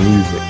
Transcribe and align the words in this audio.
music. 0.00 0.40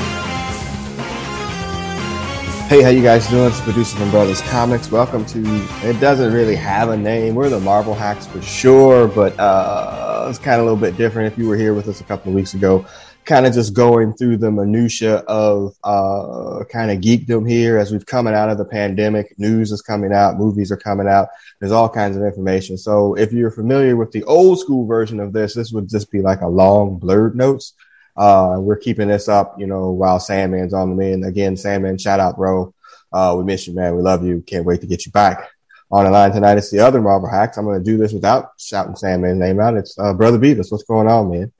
Hey, 2.68 2.82
how 2.82 2.90
you 2.90 3.02
guys 3.02 3.26
doing? 3.28 3.46
It's 3.46 3.60
producer 3.62 3.96
from 3.96 4.10
Brothers 4.10 4.42
Comics. 4.42 4.90
Welcome 4.90 5.24
to. 5.26 5.42
It 5.82 5.98
doesn't 6.00 6.34
really 6.34 6.54
have 6.56 6.90
a 6.90 6.96
name. 6.96 7.34
We're 7.34 7.48
the 7.48 7.60
Marvel 7.60 7.94
Hacks 7.94 8.26
for 8.26 8.42
sure, 8.42 9.08
but 9.08 9.38
uh, 9.40 10.26
it's 10.28 10.38
kind 10.38 10.60
of 10.60 10.66
a 10.66 10.70
little 10.70 10.78
bit 10.78 10.98
different. 10.98 11.32
If 11.32 11.38
you 11.38 11.48
were 11.48 11.56
here 11.56 11.72
with 11.72 11.88
us 11.88 12.02
a 12.02 12.04
couple 12.04 12.30
of 12.30 12.34
weeks 12.34 12.52
ago, 12.52 12.84
kind 13.28 13.46
of 13.46 13.52
just 13.52 13.74
going 13.74 14.14
through 14.14 14.38
the 14.38 14.50
minutia 14.50 15.16
of 15.28 15.74
uh, 15.84 16.64
kind 16.70 16.90
of 16.90 16.98
geekdom 16.98 17.48
here 17.48 17.78
as 17.78 17.92
we've 17.92 18.06
coming 18.06 18.34
out 18.34 18.48
of 18.48 18.56
the 18.58 18.64
pandemic. 18.64 19.38
News 19.38 19.70
is 19.70 19.82
coming 19.82 20.12
out, 20.12 20.38
movies 20.38 20.72
are 20.72 20.78
coming 20.78 21.06
out. 21.06 21.28
There's 21.60 21.72
all 21.72 21.88
kinds 21.88 22.16
of 22.16 22.22
information. 22.22 22.78
So 22.78 23.14
if 23.14 23.32
you're 23.32 23.50
familiar 23.50 23.96
with 23.96 24.12
the 24.12 24.24
old 24.24 24.60
school 24.60 24.86
version 24.86 25.20
of 25.20 25.32
this, 25.32 25.54
this 25.54 25.72
would 25.72 25.88
just 25.88 26.10
be 26.10 26.22
like 26.22 26.40
a 26.40 26.48
long 26.48 26.98
blurred 26.98 27.36
notes. 27.36 27.74
Uh, 28.18 28.56
we're 28.58 28.76
keeping 28.76 29.06
this 29.06 29.28
up, 29.28 29.58
you 29.60 29.66
know, 29.66 29.90
while 29.90 30.18
Sandman's 30.18 30.74
on 30.74 30.90
the 30.90 30.96
mend. 30.96 31.24
Again, 31.24 31.56
Sandman, 31.56 31.98
shout 31.98 32.18
out, 32.18 32.36
bro. 32.36 32.74
Uh, 33.12 33.34
we 33.38 33.44
miss 33.44 33.66
you, 33.66 33.74
man. 33.74 33.94
We 33.94 34.02
love 34.02 34.24
you. 34.24 34.42
Can't 34.44 34.64
wait 34.64 34.80
to 34.80 34.86
get 34.88 35.06
you 35.06 35.12
back 35.12 35.48
on 35.90 36.04
the 36.04 36.10
line 36.10 36.32
tonight. 36.32 36.58
It's 36.58 36.70
the 36.70 36.80
other 36.80 37.00
Marvel 37.00 37.30
hacks. 37.30 37.56
I'm 37.56 37.64
going 37.64 37.78
to 37.78 37.84
do 37.84 37.96
this 37.96 38.12
without 38.12 38.50
shouting 38.58 38.96
Sandman's 38.96 39.38
name 39.38 39.60
out. 39.60 39.76
It's 39.76 39.96
uh, 39.98 40.12
Brother 40.14 40.38
Beavis. 40.38 40.70
What's 40.72 40.82
going 40.82 41.06
on, 41.06 41.30
man? 41.30 41.52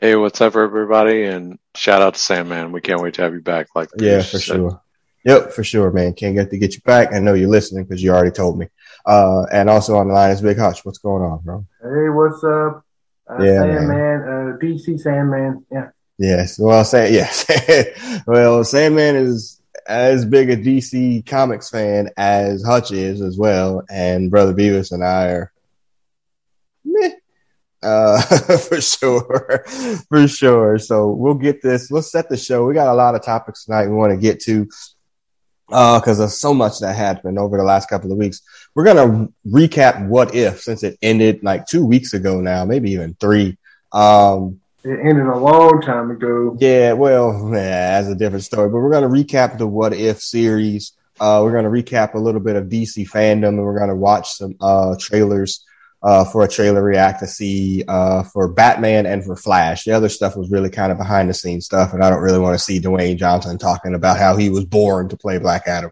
Hey, 0.00 0.16
what's 0.16 0.40
up, 0.40 0.56
everybody? 0.56 1.24
And 1.24 1.58
shout 1.76 2.02
out 2.02 2.14
to 2.14 2.20
Sandman. 2.20 2.72
We 2.72 2.80
can't 2.80 3.00
wait 3.00 3.14
to 3.14 3.22
have 3.22 3.32
you 3.32 3.40
back. 3.40 3.68
Like, 3.76 3.90
yeah, 3.98 4.18
for 4.18 4.38
said. 4.38 4.42
sure. 4.42 4.82
Yep, 5.24 5.52
for 5.52 5.62
sure, 5.62 5.90
man. 5.92 6.14
Can't 6.14 6.34
get 6.34 6.50
to 6.50 6.58
get 6.58 6.74
you 6.74 6.80
back. 6.80 7.12
I 7.12 7.20
know 7.20 7.34
you're 7.34 7.50
listening 7.50 7.84
because 7.84 8.02
you 8.02 8.10
already 8.10 8.30
told 8.30 8.58
me. 8.58 8.66
Uh, 9.06 9.44
and 9.52 9.70
also 9.70 9.96
on 9.96 10.08
the 10.08 10.14
line 10.14 10.30
is 10.30 10.40
Big 10.40 10.58
Hutch. 10.58 10.84
What's 10.84 10.98
going 10.98 11.22
on, 11.22 11.40
bro? 11.42 11.66
Hey, 11.82 12.08
what's 12.08 12.42
up? 12.42 12.84
Uh, 13.28 13.42
yeah, 13.42 13.60
Sandman, 13.60 13.88
man. 13.88 14.20
Uh, 14.22 14.56
DC 14.56 14.98
Sandman. 14.98 15.66
Yeah. 15.70 15.90
Yes. 16.20 16.58
Well, 16.58 16.84
say 16.84 17.12
yes. 17.14 17.46
well, 18.26 18.62
Sandman 18.62 19.16
is 19.16 19.58
as 19.86 20.26
big 20.26 20.50
a 20.50 20.56
DC 20.56 21.24
Comics 21.26 21.70
fan 21.70 22.10
as 22.18 22.62
Hutch 22.62 22.92
is 22.92 23.22
as 23.22 23.38
well, 23.38 23.82
and 23.90 24.30
Brother 24.30 24.52
Beavis 24.52 24.92
and 24.92 25.02
I 25.02 25.28
are 25.28 25.52
meh, 26.84 27.12
uh, 27.82 28.20
for 28.58 28.82
sure, 28.82 29.64
for 30.10 30.28
sure. 30.28 30.78
So 30.78 31.08
we'll 31.08 31.34
get 31.34 31.62
this. 31.62 31.90
Let's 31.90 32.12
set 32.12 32.28
the 32.28 32.36
show. 32.36 32.66
We 32.66 32.74
got 32.74 32.92
a 32.92 32.94
lot 32.94 33.14
of 33.14 33.24
topics 33.24 33.64
tonight 33.64 33.86
we 33.86 33.94
want 33.94 34.12
to 34.12 34.18
get 34.18 34.40
to 34.40 34.68
because 35.68 36.18
uh, 36.18 36.24
there's 36.24 36.38
so 36.38 36.52
much 36.52 36.80
that 36.80 36.96
happened 36.96 37.38
over 37.38 37.56
the 37.56 37.64
last 37.64 37.88
couple 37.88 38.12
of 38.12 38.18
weeks. 38.18 38.42
We're 38.74 38.84
gonna 38.84 39.28
recap 39.46 40.06
what 40.06 40.34
if 40.34 40.60
since 40.60 40.82
it 40.82 40.98
ended 41.00 41.42
like 41.42 41.64
two 41.64 41.86
weeks 41.86 42.12
ago 42.12 42.42
now, 42.42 42.66
maybe 42.66 42.90
even 42.90 43.14
three. 43.14 43.56
Um, 43.92 44.59
it 44.82 44.98
ended 45.00 45.26
a 45.26 45.36
long 45.36 45.82
time 45.82 46.10
ago. 46.10 46.56
Yeah, 46.58 46.94
well, 46.94 47.50
yeah, 47.52 48.00
that's 48.00 48.08
a 48.08 48.14
different 48.14 48.44
story. 48.44 48.68
But 48.70 48.78
we're 48.78 48.90
going 48.90 49.02
to 49.02 49.08
recap 49.08 49.58
the 49.58 49.66
What 49.66 49.92
If 49.92 50.20
series. 50.20 50.92
Uh, 51.18 51.40
we're 51.44 51.52
going 51.52 51.64
to 51.64 51.70
recap 51.70 52.14
a 52.14 52.18
little 52.18 52.40
bit 52.40 52.56
of 52.56 52.68
DC 52.68 53.08
fandom, 53.08 53.48
and 53.48 53.62
we're 53.62 53.76
going 53.76 53.90
to 53.90 53.96
watch 53.96 54.30
some 54.30 54.56
uh, 54.60 54.96
trailers 54.98 55.64
uh, 56.02 56.24
for 56.24 56.42
a 56.44 56.48
trailer 56.48 56.82
react 56.82 57.20
to 57.20 57.26
see 57.26 57.84
uh, 57.86 58.22
for 58.22 58.48
Batman 58.48 59.04
and 59.04 59.22
for 59.22 59.36
Flash. 59.36 59.84
The 59.84 59.92
other 59.92 60.08
stuff 60.08 60.34
was 60.34 60.50
really 60.50 60.70
kind 60.70 60.90
of 60.90 60.96
behind 60.96 61.28
the 61.28 61.34
scenes 61.34 61.66
stuff, 61.66 61.92
and 61.92 62.02
I 62.02 62.08
don't 62.08 62.22
really 62.22 62.38
want 62.38 62.54
to 62.54 62.64
see 62.64 62.80
Dwayne 62.80 63.18
Johnson 63.18 63.58
talking 63.58 63.94
about 63.94 64.18
how 64.18 64.36
he 64.36 64.48
was 64.48 64.64
born 64.64 65.10
to 65.10 65.16
play 65.18 65.36
Black 65.36 65.64
Adam. 65.66 65.90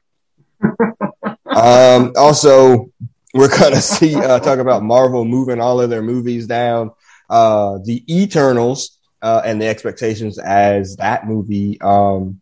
um, 1.45 2.13
also, 2.17 2.91
we're 3.35 3.55
going 3.59 3.75
to 3.75 3.83
see 3.83 4.15
uh, 4.15 4.41
talk 4.41 4.61
about 4.61 4.83
Marvel 4.83 5.27
moving 5.27 5.61
all 5.61 5.79
of 5.79 5.91
their 5.91 6.03
movies 6.03 6.47
down 6.47 6.93
uh, 7.29 7.79
the 7.85 8.05
Eternals 8.09 8.99
uh, 9.23 9.43
and 9.45 9.61
the 9.61 9.67
expectations 9.67 10.39
as 10.39 10.97
that 10.97 11.27
movie 11.27 11.81
um, 11.81 12.41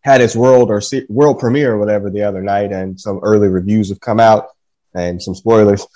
had 0.00 0.20
its 0.20 0.36
world 0.36 0.70
or 0.70 0.80
se- 0.80 1.06
world 1.08 1.38
premiere 1.38 1.74
or 1.74 1.78
whatever 1.78 2.10
the 2.10 2.22
other 2.22 2.42
night, 2.42 2.72
and 2.72 3.00
some 3.00 3.20
early 3.22 3.48
reviews 3.48 3.88
have 3.88 4.00
come 4.00 4.20
out 4.20 4.48
and 4.94 5.22
some 5.22 5.34
spoilers. 5.34 5.86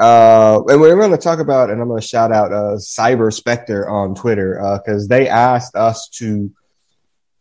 Uh, 0.00 0.62
and 0.68 0.80
we're 0.80 0.96
going 0.96 1.10
to 1.10 1.16
talk 1.16 1.40
about, 1.40 1.70
and 1.70 1.80
I'm 1.80 1.88
going 1.88 2.00
to 2.00 2.06
shout 2.06 2.32
out 2.32 2.52
uh, 2.52 2.76
Cyber 2.76 3.32
Spectre 3.32 3.88
on 3.88 4.14
Twitter 4.14 4.54
because 4.78 5.04
uh, 5.04 5.08
they 5.08 5.28
asked 5.28 5.74
us 5.74 6.08
to 6.14 6.52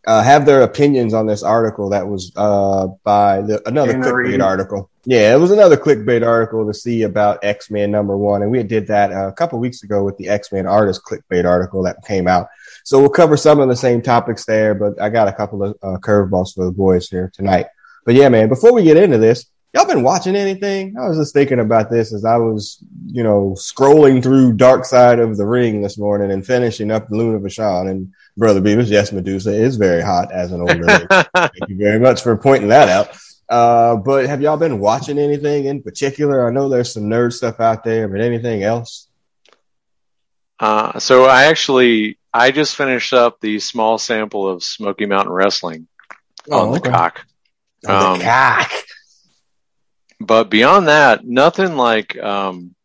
uh, 0.08 0.24
have 0.24 0.46
their 0.46 0.62
opinions 0.62 1.14
on 1.14 1.28
this 1.28 1.44
article 1.44 1.90
that 1.90 2.08
was 2.08 2.32
uh, 2.38 2.88
by 3.04 3.42
the, 3.42 3.62
another 3.68 3.94
clickbait 3.94 4.42
article. 4.42 4.90
Yeah, 5.04 5.36
it 5.36 5.38
was 5.38 5.52
another 5.52 5.76
clickbait 5.76 6.26
article 6.26 6.66
to 6.66 6.74
see 6.74 7.04
about 7.04 7.44
X 7.44 7.70
Men 7.70 7.92
number 7.92 8.18
one, 8.18 8.42
and 8.42 8.50
we 8.50 8.64
did 8.64 8.88
that 8.88 9.12
uh, 9.12 9.28
a 9.28 9.34
couple 9.34 9.60
weeks 9.60 9.84
ago 9.84 10.06
with 10.06 10.18
the 10.18 10.30
X 10.30 10.52
Men 10.54 10.66
artist 10.66 11.02
clickbait 11.04 11.46
article 11.46 11.84
that 11.84 11.98
came 12.06 12.26
out. 12.26 12.48
So 12.86 13.00
we'll 13.00 13.10
cover 13.10 13.36
some 13.36 13.60
of 13.60 13.68
the 13.68 13.76
same 13.76 14.02
topics 14.02 14.46
there, 14.46 14.74
but 14.74 15.00
I 15.02 15.10
got 15.10 15.28
a 15.28 15.34
couple 15.34 15.62
of 15.62 15.78
uh, 15.84 15.98
curveballs 15.98 16.56
for 16.56 16.64
the 16.64 16.72
boys 16.72 17.10
here 17.10 17.30
tonight. 17.34 17.68
But 18.06 18.16
yeah, 18.16 18.30
man, 18.30 18.48
before 18.48 18.72
we 18.72 18.84
get 18.84 18.96
into 18.96 19.18
this, 19.18 19.46
y'all 19.74 19.88
been 19.88 20.04
watching 20.04 20.36
anything? 20.36 20.96
I 20.98 21.08
was 21.08 21.18
just 21.18 21.34
thinking 21.34 21.60
about 21.60 21.90
this 21.90 22.14
as 22.14 22.26
I 22.26 22.38
was, 22.38 22.84
you 23.06 23.24
know, 23.24 23.56
scrolling 23.58 24.24
through 24.24 24.54
Dark 24.54 24.86
Side 24.86 25.20
of 25.20 25.38
the 25.38 25.46
Ring 25.46 25.82
this 25.82 25.98
morning 25.98 26.32
and 26.32 26.46
finishing 26.46 26.92
up 26.92 27.10
Luna 27.10 27.40
Vachon 27.40 27.90
and 27.90 28.14
Brother 28.36 28.62
Beavis. 28.62 28.90
Yes, 28.90 29.12
Medusa 29.12 29.54
is 29.54 29.78
very 29.78 30.02
hot 30.02 30.32
as 30.32 30.52
an 30.52 30.62
old 30.62 30.78
lady. 30.78 31.06
Thank 31.10 31.70
you 31.70 31.78
very 31.78 32.00
much 32.00 32.22
for 32.24 32.36
pointing 32.38 32.70
that 32.70 32.90
out. 32.90 33.18
Uh, 33.50 33.96
but 33.96 34.26
have 34.26 34.42
y'all 34.42 34.58
been 34.58 34.80
watching 34.80 35.18
anything 35.18 35.66
in 35.66 35.82
particular? 35.82 36.48
I 36.48 36.52
know 36.52 36.68
there's 36.68 36.94
some 36.94 37.04
nerd 37.04 37.34
stuff 37.34 37.60
out 37.60 37.84
there, 37.84 38.08
but 38.08 38.20
anything 38.20 38.64
else? 38.64 39.08
Uh, 40.60 41.00
so 41.00 41.26
I 41.26 41.46
actually 41.46 42.18
I 42.34 42.52
just 42.52 42.76
finished 42.76 43.14
up 43.14 43.40
the 43.40 43.60
small 43.60 43.98
sample 43.98 44.48
of 44.48 44.64
Smoky 44.64 45.06
Mountain 45.06 45.34
Wrestling 45.34 45.88
oh, 46.52 46.68
on 46.68 46.72
the 46.74 46.80
cock. 46.80 47.26
On 47.88 48.14
um, 48.14 48.20
the 48.20 48.26
cock. 48.26 48.72
But 50.20 50.50
beyond 50.50 50.88
that, 50.88 51.26
nothing 51.26 51.76
like 51.76 52.18
um, 52.18 52.76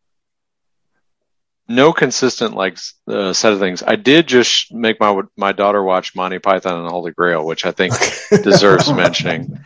no 1.69 1.93
consistent 1.93 2.54
like 2.54 2.78
uh, 3.09 3.32
set 3.32 3.53
of 3.53 3.59
things. 3.59 3.82
I 3.82 3.97
did 3.97 4.26
just 4.26 4.72
make 4.72 5.00
my 5.00 5.22
my 5.37 5.53
daughter 5.53 5.82
watch 5.82 6.15
Monty 6.15 6.38
Python 6.38 6.76
and 6.76 6.87
the 6.87 6.91
Holy 6.91 7.12
Grail, 7.12 7.44
which 7.44 7.65
I 7.65 7.71
think 7.71 7.94
deserves 8.31 8.92
mentioning. 8.92 9.59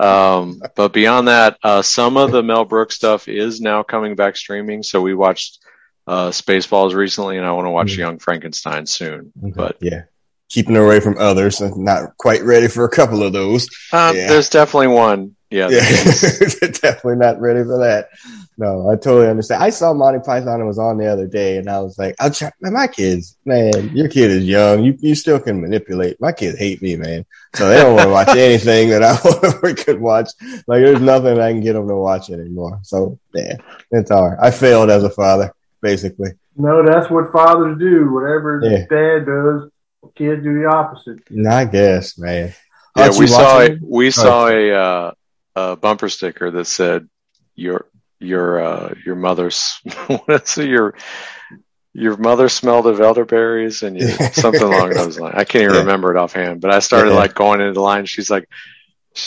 Um, 0.00 0.62
but 0.74 0.92
beyond 0.92 1.28
that, 1.28 1.58
uh, 1.62 1.82
some 1.82 2.16
of 2.16 2.32
the 2.32 2.42
Mel 2.42 2.64
Brooks 2.64 2.94
stuff 2.94 3.28
is 3.28 3.60
now 3.60 3.82
coming 3.82 4.14
back 4.14 4.36
streaming. 4.36 4.82
So 4.82 5.00
we 5.00 5.14
watched 5.14 5.58
uh, 6.06 6.30
Spaceballs 6.30 6.94
recently, 6.94 7.36
and 7.36 7.46
I 7.46 7.52
want 7.52 7.66
to 7.66 7.70
watch 7.70 7.92
mm. 7.92 7.98
Young 7.98 8.18
Frankenstein 8.18 8.86
soon. 8.86 9.32
Okay. 9.42 9.52
But 9.54 9.76
yeah, 9.80 10.04
keeping 10.48 10.76
away 10.76 11.00
from 11.00 11.18
others. 11.18 11.60
and 11.60 11.76
not 11.78 12.16
quite 12.16 12.42
ready 12.42 12.68
for 12.68 12.84
a 12.84 12.90
couple 12.90 13.22
of 13.22 13.32
those. 13.32 13.68
Uh, 13.92 14.12
yeah. 14.14 14.28
There's 14.28 14.48
definitely 14.48 14.88
one. 14.88 15.36
Yeah, 15.52 15.68
yeah. 15.68 15.80
definitely 16.80 17.16
not 17.16 17.40
ready 17.40 17.62
for 17.62 17.78
that. 17.78 18.08
No, 18.56 18.90
I 18.90 18.96
totally 18.96 19.28
understand. 19.28 19.62
I 19.62 19.70
saw 19.70 19.92
Monty 19.92 20.20
Python 20.20 20.60
and 20.60 20.66
was 20.66 20.78
on 20.78 20.96
the 20.96 21.06
other 21.06 21.26
day, 21.26 21.58
and 21.58 21.68
I 21.68 21.80
was 21.80 21.98
like, 21.98 22.14
"I'll 22.20 22.30
check." 22.30 22.54
Man, 22.60 22.72
my 22.72 22.86
kids, 22.86 23.36
man, 23.44 23.94
your 23.94 24.08
kid 24.08 24.30
is 24.30 24.44
young. 24.44 24.82
You 24.82 24.96
you 25.00 25.14
still 25.14 25.38
can 25.38 25.60
manipulate. 25.60 26.20
My 26.20 26.32
kids 26.32 26.58
hate 26.58 26.80
me, 26.80 26.96
man, 26.96 27.26
so 27.54 27.68
they 27.68 27.76
don't 27.76 27.94
want 27.94 28.06
to 28.06 28.12
watch 28.12 28.28
anything 28.28 28.88
that 28.90 29.02
I 29.02 29.72
could 29.84 30.00
watch. 30.00 30.30
Like, 30.66 30.82
there's 30.82 31.00
nothing 31.00 31.38
I 31.38 31.52
can 31.52 31.60
get 31.60 31.74
them 31.74 31.88
to 31.88 31.96
watch 31.96 32.30
anymore. 32.30 32.80
So, 32.82 33.18
yeah, 33.34 33.56
it's 33.90 34.10
all 34.10 34.30
right. 34.30 34.38
I 34.40 34.50
failed 34.50 34.90
as 34.90 35.04
a 35.04 35.10
father, 35.10 35.54
basically. 35.80 36.30
No, 36.56 36.84
that's 36.84 37.10
what 37.10 37.32
fathers 37.32 37.78
do. 37.78 38.12
Whatever 38.12 38.60
yeah. 38.62 38.86
dad 38.88 39.26
does, 39.26 39.70
kids 40.14 40.42
do 40.42 40.60
the 40.60 40.66
opposite. 40.66 41.20
I 41.46 41.64
guess, 41.64 42.18
man. 42.18 42.54
Yeah, 42.96 43.10
we 43.18 43.26
saw 43.26 43.60
a, 43.60 43.78
we 43.80 44.10
saw 44.10 44.48
a 44.48 44.72
uh, 44.72 45.12
a 45.54 45.76
bumper 45.76 46.08
sticker 46.08 46.50
that 46.50 46.66
said 46.66 47.08
your 47.54 47.86
your 48.18 48.62
uh, 48.62 48.94
your 49.04 49.16
mother's 49.16 49.80
what's 50.26 50.56
your 50.56 50.94
your 51.94 52.16
mother 52.16 52.48
smelled 52.48 52.86
of 52.86 53.00
elderberries 53.00 53.82
and 53.82 54.00
you, 54.00 54.08
something 54.08 54.62
along 54.62 54.90
those 54.94 55.18
lines. 55.18 55.34
I 55.36 55.44
can't 55.44 55.64
even 55.64 55.74
yeah. 55.74 55.80
remember 55.80 56.14
it 56.14 56.18
offhand, 56.18 56.60
but 56.60 56.70
I 56.70 56.78
started 56.78 57.10
yeah. 57.10 57.16
like 57.16 57.34
going 57.34 57.60
into 57.60 57.74
the 57.74 57.80
line. 57.80 58.06
She's 58.06 58.30
like, 58.30 58.48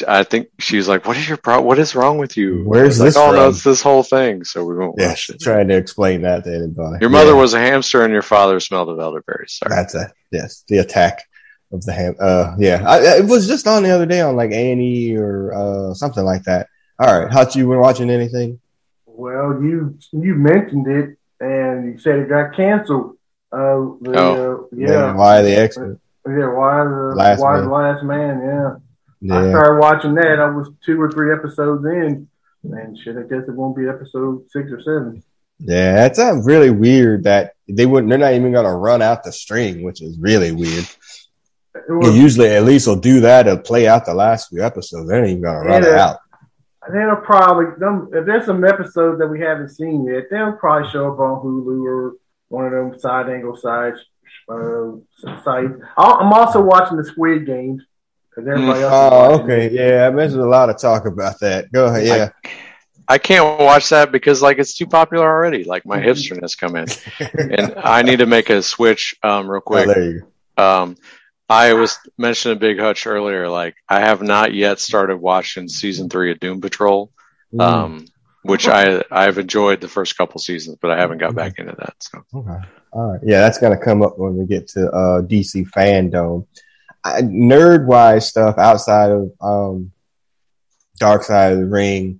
I 0.07 0.23
think 0.23 0.47
she's 0.57 0.87
like, 0.87 1.05
"What 1.05 1.15
is 1.15 1.27
your 1.27 1.37
pro? 1.37 1.61
What 1.61 1.77
is 1.77 1.93
wrong 1.93 2.17
with 2.17 2.37
you? 2.37 2.63
Where's 2.63 2.97
this? 2.97 3.15
Like, 3.15 3.23
oh 3.23 3.35
no, 3.35 3.49
it's 3.49 3.63
this 3.63 3.83
whole 3.83 4.01
thing." 4.01 4.43
So 4.43 4.65
we 4.65 4.75
won't. 4.75 4.95
Yeah, 4.97 5.09
watch 5.09 5.29
it. 5.29 5.39
trying 5.39 5.67
to 5.67 5.77
explain 5.77 6.23
that 6.23 6.43
to 6.45 6.55
anybody. 6.55 6.97
Your 7.01 7.11
mother 7.11 7.33
yeah. 7.33 7.39
was 7.41 7.53
a 7.53 7.59
hamster, 7.59 8.03
and 8.03 8.11
your 8.11 8.23
father 8.23 8.59
smelled 8.59 8.89
of 8.89 8.99
elderberries. 8.99 9.53
Sorry. 9.53 9.69
That's 9.69 9.93
a 9.93 10.11
yes. 10.31 10.63
The 10.67 10.79
attack 10.79 11.21
of 11.71 11.83
the 11.85 11.93
ham. 11.93 12.15
Uh, 12.19 12.55
yeah, 12.57 12.83
I, 12.87 13.17
it 13.17 13.25
was 13.25 13.47
just 13.47 13.67
on 13.67 13.83
the 13.83 13.89
other 13.89 14.05
day 14.05 14.21
on 14.21 14.35
like 14.35 14.51
A 14.51 14.71
and 14.71 14.81
E 14.81 15.15
or 15.17 15.53
uh 15.53 15.93
something 15.93 16.23
like 16.23 16.43
that. 16.43 16.67
All 16.99 17.19
right, 17.19 17.31
Hutch, 17.31 17.55
you 17.55 17.67
been 17.67 17.79
watching 17.79 18.09
anything? 18.09 18.59
Well, 19.05 19.61
you 19.61 19.97
you 20.11 20.35
mentioned 20.35 20.87
it, 20.87 21.17
and 21.39 21.93
you 21.93 21.99
said 21.99 22.19
it 22.19 22.29
got 22.29 22.55
canceled. 22.55 23.17
Uh, 23.51 23.95
the, 24.01 24.13
oh. 24.15 24.69
Uh, 24.71 24.75
yeah. 24.75 25.13
Why 25.13 25.41
the 25.41 25.57
X 25.57 25.77
Yeah, 25.77 25.93
why 26.25 26.83
the 26.83 27.13
last 27.15 27.39
why 27.39 27.55
man. 27.55 27.63
the 27.63 27.71
last 27.71 28.03
man? 28.03 28.41
Yeah. 28.41 28.75
yeah. 29.21 29.39
I 29.39 29.49
started 29.49 29.79
watching 29.79 30.15
that. 30.15 30.39
I 30.39 30.49
was 30.49 30.69
two 30.85 31.01
or 31.01 31.11
three 31.11 31.31
episodes 31.33 31.85
in, 31.85 32.27
and 32.63 32.97
shit. 32.99 33.17
I 33.17 33.21
guess 33.21 33.47
it 33.47 33.53
won't 33.53 33.75
be 33.77 33.87
episode 33.87 34.43
six 34.51 34.71
or 34.71 34.81
seven. 34.81 35.23
Yeah, 35.59 35.93
that's 35.93 36.19
a 36.19 36.41
really 36.43 36.69
weird 36.69 37.23
that 37.23 37.53
they 37.69 37.85
wouldn't. 37.85 38.09
They're 38.09 38.19
not 38.19 38.33
even 38.33 38.51
gonna 38.51 38.75
run 38.75 39.01
out 39.01 39.23
the 39.23 39.31
string, 39.31 39.83
which 39.83 40.01
is 40.01 40.17
really 40.19 40.51
weird. 40.51 40.85
Was, 41.89 42.17
usually 42.17 42.49
at 42.49 42.63
least 42.63 42.87
will 42.87 42.95
do 42.95 43.19
that 43.21 43.43
to 43.43 43.57
play 43.57 43.87
out 43.87 44.05
the 44.05 44.13
last 44.13 44.49
few 44.49 44.63
episodes. 44.63 45.09
They 45.09 45.17
ain't 45.17 45.27
even 45.27 45.41
gonna 45.41 45.59
run 45.59 45.83
it 45.83 45.93
out. 45.93 46.19
They'll 46.91 47.15
probably 47.15 47.65
them, 47.79 48.09
if 48.13 48.25
there's 48.25 48.45
some 48.45 48.63
episodes 48.63 49.19
that 49.19 49.27
we 49.27 49.39
haven't 49.39 49.69
seen 49.69 50.05
yet, 50.05 50.25
they'll 50.29 50.53
probably 50.53 50.89
show 50.89 51.11
up 51.11 51.19
on 51.19 51.43
Hulu 51.43 51.83
or 51.85 52.13
one 52.49 52.65
of 52.65 52.71
them 52.71 52.99
side 52.99 53.29
angle 53.29 53.57
sides 53.57 53.99
uh, 54.49 54.91
sites. 55.43 55.73
I'm 55.97 56.33
also 56.33 56.61
watching 56.61 56.97
the 56.97 57.03
Squid 57.03 57.45
Games 57.45 57.83
everybody 58.37 58.81
else. 58.81 58.93
Oh, 58.93 59.41
okay, 59.41 59.67
it. 59.67 59.71
yeah. 59.73 60.07
I 60.07 60.11
mentioned 60.11 60.41
a 60.41 60.47
lot 60.47 60.69
of 60.69 60.77
talk 60.77 61.05
about 61.05 61.39
that. 61.39 61.71
Go 61.71 61.85
ahead, 61.85 62.05
yeah. 62.05 62.29
I, 62.43 63.15
I 63.15 63.17
can't 63.17 63.59
watch 63.59 63.89
that 63.89 64.11
because 64.11 64.41
like 64.41 64.57
it's 64.57 64.75
too 64.75 64.87
popular 64.87 65.25
already. 65.25 65.63
Like 65.63 65.85
my 65.85 65.99
mm-hmm. 65.99 66.09
hipsterness 66.09 66.57
come 66.57 66.75
in, 66.75 66.87
and 67.51 67.73
I 67.77 68.01
need 68.01 68.17
to 68.17 68.25
make 68.25 68.49
a 68.49 68.61
switch 68.61 69.15
um, 69.23 69.49
real 69.49 69.59
oh, 69.59 69.61
quick. 69.61 69.87
Oh, 69.87 69.93
there 69.93 70.03
you 70.03 70.27
go. 70.57 70.63
Um, 70.63 70.97
I 71.49 71.73
was 71.73 71.99
mentioning 72.17 72.57
Big 72.57 72.79
Hutch 72.79 73.05
earlier. 73.05 73.47
Like 73.49 73.75
I 73.87 73.99
have 73.99 74.21
not 74.21 74.53
yet 74.53 74.79
started 74.79 75.17
watching 75.17 75.67
season 75.67 76.09
three 76.09 76.31
of 76.31 76.39
Doom 76.39 76.59
Patrol, 76.59 77.11
mm. 77.53 77.61
um, 77.61 78.05
which 78.41 78.67
I 78.67 79.03
I've 79.11 79.37
enjoyed 79.37 79.81
the 79.81 79.87
first 79.87 80.17
couple 80.17 80.39
seasons, 80.39 80.77
but 80.81 80.91
I 80.91 80.97
haven't 80.97 81.19
got 81.19 81.35
back 81.35 81.59
into 81.59 81.75
that. 81.77 81.95
So 81.99 82.23
okay, 82.33 82.67
all 82.91 83.11
right, 83.11 83.21
yeah, 83.23 83.41
that's 83.41 83.59
gonna 83.59 83.77
come 83.77 84.01
up 84.01 84.17
when 84.17 84.35
we 84.37 84.45
get 84.45 84.67
to 84.69 84.89
uh, 84.89 85.21
DC 85.21 85.69
fandom. 85.69 86.47
Nerd 87.05 87.85
wise 87.85 88.27
stuff 88.27 88.57
outside 88.57 89.11
of 89.11 89.31
um, 89.39 89.91
Dark 90.97 91.21
Side 91.21 91.53
of 91.53 91.59
the 91.59 91.65
Ring. 91.67 92.19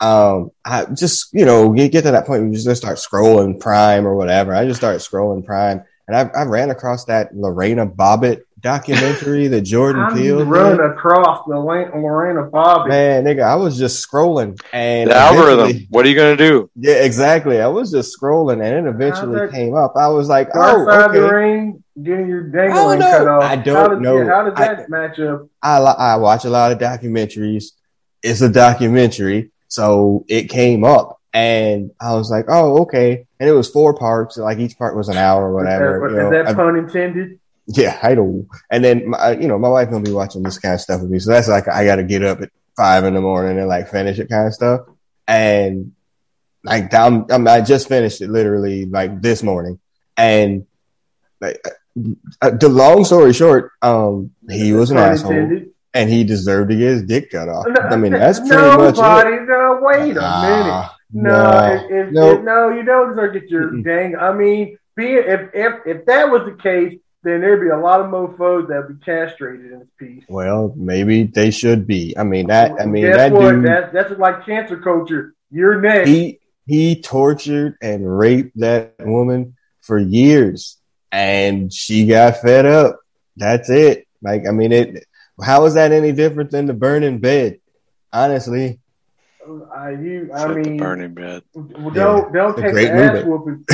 Um, 0.00 0.50
I 0.64 0.86
just 0.86 1.32
you 1.32 1.44
know 1.44 1.70
get, 1.72 1.92
get 1.92 2.02
to 2.02 2.10
that 2.10 2.26
point 2.26 2.42
where 2.42 2.50
you 2.50 2.58
just 2.58 2.82
start 2.82 2.98
scrolling 2.98 3.60
Prime 3.60 4.08
or 4.08 4.16
whatever. 4.16 4.52
I 4.52 4.66
just 4.66 4.80
started 4.80 4.98
scrolling 4.98 5.44
Prime 5.44 5.84
and 6.10 6.30
I, 6.34 6.40
I 6.40 6.44
ran 6.44 6.70
across 6.70 7.04
that 7.04 7.34
Lorena 7.36 7.86
Bobbitt 7.86 8.42
documentary 8.58 9.46
that 9.46 9.60
Jordan 9.62 10.12
Peele 10.12 10.44
run 10.44 10.80
across 10.80 11.46
the 11.46 11.56
Lorena 11.56 12.50
Bobbitt. 12.50 12.88
Man, 12.88 13.24
nigga, 13.24 13.42
I 13.42 13.54
was 13.54 13.78
just 13.78 14.06
scrolling 14.06 14.60
and 14.72 15.08
the 15.08 15.14
algorithm. 15.14 15.86
What 15.90 16.04
are 16.04 16.08
you 16.08 16.16
gonna 16.16 16.36
do? 16.36 16.68
Yeah, 16.74 16.94
exactly. 16.94 17.60
I 17.60 17.68
was 17.68 17.92
just 17.92 18.18
scrolling 18.18 18.54
and 18.54 18.86
it 18.86 18.90
eventually 18.90 19.48
came 19.52 19.76
up. 19.76 19.94
I 19.96 20.08
was 20.08 20.28
like, 20.28 20.48
oh, 20.54 20.88
okay. 20.90 21.20
the 21.20 21.32
ring, 21.32 21.84
getting 22.02 22.28
your 22.28 22.42
dangling 22.42 23.00
cut 23.00 23.28
off. 23.28 23.44
I 23.44 23.54
don't 23.54 23.76
how 23.76 23.88
does, 23.88 24.00
know. 24.00 24.26
How 24.26 24.44
does 24.44 24.54
that 24.56 24.80
I, 24.80 24.86
match 24.88 25.20
up? 25.20 25.46
I 25.62 25.78
I 25.78 26.16
watch 26.16 26.44
a 26.44 26.50
lot 26.50 26.72
of 26.72 26.78
documentaries. 26.78 27.66
It's 28.22 28.40
a 28.40 28.48
documentary, 28.48 29.52
so 29.68 30.24
it 30.28 30.50
came 30.50 30.82
up 30.82 31.20
and 31.32 31.92
I 32.00 32.14
was 32.14 32.30
like, 32.30 32.46
oh, 32.48 32.82
okay. 32.82 33.26
And 33.40 33.48
it 33.48 33.52
was 33.52 33.68
four 33.68 33.94
parts. 33.94 34.36
Like 34.36 34.58
each 34.58 34.78
part 34.78 34.96
was 34.96 35.08
an 35.08 35.16
hour 35.16 35.50
or 35.50 35.54
whatever. 35.54 36.06
Is 36.06 36.12
that, 36.12 36.16
you 36.16 36.30
know, 36.30 36.44
that 36.44 36.56
pun 36.56 36.76
intended? 36.76 37.40
Yeah, 37.66 37.98
I 38.02 38.14
don't. 38.14 38.46
And 38.70 38.84
then, 38.84 39.08
my, 39.08 39.32
you 39.32 39.48
know, 39.48 39.58
my 39.58 39.68
wife 39.68 39.90
gonna 39.90 40.04
be 40.04 40.12
watching 40.12 40.42
this 40.42 40.58
kind 40.58 40.74
of 40.74 40.80
stuff 40.80 41.00
with 41.00 41.10
me. 41.10 41.18
So 41.18 41.30
that's 41.30 41.48
like, 41.48 41.66
I 41.66 41.84
got 41.84 41.96
to 41.96 42.04
get 42.04 42.22
up 42.22 42.40
at 42.42 42.50
five 42.76 43.04
in 43.04 43.14
the 43.14 43.20
morning 43.20 43.58
and 43.58 43.66
like 43.66 43.88
finish 43.88 44.18
it 44.18 44.28
kind 44.28 44.46
of 44.46 44.54
stuff. 44.54 44.80
And 45.26 45.92
like, 46.62 46.92
I'm, 46.92 47.26
I'm, 47.30 47.48
i 47.48 47.60
just 47.60 47.88
finished 47.88 48.20
it 48.20 48.28
literally 48.28 48.84
like 48.84 49.22
this 49.22 49.42
morning. 49.42 49.80
And 50.16 50.66
like, 51.40 51.64
uh, 52.42 52.50
the 52.50 52.68
long 52.68 53.04
story 53.04 53.32
short, 53.32 53.72
um, 53.80 54.32
he 54.48 54.74
was 54.74 54.90
an 54.90 54.98
asshole. 54.98 55.32
Intended? 55.32 55.70
and 55.92 56.08
he 56.08 56.24
deserved 56.24 56.70
to 56.70 56.76
get 56.76 56.88
his 56.88 57.02
dick 57.02 57.30
cut 57.30 57.48
off. 57.48 57.66
I 57.90 57.96
mean, 57.96 58.12
that's 58.12 58.38
pretty 58.40 58.54
Nobody, 58.54 59.00
much 59.00 59.26
it. 59.26 59.48
No, 59.48 59.78
wait 59.82 60.16
a 60.16 60.20
minute. 60.20 60.90
No, 61.12 61.50
no, 61.50 61.74
if, 61.74 61.90
if, 61.90 62.12
nope. 62.12 62.38
if, 62.38 62.44
no, 62.44 62.70
you 62.70 62.84
don't 62.84 63.10
deserve 63.10 63.32
to 63.32 63.40
get 63.40 63.50
your 63.50 63.70
mm 63.70 63.84
dang. 63.84 64.16
I 64.16 64.32
mean, 64.32 64.78
be 64.96 65.14
if 65.14 65.50
if 65.54 65.74
if 65.86 66.06
that 66.06 66.30
was 66.30 66.44
the 66.44 66.62
case, 66.62 66.98
then 67.22 67.40
there'd 67.40 67.60
be 67.60 67.68
a 67.68 67.78
lot 67.78 68.00
of 68.00 68.10
mofo's 68.10 68.68
that'd 68.68 68.88
be 68.88 69.04
castrated 69.04 69.72
in 69.72 69.78
this 69.80 69.88
piece. 69.98 70.24
Well, 70.28 70.72
maybe 70.76 71.24
they 71.24 71.50
should 71.50 71.86
be. 71.86 72.16
I 72.16 72.22
mean 72.22 72.46
that. 72.48 72.80
I 72.80 72.86
mean 72.86 73.04
Guess 73.04 73.16
that 73.16 73.32
what? 73.32 73.50
dude. 73.50 73.66
That, 73.66 73.92
that's 73.92 74.10
like 74.18 74.46
cancer 74.46 74.78
culture. 74.78 75.34
You're 75.50 75.80
next. 75.80 76.08
He 76.08 76.38
he 76.66 77.00
tortured 77.00 77.76
and 77.82 78.18
raped 78.18 78.58
that 78.60 78.94
woman 79.00 79.56
for 79.80 79.98
years, 79.98 80.78
and 81.10 81.72
she 81.72 82.06
got 82.06 82.38
fed 82.38 82.66
up. 82.66 83.00
That's 83.36 83.68
it. 83.68 84.06
Like 84.22 84.46
I 84.46 84.52
mean 84.52 84.72
it. 84.72 85.06
How 85.42 85.64
is 85.64 85.74
that 85.74 85.92
any 85.92 86.12
different 86.12 86.50
than 86.50 86.66
the 86.66 86.74
burning 86.74 87.18
bed? 87.18 87.60
Honestly, 88.12 88.80
I 89.74 89.90
you 89.90 90.30
I 90.34 90.48
mean 90.48 90.76
burning 90.76 91.14
bed. 91.14 91.42
Don't 91.54 91.94
yeah, 91.94 92.28
don't 92.32 92.56
take 92.56 92.74
the 92.74 92.92
ass 92.92 93.24
whooping. 93.24 93.64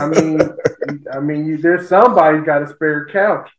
I 0.00 0.08
mean 0.08 0.40
I 1.12 1.20
mean 1.20 1.46
you, 1.46 1.56
there's 1.56 1.88
somebody's 1.88 2.44
got 2.44 2.62
a 2.62 2.68
spare 2.68 3.06
couch. 3.06 3.50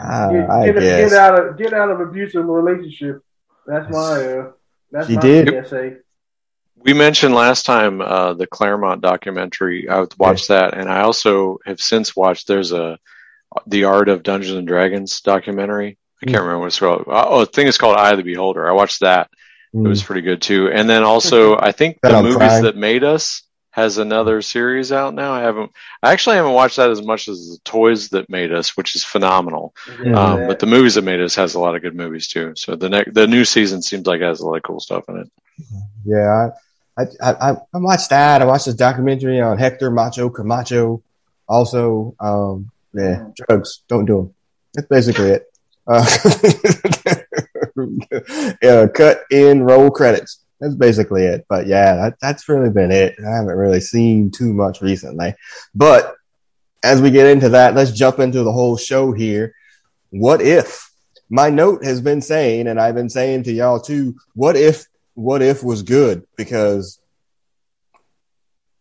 Uh, 0.00 0.30
get, 0.30 0.74
get, 0.74 0.80
get, 0.80 1.12
out 1.12 1.38
of 1.38 1.58
get 1.58 1.72
out 1.72 1.90
of 1.90 2.00
abusive 2.00 2.46
relationship. 2.46 3.22
That's 3.66 3.90
my 3.90 3.98
uh, 3.98 4.52
that's 4.90 5.08
she 5.08 5.16
my 5.16 5.20
did. 5.20 5.66
PSA. 5.66 5.96
We 6.76 6.94
mentioned 6.94 7.34
last 7.34 7.66
time 7.66 8.00
uh, 8.00 8.34
the 8.34 8.46
Claremont 8.46 9.02
documentary. 9.02 9.88
I 9.88 10.06
watched 10.18 10.48
that, 10.48 10.74
and 10.74 10.88
I 10.88 11.00
also 11.02 11.58
have 11.66 11.80
since 11.80 12.14
watched. 12.14 12.46
There's 12.46 12.72
a 12.72 12.98
the 13.66 13.84
Art 13.84 14.08
of 14.08 14.22
Dungeons 14.22 14.56
and 14.56 14.66
Dragons 14.66 15.20
documentary. 15.20 15.98
I 16.22 16.26
can't 16.26 16.38
mm. 16.38 16.40
remember 16.40 16.60
what 16.60 16.66
it's 16.66 16.78
called. 16.78 17.04
Oh, 17.06 17.40
the 17.40 17.46
thing 17.46 17.66
is 17.66 17.78
called 17.78 17.96
Eye 17.96 18.12
of 18.12 18.18
the 18.18 18.22
Beholder. 18.22 18.68
I 18.68 18.72
watched 18.72 19.00
that, 19.00 19.30
Mm. 19.74 19.86
It 19.86 19.88
was 19.88 20.02
pretty 20.02 20.22
good 20.22 20.42
too. 20.42 20.70
And 20.70 20.88
then 20.88 21.02
also, 21.02 21.56
I 21.56 21.72
think 21.72 21.98
the 22.02 22.22
movies 22.22 22.36
Prime. 22.36 22.62
that 22.64 22.76
made 22.76 23.04
us 23.04 23.42
has 23.70 23.98
another 23.98 24.42
series 24.42 24.90
out 24.90 25.14
now. 25.14 25.32
I 25.32 25.40
haven't, 25.40 25.70
I 26.02 26.12
actually 26.12 26.36
haven't 26.36 26.52
watched 26.52 26.76
that 26.76 26.90
as 26.90 27.02
much 27.02 27.28
as 27.28 27.48
the 27.48 27.58
toys 27.64 28.08
that 28.08 28.28
made 28.28 28.52
us, 28.52 28.76
which 28.76 28.96
is 28.96 29.04
phenomenal. 29.04 29.74
Yeah, 30.02 30.18
um, 30.18 30.46
but 30.48 30.58
the 30.58 30.66
movies 30.66 30.94
that 30.94 31.02
made 31.02 31.20
us 31.20 31.36
has 31.36 31.54
a 31.54 31.60
lot 31.60 31.76
of 31.76 31.82
good 31.82 31.94
movies 31.94 32.26
too. 32.28 32.54
So 32.56 32.74
the 32.74 32.88
next, 32.88 33.14
the 33.14 33.26
new 33.26 33.44
season 33.44 33.82
seems 33.82 34.06
like 34.06 34.20
it 34.20 34.24
has 34.24 34.40
a 34.40 34.46
lot 34.46 34.56
of 34.56 34.62
cool 34.62 34.80
stuff 34.80 35.04
in 35.08 35.18
it. 35.18 35.30
Yeah. 36.04 36.50
I, 36.96 37.02
I, 37.22 37.32
I, 37.32 37.50
I 37.52 37.78
watched 37.78 38.10
that. 38.10 38.42
I 38.42 38.46
watched 38.46 38.66
this 38.66 38.74
documentary 38.74 39.40
on 39.40 39.58
Hector 39.58 39.90
Macho 39.90 40.28
Camacho. 40.30 41.02
Also, 41.48 42.14
um, 42.18 42.70
yeah, 42.92 43.28
drugs. 43.36 43.82
Don't 43.88 44.04
do 44.04 44.16
them. 44.16 44.34
That's 44.74 44.88
basically 44.88 45.30
it. 45.30 45.52
Uh, 45.86 46.04
cut 48.94 49.22
in 49.30 49.62
roll 49.62 49.90
credits. 49.90 50.44
That's 50.60 50.74
basically 50.74 51.24
it. 51.24 51.46
But 51.48 51.66
yeah, 51.66 51.94
that, 51.96 52.14
that's 52.20 52.48
really 52.48 52.70
been 52.70 52.90
it. 52.90 53.14
I 53.24 53.30
haven't 53.30 53.56
really 53.56 53.80
seen 53.80 54.30
too 54.30 54.52
much 54.52 54.80
recently. 54.80 55.34
But 55.74 56.14
as 56.82 57.00
we 57.00 57.10
get 57.10 57.26
into 57.26 57.50
that, 57.50 57.74
let's 57.74 57.92
jump 57.92 58.18
into 58.18 58.42
the 58.42 58.52
whole 58.52 58.76
show 58.76 59.12
here. 59.12 59.54
What 60.10 60.40
if 60.40 60.90
my 61.30 61.50
note 61.50 61.84
has 61.84 62.00
been 62.00 62.22
saying, 62.22 62.66
and 62.66 62.80
I've 62.80 62.94
been 62.94 63.10
saying 63.10 63.44
to 63.44 63.52
y'all 63.52 63.80
too, 63.80 64.16
what 64.34 64.56
if, 64.56 64.86
what 65.14 65.42
if 65.42 65.62
was 65.62 65.82
good? 65.82 66.26
Because 66.36 66.98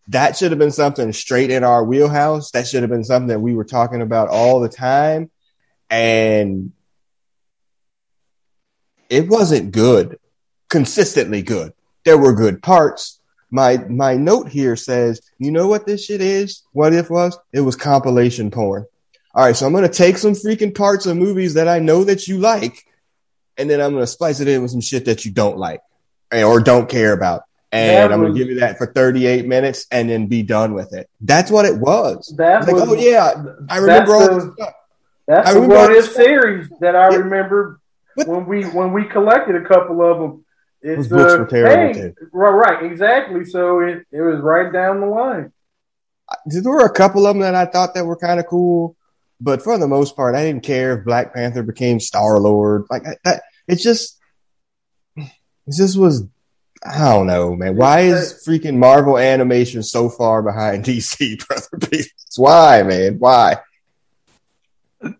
that 0.08 0.38
should 0.38 0.51
have 0.51 0.60
been 0.60 0.72
something 0.72 1.12
straight 1.12 1.51
in 1.51 1.63
our 1.63 1.84
wheelhouse. 1.84 2.51
That 2.51 2.68
should 2.68 2.82
have 2.82 2.89
been 2.89 3.04
something 3.04 3.27
that 3.27 3.42
we 3.42 3.54
were 3.54 3.66
talking 3.66 4.01
about 4.01 4.30
all 4.30 4.62
the 4.62 4.70
time. 4.70 5.30
And 5.89 6.72
it 9.10 9.28
wasn't 9.28 9.72
good, 9.72 10.20
consistently 10.70 11.42
good. 11.42 11.74
There 12.06 12.18
were 12.18 12.34
good 12.34 12.62
parts. 12.62 13.20
My 13.50 13.78
my 13.78 14.16
note 14.16 14.50
here 14.50 14.76
says, 14.76 15.22
you 15.38 15.52
know 15.52 15.68
what 15.68 15.86
this 15.86 16.06
shit 16.06 16.22
is? 16.22 16.64
What 16.74 16.94
if 16.94 17.10
was? 17.10 17.38
It 17.54 17.62
was 17.62 17.76
compilation 17.76 18.52
porn. 18.52 18.86
All 19.34 19.46
right, 19.46 19.56
so 19.56 19.66
I'm 19.66 19.74
gonna 19.74 19.90
take 19.90 20.18
some 20.18 20.34
freaking 20.34 20.76
parts 20.76 21.06
of 21.06 21.16
movies 21.16 21.54
that 21.54 21.68
I 21.68 21.80
know 21.80 22.04
that 22.04 22.28
you 22.28 22.40
like, 22.40 22.86
and 23.58 23.70
then 23.70 23.80
I'm 23.80 23.94
gonna 23.94 24.08
splice 24.08 24.40
it 24.40 24.48
in 24.48 24.62
with 24.62 24.72
some 24.72 24.82
shit 24.82 25.06
that 25.06 25.26
you 25.26 25.32
don't 25.32 25.58
like 25.58 25.82
or 26.32 26.60
don't 26.60 26.90
care 26.90 27.14
about. 27.14 27.44
And 27.72 28.14
I'm 28.14 28.22
gonna 28.22 28.34
give 28.34 28.48
you 28.48 28.60
that 28.62 28.78
for 28.78 28.88
38 28.88 29.46
minutes 29.46 29.86
and 29.92 30.10
then 30.10 30.28
be 30.28 30.42
done 30.44 30.74
with 30.74 30.94
it. 30.94 31.10
That's 31.22 31.52
what 31.52 31.66
it 31.66 31.78
was. 31.78 32.34
That 32.38 32.66
was, 32.66 32.68
like, 32.68 32.90
oh 32.90 32.94
yeah, 32.94 33.34
I 33.70 33.78
remember 33.78 34.16
all 34.16 34.36
this 34.36 34.54
stuff. 34.54 34.74
That's 35.28 35.50
I 35.50 35.54
the 35.54 35.62
what 35.62 35.92
if 35.92 36.12
series 36.12 36.70
that 36.80 36.96
I 36.96 37.12
yeah. 37.12 37.18
remember? 37.18 37.82
When 38.26 38.46
we 38.46 38.64
when 38.64 38.94
we 38.94 39.06
collected 39.06 39.56
a 39.56 39.66
couple 39.66 40.02
of 40.02 40.20
them. 40.20 40.46
It's 40.82 41.08
Those 41.08 41.20
books 41.20 41.34
uh, 41.34 41.38
were 41.40 41.48
terrible 41.48 41.94
hey, 41.94 42.14
right, 42.32 42.50
right, 42.52 42.92
exactly. 42.92 43.46
So 43.46 43.80
it, 43.80 44.06
it 44.12 44.22
was 44.22 44.40
right 44.42 44.72
down 44.72 45.02
the 45.02 45.08
line. 45.08 45.52
There 46.46 46.62
were 46.64 46.86
a 46.86 46.94
couple 46.94 47.26
of 47.26 47.36
them 47.36 47.42
that 47.42 47.56
I 47.56 47.66
thought 47.66 47.96
that 47.96 48.06
were 48.06 48.16
kind 48.16 48.40
of 48.40 48.46
cool, 48.46 48.96
but 49.42 49.64
for 49.64 49.78
the 49.78 49.88
most 49.88 50.16
part, 50.16 50.36
I 50.36 50.46
didn't 50.46 50.64
care 50.64 50.98
if 50.98 51.06
Black 51.06 51.34
Panther 51.34 51.64
became 51.64 52.00
Star 52.00 52.40
Lord. 52.40 52.86
Like 52.92 53.04
that, 53.24 53.42
it 53.68 53.78
just, 53.78 54.20
it 55.16 55.76
just 55.76 55.98
was. 55.98 56.28
I 56.86 57.00
don't 57.00 57.26
know, 57.26 57.56
man. 57.56 57.76
Why 57.76 58.02
is 58.02 58.44
freaking 58.48 58.78
Marvel 58.78 59.18
animation 59.18 59.82
so 59.82 60.10
far 60.10 60.44
behind 60.44 60.86
DC, 60.86 61.46
brother? 61.48 62.06
Why, 62.38 62.84
man? 62.84 63.18
Why? 63.18 63.58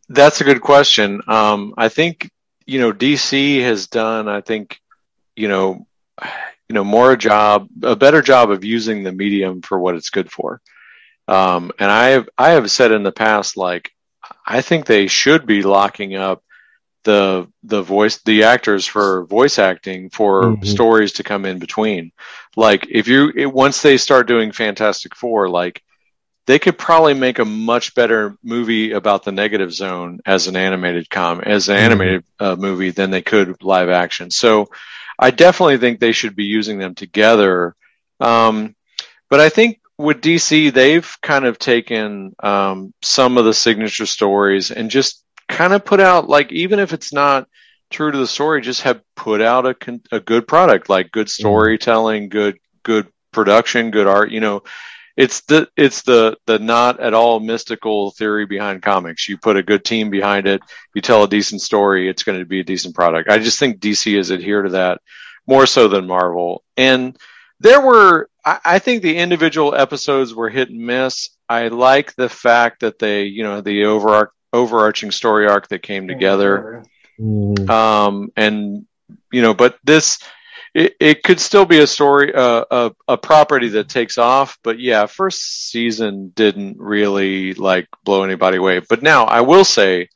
That's 0.08 0.39
a 0.39 0.44
good 0.44 0.62
question. 0.62 1.22
Um, 1.27 1.74
I 1.77 1.89
think 1.89 2.30
you 2.67 2.79
know, 2.79 2.93
DC 2.93 3.62
has 3.62 3.88
done, 3.88 4.27
I 4.27 4.41
think, 4.41 4.79
you 5.36 5.47
know, 5.47 5.88
you 6.69 6.74
know, 6.74 6.83
more 6.83 7.13
a 7.13 7.17
job, 7.17 7.69
a 7.81 7.95
better 7.95 8.21
job 8.21 8.51
of 8.51 8.65
using 8.65 9.03
the 9.03 9.12
medium 9.12 9.62
for 9.62 9.79
what 9.79 9.95
it's 9.95 10.09
good 10.09 10.29
for. 10.29 10.62
Um, 11.27 11.71
and 11.79 11.89
I 11.89 12.09
have, 12.09 12.29
I 12.38 12.50
have 12.51 12.69
said 12.69 12.91
in 12.91 13.03
the 13.03 13.12
past, 13.12 13.57
like, 13.57 13.91
I 14.45 14.62
think 14.62 14.86
they 14.86 15.07
should 15.07 15.45
be 15.45 15.62
locking 15.63 16.15
up 16.15 16.43
the 17.07 17.47
the 17.63 17.81
voice 17.81 18.21
the 18.24 18.43
actors 18.43 18.86
for 18.86 19.25
voice 19.25 19.59
acting 19.59 20.09
for 20.09 20.43
mm-hmm. 20.43 20.65
stories 20.65 21.13
to 21.13 21.24
come 21.24 21.45
in 21.45 21.57
between. 21.57 22.12
Like 22.57 22.86
if 22.89 23.07
you 23.07 23.31
it, 23.33 23.45
once 23.45 23.81
they 23.81 23.95
start 23.95 24.27
doing 24.27 24.51
Fantastic 24.51 25.15
Four, 25.15 25.50
like 25.50 25.81
they 26.48 26.60
could 26.60 26.77
probably 26.77 27.13
make 27.13 27.39
a 27.39 27.46
much 27.46 27.94
better 27.94 28.36
movie 28.42 28.94
about 28.94 29.24
the 29.24 29.34
negative 29.34 29.74
zone 29.74 30.22
as 30.25 30.48
an 30.48 30.56
animated 30.56 31.10
com 31.10 31.42
as 31.42 31.68
an 31.68 31.75
mm-hmm. 31.75 31.86
animated 31.86 32.24
uh, 32.39 32.56
movie 32.56 32.89
than 32.89 33.12
they 33.12 33.22
could 33.22 33.62
live 33.62 33.89
action. 33.89 34.32
So 34.32 34.70
I 35.20 35.32
definitely 35.32 35.77
think 35.77 36.00
they 36.00 36.13
should 36.13 36.36
be 36.36 36.46
using 36.46 36.80
them 36.80 36.96
together. 36.96 37.75
Um, 38.22 38.75
but 39.30 39.42
I 39.42 39.50
think 39.50 39.82
with 39.98 40.22
DC, 40.22 40.72
they've 40.72 41.18
kind 41.22 41.46
of 41.46 41.60
taken 41.60 42.34
um, 42.42 42.94
some 43.01 43.38
of 43.38 43.44
the 43.44 43.54
signature 43.54 44.06
stories 44.06 44.72
and 44.72 44.89
just 44.89 45.24
kind 45.50 45.74
of 45.74 45.84
put 45.84 46.00
out 46.00 46.30
like 46.30 46.51
even 46.54 46.80
if 46.80 46.94
it's 46.94 47.12
not 47.12 47.50
true 47.89 48.12
to 48.12 48.18
the 48.18 48.27
story, 48.27 48.62
just 48.62 48.84
have 48.84 49.01
put 49.18 49.42
out 49.42 49.66
a 49.66 49.75
a 50.13 50.22
good 50.22 50.48
product 50.48 50.88
like 50.88 51.12
good 51.12 51.27
mm-hmm. 51.27 51.42
storytelling, 51.42 52.30
good 52.30 52.58
good 52.84 53.08
production, 53.34 53.92
good 53.92 54.08
art. 54.08 54.32
You 54.32 54.39
know, 54.39 54.63
it's 55.17 55.41
the 55.41 55.67
it's 55.75 56.03
the 56.03 56.38
the 56.45 56.59
not 56.59 57.00
at 57.00 57.15
all 57.15 57.39
mystical 57.39 58.12
theory 58.12 58.45
behind 58.45 58.83
comics. 58.83 59.27
You 59.27 59.38
put 59.38 59.57
a 59.57 59.63
good 59.63 59.83
team 59.83 60.12
behind 60.12 60.47
it, 60.47 60.62
you 60.93 61.01
tell 61.01 61.24
a 61.24 61.27
decent 61.27 61.62
story, 61.62 62.07
it's 62.07 62.24
going 62.24 62.38
to 62.39 62.45
be 62.45 62.59
a 62.59 62.63
decent 62.63 62.93
product. 62.93 63.29
I 63.29 63.39
just 63.39 63.59
think 63.59 63.79
DC 63.79 64.15
has 64.15 64.31
adhered 64.31 64.65
to 64.65 64.71
that 64.74 65.01
more 65.47 65.65
so 65.65 65.88
than 65.88 66.05
Marvel. 66.05 66.63
And 66.77 67.17
there 67.59 67.81
were 67.81 68.29
I, 68.45 68.59
I 68.63 68.79
think 68.79 69.01
the 69.01 69.17
individual 69.17 69.74
episodes 69.74 70.36
were 70.36 70.50
hit 70.50 70.69
and 70.69 70.86
miss. 70.86 71.31
I 71.50 71.69
like 71.69 72.13
the 72.15 72.29
fact 72.29 72.81
that 72.81 73.00
they, 73.00 73.24
you 73.24 73.43
know, 73.43 73.62
the 73.62 73.86
over 73.86 74.31
overarching 74.53 75.12
story 75.12 75.47
arc 75.47 75.67
that 75.69 75.81
came 75.81 76.07
together. 76.07 76.83
Mm. 77.19 77.67
Um, 77.67 78.31
and 78.38 78.86
you 79.31 79.41
know, 79.41 79.55
but 79.55 79.79
this 79.83 80.19
it, 80.77 80.96
it 81.00 81.24
could 81.24 81.39
still 81.39 81.65
be 81.65 81.79
a 81.79 81.88
story, 81.88 82.31
uh, 82.36 82.63
a, 82.69 82.91
a 83.07 83.17
property 83.17 83.69
that 83.69 83.89
takes 83.89 84.19
off. 84.19 84.60
But 84.63 84.79
yeah, 84.79 85.07
first 85.07 85.72
season 85.72 86.31
didn't 86.36 86.77
really 86.77 87.55
like 87.55 87.88
blow 88.03 88.24
anybody 88.24 88.57
away. 88.57 88.79
But 88.88 89.01
now 89.01 89.25
I 89.25 89.41
will 89.41 89.65
say, 89.65 90.10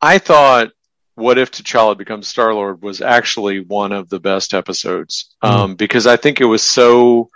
I 0.00 0.18
thought 0.18 0.70
what 1.16 1.38
if 1.38 1.50
T'Challa 1.50 1.98
becomes 1.98 2.28
Star 2.28 2.54
Lord 2.54 2.80
was 2.80 3.00
actually 3.00 3.58
one 3.58 3.90
of 3.90 4.08
the 4.08 4.20
best 4.20 4.54
episodes 4.54 5.34
mm. 5.42 5.50
um, 5.50 5.74
because 5.74 6.06
I 6.06 6.16
think 6.16 6.40
it 6.40 6.44
was 6.44 6.62
so 6.62 7.28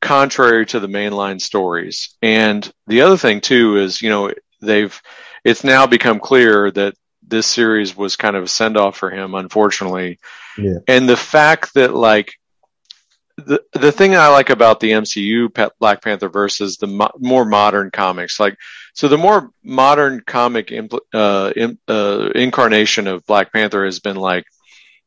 contrary 0.00 0.64
to 0.66 0.80
the 0.80 0.88
mainline 0.88 1.38
stories. 1.38 2.16
And 2.22 2.68
the 2.86 3.02
other 3.02 3.18
thing 3.18 3.42
too 3.42 3.76
is, 3.76 4.00
you 4.00 4.08
know, 4.08 4.32
they've 4.62 4.98
it's 5.44 5.64
now 5.64 5.86
become 5.86 6.18
clear 6.18 6.70
that 6.70 6.94
this 7.30 7.46
series 7.46 7.96
was 7.96 8.16
kind 8.16 8.36
of 8.36 8.44
a 8.44 8.48
send 8.48 8.76
off 8.76 8.96
for 8.96 9.10
him, 9.10 9.34
unfortunately. 9.34 10.18
Yeah. 10.58 10.78
And 10.86 11.08
the 11.08 11.16
fact 11.16 11.74
that 11.74 11.94
like 11.94 12.34
the 13.36 13.62
the 13.72 13.92
thing 13.92 14.14
I 14.14 14.28
like 14.28 14.50
about 14.50 14.80
the 14.80 14.90
MCU 14.90 15.70
Black 15.78 16.02
Panther 16.02 16.28
versus 16.28 16.76
the 16.76 16.86
mo- 16.86 17.12
more 17.18 17.44
modern 17.44 17.90
comics, 17.90 18.38
like 18.38 18.58
so 18.92 19.08
the 19.08 19.18
more 19.18 19.50
modern 19.62 20.20
comic 20.26 20.68
impl- 20.68 21.00
uh, 21.12 21.52
in, 21.56 21.78
uh, 21.88 22.30
incarnation 22.34 23.06
of 23.06 23.26
Black 23.26 23.52
Panther 23.52 23.84
has 23.84 24.00
been 24.00 24.16
like, 24.16 24.44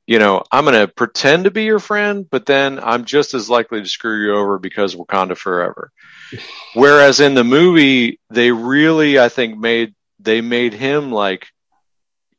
you 0.08 0.20
know, 0.20 0.44
I'm 0.52 0.66
going 0.66 0.80
to 0.80 0.92
pretend 0.92 1.46
to 1.46 1.52
be 1.52 1.64
your 1.64 1.80
friend, 1.80 2.28
but 2.30 2.46
then 2.46 2.80
I'm 2.80 3.06
just 3.06 3.34
as 3.34 3.50
likely 3.50 3.82
to 3.82 3.88
screw 3.88 4.26
you 4.26 4.36
over 4.36 4.60
because 4.60 4.96
Wakanda 4.96 5.38
forever. 5.38 5.92
Whereas 6.74 7.20
in 7.20 7.36
the 7.36 7.44
movie, 7.44 8.20
they 8.30 8.52
really, 8.52 9.20
I 9.20 9.30
think, 9.30 9.58
made 9.58 9.94
they 10.20 10.42
made 10.42 10.74
him 10.74 11.12
like 11.12 11.48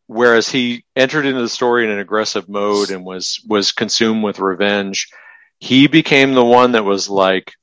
whereas 0.06 0.48
he 0.48 0.84
entered 0.94 1.26
into 1.26 1.40
the 1.40 1.48
story 1.48 1.84
in 1.84 1.90
an 1.90 1.98
aggressive 1.98 2.48
mode 2.48 2.90
and 2.90 3.04
was 3.04 3.40
was 3.46 3.72
consumed 3.72 4.22
with 4.22 4.38
revenge 4.38 5.08
he 5.58 5.86
became 5.86 6.34
the 6.34 6.44
one 6.44 6.72
that 6.72 6.84
was 6.84 7.08
like 7.08 7.54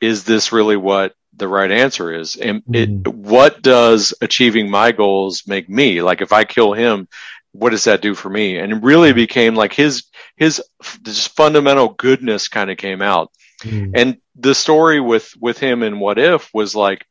is 0.00 0.24
this 0.24 0.52
really 0.52 0.76
what 0.76 1.14
the 1.36 1.48
right 1.48 1.70
answer 1.70 2.12
is? 2.12 2.36
And 2.36 2.64
mm-hmm. 2.64 3.22
what 3.22 3.62
does 3.62 4.14
achieving 4.20 4.70
my 4.70 4.92
goals 4.92 5.46
make 5.46 5.68
me? 5.68 6.02
Like 6.02 6.22
if 6.22 6.32
i 6.32 6.44
kill 6.44 6.72
him 6.72 7.08
what 7.52 7.70
does 7.70 7.84
that 7.84 8.00
do 8.00 8.14
for 8.14 8.30
me? 8.30 8.58
And 8.58 8.72
it 8.72 8.82
really 8.82 9.12
became 9.12 9.56
like 9.56 9.72
his 9.72 10.04
his 10.36 10.62
just 11.02 11.34
fundamental 11.34 11.88
goodness 11.88 12.48
kind 12.48 12.70
of 12.70 12.76
came 12.76 13.02
out. 13.02 13.32
Mm. 13.62 13.92
and 13.94 14.16
the 14.36 14.54
story 14.54 15.00
with 15.00 15.34
with 15.38 15.58
him 15.58 15.82
and 15.82 16.00
what 16.00 16.18
if 16.18 16.48
was 16.54 16.74
like 16.74 17.04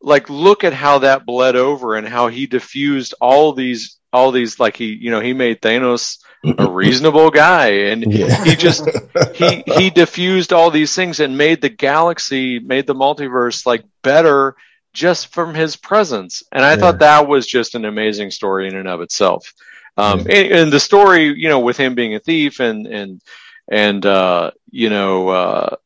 like 0.00 0.28
look 0.30 0.64
at 0.64 0.72
how 0.72 1.00
that 1.00 1.26
bled 1.26 1.56
over 1.56 1.96
and 1.96 2.06
how 2.06 2.28
he 2.28 2.46
diffused 2.46 3.14
all 3.20 3.52
these 3.52 3.98
all 4.12 4.32
these 4.32 4.58
like 4.58 4.76
he 4.76 4.86
you 4.94 5.10
know 5.10 5.20
he 5.20 5.32
made 5.32 5.60
Thanos 5.60 6.18
a 6.58 6.70
reasonable 6.70 7.30
guy 7.30 7.68
and 7.90 8.12
yeah. 8.12 8.44
he 8.44 8.54
just 8.56 8.88
he 9.34 9.62
he 9.66 9.90
diffused 10.02 10.52
all 10.52 10.70
these 10.70 10.94
things 10.94 11.20
and 11.20 11.36
made 11.36 11.60
the 11.60 11.68
galaxy 11.68 12.58
made 12.58 12.86
the 12.86 12.94
multiverse 12.94 13.66
like 13.66 13.84
better 14.02 14.54
just 14.92 15.32
from 15.34 15.54
his 15.54 15.76
presence 15.76 16.42
and 16.52 16.64
I 16.64 16.70
yeah. 16.70 16.76
thought 16.76 17.00
that 17.00 17.28
was 17.28 17.46
just 17.46 17.74
an 17.74 17.84
amazing 17.84 18.30
story 18.30 18.68
in 18.68 18.76
and 18.76 18.88
of 18.88 19.00
itself 19.00 19.52
um 19.96 20.20
yeah. 20.20 20.36
and, 20.36 20.52
and, 20.52 20.72
the 20.72 20.80
story 20.80 21.38
you 21.38 21.48
know 21.48 21.60
with 21.60 21.76
him 21.76 21.94
being 21.94 22.14
a 22.14 22.20
thief 22.20 22.60
and 22.60 22.86
and 22.86 23.20
and 23.68 24.06
uh 24.06 24.52
you 24.70 24.88
know 24.88 25.28
uh 25.28 25.76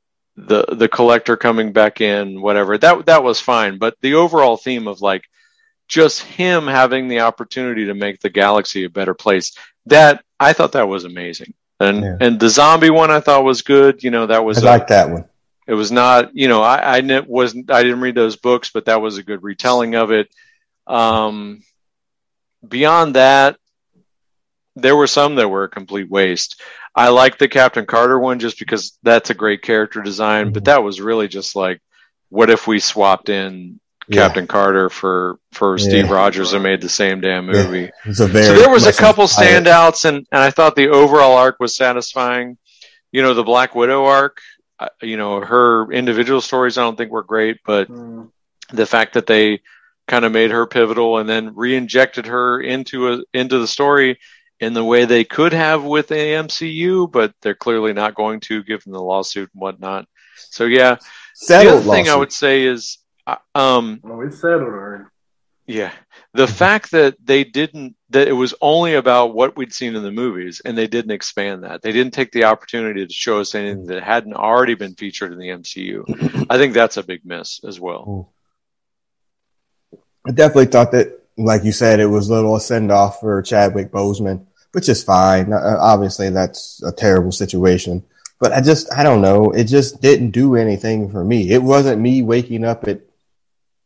the 0.47 0.65
the 0.75 0.89
collector 0.89 1.37
coming 1.37 1.73
back 1.73 2.01
in, 2.01 2.41
whatever. 2.41 2.79
That 2.79 3.07
that 3.07 3.23
was 3.23 3.41
fine, 3.41 3.79
but 3.79 3.97
the 4.01 4.15
overall 4.15 4.57
theme 4.57 4.89
of 4.89 5.01
like 5.01 5.25
just 5.89 6.23
him 6.23 6.67
having 6.67 7.09
the 7.09 7.21
opportunity 7.21 7.87
to 7.87 7.95
make 7.95 8.21
the 8.21 8.31
galaxy 8.31 8.85
a 8.85 8.91
better 8.91 9.15
place. 9.15 9.53
That 9.87 10.25
I 10.39 10.53
thought 10.53 10.73
that 10.73 10.89
was 10.89 11.05
amazing. 11.05 11.55
And 11.79 12.03
yeah. 12.03 12.17
and 12.21 12.39
the 12.39 12.49
zombie 12.49 12.91
one 12.91 13.11
I 13.11 13.21
thought 13.21 13.45
was 13.45 13.63
good. 13.63 14.03
You 14.03 14.11
know, 14.11 14.27
that 14.27 14.45
was 14.45 14.65
I 14.65 14.71
like 14.71 14.89
that 14.89 15.11
one. 15.11 15.25
It 15.67 15.75
was 15.75 15.93
not, 15.93 16.35
you 16.35 16.49
know, 16.49 16.63
I, 16.63 16.99
I 16.99 17.21
wasn't, 17.21 17.71
I 17.71 17.85
didn't 17.85 18.01
read 18.01 18.17
those 18.17 18.35
books, 18.35 18.71
but 18.71 18.87
that 18.87 19.01
was 19.01 19.19
a 19.19 19.23
good 19.23 19.45
retelling 19.45 19.95
of 19.95 20.11
it. 20.11 20.29
Um, 20.85 21.63
beyond 22.67 23.15
that, 23.15 23.57
there 24.77 24.97
were 24.97 25.07
some 25.07 25.37
that 25.37 25.49
were 25.49 25.65
a 25.65 25.69
complete 25.69 26.11
waste. 26.11 26.61
I 26.95 27.09
like 27.09 27.39
the 27.39 27.49
Captain 27.49 27.87
Carter 27.87 28.19
one 28.19 28.41
just 28.41 28.59
because 28.59 28.99
that's 29.03 29.31
a 29.31 29.35
great 29.35 29.63
character 29.63 30.03
design, 30.03 30.47
mm-hmm. 30.47 30.53
but 30.55 30.65
that 30.65 30.83
was 30.83 31.01
really 31.01 31.29
just 31.29 31.55
like, 31.55 31.81
what 32.29 32.51
if 32.51 32.67
we 32.67 32.79
swapped 32.79 33.29
in 33.29 33.81
yeah. 34.09 34.27
Captain 34.27 34.47
Carter 34.47 34.89
for 34.89 35.39
for 35.53 35.79
yeah. 35.79 35.85
Steve 35.89 36.11
Rogers 36.11 36.53
and 36.53 36.63
made 36.63 36.81
the 36.81 36.89
same 36.89 37.21
damn 37.21 37.47
movie? 37.47 37.91
Yeah. 38.05 38.13
so 38.13 38.27
there 38.27 38.71
was 38.71 38.87
a 38.87 38.93
couple 38.93 39.25
standouts, 39.27 40.05
and 40.05 40.27
and 40.31 40.43
I 40.43 40.51
thought 40.51 40.77
the 40.77 40.89
overall 40.89 41.37
arc 41.37 41.61
was 41.61 41.77
satisfying. 41.77 42.59
You 43.13 43.23
know, 43.23 43.35
the 43.35 43.45
Black 43.45 43.75
Widow 43.75 44.05
arc. 44.05 44.41
Uh, 44.79 44.89
you 45.03 45.19
know, 45.19 45.41
her 45.41 45.93
individual 45.93 46.41
stories 46.41 46.79
I 46.79 46.83
don't 46.83 46.97
think 46.97 47.11
were 47.11 47.23
great, 47.23 47.59
but 47.67 47.89
mm. 47.89 48.31
the 48.73 48.87
fact 48.87 49.15
that 49.15 49.27
they 49.27 49.61
kind 50.09 50.25
of 50.25 50.33
made 50.33 50.51
her 50.51 50.67
pivotal 50.67 51.19
and 51.19 51.29
then 51.29 51.55
re-injected 51.55 52.27
her 52.27 52.61
into 52.61 53.13
a 53.13 53.23
into 53.33 53.59
the 53.59 53.67
story 53.69 54.19
in 54.61 54.75
the 54.75 54.85
way 54.85 55.07
they 55.07 55.25
could 55.25 55.53
have 55.53 55.83
with 55.83 56.09
the 56.09 56.15
MCU, 56.15 57.11
but 57.11 57.35
they're 57.41 57.55
clearly 57.55 57.93
not 57.93 58.15
going 58.15 58.41
to 58.41 58.63
given 58.63 58.93
the 58.93 59.03
lawsuit 59.03 59.51
and 59.55 59.61
whatnot. 59.61 60.07
So 60.37 60.65
yeah, 60.65 60.99
settled 61.35 61.67
the 61.67 61.71
other 61.71 61.87
lawsuit. 61.87 61.93
thing 61.93 62.09
I 62.13 62.17
would 62.17 62.33
say 62.33 62.65
is, 62.65 62.99
uh, 63.27 63.37
um, 63.55 64.01
oh, 64.05 64.21
it's 64.21 64.41
settled, 64.41 64.63
already. 64.63 65.05
Yeah, 65.67 65.93
the 66.35 66.47
mm-hmm. 66.47 66.55
fact 66.55 66.91
that 66.91 67.17
they 67.25 67.45
didn't 67.45 67.97
that 68.11 68.29
it 68.29 68.33
was 68.33 68.55
only 68.61 68.95
about 68.95 69.35
what 69.35 69.57
we'd 69.57 69.73
seen 69.73 69.95
in 69.97 70.03
the 70.03 70.11
movies, 70.11 70.61
and 70.65 70.77
they 70.77 70.89
didn't 70.89 71.13
expand 71.13 71.65
that. 71.65 71.81
They 71.81 71.93
didn't 71.93 72.13
take 72.13 72.33
the 72.33 72.45
opportunity 72.45 73.07
to 73.07 73.13
show 73.13 73.41
us 73.41 73.55
anything 73.55 73.87
that 73.87 74.03
hadn't 74.03 74.35
already 74.35 74.75
been 74.75 74.95
featured 74.95 75.33
in 75.33 75.39
the 75.39 75.49
MCU. 75.49 76.47
I 76.51 76.59
think 76.59 76.75
that's 76.75 76.97
a 76.97 77.03
big 77.03 77.25
miss 77.25 77.61
as 77.65 77.79
well. 77.79 78.33
I 80.27 80.33
definitely 80.33 80.67
thought 80.67 80.93
that, 80.93 81.21
like 81.39 81.65
you 81.65 81.73
said, 81.73 82.01
it 82.01 82.07
was 82.07 82.29
a 82.29 82.35
little 82.35 82.59
send 82.59 82.91
off 82.91 83.21
for 83.21 83.41
Chadwick 83.41 83.91
Boseman 83.91 84.47
which 84.73 84.89
is 84.89 85.03
fine. 85.03 85.53
Uh, 85.53 85.77
obviously, 85.81 86.31
that's 86.31 86.83
a 86.83 86.93
terrible 86.93 87.33
situation, 87.33 88.05
but 88.39 88.53
I 88.53 88.61
just, 88.61 88.93
I 88.93 89.03
don't 89.03 89.23
know. 89.23 89.51
It 89.51 89.65
just 89.65 90.01
didn't 90.01 90.31
do 90.31 90.57
anything 90.57 91.11
for 91.11 91.25
me. 91.25 91.51
It 91.51 91.63
wasn't 91.63 92.01
me 92.01 92.23
waking 92.23 92.65
up 92.65 92.87
at, 92.89 93.01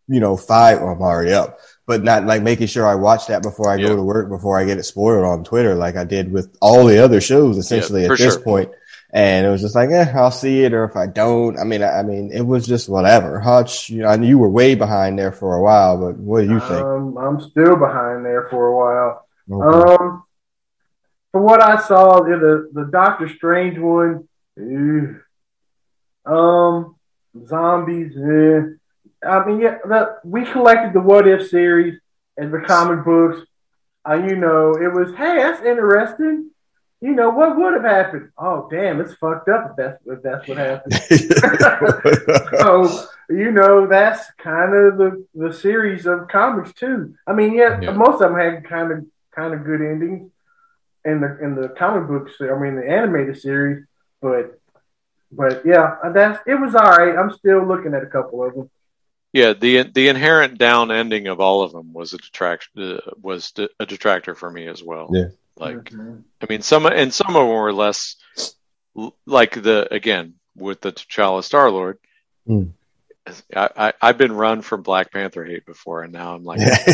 you 0.08 0.20
know, 0.20 0.36
five. 0.36 0.80
or 0.82 0.92
I'm 0.92 1.02
already 1.02 1.32
up, 1.32 1.58
but 1.86 2.02
not 2.02 2.24
like 2.24 2.42
making 2.42 2.66
sure 2.68 2.86
I 2.86 2.94
watch 2.94 3.26
that 3.28 3.42
before 3.42 3.70
I 3.70 3.80
go 3.80 3.96
to 3.96 4.02
work, 4.02 4.28
before 4.28 4.58
I 4.58 4.64
get 4.64 4.78
it 4.78 4.84
spoiled 4.84 5.24
on 5.24 5.44
Twitter, 5.44 5.74
like 5.74 5.96
I 5.96 6.04
did 6.04 6.32
with 6.32 6.56
all 6.60 6.84
the 6.86 6.98
other 7.02 7.20
shows 7.20 7.58
essentially 7.58 8.04
at 8.04 8.18
this 8.18 8.36
point. 8.36 8.70
And 9.10 9.46
it 9.46 9.48
was 9.48 9.60
just 9.60 9.76
like, 9.76 9.90
eh, 9.90 10.12
I'll 10.12 10.32
see 10.32 10.64
it, 10.64 10.72
or 10.72 10.82
if 10.82 10.96
I 10.96 11.06
don't, 11.06 11.56
I 11.56 11.62
mean, 11.62 11.84
I, 11.84 12.00
I 12.00 12.02
mean, 12.02 12.32
it 12.32 12.40
was 12.40 12.66
just 12.66 12.88
whatever. 12.88 13.38
Hutch, 13.38 13.88
you 13.88 14.02
know, 14.02 14.08
I 14.08 14.16
knew 14.16 14.26
you 14.26 14.38
were 14.38 14.48
way 14.48 14.74
behind 14.74 15.16
there 15.16 15.30
for 15.30 15.54
a 15.54 15.62
while, 15.62 15.96
but 15.98 16.16
what 16.16 16.40
do 16.40 16.48
you 16.50 16.58
think? 16.58 16.84
Um, 16.84 17.16
I'm 17.16 17.40
still 17.40 17.76
behind 17.76 18.24
there 18.24 18.48
for 18.50 18.66
a 18.66 18.76
while. 18.76 19.26
Okay. 19.48 20.02
Um, 20.02 20.23
from 21.34 21.42
what 21.42 21.60
I 21.60 21.80
saw, 21.80 22.22
the 22.22 22.70
the 22.72 22.84
Doctor 22.92 23.28
Strange 23.28 23.76
one, 23.76 24.28
ew. 24.56 25.20
um, 26.24 26.94
zombies. 27.44 28.16
Eh. 28.16 28.60
I 29.28 29.44
mean, 29.44 29.60
yeah, 29.60 29.78
the, 29.84 30.20
we 30.22 30.44
collected 30.44 30.92
the 30.92 31.00
What 31.00 31.26
If 31.26 31.48
series 31.48 31.98
and 32.36 32.54
the 32.54 32.60
comic 32.60 33.04
books. 33.04 33.40
Uh, 34.08 34.14
you 34.14 34.36
know, 34.36 34.74
it 34.74 34.92
was 34.92 35.10
hey, 35.16 35.38
that's 35.38 35.60
interesting. 35.60 36.52
You 37.00 37.14
know 37.16 37.30
what 37.30 37.56
would 37.56 37.74
have 37.74 37.82
happened? 37.82 38.30
Oh, 38.38 38.68
damn, 38.70 39.00
it's 39.00 39.14
fucked 39.14 39.48
up 39.48 39.70
if 39.70 39.76
that's 39.76 40.02
if 40.06 40.22
that's 40.22 40.46
what 40.46 40.58
happened. 40.58 40.94
so 42.60 43.08
you 43.28 43.50
know, 43.50 43.88
that's 43.88 44.24
kind 44.38 44.72
of 44.72 44.98
the 44.98 45.26
the 45.34 45.52
series 45.52 46.06
of 46.06 46.28
comics 46.28 46.72
too. 46.74 47.16
I 47.26 47.32
mean, 47.32 47.54
yeah, 47.54 47.80
yeah. 47.80 47.90
most 47.90 48.22
of 48.22 48.30
them 48.30 48.38
had 48.38 48.64
kind 48.68 48.92
of 48.92 49.04
kind 49.34 49.52
of 49.52 49.64
good 49.64 49.80
endings 49.80 50.30
in 51.04 51.20
the 51.20 51.38
in 51.42 51.54
the 51.54 51.68
comic 51.68 52.08
books. 52.08 52.32
I 52.40 52.58
mean, 52.58 52.76
the 52.76 52.88
animated 52.88 53.40
series, 53.40 53.84
but 54.20 54.58
but 55.30 55.64
yeah, 55.64 55.96
that's 56.12 56.42
it 56.46 56.54
was 56.54 56.74
all 56.74 56.90
right. 56.90 57.16
I'm 57.16 57.32
still 57.32 57.66
looking 57.66 57.94
at 57.94 58.02
a 58.02 58.06
couple 58.06 58.44
of 58.44 58.54
them. 58.54 58.70
Yeah, 59.32 59.52
the 59.52 59.82
the 59.82 60.08
inherent 60.08 60.58
down 60.58 60.92
ending 60.92 61.26
of 61.26 61.40
all 61.40 61.62
of 61.62 61.72
them 61.72 61.92
was 61.92 62.12
a 62.12 62.18
detraction 62.18 62.72
uh, 62.80 63.10
was 63.20 63.52
a 63.80 63.86
detractor 63.86 64.34
for 64.34 64.50
me 64.50 64.68
as 64.68 64.82
well. 64.82 65.08
Yeah, 65.12 65.28
like 65.56 65.90
mm-hmm. 65.90 66.20
I 66.40 66.46
mean, 66.48 66.62
some 66.62 66.86
and 66.86 67.12
some 67.12 67.28
of 67.28 67.34
them 67.34 67.48
were 67.48 67.72
less 67.72 68.16
like 69.26 69.60
the 69.60 69.92
again 69.92 70.34
with 70.56 70.80
the 70.80 70.92
T'Challa 70.92 71.42
Star 71.42 71.70
Lord. 71.70 71.98
Mm. 72.48 72.72
I, 73.56 73.92
I 74.00 74.06
have 74.08 74.18
been 74.18 74.32
run 74.32 74.60
from 74.60 74.82
Black 74.82 75.10
Panther 75.10 75.44
hate 75.44 75.64
before, 75.64 76.02
and 76.02 76.12
now 76.12 76.34
I'm 76.34 76.44
like, 76.44 76.60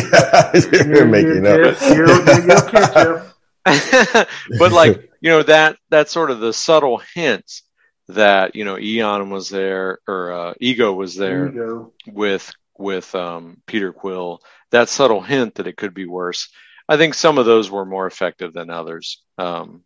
you're 0.71 1.05
making 1.05 1.45
up. 1.45 3.30
but 3.65 4.71
like 4.71 5.11
you 5.21 5.29
know 5.29 5.43
that 5.43 5.77
that 5.89 6.09
sort 6.09 6.31
of 6.31 6.39
the 6.39 6.53
subtle 6.53 7.01
hints 7.13 7.63
that 8.07 8.55
you 8.55 8.65
know 8.65 8.77
Eon 8.79 9.29
was 9.29 9.49
there 9.49 9.99
or 10.07 10.31
uh, 10.31 10.53
Ego 10.59 10.93
was 10.93 11.15
there 11.15 11.49
Ego. 11.49 11.93
with 12.07 12.51
with 12.77 13.13
um, 13.15 13.61
Peter 13.65 13.93
Quill. 13.93 14.41
That 14.71 14.89
subtle 14.89 15.21
hint 15.21 15.55
that 15.55 15.67
it 15.67 15.77
could 15.77 15.93
be 15.93 16.05
worse. 16.05 16.49
I 16.87 16.97
think 16.97 17.13
some 17.13 17.37
of 17.37 17.45
those 17.45 17.69
were 17.69 17.85
more 17.85 18.07
effective 18.07 18.53
than 18.53 18.69
others. 18.69 19.21
Um, 19.37 19.83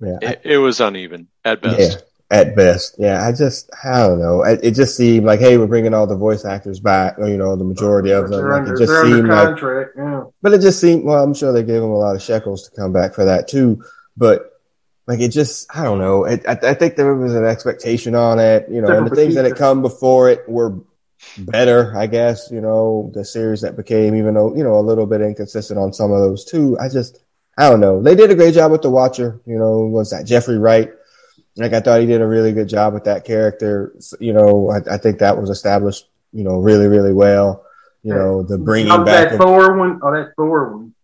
yeah, 0.00 0.18
it, 0.22 0.40
I, 0.44 0.48
it, 0.48 0.56
was 0.58 0.80
uneven 0.80 1.28
at 1.44 1.60
best. 1.60 2.04
At 2.30 2.54
best. 2.54 2.96
Yeah, 2.98 3.26
I 3.26 3.32
just 3.32 3.70
I 3.82 4.00
don't 4.00 4.18
know. 4.18 4.42
It, 4.42 4.60
it, 4.62 4.74
just 4.74 4.98
seemed 4.98 5.24
like 5.24 5.40
hey, 5.40 5.56
we're 5.56 5.66
bringing 5.66 5.94
all 5.94 6.06
the 6.06 6.14
voice 6.14 6.44
actors 6.44 6.78
back. 6.78 7.16
You 7.18 7.38
know, 7.38 7.56
the 7.56 7.64
majority 7.64 8.10
of 8.10 8.28
them. 8.28 8.46
Like, 8.46 8.68
it 8.68 8.78
just 8.78 8.92
seemed 9.02 9.28
like, 9.28 9.58
yeah. 9.96 10.24
but 10.42 10.52
it 10.52 10.60
just 10.60 10.78
seemed. 10.78 11.04
Well, 11.04 11.24
I'm 11.24 11.32
sure 11.32 11.52
they 11.52 11.62
gave 11.62 11.80
them 11.80 11.90
a 11.90 11.96
lot 11.96 12.14
of 12.14 12.22
shekels 12.22 12.68
to 12.68 12.76
come 12.76 12.92
back 12.92 13.14
for 13.14 13.24
that 13.24 13.48
too. 13.48 13.82
But 14.14 14.52
like 15.08 15.20
it 15.20 15.30
just, 15.30 15.74
I 15.74 15.82
don't 15.82 15.98
know. 15.98 16.24
It, 16.26 16.44
I, 16.46 16.52
I, 16.52 16.74
think 16.74 16.94
there 16.94 17.14
was 17.14 17.34
an 17.34 17.46
expectation 17.46 18.14
on 18.14 18.38
it, 18.38 18.66
you 18.70 18.82
know, 18.82 18.94
and 18.94 19.10
the 19.10 19.16
things 19.16 19.34
that 19.36 19.46
had 19.46 19.56
come 19.56 19.80
before 19.80 20.28
it 20.28 20.46
were 20.46 20.78
better, 21.38 21.96
I 21.96 22.06
guess, 22.06 22.50
you 22.50 22.60
know, 22.60 23.10
the 23.14 23.24
series 23.24 23.62
that 23.62 23.74
became, 23.74 24.14
even 24.14 24.34
though, 24.34 24.54
you 24.54 24.62
know, 24.62 24.78
a 24.78 24.84
little 24.84 25.06
bit 25.06 25.22
inconsistent 25.22 25.80
on 25.80 25.94
some 25.94 26.12
of 26.12 26.20
those 26.20 26.44
too. 26.44 26.78
I 26.78 26.90
just, 26.90 27.24
I 27.56 27.70
don't 27.70 27.80
know. 27.80 28.02
They 28.02 28.14
did 28.14 28.30
a 28.30 28.34
great 28.34 28.52
job 28.52 28.70
with 28.70 28.82
the 28.82 28.90
Watcher, 28.90 29.40
you 29.46 29.58
know, 29.58 29.78
was 29.86 30.10
that 30.10 30.26
Jeffrey 30.26 30.58
Wright? 30.58 30.92
Like 31.58 31.72
I 31.72 31.80
thought 31.80 32.00
he 32.00 32.06
did 32.06 32.20
a 32.20 32.26
really 32.26 32.52
good 32.52 32.68
job 32.68 32.94
with 32.94 33.04
that 33.04 33.24
character. 33.24 33.92
You 34.20 34.32
know, 34.32 34.70
I, 34.70 34.94
I 34.94 34.96
think 34.96 35.18
that 35.18 35.36
was 35.36 35.50
established, 35.50 36.08
you 36.32 36.44
know, 36.44 36.58
really, 36.58 36.86
really 36.86 37.12
well. 37.12 37.64
You 38.04 38.14
know, 38.14 38.42
the 38.44 38.56
bringing 38.56 38.92
oh, 38.92 39.04
back 39.04 39.30
that 39.30 39.32
of, 39.34 39.40
Thor 39.40 39.76
one. 39.76 39.98
Oh, 40.02 40.12
that 40.12 40.32
Thor 40.36 40.76
one. 40.76 40.94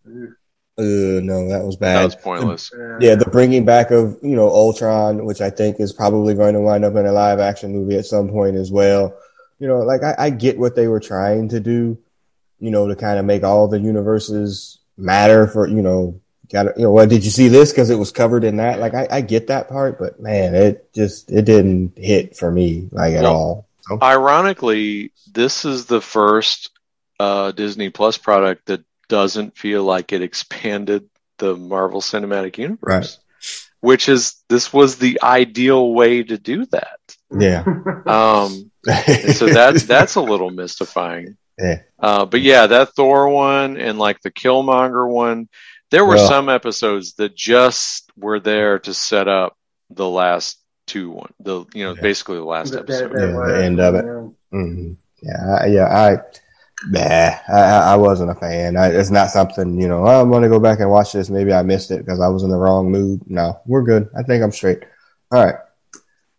Uh, 0.76 1.20
no, 1.22 1.48
that 1.48 1.64
was 1.64 1.76
bad. 1.76 1.98
That 1.98 2.04
was 2.04 2.16
pointless. 2.16 2.70
The, 2.70 2.98
yeah, 3.00 3.14
the 3.16 3.26
bringing 3.26 3.64
back 3.64 3.90
of 3.90 4.18
you 4.22 4.36
know 4.36 4.48
Ultron, 4.48 5.24
which 5.24 5.40
I 5.40 5.50
think 5.50 5.80
is 5.80 5.92
probably 5.92 6.34
going 6.34 6.54
to 6.54 6.60
wind 6.60 6.84
up 6.84 6.94
in 6.94 7.04
a 7.04 7.12
live 7.12 7.40
action 7.40 7.72
movie 7.72 7.96
at 7.96 8.06
some 8.06 8.28
point 8.28 8.56
as 8.56 8.70
well. 8.70 9.16
You 9.58 9.68
know, 9.68 9.78
like 9.78 10.02
I, 10.02 10.14
I 10.18 10.30
get 10.30 10.58
what 10.58 10.76
they 10.76 10.88
were 10.88 11.00
trying 11.00 11.48
to 11.50 11.60
do, 11.60 11.98
you 12.58 12.70
know, 12.70 12.88
to 12.88 12.96
kind 12.96 13.18
of 13.18 13.24
make 13.24 13.42
all 13.42 13.68
the 13.68 13.80
universes 13.80 14.78
matter 14.96 15.46
for 15.46 15.68
you 15.68 15.82
know, 15.82 16.20
got 16.50 16.76
you 16.76 16.84
know, 16.84 16.90
what 16.90 17.08
did 17.08 17.24
you 17.24 17.30
see 17.30 17.48
this 17.48 17.70
because 17.72 17.90
it 17.90 17.98
was 17.98 18.12
covered 18.12 18.44
in 18.44 18.56
that? 18.56 18.78
Like 18.78 18.94
I, 18.94 19.06
I 19.10 19.20
get 19.20 19.48
that 19.48 19.68
part, 19.68 19.98
but 19.98 20.20
man, 20.20 20.54
it 20.54 20.92
just 20.94 21.30
it 21.30 21.44
didn't 21.44 21.96
hit 21.96 22.36
for 22.36 22.50
me 22.50 22.88
like 22.92 23.14
at 23.14 23.22
well, 23.22 23.34
all. 23.34 23.68
So. 23.82 23.98
Ironically, 24.02 25.12
this 25.30 25.64
is 25.64 25.86
the 25.86 26.00
first 26.00 26.70
uh, 27.20 27.52
Disney 27.52 27.90
Plus 27.90 28.16
product 28.16 28.66
that 28.66 28.82
doesn't 29.08 29.56
feel 29.58 29.84
like 29.84 30.12
it 30.12 30.22
expanded 30.22 31.08
the 31.38 31.56
Marvel 31.56 32.00
Cinematic 32.00 32.58
Universe. 32.58 32.80
Right. 32.82 33.18
Which 33.80 34.08
is 34.08 34.36
this 34.48 34.72
was 34.72 34.96
the 34.96 35.20
ideal 35.22 35.92
way 35.92 36.22
to 36.22 36.38
do 36.38 36.66
that. 36.66 36.98
Yeah. 37.30 37.64
Um 38.06 38.70
so 39.32 39.46
that's 39.46 39.84
that's 39.84 40.14
a 40.16 40.20
little 40.20 40.50
mystifying. 40.50 41.36
Yeah. 41.58 41.80
Uh, 41.98 42.26
but 42.26 42.40
yeah, 42.40 42.66
that 42.66 42.94
Thor 42.94 43.28
one 43.28 43.76
and 43.76 43.98
like 43.98 44.20
the 44.20 44.30
Killmonger 44.30 45.08
one, 45.08 45.48
there 45.90 46.04
were 46.04 46.16
well, 46.16 46.28
some 46.28 46.48
episodes 46.48 47.14
that 47.14 47.34
just 47.34 48.10
were 48.16 48.40
there 48.40 48.78
to 48.80 48.94
set 48.94 49.28
up 49.28 49.56
the 49.90 50.08
last 50.08 50.58
two 50.86 51.10
one. 51.10 51.32
The 51.40 51.64
you 51.74 51.84
know 51.84 51.94
yeah. 51.94 52.02
basically 52.02 52.36
the 52.36 52.44
last 52.44 52.74
episode. 52.74 53.12
Yeah, 53.12 53.46
the 53.46 53.64
end 53.64 53.80
of 53.80 53.94
it. 53.94 54.04
Mm-hmm. 54.04 54.92
Yeah, 55.22 55.66
yeah. 55.66 55.86
I 55.86 56.18
Nah, 56.88 57.36
I, 57.48 57.92
I 57.92 57.96
wasn't 57.96 58.30
a 58.30 58.34
fan. 58.34 58.76
I, 58.76 58.88
it's 58.88 59.10
not 59.10 59.30
something, 59.30 59.80
you 59.80 59.88
know, 59.88 60.06
I'm 60.06 60.30
going 60.30 60.42
to 60.42 60.48
go 60.48 60.58
back 60.58 60.80
and 60.80 60.90
watch 60.90 61.12
this. 61.12 61.30
Maybe 61.30 61.52
I 61.52 61.62
missed 61.62 61.90
it 61.90 62.04
because 62.04 62.20
I 62.20 62.28
was 62.28 62.42
in 62.42 62.50
the 62.50 62.58
wrong 62.58 62.90
mood. 62.90 63.22
No, 63.26 63.60
we're 63.66 63.82
good. 63.82 64.08
I 64.16 64.22
think 64.22 64.42
I'm 64.42 64.52
straight. 64.52 64.82
All 65.32 65.44
right. 65.44 65.54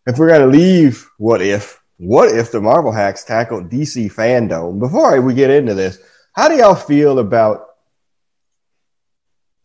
If 0.05 0.19
we're 0.19 0.27
going 0.27 0.41
to 0.41 0.57
leave, 0.57 1.09
what 1.17 1.41
if, 1.41 1.81
what 1.97 2.29
if 2.35 2.51
the 2.51 2.61
Marvel 2.61 2.91
hacks 2.91 3.23
tackled 3.23 3.69
DC 3.69 4.13
fandom? 4.13 4.79
Before 4.79 5.19
we 5.21 5.33
get 5.33 5.49
into 5.49 5.73
this, 5.73 5.97
how 6.33 6.47
do 6.47 6.55
y'all 6.55 6.75
feel 6.75 7.19
about, 7.19 7.65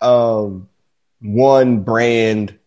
um, 0.00 0.68
one 1.20 1.80
brand 1.80 2.58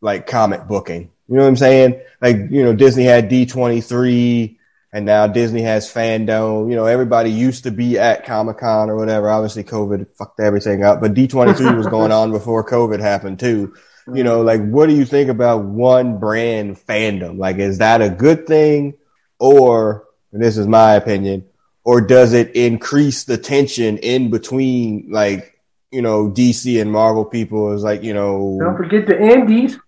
like 0.00 0.26
comic 0.26 0.66
booking? 0.66 1.10
You 1.28 1.36
know 1.36 1.42
what 1.42 1.48
I'm 1.48 1.56
saying? 1.56 2.00
Like, 2.20 2.36
you 2.50 2.62
know, 2.62 2.74
Disney 2.74 3.04
had 3.04 3.30
D23 3.30 4.58
and 4.92 5.06
now 5.06 5.26
Disney 5.26 5.62
has 5.62 5.92
fandom. 5.92 6.70
You 6.70 6.76
know, 6.76 6.86
everybody 6.86 7.30
used 7.30 7.64
to 7.64 7.70
be 7.70 7.98
at 7.98 8.24
Comic 8.24 8.58
Con 8.58 8.90
or 8.90 8.96
whatever. 8.96 9.28
Obviously, 9.28 9.64
COVID 9.64 10.06
fucked 10.16 10.38
everything 10.38 10.84
up, 10.84 11.00
but 11.00 11.14
D23 11.14 11.76
was 11.76 11.88
going 11.88 12.12
on 12.12 12.30
before 12.30 12.64
COVID 12.64 13.00
happened 13.00 13.40
too. 13.40 13.74
You 14.12 14.22
know, 14.22 14.42
like, 14.42 14.62
what 14.62 14.88
do 14.88 14.94
you 14.94 15.04
think 15.04 15.30
about 15.30 15.64
one 15.64 16.18
brand 16.18 16.76
fandom? 16.76 17.38
Like, 17.38 17.56
is 17.56 17.78
that 17.78 18.02
a 18.02 18.10
good 18.10 18.46
thing 18.46 18.94
or, 19.38 20.04
this 20.30 20.56
is 20.56 20.66
my 20.66 20.94
opinion, 20.94 21.46
or 21.84 22.00
does 22.00 22.32
it 22.32 22.54
increase 22.54 23.24
the 23.24 23.38
tension 23.38 23.98
in 23.98 24.30
between, 24.30 25.08
like, 25.10 25.53
you 25.94 26.02
know, 26.02 26.28
DC 26.28 26.80
and 26.80 26.90
Marvel 26.90 27.24
people 27.24 27.72
is 27.72 27.84
like, 27.84 28.02
you 28.02 28.12
know, 28.12 28.58
don't 28.60 28.76
forget 28.76 29.06
the 29.06 29.20
Indies. 29.20 29.78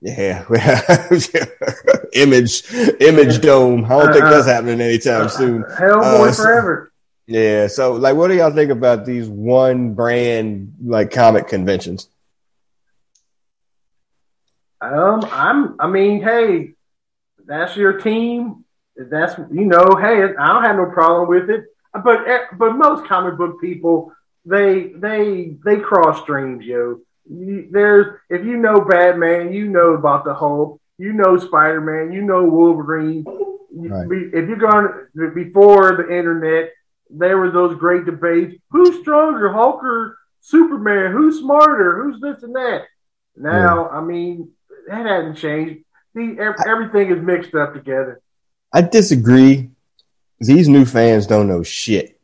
Yeah, 0.00 0.44
image, 2.12 2.72
image 3.00 3.40
dome. 3.40 3.84
I 3.86 3.88
don't 3.88 4.08
uh, 4.08 4.12
think 4.12 4.24
that's 4.26 4.46
happening 4.46 4.80
anytime 4.80 5.22
uh, 5.22 5.28
soon. 5.28 5.62
Hellboy 5.64 6.28
uh, 6.28 6.32
forever. 6.32 6.92
Yeah. 7.26 7.66
So, 7.66 7.94
like, 7.94 8.14
what 8.14 8.28
do 8.28 8.36
y'all 8.36 8.52
think 8.52 8.70
about 8.70 9.04
these 9.04 9.28
one 9.28 9.94
brand 9.94 10.74
like 10.84 11.10
comic 11.10 11.48
conventions? 11.48 12.08
Um, 14.80 15.24
I'm. 15.32 15.76
I 15.80 15.88
mean, 15.88 16.22
hey, 16.22 16.74
that's 17.44 17.74
your 17.74 17.94
team. 17.94 18.64
That's 18.96 19.36
you 19.50 19.64
know, 19.64 19.96
hey, 20.00 20.22
I 20.22 20.46
don't 20.48 20.62
have 20.62 20.76
no 20.76 20.90
problem 20.92 21.28
with 21.28 21.50
it. 21.50 21.64
But 21.92 22.28
eh, 22.28 22.44
but 22.56 22.74
most 22.74 23.06
comic 23.06 23.36
book 23.36 23.60
people, 23.60 24.12
they 24.48 24.92
they 24.94 25.56
they 25.64 25.76
cross 25.80 26.22
streams, 26.22 26.64
yo 26.64 27.00
there's 27.28 28.18
if 28.30 28.44
you 28.44 28.56
know 28.56 28.80
Batman, 28.80 29.52
you 29.52 29.68
know 29.68 29.94
about 29.94 30.24
the 30.24 30.34
Hulk, 30.34 30.80
you 30.96 31.12
know 31.12 31.36
Spider 31.38 31.80
Man, 31.80 32.12
you 32.12 32.22
know 32.22 32.44
Wolverine. 32.44 33.24
Right. 33.70 34.06
If 34.10 34.48
you're 34.48 34.56
going 34.56 35.34
before 35.34 35.96
the 35.96 36.16
internet, 36.16 36.72
there 37.10 37.38
were 37.38 37.50
those 37.50 37.78
great 37.78 38.06
debates: 38.06 38.56
who's 38.70 39.00
stronger, 39.00 39.52
Hulk 39.52 39.82
or 39.82 40.18
Superman? 40.40 41.12
Who's 41.12 41.40
smarter? 41.40 42.02
Who's 42.02 42.20
this 42.20 42.42
and 42.42 42.54
that? 42.56 42.84
Now, 43.36 43.88
yeah. 43.90 43.98
I 43.98 44.00
mean, 44.00 44.50
that 44.88 45.06
hasn't 45.06 45.36
changed. 45.36 45.84
See, 46.16 46.36
everything 46.38 47.10
is 47.10 47.22
mixed 47.22 47.54
up 47.54 47.74
together. 47.74 48.20
I 48.72 48.80
disagree. 48.80 49.70
These 50.40 50.68
new 50.68 50.84
fans 50.84 51.26
don't 51.26 51.48
know 51.48 51.62
shit. 51.62 52.17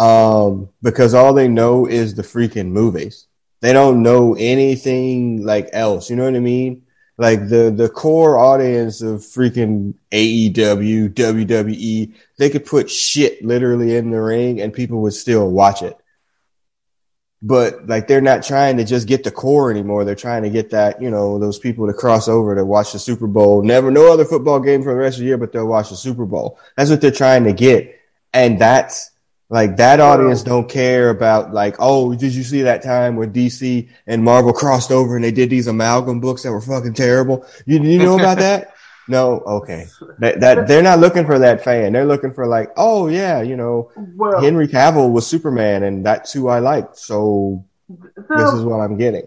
Um, 0.00 0.70
because 0.82 1.14
all 1.14 1.34
they 1.34 1.48
know 1.48 1.86
is 1.86 2.14
the 2.14 2.22
freaking 2.22 2.68
movies. 2.72 3.26
They 3.62 3.72
don't 3.74 4.02
know 4.02 4.34
anything 4.38 5.44
like 5.44 5.70
else. 5.74 6.10
You 6.10 6.16
know 6.16 6.24
what 6.24 6.36
I 6.36 6.40
mean? 6.40 6.84
Like 7.18 7.48
the 7.48 7.70
the 7.76 7.88
core 7.90 8.38
audience 8.38 9.02
of 9.02 9.20
freaking 9.20 9.94
AEW, 10.12 11.10
WWE, 11.14 12.14
they 12.38 12.50
could 12.50 12.66
put 12.66 12.90
shit 12.90 13.44
literally 13.44 13.96
in 13.96 14.10
the 14.10 14.22
ring 14.22 14.60
and 14.62 14.72
people 14.72 15.02
would 15.02 15.14
still 15.14 15.50
watch 15.50 15.82
it. 15.82 15.98
but 17.42 17.86
like 17.86 18.06
they're 18.06 18.20
not 18.20 18.42
trying 18.42 18.76
to 18.76 18.84
just 18.84 19.08
get 19.08 19.24
the 19.24 19.30
core 19.30 19.70
anymore. 19.70 20.04
They're 20.04 20.14
trying 20.14 20.42
to 20.42 20.50
get 20.50 20.70
that, 20.70 21.00
you 21.00 21.10
know, 21.10 21.38
those 21.38 21.58
people 21.58 21.86
to 21.86 21.94
cross 21.94 22.28
over 22.28 22.54
to 22.54 22.64
watch 22.64 22.92
the 22.92 22.98
Super 22.98 23.26
Bowl. 23.26 23.62
Never 23.62 23.90
no 23.90 24.12
other 24.12 24.26
football 24.26 24.60
game 24.60 24.82
for 24.82 24.90
the 24.92 25.00
rest 25.00 25.16
of 25.16 25.20
the 25.20 25.26
year, 25.26 25.38
but 25.38 25.52
they'll 25.52 25.66
watch 25.66 25.88
the 25.90 25.96
Super 25.96 26.26
Bowl. 26.26 26.58
That's 26.76 26.90
what 26.90 27.00
they're 27.00 27.10
trying 27.10 27.44
to 27.44 27.52
get. 27.54 27.98
And 28.34 28.58
that's 28.60 29.10
like 29.50 29.76
that 29.76 29.98
audience 29.98 30.44
don't 30.44 30.68
care 30.68 31.10
about 31.10 31.52
like, 31.52 31.74
oh, 31.80 32.14
did 32.14 32.32
you 32.32 32.44
see 32.44 32.62
that 32.62 32.82
time 32.82 33.16
where 33.16 33.26
DC 33.26 33.88
and 34.06 34.22
Marvel 34.22 34.52
crossed 34.52 34.92
over 34.92 35.16
and 35.16 35.24
they 35.24 35.32
did 35.32 35.50
these 35.50 35.66
amalgam 35.66 36.20
books 36.20 36.44
that 36.44 36.52
were 36.52 36.60
fucking 36.60 36.94
terrible? 36.94 37.44
You 37.66 37.82
you 37.82 37.98
know 37.98 38.16
about 38.16 38.38
that? 38.46 38.74
No, 39.08 39.40
okay. 39.40 39.88
That, 40.20 40.38
that 40.38 40.68
they're 40.68 40.84
not 40.84 41.00
looking 41.00 41.26
for 41.26 41.40
that 41.40 41.64
fan. 41.64 41.92
They're 41.92 42.06
looking 42.06 42.32
for 42.32 42.46
like, 42.46 42.70
oh 42.76 43.08
yeah, 43.08 43.42
you 43.42 43.56
know, 43.56 43.90
well, 43.96 44.40
Henry 44.40 44.68
Cavill 44.68 45.10
was 45.10 45.26
Superman, 45.26 45.82
and 45.82 46.06
that's 46.06 46.32
who 46.32 46.46
I 46.46 46.60
liked. 46.60 46.96
So, 46.96 47.64
so 47.88 48.22
this 48.28 48.52
is 48.52 48.62
what 48.62 48.76
I'm 48.76 48.96
getting. 48.96 49.26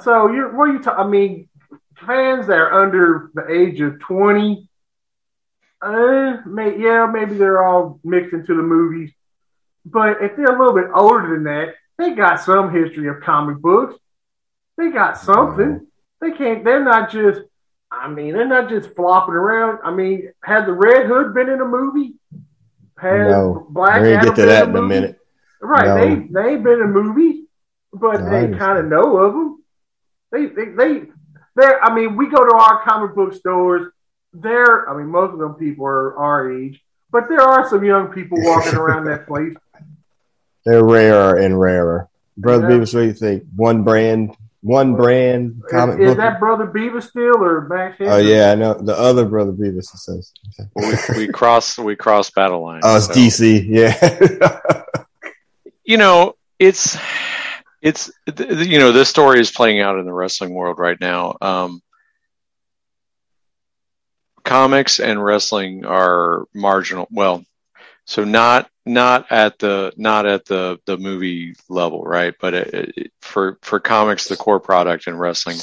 So 0.00 0.30
you're 0.30 0.56
what 0.56 0.70
are 0.70 0.72
you? 0.72 0.82
Ta- 0.82 0.94
I 0.96 1.08
mean, 1.08 1.48
fans 2.06 2.46
that 2.46 2.58
are 2.58 2.80
under 2.84 3.32
the 3.34 3.50
age 3.50 3.80
of 3.80 3.98
twenty, 3.98 4.68
uh, 5.82 6.36
may, 6.46 6.78
yeah, 6.78 7.10
maybe 7.12 7.34
they're 7.34 7.64
all 7.64 7.98
mixed 8.04 8.32
into 8.32 8.54
the 8.54 8.62
movies. 8.62 9.10
But 9.92 10.22
if 10.22 10.36
they're 10.36 10.46
a 10.46 10.58
little 10.58 10.74
bit 10.74 10.90
older 10.94 11.34
than 11.34 11.44
that, 11.44 11.74
they 11.98 12.14
got 12.14 12.40
some 12.40 12.72
history 12.72 13.08
of 13.08 13.20
comic 13.20 13.58
books. 13.58 13.94
They 14.76 14.90
got 14.90 15.18
something. 15.18 15.66
Mm-hmm. 15.66 15.84
They 16.20 16.32
can't. 16.32 16.64
They're 16.64 16.84
not 16.84 17.10
just 17.10 17.42
I 17.90 18.08
mean, 18.08 18.34
they're 18.34 18.46
not 18.46 18.68
just 18.68 18.94
flopping 18.94 19.34
around. 19.34 19.78
I 19.82 19.90
mean, 19.90 20.30
had 20.42 20.66
the 20.66 20.72
Red 20.72 21.06
Hood 21.06 21.34
been 21.34 21.48
in 21.48 21.60
a 21.60 21.64
movie? 21.64 22.14
Had 22.98 23.28
no, 23.28 23.66
Black 23.70 24.02
Adam 24.02 24.24
get 24.24 24.34
to 24.36 24.46
that 24.46 24.68
in 24.68 24.76
a, 24.76 24.82
minute. 24.82 25.18
Right, 25.60 25.86
no. 25.86 25.94
they 25.96 26.26
they 26.28 26.54
ain't 26.54 26.64
been 26.64 26.80
in 26.80 26.92
movies, 26.92 27.46
but 27.92 28.20
no, 28.20 28.30
they 28.30 28.58
kind 28.58 28.78
of 28.78 28.86
know 28.86 29.16
of 29.16 29.32
them. 29.32 29.64
They 30.32 30.46
they 30.46 30.70
they 30.72 31.02
they 31.56 31.74
I 31.82 31.94
mean, 31.94 32.16
we 32.16 32.28
go 32.28 32.44
to 32.44 32.54
our 32.54 32.82
comic 32.82 33.14
book 33.14 33.34
stores. 33.34 33.90
There, 34.34 34.88
I 34.88 34.96
mean, 34.96 35.06
most 35.06 35.32
of 35.32 35.38
them 35.38 35.54
people 35.54 35.86
are 35.86 36.16
our 36.16 36.52
age, 36.52 36.82
but 37.10 37.28
there 37.28 37.40
are 37.40 37.68
some 37.68 37.84
young 37.84 38.08
people 38.08 38.38
walking 38.40 38.74
around 38.74 39.04
that 39.06 39.26
place. 39.28 39.54
They're 40.68 40.84
rarer 40.84 41.38
and 41.38 41.58
rarer. 41.58 42.10
Brother 42.36 42.68
yeah. 42.68 42.76
Beavis, 42.76 42.92
what 42.92 43.00
do 43.00 43.06
you 43.06 43.12
think? 43.14 43.44
One 43.56 43.84
brand 43.84 44.36
one 44.60 44.96
brand 44.96 45.62
comic 45.70 45.98
is, 45.98 46.10
is 46.10 46.16
that 46.18 46.38
Brother 46.38 46.66
Beavis 46.66 47.08
still 47.08 47.42
or 47.42 47.62
back 47.62 47.96
Oh 48.00 48.18
yeah, 48.18 48.50
I 48.52 48.54
know 48.54 48.74
the 48.74 48.94
other 48.94 49.24
Brother 49.24 49.52
Beavis. 49.52 49.84
says 49.84 50.30
we, 50.74 51.26
we 51.26 51.28
cross 51.32 51.78
we 51.78 51.96
cross 51.96 52.28
battle 52.28 52.62
lines. 52.62 52.82
Oh, 52.84 52.96
it's 52.96 53.06
so. 53.06 53.14
DC. 53.14 53.64
Yeah. 53.66 54.82
you 55.84 55.96
know, 55.96 56.36
it's 56.58 56.98
it's 57.80 58.10
you 58.26 58.78
know 58.78 58.92
this 58.92 59.08
story 59.08 59.40
is 59.40 59.50
playing 59.50 59.80
out 59.80 59.98
in 59.98 60.04
the 60.04 60.12
wrestling 60.12 60.52
world 60.52 60.78
right 60.78 61.00
now. 61.00 61.38
Um, 61.40 61.80
comics 64.44 65.00
and 65.00 65.24
wrestling 65.24 65.86
are 65.86 66.44
marginal. 66.52 67.08
Well, 67.10 67.42
so 68.04 68.24
not 68.24 68.68
not 68.88 69.30
at 69.30 69.58
the 69.58 69.92
not 69.96 70.26
at 70.26 70.46
the 70.46 70.80
the 70.84 70.96
movie 70.96 71.54
level, 71.68 72.02
right? 72.02 72.34
But 72.40 72.54
it, 72.54 72.92
it, 72.96 73.12
for 73.20 73.58
for 73.62 73.80
comics, 73.80 74.28
the 74.28 74.36
core 74.36 74.60
product 74.60 75.06
in 75.06 75.16
wrestling 75.16 75.58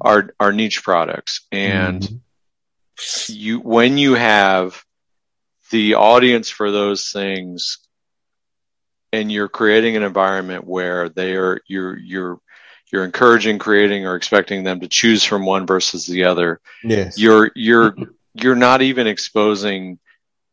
are 0.00 0.34
are 0.38 0.52
niche 0.52 0.82
products, 0.82 1.46
and 1.50 2.02
mm-hmm. 2.02 3.32
you 3.32 3.60
when 3.60 3.98
you 3.98 4.14
have 4.14 4.84
the 5.70 5.94
audience 5.94 6.50
for 6.50 6.70
those 6.70 7.10
things, 7.10 7.78
and 9.12 9.32
you're 9.32 9.48
creating 9.48 9.96
an 9.96 10.02
environment 10.02 10.66
where 10.66 11.08
they 11.08 11.36
are 11.36 11.60
you're 11.66 11.98
you're 11.98 12.40
you're 12.92 13.04
encouraging, 13.04 13.58
creating, 13.58 14.06
or 14.06 14.16
expecting 14.16 14.64
them 14.64 14.80
to 14.80 14.88
choose 14.88 15.22
from 15.22 15.44
one 15.44 15.66
versus 15.66 16.06
the 16.06 16.24
other. 16.24 16.60
Yes, 16.84 17.18
you're 17.18 17.50
you're 17.54 17.94
you're 18.34 18.56
not 18.56 18.82
even 18.82 19.06
exposing 19.06 19.98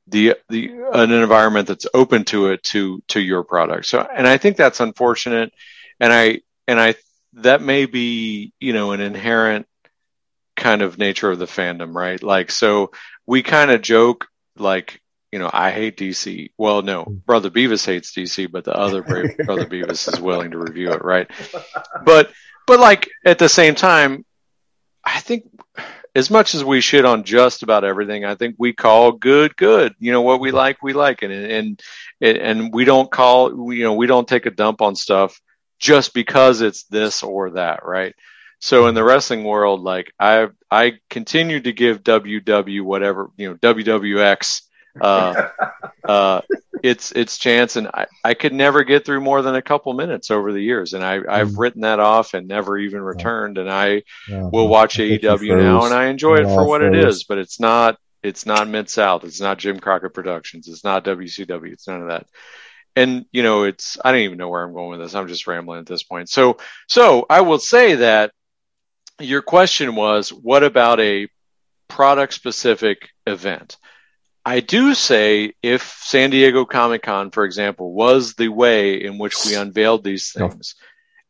the 0.07 0.35
the 0.49 0.71
an 0.93 1.11
environment 1.11 1.67
that's 1.67 1.87
open 1.93 2.25
to 2.25 2.47
it 2.47 2.63
to 2.63 3.01
to 3.09 3.19
your 3.19 3.43
product. 3.43 3.85
So 3.87 4.01
and 4.01 4.27
I 4.27 4.37
think 4.37 4.57
that's 4.57 4.79
unfortunate 4.79 5.53
and 5.99 6.13
I 6.13 6.41
and 6.67 6.79
I 6.79 6.95
that 7.33 7.61
may 7.61 7.85
be, 7.85 8.53
you 8.59 8.73
know, 8.73 8.91
an 8.91 9.01
inherent 9.01 9.67
kind 10.55 10.81
of 10.81 10.97
nature 10.97 11.31
of 11.31 11.39
the 11.39 11.45
fandom, 11.45 11.93
right? 11.93 12.21
Like 12.21 12.51
so 12.51 12.91
we 13.25 13.43
kind 13.43 13.71
of 13.71 13.81
joke 13.81 14.27
like 14.57 15.01
you 15.35 15.39
know, 15.39 15.49
I 15.51 15.71
hate 15.71 15.97
DC. 15.97 16.51
Well, 16.57 16.81
no, 16.81 17.03
hmm. 17.03 17.15
Brother 17.15 17.49
Beavis 17.49 17.85
hates 17.85 18.13
DC, 18.13 18.49
but 18.49 18.63
the 18.63 18.73
other 18.73 19.01
Brother 19.45 19.65
Beavis 19.65 20.13
is 20.13 20.21
willing 20.21 20.51
to 20.51 20.57
review 20.57 20.93
it, 20.93 21.03
right? 21.03 21.29
But, 22.05 22.31
but 22.65 22.79
like 22.79 23.09
at 23.25 23.37
the 23.37 23.49
same 23.49 23.75
time, 23.75 24.23
I 25.03 25.19
think 25.19 25.49
as 26.15 26.31
much 26.31 26.55
as 26.55 26.63
we 26.63 26.79
shit 26.79 27.05
on 27.05 27.25
just 27.25 27.61
about 27.61 27.83
everything, 27.83 28.23
I 28.23 28.35
think 28.35 28.55
we 28.57 28.71
call 28.71 29.11
good 29.11 29.55
good. 29.57 29.93
You 29.99 30.13
know 30.13 30.21
what 30.21 30.39
we 30.39 30.51
like, 30.51 30.81
we 30.81 30.93
like 30.93 31.21
it, 31.21 31.31
and 31.31 31.81
and 32.21 32.37
and 32.37 32.73
we 32.73 32.85
don't 32.85 33.11
call 33.11 33.73
you 33.73 33.83
know 33.83 33.93
we 33.93 34.07
don't 34.07 34.27
take 34.27 34.45
a 34.45 34.51
dump 34.51 34.81
on 34.81 34.95
stuff 34.95 35.39
just 35.77 36.13
because 36.13 36.61
it's 36.61 36.85
this 36.85 37.21
or 37.21 37.51
that, 37.51 37.85
right? 37.85 38.15
So 38.59 38.87
in 38.87 38.95
the 38.95 39.03
wrestling 39.03 39.43
world, 39.43 39.81
like 39.81 40.13
I 40.17 40.47
I 40.71 40.93
continue 41.09 41.59
to 41.59 41.73
give 41.73 42.03
WW 42.03 42.81
whatever 42.81 43.29
you 43.37 43.49
know 43.49 43.55
WWX 43.55 44.61
uh, 45.01 45.49
uh, 46.07 46.41
its 46.83 47.11
its 47.11 47.37
chance, 47.37 47.75
and 47.75 47.87
I, 47.87 48.07
I 48.23 48.33
could 48.33 48.53
never 48.53 48.83
get 48.83 49.05
through 49.05 49.21
more 49.21 49.41
than 49.41 49.55
a 49.55 49.61
couple 49.61 49.93
minutes 49.93 50.31
over 50.31 50.51
the 50.51 50.61
years, 50.61 50.93
and 50.93 51.03
I 51.03 51.15
I've 51.27 51.49
mm. 51.49 51.57
written 51.57 51.81
that 51.81 51.99
off 51.99 52.33
and 52.33 52.47
never 52.47 52.77
even 52.77 53.01
returned, 53.01 53.57
and 53.57 53.69
I 53.69 54.03
yeah. 54.27 54.43
will 54.43 54.67
watch 54.67 54.97
AEW 54.97 55.61
now, 55.61 55.85
and 55.85 55.93
I 55.93 56.07
enjoy 56.07 56.37
it 56.37 56.45
for 56.45 56.65
what 56.65 56.81
it 56.81 56.95
is, 56.95 57.23
but 57.23 57.37
it's 57.37 57.59
not 57.59 57.97
it's 58.23 58.45
not 58.45 58.67
Mid 58.67 58.89
South, 58.89 59.23
it's 59.23 59.41
not 59.41 59.59
Jim 59.59 59.79
Crockett 59.79 60.13
Productions, 60.13 60.67
it's 60.67 60.83
not 60.83 61.05
WCW, 61.05 61.73
it's 61.73 61.87
none 61.87 62.01
of 62.01 62.07
that. 62.09 62.27
And 62.95 63.25
you 63.31 63.43
know, 63.43 63.63
it's 63.63 63.97
I 64.03 64.11
don't 64.11 64.21
even 64.21 64.37
know 64.37 64.49
where 64.49 64.63
I'm 64.63 64.73
going 64.73 64.91
with 64.91 64.99
this. 64.99 65.15
I'm 65.15 65.27
just 65.27 65.47
rambling 65.47 65.79
at 65.79 65.85
this 65.85 66.03
point. 66.03 66.29
So 66.29 66.57
so 66.87 67.25
I 67.29 67.41
will 67.41 67.59
say 67.59 67.95
that 67.95 68.31
your 69.19 69.41
question 69.41 69.95
was, 69.95 70.29
what 70.29 70.63
about 70.63 70.99
a 70.99 71.27
product 71.87 72.33
specific 72.33 73.09
event? 73.27 73.77
I 74.45 74.59
do 74.59 74.93
say 74.93 75.53
if 75.63 75.81
San 76.01 76.29
Diego 76.29 76.65
Comic 76.65 77.01
Con, 77.01 77.31
for 77.31 77.45
example, 77.45 77.91
was 77.91 78.35
the 78.35 78.49
way 78.49 79.03
in 79.03 79.17
which 79.17 79.35
we 79.43 79.55
unveiled 79.55 80.03
these 80.03 80.31
things, 80.31 80.75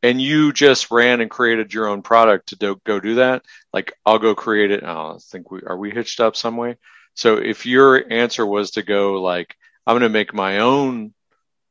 and 0.04 0.21
you 0.21 0.51
just 0.51 0.91
ran 0.91 1.21
and 1.21 1.32
created 1.32 1.73
your 1.73 1.88
own 1.88 2.01
product 2.01 2.49
to 2.49 2.58
do, 2.58 2.80
go 2.84 2.99
do 2.99 3.15
that, 3.15 3.43
like 3.71 3.93
I'll 4.06 4.19
go 4.19 4.36
create 4.36 4.71
it. 4.71 4.84
Oh, 4.84 5.15
I 5.15 5.17
think 5.19 5.49
we 5.49 5.62
are 5.65 5.78
we 5.78 5.91
hitched 5.91 6.19
up 6.19 6.36
some 6.36 6.58
way. 6.58 6.75
So 7.13 7.38
if 7.38 7.65
your 7.65 8.12
answer 8.12 8.45
was 8.45 8.71
to 8.71 8.84
go 8.84 9.21
like 9.21 9.56
I'm 9.88 9.93
going 9.93 10.01
to 10.01 10.10
make 10.10 10.34
my 10.34 10.60
own 10.60 11.13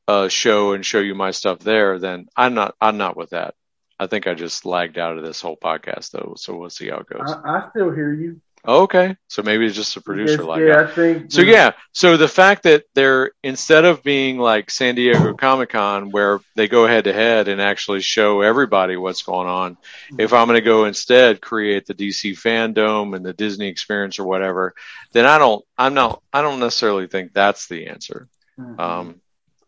uh, 0.08 0.28
show 0.28 0.72
and 0.72 0.84
show 0.84 1.00
you 1.00 1.14
my 1.14 1.32
stuff 1.32 1.58
there, 1.58 1.98
then 1.98 2.26
I'm 2.34 2.54
not 2.54 2.74
I'm 2.80 2.96
not 2.96 3.16
with 3.16 3.30
that. 3.30 3.54
I 3.98 4.06
think 4.06 4.26
I 4.26 4.34
just 4.34 4.64
lagged 4.64 4.98
out 4.98 5.18
of 5.18 5.24
this 5.24 5.40
whole 5.40 5.56
podcast 5.56 6.10
though, 6.10 6.34
so 6.36 6.56
we'll 6.56 6.70
see 6.70 6.88
how 6.88 6.98
it 6.98 7.06
goes. 7.06 7.30
I, 7.30 7.58
I 7.58 7.68
still 7.70 7.90
hear 7.90 8.12
you. 8.12 8.40
Okay, 8.66 9.14
so 9.28 9.42
maybe 9.42 9.66
it's 9.66 9.76
just 9.76 9.96
a 9.98 10.00
producer 10.00 10.38
yes, 10.38 10.42
like 10.42 10.60
yeah, 10.60 10.66
that. 10.66 10.88
I 10.88 10.94
think. 10.94 11.32
So 11.32 11.42
yeah, 11.42 11.72
so 11.92 12.16
the 12.16 12.28
fact 12.28 12.62
that 12.62 12.84
they're 12.94 13.32
instead 13.42 13.84
of 13.84 14.02
being 14.02 14.38
like 14.38 14.70
San 14.70 14.94
Diego 14.94 15.34
Comic 15.34 15.68
Con 15.68 16.10
where 16.10 16.40
they 16.56 16.66
go 16.66 16.86
head 16.86 17.04
to 17.04 17.12
head 17.12 17.48
and 17.48 17.60
actually 17.60 18.00
show 18.00 18.40
everybody 18.40 18.96
what's 18.96 19.22
going 19.22 19.48
on, 19.48 19.76
if 20.18 20.32
I'm 20.32 20.46
going 20.46 20.56
to 20.56 20.64
go 20.64 20.86
instead 20.86 21.42
create 21.42 21.84
the 21.84 21.92
DC 21.92 22.32
fandom 22.40 23.14
and 23.14 23.24
the 23.24 23.34
Disney 23.34 23.68
experience 23.68 24.18
or 24.18 24.24
whatever, 24.24 24.74
then 25.12 25.26
I 25.26 25.36
don't, 25.36 25.62
I'm 25.76 25.92
not, 25.92 26.22
I 26.32 26.40
don't 26.40 26.60
necessarily 26.60 27.06
think 27.06 27.34
that's 27.34 27.68
the 27.68 27.88
answer. 27.88 28.28
Mm-hmm. 28.58 28.80
Um, 28.80 29.20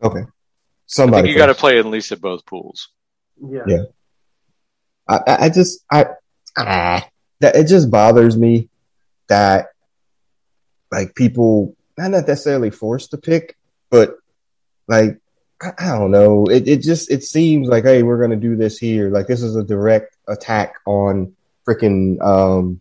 okay, 0.03 0.23
somebody. 0.87 1.19
I 1.19 1.23
think 1.23 1.33
you 1.35 1.39
got 1.39 1.47
to 1.47 1.55
play 1.55 1.79
at 1.79 1.85
least 1.85 2.13
at 2.13 2.21
both 2.23 2.47
pools. 2.47 2.89
Yeah. 3.43 3.65
Yeah. 3.67 3.83
I, 5.09 5.21
I 5.27 5.49
just 5.51 5.85
I 5.91 6.07
ah, 6.59 7.07
that 7.41 7.57
it 7.57 7.69
just 7.69 7.91
bothers 7.91 8.37
me 8.37 8.69
that 9.29 9.69
like 10.91 11.15
people 11.15 11.77
not 11.99 12.11
necessarily 12.11 12.71
forced 12.71 13.11
to 13.11 13.19
pick, 13.19 13.57
but 13.91 14.17
like 14.89 15.21
I, 15.61 15.73
I 15.79 15.99
don't 15.99 16.11
know. 16.11 16.47
It 16.47 16.69
it 16.69 16.83
just 16.83 17.11
it 17.11 17.25
seems 17.25 17.69
like 17.69 17.85
hey, 17.85 18.03
we're 18.03 18.21
gonna 18.21 18.37
do 18.37 18.57
this 18.57 18.79
here. 18.79 19.11
Like 19.11 19.27
this 19.27 19.43
is 19.43 19.57
a 19.57 19.65
direct 19.65 20.17
attack 20.29 20.77
on 20.87 21.35
freaking 21.67 22.21
um 22.23 22.81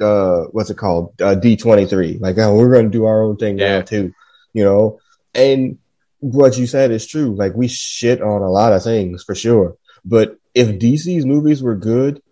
uh 0.00 0.44
what's 0.50 0.70
it 0.70 0.76
called 0.76 1.20
uh, 1.20 1.34
D 1.34 1.56
twenty 1.56 1.86
three. 1.86 2.18
Like 2.18 2.38
oh, 2.38 2.56
we're 2.56 2.72
gonna 2.72 2.88
do 2.88 3.04
our 3.04 3.22
own 3.22 3.36
thing 3.36 3.58
yeah. 3.58 3.78
now 3.78 3.82
too, 3.82 4.12
you 4.52 4.64
know. 4.64 5.00
And 5.34 5.78
what 6.20 6.56
you 6.56 6.66
said 6.66 6.90
is 6.90 7.06
true. 7.06 7.34
Like 7.34 7.54
we 7.54 7.68
shit 7.68 8.22
on 8.22 8.42
a 8.42 8.50
lot 8.50 8.72
of 8.72 8.82
things 8.82 9.22
for 9.22 9.34
sure, 9.34 9.76
but 10.04 10.36
if 10.54 10.68
DC's 10.78 11.26
movies 11.26 11.62
were 11.62 11.76
good, 11.76 12.22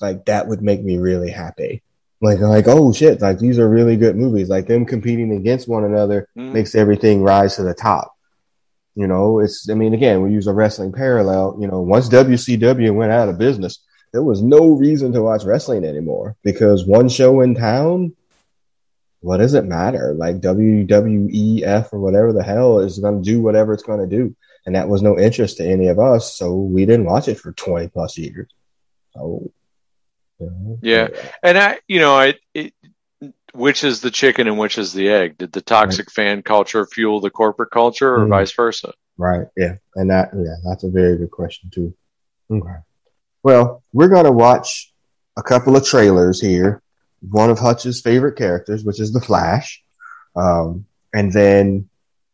like 0.00 0.26
that 0.26 0.46
would 0.46 0.62
make 0.62 0.82
me 0.82 0.98
really 0.98 1.30
happy 1.30 1.82
like 2.22 2.38
like 2.38 2.68
oh 2.68 2.92
shit 2.92 3.20
like 3.20 3.38
these 3.38 3.58
are 3.58 3.68
really 3.68 3.96
good 3.96 4.16
movies 4.16 4.48
like 4.48 4.66
them 4.66 4.86
competing 4.86 5.32
against 5.32 5.68
one 5.68 5.84
another 5.84 6.28
mm. 6.36 6.52
makes 6.52 6.74
everything 6.74 7.22
rise 7.22 7.56
to 7.56 7.62
the 7.62 7.74
top 7.74 8.12
You 8.94 9.06
know, 9.06 9.40
it's, 9.40 9.68
I 9.70 9.74
mean, 9.74 9.94
again, 9.94 10.22
we 10.22 10.32
use 10.32 10.46
a 10.46 10.52
wrestling 10.52 10.92
parallel. 10.92 11.56
You 11.58 11.66
know, 11.66 11.80
once 11.80 12.08
WCW 12.08 12.94
went 12.94 13.12
out 13.12 13.28
of 13.28 13.38
business, 13.38 13.78
there 14.12 14.22
was 14.22 14.42
no 14.42 14.76
reason 14.76 15.12
to 15.12 15.22
watch 15.22 15.44
wrestling 15.44 15.84
anymore 15.84 16.36
because 16.42 16.84
one 16.84 17.08
show 17.08 17.40
in 17.40 17.54
town, 17.54 18.14
what 19.20 19.38
does 19.38 19.54
it 19.54 19.64
matter? 19.64 20.12
Like 20.14 20.40
WWEF 20.40 21.92
or 21.92 22.00
whatever 22.00 22.32
the 22.32 22.42
hell 22.42 22.80
is 22.80 22.98
going 22.98 23.22
to 23.22 23.30
do 23.30 23.40
whatever 23.40 23.72
it's 23.72 23.82
going 23.82 24.00
to 24.00 24.16
do. 24.16 24.36
And 24.66 24.74
that 24.76 24.88
was 24.88 25.00
no 25.00 25.18
interest 25.18 25.56
to 25.56 25.64
any 25.64 25.88
of 25.88 25.98
us. 25.98 26.36
So 26.36 26.54
we 26.54 26.84
didn't 26.84 27.06
watch 27.06 27.28
it 27.28 27.40
for 27.40 27.52
20 27.52 27.88
plus 27.88 28.18
years. 28.18 28.48
So, 29.14 29.50
yeah. 30.82 31.08
And 31.42 31.58
I, 31.58 31.78
you 31.86 32.00
know, 32.00 32.14
I, 32.14 32.34
it, 32.54 32.72
which 33.52 33.84
is 33.84 34.00
the 34.00 34.10
chicken 34.10 34.48
and 34.48 34.58
which 34.58 34.78
is 34.78 34.92
the 34.92 35.10
egg? 35.10 35.38
Did 35.38 35.52
the 35.52 35.60
toxic 35.60 36.06
right. 36.08 36.12
fan 36.12 36.42
culture 36.42 36.86
fuel 36.86 37.20
the 37.20 37.30
corporate 37.30 37.70
culture 37.70 38.14
or 38.14 38.20
mm-hmm. 38.20 38.30
vice 38.30 38.52
versa? 38.52 38.92
Right. 39.18 39.46
Yeah. 39.56 39.76
And 39.94 40.10
that, 40.10 40.30
yeah, 40.34 40.56
that's 40.64 40.84
a 40.84 40.90
very 40.90 41.18
good 41.18 41.30
question 41.30 41.70
too. 41.72 41.94
Okay. 42.50 42.78
Well, 43.42 43.82
we're 43.92 44.08
going 44.08 44.24
to 44.24 44.32
watch 44.32 44.92
a 45.36 45.42
couple 45.42 45.76
of 45.76 45.84
trailers 45.84 46.40
here. 46.40 46.82
One 47.20 47.50
of 47.50 47.58
Hutch's 47.58 48.00
favorite 48.00 48.36
characters, 48.36 48.84
which 48.84 49.00
is 49.00 49.12
the 49.12 49.20
Flash. 49.20 49.82
Um, 50.34 50.86
and 51.12 51.32
then 51.32 51.88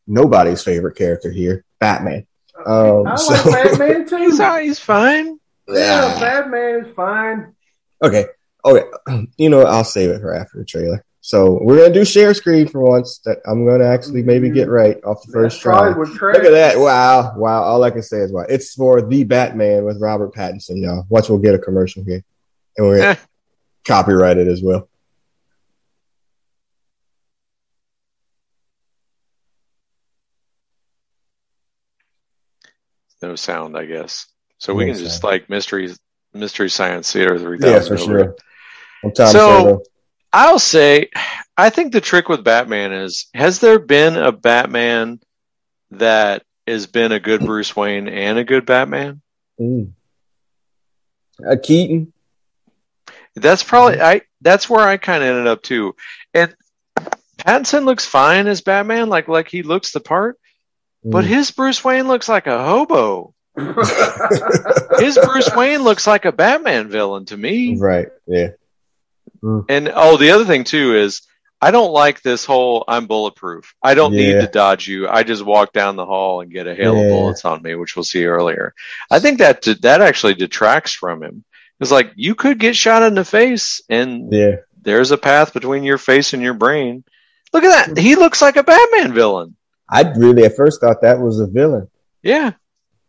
nobody's 0.07 0.63
favorite 0.63 0.97
character 0.97 1.31
here, 1.31 1.65
Batman. 1.79 2.27
Um, 2.65 3.07
I 3.07 3.17
so, 3.17 3.51
like 3.51 3.65
Batman 3.79 4.09
too. 4.09 4.17
he's, 4.17 4.39
he's 4.39 4.79
fine. 4.79 5.39
Yeah, 5.69 6.19
Batman 6.19 6.87
is 6.87 6.95
fine. 6.95 7.55
Okay. 8.03 8.27
Oh, 8.65 8.77
okay. 8.77 9.27
You 9.37 9.51
know, 9.51 9.63
I'll 9.63 9.85
save 9.85 10.11
it 10.11 10.21
for 10.21 10.35
after 10.35 10.59
the 10.59 10.65
trailer. 10.65 11.05
So 11.21 11.59
we're 11.63 11.79
gonna 11.79 11.93
do 11.93 12.05
share 12.05 12.33
screen 12.33 12.69
for 12.69 12.81
once. 12.81 13.19
That 13.25 13.39
I'm 13.47 13.67
gonna 13.67 13.85
actually 13.85 14.23
maybe 14.23 14.51
get 14.51 14.63
mm-hmm. 14.63 14.71
right 14.71 15.05
off 15.05 15.25
the 15.27 15.33
first 15.33 15.61
try. 15.61 15.91
Look 15.91 16.23
at 16.23 16.53
that! 16.53 16.79
Wow, 16.79 17.35
wow! 17.37 17.63
All 17.63 17.83
I 17.85 17.91
can 17.91 18.03
say 18.03 18.19
is 18.19 18.33
wow. 18.33 18.47
It's 18.49 18.75
for 18.75 19.03
the 19.03 19.25
Batman 19.25 19.85
with 19.85 20.01
Robert 20.01 20.33
Pattinson, 20.35 20.81
y'all. 20.81 21.07
Watch, 21.09 21.29
we'll 21.29 21.39
get 21.39 21.55
a 21.55 21.59
commercial 21.59 22.05
here, 22.05 22.25
and 22.77 22.87
we're 22.87 22.99
gonna 22.99 23.11
eh. 23.11 23.17
copyright 23.85 24.39
it 24.39 24.49
as 24.49 24.63
well. 24.63 24.89
No 33.21 33.35
sound, 33.35 33.77
I 33.77 33.85
guess. 33.85 34.27
So 34.59 34.73
no 34.73 34.79
we 34.79 34.87
can 34.87 34.95
sound. 34.95 35.07
just 35.07 35.25
like 35.25 35.51
mystery 35.51 35.93
mystery 36.39 36.71
science 36.71 37.13
theater 37.13 37.39
three 37.39 37.59
thousand. 37.59 37.99
Yeah, 37.99 38.05
for 38.05 38.35
sure. 39.15 39.27
so. 39.27 39.83
I'll 40.33 40.59
say, 40.59 41.09
I 41.57 41.71
think 41.71 41.93
the 41.93 42.03
trick 42.03 42.29
with 42.29 42.45
Batman 42.45 42.93
is, 42.93 43.29
has 43.33 43.61
there 43.61 43.79
been 43.79 44.17
a 44.17 44.31
Batman 44.31 45.21
that 45.93 46.43
has 46.67 46.87
been 46.87 47.13
a 47.13 47.21
good 47.21 47.41
Bruce 47.41 47.75
Wayne 47.75 48.09
and 48.09 48.39
a 48.39 48.45
good 48.45 48.67
Batman? 48.67 49.23
Mm. 49.59 49.93
A 51.47 51.57
Keaton. 51.57 52.13
That's 53.35 53.63
probably 53.63 54.01
I. 54.01 54.23
That's 54.41 54.69
where 54.69 54.87
I 54.87 54.97
kind 54.97 55.23
of 55.23 55.29
ended 55.29 55.47
up 55.47 55.63
too. 55.63 55.95
And 56.35 56.55
Pattinson 57.39 57.85
looks 57.85 58.05
fine 58.05 58.49
as 58.49 58.61
Batman, 58.61 59.09
like 59.09 59.29
like 59.29 59.49
he 59.49 59.63
looks 59.63 59.93
the 59.93 60.01
part. 60.01 60.37
Mm. 61.05 61.13
But 61.13 61.25
his 61.25 61.51
Bruce 61.53 61.85
Wayne 61.85 62.09
looks 62.09 62.29
like 62.29 62.47
a 62.47 62.65
hobo. 62.65 63.35
his 64.99 65.19
Bruce 65.23 65.51
Wayne 65.55 65.83
looks 65.83 66.07
like 66.07 66.25
a 66.25 66.33
Batman 66.33 66.89
villain 66.89 67.25
to 67.27 67.37
me. 67.37 67.77
Right. 67.77 68.09
Yeah. 68.27 68.51
Mm. 69.43 69.65
And 69.69 69.93
oh, 69.95 70.17
the 70.17 70.31
other 70.31 70.45
thing 70.45 70.65
too 70.65 70.97
is 70.97 71.23
I 71.61 71.71
don't 71.71 71.93
like 71.93 72.23
this 72.23 72.45
whole 72.45 72.85
I'm 72.87 73.07
bulletproof. 73.07 73.75
I 73.83 73.95
don't 73.95 74.13
yeah. 74.13 74.35
need 74.35 74.41
to 74.41 74.47
dodge 74.47 74.87
you. 74.87 75.09
I 75.09 75.25
just 75.25 75.45
walk 75.45 75.73
down 75.73 75.97
the 75.97 76.07
hall 76.07 76.41
and 76.41 76.53
get 76.53 76.69
a 76.69 76.75
hail 76.75 76.95
yeah. 76.95 77.03
of 77.03 77.09
bullets 77.09 77.45
on 77.45 77.63
me, 77.63 77.75
which 77.75 77.97
we'll 77.97 78.05
see 78.05 78.25
earlier. 78.27 78.75
I 79.11 79.19
think 79.19 79.39
that 79.39 79.63
that 79.83 80.01
actually 80.01 80.35
detracts 80.35 80.93
from 80.93 81.23
him. 81.23 81.45
It's 81.81 81.91
like 81.91 82.13
you 82.17 82.35
could 82.35 82.59
get 82.59 82.77
shot 82.77 83.03
in 83.03 83.15
the 83.15 83.25
face 83.25 83.81
and 83.89 84.33
yeah. 84.33 84.57
there's 84.83 85.11
a 85.11 85.19
path 85.19 85.53
between 85.53 85.85
your 85.85 85.99
face 85.99 86.33
and 86.33 86.43
your 86.43 86.55
brain. 86.55 87.05
Look 87.53 87.65
at 87.65 87.95
that. 87.95 87.99
He 87.99 88.15
looks 88.15 88.43
like 88.43 88.57
a 88.57 88.63
Batman 88.63 89.13
villain. 89.13 89.57
I 89.91 90.03
really 90.03 90.45
at 90.45 90.57
first 90.57 90.81
thought 90.81 91.01
that 91.03 91.19
was 91.19 91.41
a 91.41 91.47
villain. 91.47 91.89
Yeah. 92.23 92.53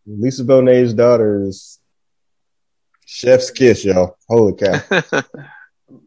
Lisa 0.09 0.43
Bonet's 0.43 0.93
daughter 0.93 1.43
is 1.43 1.79
chef's 3.05 3.51
kiss, 3.51 3.85
y'all. 3.85 4.17
Holy 4.27 4.53
cow. 4.53 5.21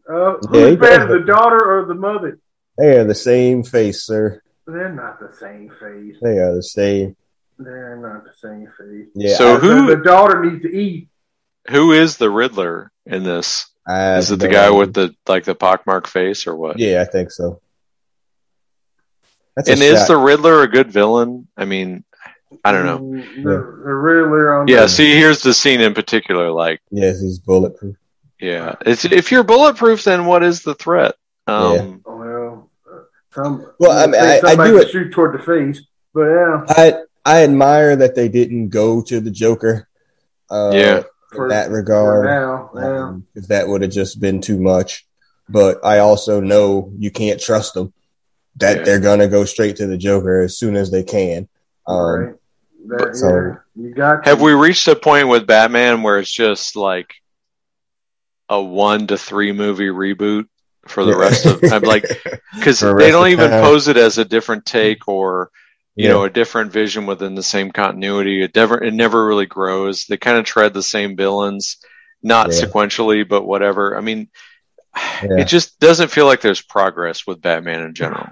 Uh, 0.09 0.37
who's 0.49 0.77
better, 0.77 1.19
the 1.19 1.25
daughter 1.25 1.59
or 1.59 1.85
the 1.85 1.93
mother? 1.93 2.39
They 2.77 2.97
are 2.97 3.03
the 3.03 3.15
same 3.15 3.63
face, 3.63 4.03
sir. 4.03 4.41
They're 4.65 4.93
not 4.93 5.19
the 5.19 5.35
same 5.35 5.69
face. 5.77 6.15
They 6.21 6.37
are 6.39 6.55
the 6.55 6.63
same. 6.63 7.17
They're 7.59 7.97
not 7.97 8.23
the 8.23 8.33
same 8.33 8.67
face. 8.77 9.07
Yeah. 9.13 9.35
So 9.35 9.57
who? 9.57 9.87
The, 9.87 9.97
the 9.97 10.03
daughter 10.03 10.43
needs 10.43 10.61
to 10.63 10.73
eat. 10.73 11.09
Who 11.69 11.91
is 11.91 12.15
the 12.17 12.29
Riddler 12.29 12.91
in 13.05 13.23
this? 13.23 13.69
I 13.85 14.17
is 14.17 14.31
it 14.31 14.39
the 14.39 14.47
guy 14.47 14.67
know. 14.67 14.77
with 14.77 14.93
the 14.93 15.13
like 15.27 15.43
the 15.43 15.55
pockmark 15.55 16.07
face 16.07 16.47
or 16.47 16.55
what? 16.55 16.79
Yeah, 16.79 17.01
I 17.01 17.05
think 17.05 17.31
so. 17.31 17.61
That's 19.55 19.69
and 19.69 19.81
is 19.81 20.07
the 20.07 20.17
Riddler 20.17 20.61
a 20.63 20.67
good 20.67 20.91
villain? 20.91 21.47
I 21.57 21.65
mean, 21.65 22.05
I 22.63 22.71
don't 22.71 22.85
know. 22.85 22.99
Mm, 22.99 23.43
the, 23.43 23.51
the 23.51 23.93
Riddler 23.93 24.53
on. 24.53 24.67
Yeah. 24.67 24.87
See, 24.87 25.15
here's 25.15 25.41
the 25.41 25.53
scene 25.53 25.81
in 25.81 25.93
particular. 25.93 26.51
Like, 26.51 26.81
yes, 26.91 27.21
he's 27.21 27.39
bulletproof. 27.39 27.95
Yeah, 28.39 28.75
it's, 28.85 29.05
if 29.05 29.31
you're 29.31 29.43
bulletproof, 29.43 30.03
then 30.03 30.25
what 30.25 30.43
is 30.43 30.63
the 30.63 30.75
threat? 30.75 31.15
Um, 31.47 31.75
yeah. 32.05 32.11
Well, 32.11 32.69
uh, 32.85 32.99
some, 33.31 33.73
well, 33.79 33.91
I 33.91 34.05
mean, 34.07 34.21
I, 34.21 34.41
I 34.43 34.67
do 34.67 34.79
it 34.79 34.89
shoot 34.89 35.13
toward 35.13 35.39
the 35.39 35.43
face, 35.43 35.81
but 36.13 36.25
yeah, 36.25 36.65
I 36.67 36.93
I 37.23 37.43
admire 37.43 37.95
that 37.95 38.15
they 38.15 38.27
didn't 38.27 38.67
go 38.67 39.01
to 39.03 39.21
the 39.21 39.31
Joker. 39.31 39.87
Uh, 40.51 40.71
yeah, 40.73 40.97
in 40.97 41.03
for, 41.31 41.49
that 41.49 41.71
regard, 41.71 42.25
now, 42.25 42.69
yeah. 42.75 43.03
um, 43.03 43.27
if 43.33 43.47
that 43.47 43.65
would 43.65 43.81
have 43.81 43.91
just 43.91 44.19
been 44.19 44.41
too 44.41 44.59
much. 44.59 45.05
But 45.47 45.79
I 45.85 45.99
also 45.99 46.41
know 46.41 46.91
you 46.97 47.11
can't 47.11 47.39
trust 47.39 47.75
them; 47.75 47.93
that 48.57 48.79
yeah. 48.79 48.83
they're 48.83 48.99
gonna 48.99 49.29
go 49.29 49.45
straight 49.45 49.77
to 49.77 49.87
the 49.87 49.97
Joker 49.97 50.41
as 50.41 50.57
soon 50.57 50.75
as 50.75 50.91
they 50.91 51.03
can. 51.03 51.47
Um, 51.87 51.97
right. 51.97 52.35
That, 52.87 53.15
so, 53.15 53.27
yeah. 53.27 53.55
you 53.75 53.93
got. 53.93 54.25
Have 54.25 54.41
we 54.41 54.53
reached 54.53 54.87
a 54.87 54.95
point 54.95 55.27
with 55.27 55.47
Batman 55.47 56.03
where 56.03 56.19
it's 56.19 56.31
just 56.31 56.75
like 56.75 57.13
a 58.49 58.61
one 58.61 59.07
to 59.07 59.17
three 59.17 59.51
movie 59.51 59.87
reboot 59.87 60.47
for 60.85 61.05
the 61.05 61.15
rest 61.15 61.45
of 61.45 61.63
I'm 61.71 61.81
like 61.81 62.03
because 62.55 62.79
they 62.79 63.11
don't 63.11 63.29
even 63.29 63.49
time. 63.49 63.63
pose 63.63 63.87
it 63.87 63.97
as 63.97 64.17
a 64.17 64.25
different 64.25 64.65
take 64.65 65.07
or 65.07 65.49
you 65.95 66.05
yeah. 66.05 66.11
know 66.11 66.23
a 66.23 66.29
different 66.29 66.71
vision 66.71 67.05
within 67.05 67.35
the 67.35 67.43
same 67.43 67.71
continuity. 67.71 68.43
It 68.43 68.55
never 68.55 68.83
it 68.83 68.93
never 68.93 69.25
really 69.25 69.45
grows. 69.45 70.05
They 70.05 70.17
kind 70.17 70.37
of 70.37 70.45
tread 70.45 70.73
the 70.73 70.83
same 70.83 71.15
villains, 71.15 71.77
not 72.21 72.51
yeah. 72.51 72.61
sequentially, 72.61 73.27
but 73.27 73.45
whatever. 73.45 73.97
I 73.97 74.01
mean, 74.01 74.29
yeah. 74.95 75.39
it 75.39 75.47
just 75.47 75.79
doesn't 75.79 76.11
feel 76.11 76.25
like 76.25 76.41
there's 76.41 76.61
progress 76.61 77.25
with 77.25 77.41
Batman 77.41 77.83
in 77.83 77.93
general. 77.93 78.27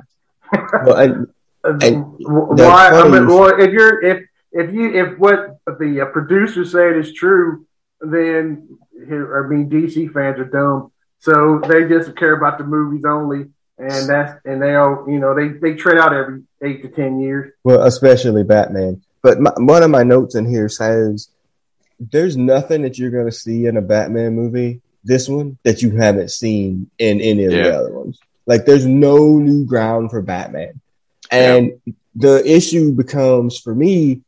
well, 0.52 0.98
and, 0.98 1.28
and 1.84 2.06
why? 2.18 2.90
I 2.90 3.08
mean, 3.08 3.28
well, 3.28 3.60
if 3.60 3.72
you're 3.72 4.04
if 4.04 4.26
if 4.52 4.74
you 4.74 4.94
if 4.94 5.18
what 5.18 5.60
the 5.66 6.02
uh, 6.02 6.12
producer 6.12 6.66
said 6.66 6.98
is 6.98 7.14
true, 7.14 7.66
then 8.00 8.78
I 9.00 9.48
mean, 9.48 9.70
DC 9.70 10.12
fans 10.14 10.40
are 10.40 10.46
dumb, 10.46 10.92
so 11.20 11.62
they 11.68 11.88
just 11.88 12.16
care 12.16 12.36
about 12.36 12.58
the 12.58 12.64
movies 12.64 13.06
only, 13.06 13.48
and 13.78 14.10
that's 14.10 14.40
and 14.46 14.62
they 14.62 14.76
all 14.76 15.06
you 15.08 15.20
know 15.20 15.36
they 15.36 15.50
they 15.50 15.76
tread 15.76 15.98
out 15.98 16.14
every 16.14 16.44
eight 16.62 16.82
to 16.84 16.90
ten 16.90 17.20
years. 17.20 17.54
Well, 17.64 17.84
especially 17.84 18.44
Batman. 18.44 19.02
But 19.22 19.40
my, 19.40 19.52
one 19.58 19.84
of 19.84 19.92
my 19.92 20.04
notes 20.04 20.36
in 20.36 20.50
here 20.50 20.68
says 20.68 21.30
there's 22.00 22.36
nothing 22.36 22.82
that 22.82 22.98
you're 22.98 23.12
going 23.12 23.28
to 23.28 23.32
see 23.32 23.68
in 23.68 23.78
a 23.78 23.82
Batman 23.82 24.34
movie, 24.36 24.82
this 25.04 25.30
one, 25.30 25.58
that 25.64 25.82
you 25.82 25.96
haven't 25.96 26.32
seen 26.32 26.90
in 26.98 27.22
any 27.22 27.46
of 27.46 27.52
yeah. 27.52 27.64
the 27.64 27.78
other 27.78 27.92
ones. 27.92 28.20
Like, 28.48 28.66
there's 28.66 28.88
no 28.88 29.38
new 29.38 29.66
ground 29.66 30.10
for 30.10 30.22
Batman. 30.22 30.82
And 31.30 31.80
yeah. 31.86 31.94
the 32.16 32.44
issue 32.44 32.92
becomes 32.94 33.60
for 33.60 33.76
me 33.76 34.22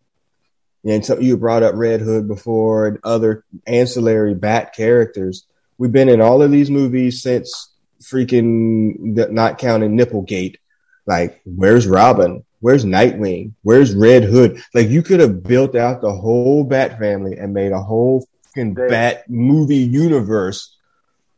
and 0.85 1.05
so 1.05 1.19
you 1.19 1.37
brought 1.37 1.63
up 1.63 1.75
Red 1.75 2.01
Hood 2.01 2.27
before 2.27 2.87
and 2.87 2.99
other 3.03 3.45
ancillary 3.65 4.33
Bat 4.33 4.73
characters. 4.73 5.45
We've 5.77 5.91
been 5.91 6.09
in 6.09 6.21
all 6.21 6.41
of 6.41 6.51
these 6.51 6.69
movies 6.69 7.21
since 7.21 7.71
freaking 8.01 9.31
not 9.31 9.57
counting 9.57 9.97
Nipplegate. 9.97 10.57
Like, 11.05 11.41
where's 11.45 11.87
Robin? 11.87 12.43
Where's 12.59 12.85
Nightwing? 12.85 13.53
Where's 13.61 13.93
Red 13.93 14.23
Hood? 14.23 14.61
Like, 14.73 14.89
you 14.89 15.03
could 15.03 15.19
have 15.19 15.43
built 15.43 15.75
out 15.75 16.01
the 16.01 16.13
whole 16.13 16.63
Bat 16.63 16.99
family 16.99 17.37
and 17.37 17.53
made 17.53 17.71
a 17.71 17.81
whole 17.81 18.27
fucking 18.45 18.73
Bat 18.73 19.29
movie 19.29 19.77
universe, 19.77 20.72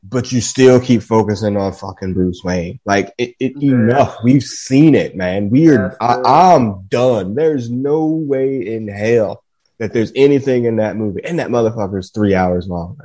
but 0.08 0.32
you 0.32 0.42
still 0.42 0.80
keep 0.80 1.02
focusing 1.02 1.58
on 1.58 1.74
fucking 1.74 2.14
Bruce 2.14 2.42
Wayne. 2.44 2.80
Like, 2.86 3.14
it, 3.18 3.36
it 3.40 3.62
enough. 3.62 4.18
We've 4.24 4.44
seen 4.44 4.96
it, 4.96 5.16
man. 5.16 5.50
We 5.50 5.70
are, 5.70 5.98
I, 6.00 6.54
I'm 6.54 6.84
done. 6.84 7.36
There's 7.36 7.70
no 7.70 8.06
way 8.06 8.76
in 8.76 8.88
hell 8.88 9.44
that 9.80 9.94
there's 9.94 10.12
anything 10.16 10.66
in 10.66 10.78
that 10.78 10.96
movie. 10.96 11.24
And 11.24 11.40
that 11.40 11.50
motherfucker 11.50 12.00
is 12.00 12.12
three 12.12 12.36
hours 12.36 12.68
long. 12.68 13.00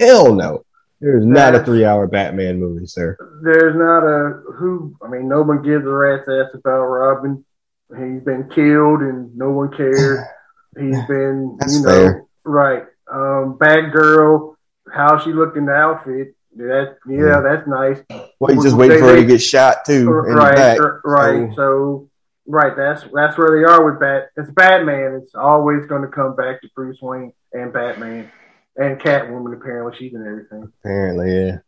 Hell 0.00 0.34
no. 0.34 0.64
There's 1.00 1.26
not 1.26 1.56
a 1.56 1.64
three 1.64 1.84
hour 1.84 2.06
Batman 2.06 2.60
movie, 2.60 2.86
sir. 2.86 3.16
There's 3.42 3.74
not 3.74 4.04
a 4.04 4.40
who 4.54 4.96
I 5.02 5.08
mean, 5.08 5.28
no 5.28 5.42
one 5.42 5.62
gives 5.62 5.84
a 5.84 5.88
rat's 5.88 6.28
ass 6.28 6.54
about 6.54 6.84
Robin. 6.84 7.44
He's 7.88 8.22
been 8.22 8.48
killed 8.48 9.00
and 9.00 9.36
no 9.36 9.50
one 9.50 9.72
cares. 9.76 10.20
He's 10.78 11.04
been, 11.06 11.56
That's 11.58 11.74
you 11.74 11.82
know, 11.82 11.88
fair. 11.88 12.24
right. 12.44 12.84
Um, 13.12 13.58
bad 13.58 13.92
girl, 13.92 14.51
how 14.92 15.18
she 15.18 15.32
looked 15.32 15.56
in 15.56 15.66
the 15.66 15.72
outfit. 15.72 16.34
That 16.56 16.96
yeah, 17.08 17.18
Yeah. 17.18 17.40
that's 17.40 17.66
nice. 17.66 17.98
Well, 18.38 18.54
you 18.54 18.62
just 18.62 18.76
waiting 18.76 18.98
for 18.98 19.06
her 19.08 19.16
to 19.16 19.24
get 19.24 19.40
shot 19.40 19.84
too. 19.86 20.10
right, 20.10 20.78
right. 21.04 21.48
So- 21.50 21.56
So, 21.56 22.08
right, 22.46 22.76
that's 22.76 23.04
that's 23.14 23.38
where 23.38 23.56
they 23.58 23.64
are 23.64 23.84
with 23.84 24.00
Bat. 24.00 24.28
It's 24.36 24.50
Batman. 24.50 25.20
It's 25.22 25.34
always 25.34 25.86
going 25.86 26.02
to 26.02 26.08
come 26.08 26.36
back 26.36 26.60
to 26.62 26.68
Bruce 26.76 26.98
Wayne 27.00 27.32
and 27.52 27.72
Batman 27.72 28.30
and 28.76 29.00
Catwoman. 29.00 29.54
Apparently, 29.56 29.96
she's 29.98 30.12
in 30.14 30.26
everything. 30.26 30.70
Apparently, 30.84 31.32
yeah. 31.46 31.58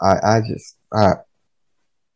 I, 0.00 0.36
I 0.36 0.40
just, 0.46 0.76
I, 0.92 1.12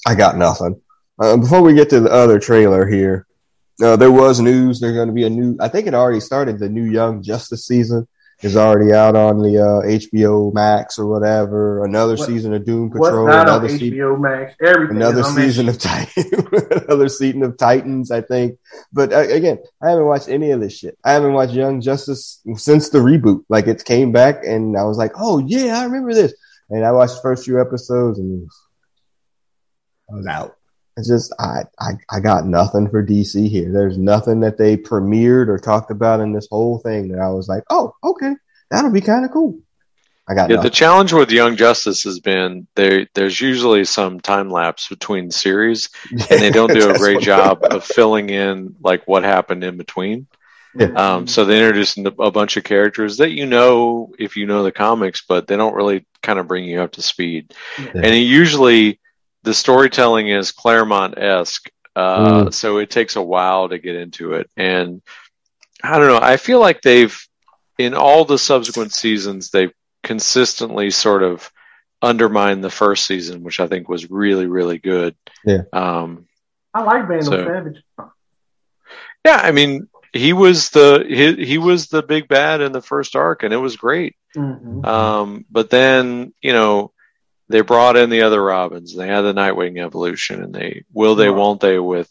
I 0.07 0.15
got 0.15 0.37
nothing. 0.37 0.81
Uh, 1.19 1.37
before 1.37 1.63
we 1.63 1.75
get 1.75 1.91
to 1.91 2.01
the 2.01 2.11
other 2.13 2.39
trailer 2.39 2.87
here, 2.87 3.27
uh, 3.83 3.97
there 3.97 4.11
was 4.13 4.41
news. 4.41 4.81
There's 4.81 4.95
going 4.95 5.09
to 5.09 5.15
be 5.15 5.25
a 5.25 5.31
new. 5.31 5.57
I 5.61 5.69
think 5.69 5.87
it 5.87 5.95
already 5.95 6.21
started. 6.21 6.59
The 6.59 6.69
new 6.69 6.85
Young 6.85 7.23
Justice 7.23 7.67
season 7.67 8.07
is 8.43 8.57
already 8.57 8.93
out 8.93 9.15
on 9.15 9.41
the 9.41 9.59
uh, 9.59 9.83
HBO 9.87 10.53
Max 10.53 10.99
or 10.99 11.07
whatever. 11.07 11.85
Another 11.85 12.17
What- 12.17 12.27
season 12.27 12.53
of 12.55 12.65
Doom 12.65 12.91
Patrol. 12.91 13.29
Another 13.29 13.69
season. 13.69 13.89
HBO 13.99 14.21
Max? 14.21 14.55
Everything. 14.61 14.97
Another 14.97 15.23
season 15.23 15.69
of 15.69 15.79
Titan, 15.79 16.25
another 16.89 17.09
season 17.09 17.43
of 17.45 17.57
Titans, 17.57 18.11
I 18.11 18.21
think. 18.21 18.59
But 18.93 19.13
uh, 19.13 19.21
again, 19.21 19.59
I 19.81 19.91
haven't 19.91 20.07
watched 20.07 20.29
any 20.29 20.51
of 20.51 20.61
this 20.61 20.77
shit. 20.77 20.99
I 21.05 21.13
haven't 21.13 21.33
watched 21.33 21.53
Young 21.53 21.81
Justice 21.81 22.41
since 22.57 22.89
the 22.89 22.99
reboot. 22.99 23.45
Like 23.49 23.67
it 23.69 23.85
came 23.85 24.13
back, 24.13 24.45
and 24.45 24.77
I 24.77 24.85
was 24.85 24.99
like, 24.99 25.13
"Oh 25.17 25.39
yeah, 25.39 25.79
I 25.79 25.85
remember 25.85 26.13
this." 26.13 26.35
And 26.69 26.85
I 26.85 26.93
watched 26.93 27.15
the 27.17 27.23
first 27.23 27.45
few 27.45 27.61
episodes, 27.61 28.19
and 28.19 28.49
I 30.11 30.15
was 30.17 30.27
out. 30.27 30.57
It's 30.97 31.09
just 31.09 31.35
I, 31.39 31.63
I 31.81 31.93
I 32.11 32.21
got 32.21 32.47
nothing 32.47 32.89
for 32.89 33.05
DC 33.05 33.49
here. 33.49 33.73
There's 33.73 33.97
nothing 33.97 34.41
that 34.41 34.59
they 34.59 34.77
premiered 34.77 35.49
or 35.49 35.59
talked 35.59 35.91
about 35.91 36.21
in 36.21 36.33
this 36.33 36.49
whole 36.51 36.79
thing 36.79 37.09
that 37.09 37.21
I 37.21 37.29
was 37.29 37.49
like, 37.49 37.63
"Oh, 37.71 37.95
okay, 38.05 38.35
that'll 38.71 38.91
be 38.91 39.01
kind 39.01 39.25
of 39.25 39.31
cool." 39.31 39.59
I 40.29 40.35
got 40.35 40.51
Yeah, 40.51 40.61
the 40.61 40.71
challenge 40.71 41.13
with 41.13 41.31
Young 41.31 41.57
Justice 41.57 42.05
has 42.05 42.21
been 42.21 42.67
there. 42.75 43.07
There's 43.15 43.41
usually 43.41 43.85
some 43.85 44.21
time 44.21 44.51
lapse 44.51 44.89
between 44.89 45.31
series, 45.31 45.89
and 46.11 46.41
they 46.41 46.51
don't 46.51 46.73
do 46.73 46.91
a 46.91 46.99
great 46.99 47.21
job 47.21 47.61
of 47.71 47.85
filling 47.85 48.31
in 48.31 48.77
like 48.81 49.09
what 49.09 49.25
happened 49.25 49.65
in 49.65 49.77
between. 49.77 50.27
Yeah. 50.75 50.87
Um, 50.87 51.27
so 51.27 51.45
they 51.45 51.59
introduce 51.59 51.97
a 51.99 52.03
a 52.19 52.31
bunch 52.31 52.57
of 52.57 52.65
characters 52.65 53.17
that 53.17 53.33
you 53.33 53.47
know 53.47 54.13
if 54.19 54.37
you 54.37 54.47
know 54.47 54.63
the 54.63 54.73
comics, 54.73 55.23
but 55.27 55.47
they 55.47 55.57
don't 55.57 55.75
really 55.75 56.07
kind 56.23 56.39
of 56.39 56.49
bring 56.49 56.65
you 56.65 56.81
up 56.83 56.93
to 56.93 57.03
speed. 57.03 57.53
Yeah. 57.79 57.93
And 57.95 58.07
it 58.07 58.19
usually 58.19 59.01
the 59.43 59.55
storytelling 59.55 60.29
is 60.29 60.53
Claremont 60.53 61.19
esque, 61.19 61.69
uh, 61.97 62.51
so 62.51 62.79
it 62.79 62.91
takes 62.91 63.17
a 63.17 63.23
while 63.23 63.69
to 63.69 63.79
get 63.79 63.97
into 63.97 64.35
it. 64.35 64.51
And 64.57 65.03
I 65.83 65.99
don't 65.99 66.09
know. 66.09 66.21
I 66.21 66.37
feel 66.37 66.61
like 66.61 66.81
they've 66.83 67.17
in 67.79 67.95
all 67.95 68.25
the 68.25 68.39
subsequent 68.39 68.93
seasons 68.93 69.51
they've 69.51 69.73
consistently 70.03 70.91
sort 70.91 71.23
of 71.23 71.51
undermined 72.01 72.63
the 72.63 72.71
first 72.71 73.07
season, 73.07 73.43
which 73.43 73.61
I 73.61 73.67
think 73.67 73.89
was 73.89 74.11
really 74.11 74.47
really 74.47 74.79
good. 74.79 75.15
Yeah. 75.45 75.63
Um, 75.73 76.27
I 76.75 76.83
like 76.83 77.09
Vandal 77.09 77.33
So- 77.33 77.45
Savage. 77.47 77.83
yeah, 79.25 79.41
I 79.43 79.53
mean. 79.53 79.89
He 80.15 80.35
was 80.35 80.69
the 80.69 81.07
he, 81.09 81.43
he 81.43 81.57
was 81.57 81.87
the 81.87 82.03
big 82.03 82.29
bad 82.29 82.61
in 82.61 82.73
the 82.73 82.83
first 82.83 83.17
arc, 83.17 83.45
and 83.45 83.55
it 83.55 83.57
was 83.57 83.77
great. 83.79 84.15
hmm 84.35 84.85
Um, 84.85 85.47
but 85.51 85.71
then, 85.71 86.35
you 86.43 86.53
know, 86.53 86.93
they 87.53 87.61
brought 87.61 87.97
in 87.97 88.11
the 88.11 88.23
other 88.23 88.43
Robins. 88.43 88.97
They 88.97 89.07
had 89.07 89.21
the 89.23 89.33
Nightwing 89.33 89.79
evolution, 89.79 90.43
and 90.43 90.53
they 90.55 90.85
will 90.93 91.15
they 91.15 91.31
won't 91.31 91.61
they 91.61 91.79
with 91.79 92.11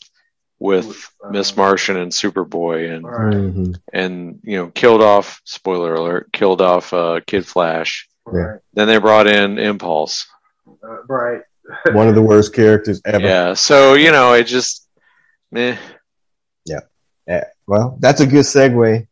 with 0.60 1.10
Uh, 1.24 1.32
Miss 1.32 1.58
Martian 1.58 1.98
and 1.98 2.12
Superboy, 2.12 2.94
and 2.96 3.06
Right. 3.06 3.34
Mhm. 3.36 3.76
and 3.92 4.40
you 4.44 4.58
know 4.58 4.68
killed 4.68 5.02
off. 5.02 5.42
Spoiler 5.44 5.96
alert: 5.96 6.32
killed 6.32 6.62
off 6.62 6.94
uh, 6.94 7.20
Kid 7.28 7.46
Flash. 7.46 8.08
Right. 8.26 8.60
Then 8.74 8.88
they 8.88 8.98
brought 9.00 9.28
in 9.28 9.58
Impulse. 9.60 10.28
Uh, 10.84 11.04
right. 11.08 11.42
One 11.92 12.08
of 12.08 12.16
the 12.16 12.22
worst 12.22 12.54
characters 12.54 13.02
ever. 13.06 13.20
Yeah, 13.26 13.54
so 13.56 13.94
you 13.96 14.12
know 14.12 14.34
it 14.34 14.44
just, 14.46 14.88
meh. 15.52 15.78
Yeah, 17.28 17.44
well, 17.68 17.98
that's 18.00 18.20
a 18.20 18.26
good 18.28 18.44
segue. 18.46 19.08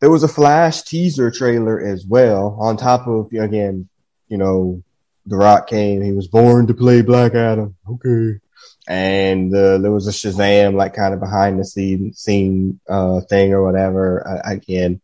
There 0.00 0.10
was 0.10 0.22
a 0.22 0.28
Flash 0.28 0.82
teaser 0.82 1.30
trailer 1.30 1.80
as 1.80 2.04
well, 2.06 2.56
on 2.60 2.76
top 2.76 3.06
of 3.08 3.32
again, 3.32 3.88
you 4.28 4.36
know, 4.38 4.82
The 5.30 5.36
Rock 5.36 5.68
came. 5.68 6.02
He 6.02 6.10
was 6.10 6.26
born 6.26 6.66
to 6.66 6.74
play 6.74 7.02
Black 7.02 7.36
Adam. 7.36 7.76
Okay, 7.88 8.40
and 8.88 9.54
uh, 9.54 9.78
there 9.78 9.92
was 9.92 10.08
a 10.08 10.10
Shazam 10.10 10.74
like 10.74 10.94
kind 10.94 11.14
of 11.14 11.20
behind 11.20 11.60
the 11.60 11.64
scene 11.64 12.12
scene 12.12 12.80
uh, 12.88 13.20
thing 13.20 13.52
or 13.54 13.62
whatever. 13.62 14.26
I, 14.44 14.54
again, 14.54 15.00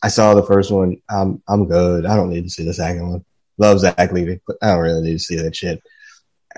I 0.00 0.08
saw 0.08 0.34
the 0.34 0.44
first 0.44 0.70
one. 0.70 1.02
I'm 1.10 1.42
I'm 1.48 1.66
good. 1.66 2.06
I 2.06 2.14
don't 2.14 2.30
need 2.30 2.44
to 2.44 2.50
see 2.50 2.64
the 2.64 2.72
second 2.72 3.10
one. 3.10 3.24
Love 3.58 3.80
Zach 3.80 4.12
Levi, 4.12 4.36
but 4.46 4.56
I 4.62 4.68
don't 4.68 4.82
really 4.82 5.02
need 5.02 5.14
to 5.14 5.18
see 5.18 5.36
that 5.42 5.56
shit. 5.56 5.82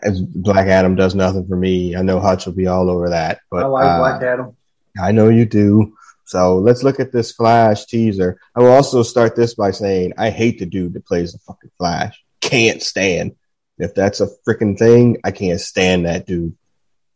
As 0.03 0.21
Black 0.21 0.67
Adam 0.67 0.95
does 0.95 1.15
nothing 1.15 1.49
for 1.49 1.57
me. 1.57 1.97
I 1.97 2.03
know 2.03 2.21
Hutch 2.21 2.45
will 2.45 2.53
be 2.53 2.67
all 2.67 2.91
over 2.91 3.09
that, 3.09 3.41
but 3.51 3.65
I 3.65 3.67
like 3.69 3.85
uh, 3.85 3.99
Black 3.99 4.23
Adam. 4.23 4.55
I 5.01 5.13
know 5.13 5.31
you 5.31 5.47
do. 5.47 5.97
So 6.27 6.59
let's 6.59 6.83
look 6.83 7.01
at 7.01 7.11
this 7.11 7.33
Flash 7.33 7.87
teaser. 7.87 8.39
I 8.55 8.61
will 8.61 8.73
also 8.73 9.03
start 9.03 9.35
this 9.35 9.55
by 9.55 9.71
saying 9.71 10.13
I 10.19 10.29
hate 10.29 10.59
the 10.59 10.67
dude 10.67 10.93
that 10.93 11.07
plays 11.07 11.33
the 11.33 11.39
fucking 11.39 11.71
Flash. 11.79 12.23
Can't 12.49 12.83
stand. 12.83 13.37
If 13.79 13.95
that's 13.95 14.21
a 14.21 14.29
freaking 14.47 14.79
thing, 14.79 15.19
I 15.25 15.31
can't 15.31 15.61
stand 15.61 16.07
that 16.07 16.27
dude. 16.27 16.57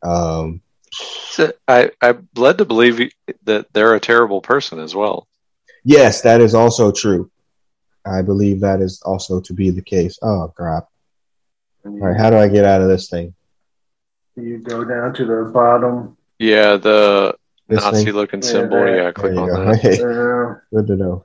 Um, 0.03 0.61
So 0.93 1.53
I 1.67 1.91
I'm 2.01 2.29
led 2.37 2.59
to 2.59 2.65
believe 2.65 3.11
that 3.45 3.73
they're 3.73 3.95
a 3.95 4.01
terrible 4.01 4.41
person 4.43 4.79
as 4.79 4.95
well. 4.95 5.27
yes, 5.85 6.21
that 6.23 6.41
is 6.41 6.55
also 6.55 6.93
true. 6.93 7.31
I 8.05 8.23
believe 8.23 8.61
that 8.61 8.81
is 8.81 9.01
also 9.05 9.41
to 9.41 9.55
be 9.55 9.71
the 9.71 9.81
case. 9.83 10.19
Oh 10.23 10.53
crap! 10.57 10.89
All 11.85 11.93
right, 11.99 12.17
how 12.21 12.31
do 12.31 12.37
I 12.37 12.49
get 12.49 12.65
out 12.65 12.81
of 12.83 12.89
this 12.89 13.09
thing? 13.09 13.35
You 14.37 14.59
go 14.59 14.85
down 14.85 15.15
to 15.15 15.25
the 15.25 15.51
bottom. 15.53 16.17
Yeah, 16.39 16.77
the 16.77 17.37
This 17.69 17.81
Nazi-looking 17.83 18.43
symbol. 18.43 18.85
that- 18.85 18.91
Yeah, 18.97 19.03
There 19.05 19.13
click 19.13 19.33
you 19.35 19.41
on 19.41 19.49
go. 19.49 19.65
that. 19.65 19.81
Hey, 19.81 19.97
good 20.77 20.87
to 20.89 20.97
know. 20.97 21.25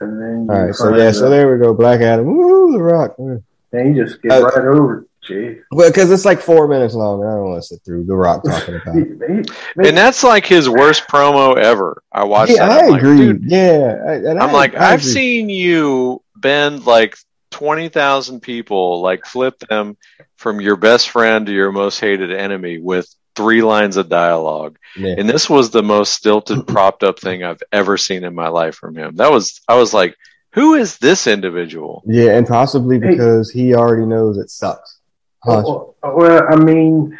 And 0.00 0.20
then 0.20 0.44
you 0.46 0.52
All 0.52 0.66
right, 0.66 0.74
so 0.74 0.84
find 0.84 0.96
yeah, 0.98 1.12
so 1.12 1.28
there 1.30 1.52
we 1.52 1.62
go. 1.62 1.74
Black 1.74 2.00
Adam. 2.00 2.26
Woo, 2.26 2.72
The 2.72 2.78
Rock. 2.82 3.16
and 3.18 3.96
you 3.96 4.04
just 4.04 4.20
get 4.22 4.32
Uh, 4.32 4.42
right 4.46 4.64
over 4.66 5.00
it. 5.00 5.06
Gee. 5.22 5.58
Well, 5.70 5.90
because 5.90 6.10
it's 6.10 6.24
like 6.24 6.40
four 6.40 6.66
minutes 6.66 6.94
long. 6.94 7.22
I 7.22 7.32
don't 7.32 7.50
want 7.50 7.62
to 7.62 7.66
sit 7.68 7.80
through 7.84 8.04
The 8.04 8.16
Rock 8.16 8.42
talking 8.42 8.76
about. 8.82 8.96
It. 8.96 9.50
And 9.76 9.94
that's 9.96 10.24
like 10.24 10.46
his 10.46 10.66
worst 10.68 11.06
promo 11.08 11.56
ever. 11.58 12.02
I 12.10 12.24
watched 12.24 12.52
Yeah, 12.52 12.66
that. 12.66 12.80
I 12.80 12.84
I'm 12.86 12.90
like, 12.90 13.02
agree. 13.02 13.38
yeah, 13.42 13.96
I, 14.08 14.12
and 14.14 14.40
I'm 14.40 14.48
I- 14.50 14.52
like, 14.52 14.74
I 14.74 14.92
I've 14.94 15.00
agree. 15.00 15.12
seen 15.12 15.50
you 15.50 16.22
bend 16.34 16.86
like 16.86 17.18
20,000 17.50 18.40
people, 18.40 19.02
like 19.02 19.26
flip 19.26 19.58
them 19.58 19.98
from 20.36 20.60
your 20.62 20.76
best 20.76 21.10
friend 21.10 21.44
to 21.46 21.52
your 21.52 21.70
most 21.70 22.00
hated 22.00 22.32
enemy 22.32 22.78
with 22.78 23.06
three 23.36 23.62
lines 23.62 23.96
of 23.96 24.08
dialogue. 24.08 24.78
Yeah. 24.96 25.14
And 25.18 25.28
this 25.28 25.48
was 25.48 25.70
the 25.70 25.82
most 25.82 26.12
stilted, 26.14 26.66
propped 26.66 27.02
up 27.02 27.18
thing 27.18 27.42
I've 27.44 27.62
ever 27.72 27.96
seen 27.96 28.24
in 28.24 28.34
my 28.34 28.48
life 28.48 28.74
from 28.74 28.96
him. 28.96 29.16
That 29.16 29.30
was, 29.30 29.60
I 29.68 29.76
was 29.76 29.94
like, 29.94 30.16
who 30.52 30.74
is 30.74 30.98
this 30.98 31.26
individual? 31.26 32.02
Yeah, 32.06 32.36
and 32.36 32.46
possibly 32.46 32.98
because 32.98 33.50
he 33.50 33.74
already 33.74 34.04
knows 34.06 34.36
it 34.36 34.50
sucks. 34.50 34.98
Well, 35.46 35.94
well, 36.02 36.42
I 36.50 36.56
mean, 36.56 37.18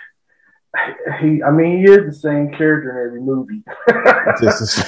he, 1.20 1.42
I 1.42 1.51
mean, 1.51 1.79
he 1.79 1.85
is 1.90 2.07
the 2.07 2.12
same 2.12 2.51
character 2.53 2.90
in 3.03 3.07
every 3.07 3.20
movie. 3.23 3.62
This 4.40 4.61
is- 4.61 4.85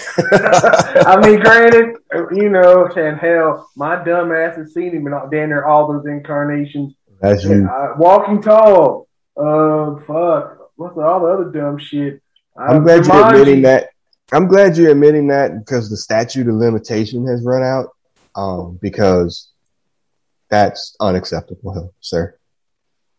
I 1.07 1.19
mean, 1.25 1.41
granted, 1.41 1.97
you 2.33 2.49
know, 2.51 2.87
and 2.97 3.17
hell, 3.19 3.71
my 3.77 4.03
dumb 4.05 4.33
ass 4.33 4.57
has 4.57 4.75
seen 4.75 4.93
him 4.95 5.07
in 5.07 5.13
all, 5.13 5.29
damn 5.31 5.49
near 5.49 5.65
all 5.65 5.91
those 5.93 6.07
incarnations. 6.07 6.95
That's 7.21 7.45
you. 7.45 7.69
Uh, 7.69 7.95
walking 7.97 8.43
tall. 8.43 9.09
Uh, 9.37 9.97
fuck. 10.01 10.59
What's 10.77 10.97
all 10.99 11.21
the 11.21 11.27
other 11.27 11.51
dumb 11.51 11.79
shit? 11.79 12.23
I'm 12.57 12.83
glad 12.83 13.07
you're 13.07 13.27
admitting 13.27 13.63
that. 13.63 13.91
I'm 14.33 14.47
glad 14.47 14.77
you're 14.77 14.91
admitting 14.91 15.29
that 15.29 15.59
because 15.59 15.91
the 15.91 15.97
statute 15.97 16.49
of 16.49 16.55
limitation 16.55 17.27
has 17.27 17.43
run 17.45 17.63
out. 17.63 17.91
Um, 18.35 18.79
because 18.81 19.51
that's 20.49 20.97
unacceptable, 21.01 21.93
sir. 22.01 22.35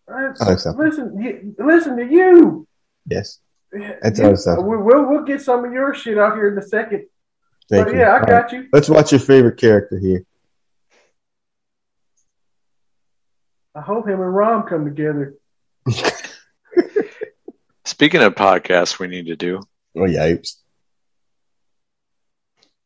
That's- 0.07 0.41
Unacceptable. 0.41 0.85
Listen, 0.85 1.55
listen 1.59 1.97
to 1.97 2.05
you. 2.05 2.67
Yes, 3.07 3.39
That's 3.71 4.17
You- 4.19 4.25
unacceptable. 4.25 4.69
we- 4.69 4.77
We'll, 4.77 5.05
we'll 5.07 5.23
get 5.23 5.41
some 5.41 5.63
of 5.65 5.71
your 5.71 5.93
shit 5.93 6.17
out 6.17 6.35
here 6.35 6.51
in 6.51 6.57
a 6.57 6.61
second. 6.63 7.05
thank 7.69 7.85
but 7.85 7.93
you. 7.93 7.99
yeah, 7.99 8.09
I 8.09 8.19
All 8.19 8.25
got 8.25 8.43
right, 8.43 8.51
you. 8.53 8.67
Let's 8.73 8.89
watch 8.89 9.11
your 9.11 9.19
favorite 9.19 9.57
character 9.57 9.99
here. 9.99 10.25
I 13.75 13.81
hope 13.81 14.07
him 14.07 14.19
and 14.21 14.35
Rom 14.35 14.63
come 14.63 14.85
together. 14.85 15.35
Speaking 18.03 18.21
of 18.21 18.35
podcasts, 18.35 18.99
we 18.99 19.07
need 19.07 19.27
to 19.27 19.37
do. 19.37 19.61
Oh, 19.95 20.01
yipes. 20.01 20.57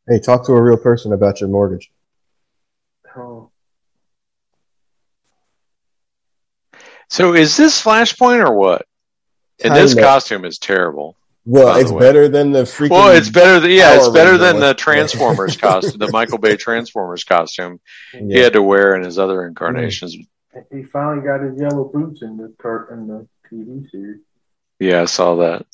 Hey, 0.06 0.20
talk 0.20 0.46
to 0.46 0.52
a 0.52 0.62
real 0.62 0.76
person 0.76 1.12
about 1.12 1.40
your 1.40 1.50
mortgage. 1.50 1.90
Oh. 3.16 3.50
So 7.08 7.34
is 7.34 7.56
this 7.56 7.82
Flashpoint 7.82 8.48
or 8.48 8.54
what? 8.54 8.86
And 9.64 9.74
this 9.74 9.94
Kinda. 9.94 10.08
costume 10.08 10.44
is 10.44 10.58
terrible. 10.58 11.16
Well, 11.44 11.76
it's 11.78 11.90
way. 11.90 11.98
better 11.98 12.28
than 12.28 12.52
the 12.52 12.62
freaking. 12.62 12.90
Well, 12.90 13.16
it's 13.16 13.28
better. 13.28 13.58
Than, 13.58 13.72
yeah, 13.72 13.96
it's 13.96 14.10
better 14.10 14.38
than 14.38 14.60
the 14.60 14.74
Transformers 14.74 15.56
costume, 15.60 15.98
the 15.98 16.12
Michael 16.12 16.38
Bay 16.38 16.54
Transformers 16.54 17.24
costume 17.24 17.80
he 18.12 18.38
had 18.38 18.52
to 18.52 18.62
wear 18.62 18.94
in 18.94 19.02
his 19.02 19.18
other 19.18 19.44
incarnations. 19.48 20.16
He 20.70 20.84
finally 20.84 21.26
got 21.26 21.40
his 21.40 21.60
yellow 21.60 21.90
boots 21.92 22.22
in 22.22 22.36
the 22.36 22.54
cart 22.62 22.92
in 22.92 23.08
the 23.08 23.26
TV 23.50 23.90
series. 23.90 24.20
Yeah, 24.78 25.02
I 25.02 25.04
saw 25.06 25.36
that. 25.36 25.66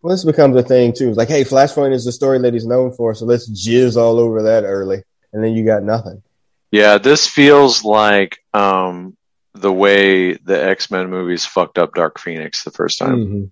Well, 0.00 0.14
this 0.14 0.24
becomes 0.24 0.56
a 0.56 0.62
thing 0.62 0.92
too. 0.92 1.08
It's 1.08 1.18
like, 1.18 1.28
hey, 1.28 1.42
Flashpoint 1.44 1.92
is 1.92 2.04
the 2.04 2.12
story 2.12 2.38
that 2.40 2.52
he's 2.54 2.66
known 2.66 2.92
for, 2.92 3.14
so 3.14 3.24
let's 3.24 3.50
jizz 3.50 3.96
all 3.96 4.18
over 4.18 4.44
that 4.44 4.64
early, 4.64 5.02
and 5.32 5.42
then 5.42 5.54
you 5.54 5.64
got 5.64 5.82
nothing. 5.82 6.22
Yeah, 6.70 6.98
this 6.98 7.26
feels 7.26 7.84
like 7.84 8.38
um, 8.54 9.16
the 9.54 9.72
way 9.72 10.34
the 10.34 10.62
X 10.62 10.90
Men 10.90 11.10
movies 11.10 11.44
fucked 11.44 11.78
up 11.78 11.94
Dark 11.94 12.20
Phoenix 12.20 12.62
the 12.62 12.70
first 12.70 12.98
time. 12.98 13.16
Mhm. 13.16 13.50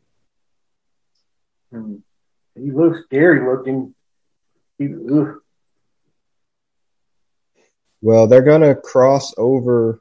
Hmm. 1.73 1.97
He 2.55 2.71
looks 2.71 3.01
scary 3.05 3.45
looking. 3.45 3.95
He. 4.79 4.89
Well, 8.03 8.27
they're 8.29 8.43
gonna 8.43 8.75
cross 8.75 9.35
over 9.37 10.01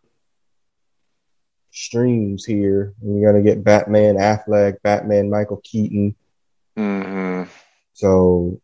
streams 1.76 2.45
here, 2.45 2.93
and 3.01 3.19
you're 3.19 3.32
gonna 3.32 3.43
get 3.43 3.63
Batman 3.63 4.15
Affleck, 4.15 4.82
Batman 4.82 5.30
Michael 5.30 5.61
Keaton. 5.63 6.15
hmm 6.78 7.43
So 7.93 8.59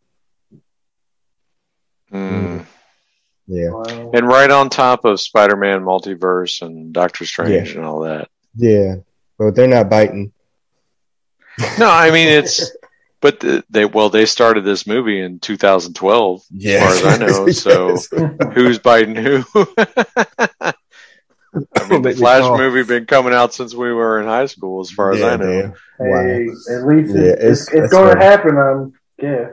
Mm. 2.12 2.66
yeah, 3.48 3.70
Wow. 3.70 4.12
And 4.14 4.28
right 4.28 4.50
on 4.52 4.70
top 4.70 5.06
of 5.06 5.20
Spider 5.22 5.56
Man 5.56 5.82
Multiverse 5.82 6.62
and 6.62 6.92
Doctor 6.94 7.26
Strange 7.26 7.72
Yeah. 7.72 7.78
and 7.78 7.86
all 7.86 8.02
that. 8.02 8.28
yeah, 8.56 8.96
but 9.38 9.56
they're 9.56 9.68
not 9.68 9.90
biting. 9.90 10.34
No, 11.80 11.90
I 11.90 12.12
mean 12.12 12.28
it's, 12.40 12.70
but 13.22 13.44
they 13.70 13.86
well 13.86 14.10
they 14.10 14.26
started 14.26 14.66
this 14.66 14.86
movie 14.86 15.22
in 15.22 15.40
2012, 15.40 16.44
Yeah, 16.52 16.74
as 16.86 17.00
far 17.00 17.10
as 17.10 17.22
I 17.22 17.26
know, 17.26 17.48
so- 17.48 17.98
who's 18.54 18.80
biting 18.80 19.16
who? 19.16 19.44
I 21.54 21.88
mean, 21.90 22.02
the 22.02 22.14
Flash 22.16 22.42
cough. 22.42 22.58
movie 22.58 22.84
been 22.84 23.06
coming 23.06 23.34
out 23.34 23.54
since 23.54 23.74
we 23.76 23.92
were 23.94 24.20
in 24.22 24.26
high 24.28 24.46
school, 24.46 24.82
as 24.82 24.90
far 24.92 25.12
as 25.12 25.20
Yeah, 25.20 25.26
I 25.28 25.36
know. 25.38 25.62
damn. 25.62 25.74
Wow. 26.00 26.24
Hey, 26.24 26.48
at 26.76 26.88
least 26.88 27.16
Yeah, 27.16 27.22
it's, 27.22 27.44
it's- 27.44 27.62
it's, 27.68 27.74
it's 27.74 27.92
going 27.94 28.08
to 28.08 28.14
funny. 28.14 28.26
happen. 28.26 28.58
Um, 28.58 28.94
yeah. 29.22 29.50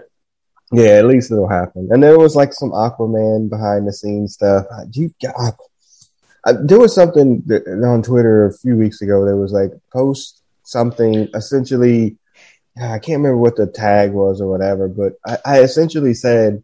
Yeah, 0.71 0.91
at 0.99 1.07
least 1.07 1.33
it'll 1.33 1.49
happen. 1.49 1.89
And 1.91 2.03
there 2.03 2.19
was 2.19 2.37
like 2.37 2.53
some 2.53 2.71
Aquaman 2.71 3.49
behind 3.49 3.89
the 3.89 3.93
scenes 3.93 4.35
stuff. 4.35 4.67
Uh, 4.71 4.85
You 4.93 5.11
got, 5.23 5.57
uh, 6.45 6.55
there 6.63 6.79
was 6.79 6.95
something 6.95 7.43
that, 7.47 7.67
on 7.67 8.03
Twitter 8.03 8.47
a 8.47 8.53
few 8.53 8.77
weeks 8.77 9.01
ago. 9.03 9.25
There 9.25 9.37
was 9.37 9.53
like 9.53 9.71
post 9.93 10.43
something 10.65 11.29
essentially. 11.35 12.17
I 12.81 12.99
can't 13.01 13.19
remember 13.19 13.39
what 13.39 13.57
the 13.57 13.67
tag 13.67 14.13
was 14.13 14.41
or 14.41 14.47
whatever, 14.49 14.87
but 14.89 15.15
I, 15.27 15.39
I 15.45 15.61
essentially 15.63 16.15
said 16.15 16.63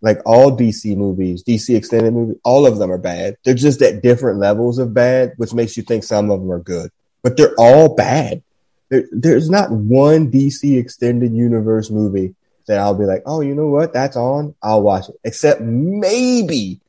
like 0.00 0.18
all 0.26 0.56
DC 0.56 0.96
movies, 0.96 1.42
DC 1.42 1.74
extended 1.74 2.12
movies, 2.12 2.36
all 2.44 2.66
of 2.66 2.78
them 2.78 2.90
are 2.90 2.98
bad. 2.98 3.36
They're 3.44 3.54
just 3.54 3.80
at 3.82 4.02
different 4.02 4.38
levels 4.38 4.78
of 4.78 4.92
bad, 4.92 5.32
which 5.36 5.54
makes 5.54 5.76
you 5.76 5.82
think 5.82 6.04
some 6.04 6.30
of 6.30 6.40
them 6.40 6.52
are 6.52 6.60
good, 6.60 6.90
but 7.22 7.36
they're 7.36 7.54
all 7.58 7.94
bad. 7.94 8.42
There, 8.90 9.04
there's 9.10 9.48
not 9.48 9.70
one 9.70 10.30
DC 10.30 10.78
extended 10.78 11.32
universe 11.32 11.90
movie 11.90 12.34
that 12.66 12.78
I'll 12.78 12.94
be 12.94 13.04
like, 13.04 13.22
oh, 13.26 13.40
you 13.40 13.54
know 13.54 13.68
what? 13.68 13.92
That's 13.92 14.16
on. 14.16 14.54
I'll 14.62 14.82
watch 14.82 15.08
it. 15.08 15.16
Except 15.24 15.60
maybe, 15.60 16.80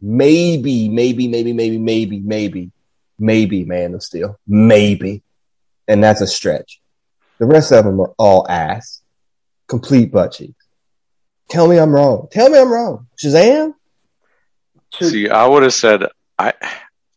maybe, 0.00 0.88
maybe, 0.88 1.28
maybe, 1.28 1.52
maybe, 1.52 1.78
maybe, 1.78 2.20
maybe, 2.20 2.70
maybe 3.18 3.64
Man 3.64 3.94
of 3.94 4.02
Steel. 4.02 4.38
Maybe. 4.46 5.22
And 5.88 6.02
that's 6.02 6.20
a 6.20 6.26
stretch. 6.26 6.80
The 7.38 7.46
rest 7.46 7.72
of 7.72 7.84
them 7.84 8.00
are 8.00 8.14
all 8.18 8.46
ass. 8.48 9.02
Complete 9.66 10.12
butt 10.12 10.32
cheeks. 10.32 10.61
Tell 11.50 11.68
me 11.68 11.78
I'm 11.78 11.94
wrong. 11.94 12.28
Tell 12.30 12.48
me 12.48 12.58
I'm 12.58 12.72
wrong. 12.72 13.06
Shazam? 13.22 13.74
See, 15.00 15.28
I 15.28 15.46
would 15.46 15.62
have 15.62 15.74
said 15.74 16.04
I. 16.38 16.54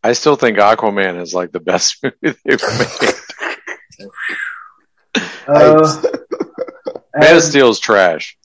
I 0.04 0.14
still 0.14 0.36
think 0.36 0.58
Aquaman 0.60 1.20
is 1.22 1.34
like 1.34 1.52
the 1.52 1.60
best 1.60 1.98
movie 2.04 2.38
they've 2.46 2.62
made. 2.62 3.14
Uh, 5.48 6.02
Man 7.16 7.32
of 7.32 7.38
as- 7.38 7.50
Steel's 7.50 7.80
trash. 7.80 8.38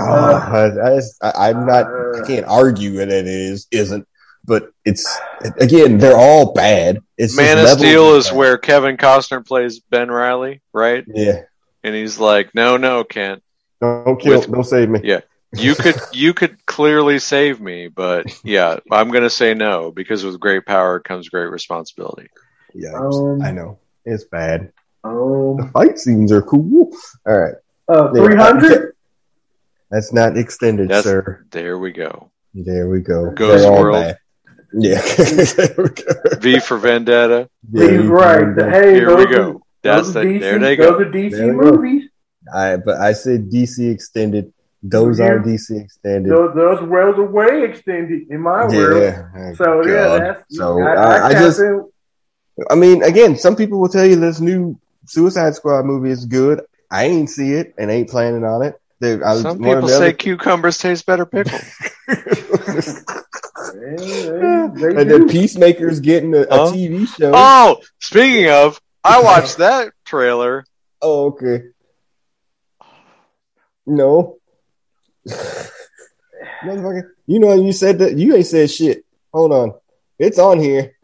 Oh, 0.00 0.04
I, 0.04 0.66
I 0.92 0.94
just, 0.96 1.16
I, 1.24 1.48
I'm 1.50 1.66
not, 1.66 1.86
uh, 1.86 2.22
I 2.22 2.26
can't 2.26 2.46
argue 2.46 2.98
that 2.98 3.08
it 3.08 3.26
is, 3.26 3.66
isn't, 3.72 4.06
but 4.44 4.70
it's, 4.84 5.18
again, 5.56 5.98
they're 5.98 6.16
all 6.16 6.52
bad. 6.52 7.00
It's 7.16 7.36
Man 7.36 7.56
just 7.56 7.72
of 7.74 7.78
Steel 7.80 8.14
is 8.14 8.28
bad. 8.28 8.36
where 8.36 8.58
Kevin 8.58 8.96
Costner 8.96 9.44
plays 9.44 9.80
Ben 9.80 10.08
Riley, 10.08 10.62
right? 10.72 11.04
Yeah. 11.12 11.42
And 11.82 11.96
he's 11.96 12.20
like, 12.20 12.54
"No, 12.54 12.76
no, 12.76 13.02
Kent, 13.02 13.42
Don't 13.80 14.20
kill, 14.20 14.40
With- 14.40 14.50
don't 14.50 14.64
save 14.64 14.88
me. 14.88 15.00
Yeah. 15.04 15.20
you 15.54 15.74
could 15.74 15.96
you 16.12 16.34
could 16.34 16.64
clearly 16.66 17.18
save 17.18 17.60
me, 17.60 17.88
but 17.88 18.26
yeah, 18.44 18.78
I'm 18.90 19.10
gonna 19.10 19.30
say 19.30 19.54
no 19.54 19.90
because 19.92 20.24
with 20.24 20.38
great 20.40 20.66
power 20.66 21.00
comes 21.00 21.28
great 21.28 21.50
responsibility." 21.50 22.28
Yeah, 22.74 22.92
Um, 22.94 23.40
I 23.42 23.50
know. 23.52 23.78
It's 24.04 24.24
bad. 24.24 24.72
The 25.04 25.08
um, 25.10 25.70
fight 25.72 25.98
scenes 25.98 26.32
are 26.32 26.42
cool. 26.42 26.92
All 27.26 27.38
right. 27.38 27.54
uh, 27.88 28.10
Yeah, 28.14 28.24
300? 28.24 28.94
That's 29.90 30.12
not 30.12 30.36
extended, 30.36 30.88
That's- 30.88 31.04
sir. 31.04 31.46
There 31.50 31.78
we 31.78 31.92
go. 31.92 32.30
There 32.54 32.88
we 32.88 33.00
go. 33.00 33.30
Ghost 33.30 33.64
all 33.64 33.80
World. 33.80 33.94
bad. 34.04 34.18
Yeah. 34.74 35.00
go. 35.76 36.36
V 36.40 36.58
for 36.60 36.76
Vendetta. 36.76 37.48
Yeah, 37.72 37.90
He's 37.90 38.06
right. 38.06 38.54
Hey, 38.58 38.94
Here 38.94 39.16
we 39.16 39.26
go. 39.26 39.62
That's 39.82 40.12
those 40.12 40.14
the, 40.14 40.20
DC, 40.24 40.40
there 40.40 40.58
they 40.58 40.76
Those 40.76 40.90
go. 40.90 40.98
are 40.98 41.04
DC 41.06 41.30
There 41.30 41.56
we 41.56 41.64
go. 41.64 41.70
movies. 41.76 42.10
I, 42.54 42.76
but 42.76 42.96
I 43.00 43.12
said 43.12 43.50
DC 43.50 43.90
extended. 43.90 44.52
Those 44.82 45.18
Yeah. 45.18 45.26
are 45.26 45.40
DC 45.40 45.82
extended. 45.84 46.30
Those, 46.30 46.54
those 46.54 46.82
worlds 46.88 47.18
are 47.18 47.26
way 47.26 47.64
extended 47.64 48.28
in 48.30 48.40
my 48.40 48.66
world. 48.66 49.02
Yeah. 49.02 49.52
So 49.54 49.84
yeah, 49.86 50.18
that's 50.18 50.44
So 50.56 50.80
I, 50.80 50.92
I, 50.92 51.16
I, 51.16 51.26
I 51.28 51.32
just, 51.32 51.58
in- 51.60 51.88
I 52.70 52.74
mean, 52.76 53.02
again, 53.02 53.36
some 53.36 53.56
people 53.56 53.80
will 53.80 53.88
tell 53.88 54.06
you 54.06 54.16
this 54.16 54.40
new 54.40 54.78
Suicide 55.06 55.54
Squad 55.54 55.84
movie 55.84 56.10
is 56.10 56.26
good. 56.26 56.60
I 56.90 57.04
ain't 57.04 57.28
see 57.30 57.52
it 57.54 57.74
and 57.78 57.90
ain't 57.90 58.08
planning 58.08 58.44
on 58.44 58.62
it. 58.62 58.80
They, 59.00 59.20
I, 59.22 59.36
Some 59.36 59.58
people 59.58 59.88
say 59.88 59.96
other- 59.96 60.12
cucumbers 60.12 60.78
taste 60.78 61.06
better 61.06 61.26
pickled. 61.26 61.62
Yeah, 63.74 64.68
they, 64.72 64.80
they 64.80 65.00
and 65.00 65.08
do. 65.08 65.18
then 65.18 65.28
Peacemaker's 65.28 66.00
getting 66.00 66.34
a, 66.34 66.42
a 66.42 66.46
Huh? 66.56 66.72
TV 66.72 67.06
show. 67.06 67.32
Oh, 67.34 67.80
speaking 68.00 68.48
of, 68.50 68.80
I 69.04 69.20
watched 69.22 69.58
that 69.58 69.92
trailer. 70.04 70.64
Oh, 71.02 71.26
okay. 71.26 71.64
No. 73.88 74.38
Motherfucker. 76.64 77.10
You 77.26 77.38
know, 77.40 77.54
you 77.54 77.72
said 77.72 77.98
that. 77.98 78.16
You 78.16 78.36
ain't 78.36 78.46
said 78.46 78.70
shit. 78.70 79.04
Hold 79.32 79.52
on. 79.52 79.74
It's 80.18 80.38
on 80.38 80.60
here. 80.60 80.94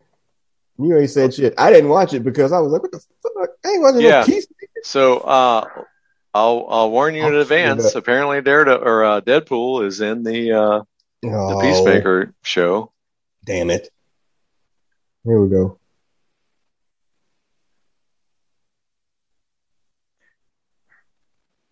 You 0.78 0.99
ain't 0.99 1.11
said 1.11 1.35
shit. 1.35 1.55
I 1.57 1.70
didn't 1.70 1.91
watch 1.91 2.14
it 2.14 2.20
because 2.20 2.53
I 2.53 2.59
was 2.61 2.72
like, 2.72 2.82
what 2.82 2.93
the 2.93 3.01
fuck? 3.22 3.51
I 3.64 3.68
ain't 3.68 3.82
watching 3.82 4.01
Yeah. 4.01 4.24
no. 4.28 4.41
So 4.82 5.18
uh, 5.18 5.66
I'll 6.35 6.66
I'll 6.68 6.91
warn 6.91 7.14
you 7.14 7.26
in 7.26 7.35
advance. 7.35 7.95
Apparently, 7.95 8.43
Daredevil 8.43 8.87
or 8.87 9.05
uh, 9.05 9.20
Deadpool 9.20 9.87
is 9.87 10.01
in 10.01 10.24
the 10.24 10.53
uh, 10.53 10.82
the 11.22 11.30
Oh, 11.32 11.61
Peacemaker 11.61 12.35
show. 12.43 12.93
Damn 13.45 13.70
it. 13.70 13.89
Here 15.24 15.41
we 15.41 15.49
go. 15.49 15.78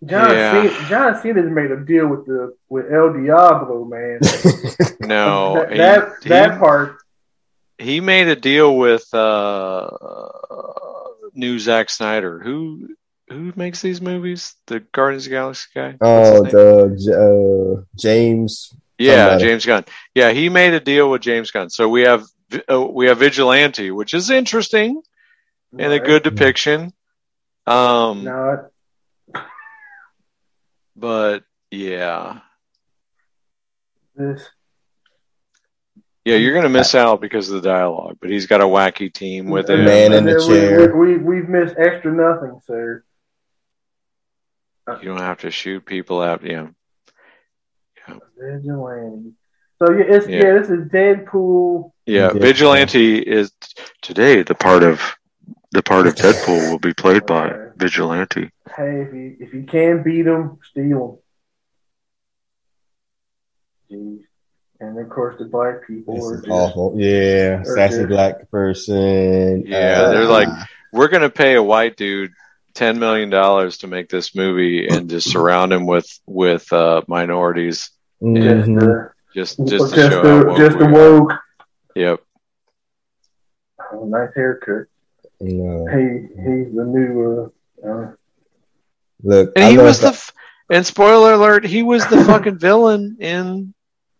John 0.05 0.31
Yeah. 0.31 0.63
Cena, 0.63 0.89
John 0.89 1.23
Cena's 1.23 1.51
made 1.51 1.71
a 1.71 1.85
deal 1.85 2.07
with 2.09 2.27
the 2.27 2.57
with 2.69 2.93
El 2.93 3.13
Diablo, 3.13 3.85
man. 3.85 4.21
No, 5.01 5.55
that 5.55 5.71
he, 5.73 5.79
that, 5.79 6.09
he- 6.23 6.29
that 6.29 6.59
part. 6.61 6.97
he 7.79 8.01
made 8.01 8.29
a 8.29 8.37
deal 8.37 8.77
with 8.77 9.13
uh, 9.15 9.89
new 11.35 11.59
Zack 11.59 11.91
Snyder. 11.91 12.39
Who 12.41 12.89
who 13.29 13.53
makes 13.57 13.81
these 13.83 14.01
movies? 14.01 14.55
The 14.67 14.81
Guardians 14.81 15.27
of 15.27 15.31
the 15.31 15.37
Galaxy 15.37 15.69
guy. 15.75 15.97
Oh, 16.01 16.43
name? 16.43 16.53
the 16.53 17.79
uh, 17.79 17.85
James. 17.99 18.75
yeah, 18.99 19.29
somebody. 19.31 19.45
James 19.45 19.67
Gunn. 19.67 19.85
Yeah, 20.15 20.31
he 20.33 20.49
made 20.49 20.75
a 20.75 20.81
deal 20.81 21.11
with 21.11 21.23
James 21.23 21.51
Gunn. 21.51 21.71
So 21.71 21.89
we 21.89 22.03
have 22.03 22.25
uh, 22.71 22.81
we 22.81 23.07
have 23.07 23.19
Vigilante, 23.19 23.91
which 23.91 24.15
is 24.15 24.31
interesting 24.31 25.03
and 25.79 25.93
a 25.93 25.99
good 26.01 26.23
depiction. 26.23 26.93
Um, 27.67 28.25
No, 28.25 28.69
but 30.97 31.45
yeah, 31.71 32.41
this 34.15 34.49
yeah, 36.25 36.37
you're 36.37 36.55
gonna 36.55 36.69
miss 36.69 36.95
out 36.95 37.21
because 37.21 37.51
of 37.51 37.61
the 37.63 37.69
dialogue. 37.69 38.19
But 38.21 38.31
he's 38.31 38.47
got 38.47 38.61
a 38.61 38.65
wacky 38.65 39.13
team 39.13 39.49
with 39.49 39.69
him. 39.69 39.85
Man 39.85 40.13
in 40.13 40.25
the 40.25 40.37
And 40.37 40.47
chair. 40.47 40.95
We, 40.95 41.17
we, 41.17 41.19
we, 41.19 41.41
we've 41.41 41.49
missed 41.49 41.75
extra 41.77 42.13
nothing, 42.13 42.61
sir. 42.67 43.05
You 44.89 45.09
don't 45.09 45.19
have 45.19 45.41
to 45.41 45.51
shoot 45.51 45.85
people 45.87 46.21
out. 46.21 46.45
Yeah, 46.45 46.69
Vigilante. 48.39 49.33
So 49.79 49.93
yeah, 49.93 50.05
it's 50.07 50.29
Yeah. 50.29 50.37
yeah. 50.45 50.59
This 50.59 50.71
is 50.71 50.89
Deadpool. 50.89 51.93
yeah. 52.07 52.31
Yeah. 52.33 52.39
Vigilante 52.39 53.19
is 53.19 53.53
today 54.01 54.43
the 54.43 54.55
part 54.55 54.83
of 54.83 55.01
the 55.73 55.83
part 55.83 56.07
of 56.07 56.15
Deadpool 56.17 56.71
will 56.71 56.79
be 56.79 56.95
played 56.95 57.27
by 57.27 57.53
Vigilante. 57.77 58.51
Hey, 58.77 59.03
if 59.03 59.13
you 59.13 59.37
if 59.41 59.53
you 59.55 59.65
can 59.65 60.03
beat 60.03 60.27
him, 60.27 60.59
steal 60.71 61.21
him. 63.91 63.99
Jeez. 63.99 64.21
And 64.81 64.99
of 64.99 65.09
course, 65.11 65.37
the 65.39 65.45
black 65.45 65.87
people 65.87 66.15
This 66.17 66.25
are 66.25 66.37
just 66.37 66.49
awful. 66.49 66.95
Yeah, 66.97 67.63
sassy 67.63 67.99
just- 67.99 68.09
black 68.09 68.51
person. 68.51 69.65
Yeah, 69.67 70.03
Uh, 70.03 70.11
they're 70.11 70.25
like, 70.25 70.49
we're 70.93 71.09
gonna 71.09 71.31
pay 71.31 71.55
a 71.55 71.63
white 71.63 71.97
dude 71.97 72.33
ten 72.75 72.99
million 72.99 73.31
dollars 73.31 73.79
to 73.79 73.87
make 73.87 74.09
this 74.09 74.35
movie 74.35 74.89
and 74.89 75.09
just 75.11 75.31
surround 75.31 75.73
him 75.73 75.87
with 75.87 76.09
with 76.27 76.73
uh, 76.73 77.03
minorities 77.07 77.91
just 78.23 78.69
mhm. 78.69 78.81
the 78.81 79.11
just 79.35 79.59
just, 79.59 79.69
just 79.69 79.95
to 79.95 80.01
show 80.01 80.23
how 80.23 80.23
the 80.23 80.47
woke 80.47 80.57
just 80.59 80.79
the 80.79 80.87
we 80.87 80.93
are. 80.95 81.21
woke. 81.21 81.33
Yep. 81.95 82.21
Oh, 83.93 84.05
nice 84.07 84.31
haircut. 84.35 84.87
No. 85.43 85.87
He 85.87 86.29
he's 86.37 86.75
the 86.75 86.85
new 86.85 87.53
uh, 87.85 87.89
uh 87.89 88.13
Look, 89.25 89.53
And 89.57 89.65
I 89.65 89.71
he 89.71 89.79
was 89.79 90.01
the 90.01 90.09
f- 90.09 90.33
and 90.71 90.87
spoiler 90.87 91.35
alert, 91.35 91.65
he 91.65 91.83
was 91.83 92.07
the 92.07 92.25
fucking 92.27 92.59
villain 92.59 93.17
in 93.21 93.75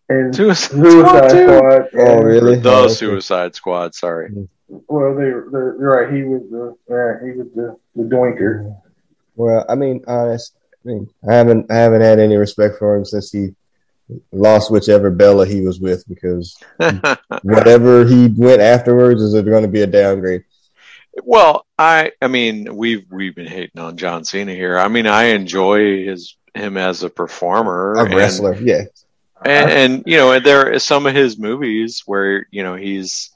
and 0.09 0.35
Suicide 0.35 0.71
Suicide 0.71 1.31
Squad 1.31 1.87
Squad. 1.87 2.01
Oh, 2.01 2.17
really? 2.21 2.55
The 2.57 2.69
Oh, 2.69 2.83
okay. 2.85 2.93
Suicide 2.93 3.55
Squad. 3.55 3.95
Sorry. 3.95 4.31
Well, 4.67 5.15
they 5.15 5.23
they're, 5.51 5.75
you're 5.79 6.05
right. 6.05 6.13
He 6.13 6.23
was 6.23 6.41
the 6.49 6.75
yeah, 6.89 7.25
he 7.25 7.37
was 7.37 7.47
the 7.55 7.77
the 7.95 8.03
doinker. 8.03 8.75
Well, 9.35 9.65
I 9.69 9.75
mean, 9.75 10.03
honest. 10.07 10.55
I 10.85 10.89
mean, 10.89 11.09
I 11.27 11.33
haven't 11.33 11.71
I 11.71 11.75
haven't 11.75 12.01
had 12.01 12.19
any 12.19 12.35
respect 12.35 12.77
for 12.79 12.95
him 12.95 13.05
since 13.05 13.31
he 13.31 13.55
lost 14.31 14.71
whichever 14.71 15.09
Bella 15.09 15.45
he 15.45 15.61
was 15.61 15.79
with 15.79 16.05
because 16.07 16.57
whatever 17.43 18.05
he 18.05 18.27
went 18.35 18.61
afterwards 18.61 19.21
is 19.21 19.33
going 19.41 19.63
to 19.63 19.69
be 19.69 19.81
a 19.81 19.87
downgrade. 19.87 20.43
Well, 21.23 21.65
I 21.77 22.11
I 22.21 22.27
mean 22.27 22.75
we've 22.75 23.05
we've 23.11 23.35
been 23.35 23.47
hating 23.47 23.81
on 23.81 23.97
John 23.97 24.25
Cena 24.25 24.53
here. 24.53 24.77
I 24.77 24.87
mean 24.87 25.05
I 25.07 25.25
enjoy 25.25 26.05
his 26.05 26.35
him 26.55 26.77
as 26.77 27.03
a 27.03 27.09
performer, 27.09 27.93
A 27.93 28.05
and- 28.05 28.15
wrestler, 28.15 28.55
yeah. 28.55 28.83
and, 29.43 29.69
and 29.71 30.03
you 30.05 30.17
know, 30.17 30.31
and 30.31 30.45
there 30.45 30.73
are 30.73 30.79
some 30.79 31.05
of 31.07 31.13
his 31.15 31.37
movies 31.37 32.03
where 32.05 32.47
you 32.51 32.63
know 32.63 32.75
he's 32.75 33.31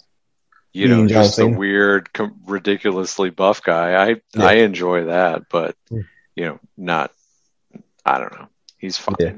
you 0.74 0.88
know 0.88 1.08
John 1.08 1.24
just 1.24 1.40
a 1.40 1.48
weird, 1.48 2.14
com- 2.14 2.40
ridiculously 2.46 3.30
buff 3.32 3.64
guy. 3.64 3.94
I 3.96 4.08
Yeah. 4.36 4.46
I 4.46 4.54
enjoy 4.56 5.06
that, 5.06 5.44
but 5.50 5.76
you 5.90 6.06
know, 6.46 6.60
not. 6.78 7.12
I 8.06 8.20
don't 8.20 8.32
know. 8.40 8.48
He's 8.78 8.98
fine. 8.98 9.16
Yeah. 9.20 9.34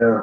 Yeah. 0.00 0.20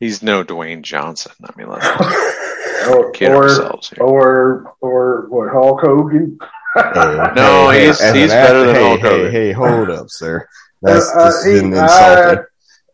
He's 0.00 0.22
no 0.22 0.42
Dwayne 0.44 0.82
Johnson. 0.82 1.32
I 1.44 1.52
mean, 1.56 1.68
let's 1.68 1.86
or, 2.88 3.10
kid 3.12 3.30
or, 3.30 3.44
ourselves 3.44 3.90
here. 3.90 4.02
or 4.02 4.74
or 4.80 5.26
what 5.28 5.50
Hulk 5.50 5.80
Hogan. 5.82 6.38
Hey, 6.76 7.32
No, 7.36 7.70
hey, 7.70 7.84
he's- 7.84 8.00
as 8.00 8.14
he's 8.14 8.30
better 8.30 8.66
than 8.66 8.74
hey, 8.74 8.82
Hulk 8.88 9.00
hey, 9.00 9.08
Hogan. 9.08 9.32
Hey, 9.32 9.52
hold 9.52 9.90
up, 9.90 10.10
sir. 10.10 10.46
That's 10.82 11.10
Uh, 11.14 11.18
uh, 11.18 11.24
this 11.26 11.44
he- 11.44 11.50
is 11.52 11.62
insulting. 11.62 12.38
uh, 12.38 12.42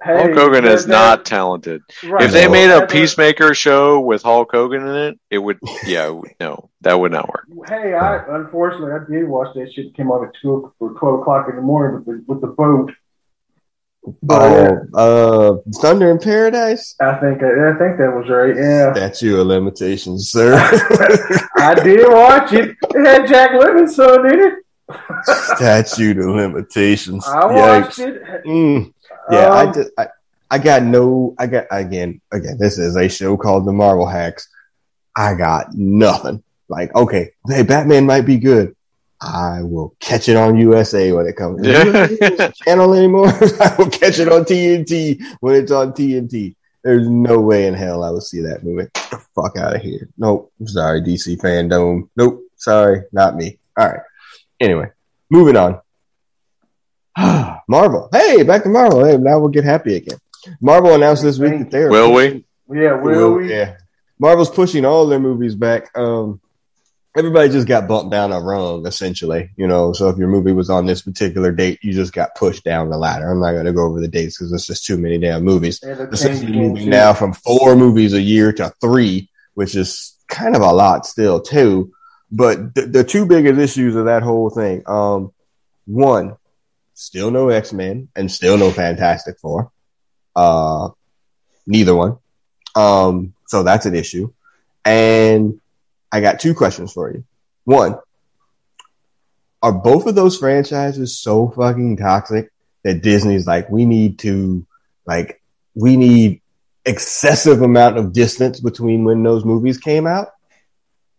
Hey, 0.04 0.16
Hulk 0.16 0.34
Hogan 0.34 0.64
that- 0.64 0.72
is 0.72 0.86
that- 0.86 0.92
not 0.92 1.24
talented. 1.24 1.82
right. 2.08 2.22
If 2.24 2.32
they 2.32 2.46
No. 2.46 2.50
made 2.52 2.70
a 2.70 2.80
That- 2.80 2.90
Peacemaker 2.90 3.54
show 3.54 4.00
with 4.00 4.22
Hulk 4.22 4.50
Hogan 4.52 4.86
in 4.86 4.94
it, 4.96 5.18
it 5.30 5.38
would. 5.38 5.58
Yeah, 5.86 6.12
no, 6.40 6.70
that 6.80 6.98
would 6.98 7.12
not 7.12 7.28
work. 7.28 7.46
Hey, 7.68 7.94
I 7.94 8.16
unfortunately 8.36 8.92
I 8.92 8.98
did 9.08 9.28
watch 9.28 9.54
that 9.54 9.72
shit. 9.72 9.86
that 9.86 9.96
Came 9.96 10.10
out 10.10 10.24
at 10.24 10.30
two 10.42 10.72
or 10.80 10.90
twelve 10.94 11.20
o'clock 11.20 11.46
in 11.48 11.56
the 11.56 11.62
morning 11.62 11.96
with 11.96 12.06
the 12.06 12.24
with 12.26 12.40
the 12.40 12.48
boat. 12.48 12.90
But 14.22 14.88
Oh, 14.94 15.60
uh, 15.64 15.70
Thunder 15.80 16.10
in 16.10 16.18
Paradise. 16.18 16.94
I 17.00 17.14
think 17.20 17.42
I, 17.42 17.70
I 17.70 17.78
think 17.78 17.98
that 17.98 18.12
was 18.14 18.28
right. 18.28 18.56
Yeah, 18.56 18.92
Statue 18.94 19.40
of 19.40 19.46
limitations, 19.46 20.30
sir. 20.30 20.54
I 21.56 21.74
did 21.82 22.08
watch 22.10 22.52
it. 22.52 22.76
It 22.94 23.06
had 23.06 23.28
Jack 23.28 23.52
Livingston 23.52 24.26
in 24.26 24.40
it. 24.40 24.54
Statute 25.56 26.18
of 26.18 26.26
limitations. 26.26 27.24
I 27.26 27.46
watched 27.46 27.98
Yikes. 27.98 28.16
it. 28.16 28.44
Mm. 28.44 28.92
Yeah, 29.30 29.48
I 29.48 29.66
Um, 29.66 29.74
just 29.74 29.90
I, 29.96 30.08
I 30.50 30.58
got 30.58 30.82
no 30.82 31.34
I 31.38 31.46
got 31.46 31.66
again 31.70 32.20
again 32.32 32.56
this 32.58 32.78
is 32.78 32.96
a 32.96 33.08
show 33.08 33.36
called 33.36 33.66
The 33.66 33.72
Marvel 33.72 34.06
Hacks. 34.06 34.48
I 35.16 35.34
got 35.34 35.74
nothing. 35.74 36.42
Like, 36.68 36.94
okay, 36.94 37.32
hey, 37.48 37.62
Batman 37.62 38.06
might 38.06 38.22
be 38.26 38.38
good. 38.38 38.74
I 39.22 39.62
will 39.62 39.94
catch 40.00 40.28
it 40.28 40.36
on 40.36 40.56
USA 40.58 41.12
when 41.12 41.26
it 41.26 41.36
comes. 41.36 41.64
Yeah. 41.64 42.50
channel 42.64 42.92
anymore. 42.94 43.28
I 43.60 43.74
will 43.78 43.88
catch 43.90 44.18
it 44.18 44.28
on 44.30 44.44
TNT 44.44 45.22
when 45.40 45.54
it's 45.54 45.70
on 45.70 45.92
TNT. 45.92 46.56
There's 46.82 47.08
no 47.08 47.40
way 47.40 47.66
in 47.66 47.74
hell 47.74 48.02
I 48.02 48.10
would 48.10 48.24
see 48.24 48.40
that 48.40 48.64
movie. 48.64 48.88
Get 48.94 49.10
the 49.10 49.24
fuck 49.34 49.56
out 49.56 49.76
of 49.76 49.82
here. 49.82 50.08
Nope. 50.18 50.52
Sorry, 50.64 51.00
DC 51.00 51.36
fandom. 51.38 52.08
Nope. 52.16 52.42
Sorry, 52.56 53.02
not 53.12 53.36
me. 53.36 53.58
All 53.78 53.88
right. 53.88 54.00
Anyway, 54.58 54.90
moving 55.30 55.56
on. 55.56 55.80
Marvel. 57.68 58.08
Hey, 58.12 58.42
back 58.42 58.64
to 58.64 58.68
Marvel. 58.68 59.04
Hey, 59.04 59.16
now 59.16 59.38
we'll 59.38 59.50
get 59.50 59.64
happy 59.64 59.96
again. 59.96 60.18
Marvel 60.60 60.94
announced 60.94 61.22
this 61.22 61.38
week 61.38 61.58
that 61.58 61.70
they're 61.70 61.90
Will 61.90 62.12
we? 62.12 62.44
Yeah, 62.68 62.94
will 62.94 63.34
we? 63.34 63.50
yeah. 63.50 63.76
Marvel's 64.18 64.50
pushing 64.50 64.84
all 64.84 65.06
their 65.06 65.20
movies 65.20 65.54
back. 65.54 65.96
Um, 65.96 66.40
everybody 67.16 67.48
just 67.48 67.68
got 67.68 67.88
bumped 67.88 68.10
down 68.10 68.32
a 68.32 68.40
rung, 68.40 68.86
essentially. 68.86 69.50
You 69.56 69.66
know, 69.66 69.92
so 69.92 70.08
if 70.08 70.16
your 70.16 70.28
movie 70.28 70.52
was 70.52 70.70
on 70.70 70.86
this 70.86 71.02
particular 71.02 71.52
date, 71.52 71.78
you 71.82 71.92
just 71.92 72.12
got 72.12 72.34
pushed 72.34 72.64
down 72.64 72.90
the 72.90 72.98
ladder. 72.98 73.30
I'm 73.30 73.40
not 73.40 73.52
going 73.52 73.66
to 73.66 73.72
go 73.72 73.84
over 73.84 74.00
the 74.00 74.08
dates 74.08 74.38
because 74.38 74.52
it's 74.52 74.66
just 74.66 74.84
too 74.86 74.98
many 74.98 75.18
damn 75.18 75.44
movies. 75.44 75.80
Yeah, 75.82 75.94
they're 75.94 76.08
Essentially 76.08 76.52
moving 76.52 76.90
now 76.90 77.12
from 77.12 77.32
four 77.32 77.76
movies 77.76 78.14
a 78.14 78.20
year 78.20 78.52
to 78.54 78.72
three, 78.80 79.28
which 79.54 79.74
is 79.74 80.16
kind 80.28 80.56
of 80.56 80.62
a 80.62 80.72
lot 80.72 81.06
still 81.06 81.40
too. 81.40 81.92
But 82.30 82.74
the, 82.74 82.86
the 82.86 83.04
two 83.04 83.26
biggest 83.26 83.60
issues 83.60 83.94
of 83.94 84.06
that 84.06 84.22
whole 84.22 84.48
thing, 84.48 84.82
um, 84.86 85.32
one, 85.84 86.36
still 86.94 87.30
no 87.30 87.50
X 87.50 87.72
Men 87.72 88.08
and 88.16 88.30
still 88.30 88.56
no 88.56 88.70
Fantastic 88.70 89.38
Four. 89.38 89.70
Uh, 90.34 90.90
neither 91.66 91.94
one. 91.94 92.16
Um, 92.74 93.34
so 93.46 93.62
that's 93.62 93.84
an 93.84 93.94
issue. 93.94 94.32
And 94.84 95.60
I 96.12 96.20
got 96.20 96.40
two 96.40 96.54
questions 96.54 96.92
for 96.92 97.10
you. 97.10 97.24
One, 97.64 97.98
are 99.62 99.72
both 99.72 100.06
of 100.06 100.14
those 100.14 100.36
franchises 100.36 101.18
so 101.18 101.48
fucking 101.48 101.96
toxic 101.96 102.50
that 102.82 103.02
Disney's 103.02 103.46
like, 103.46 103.70
we 103.70 103.86
need 103.86 104.18
to, 104.20 104.66
like, 105.06 105.40
we 105.74 105.96
need 105.96 106.42
excessive 106.84 107.62
amount 107.62 107.96
of 107.96 108.12
distance 108.12 108.60
between 108.60 109.04
when 109.04 109.22
those 109.22 109.44
movies 109.44 109.78
came 109.78 110.06
out? 110.06 110.28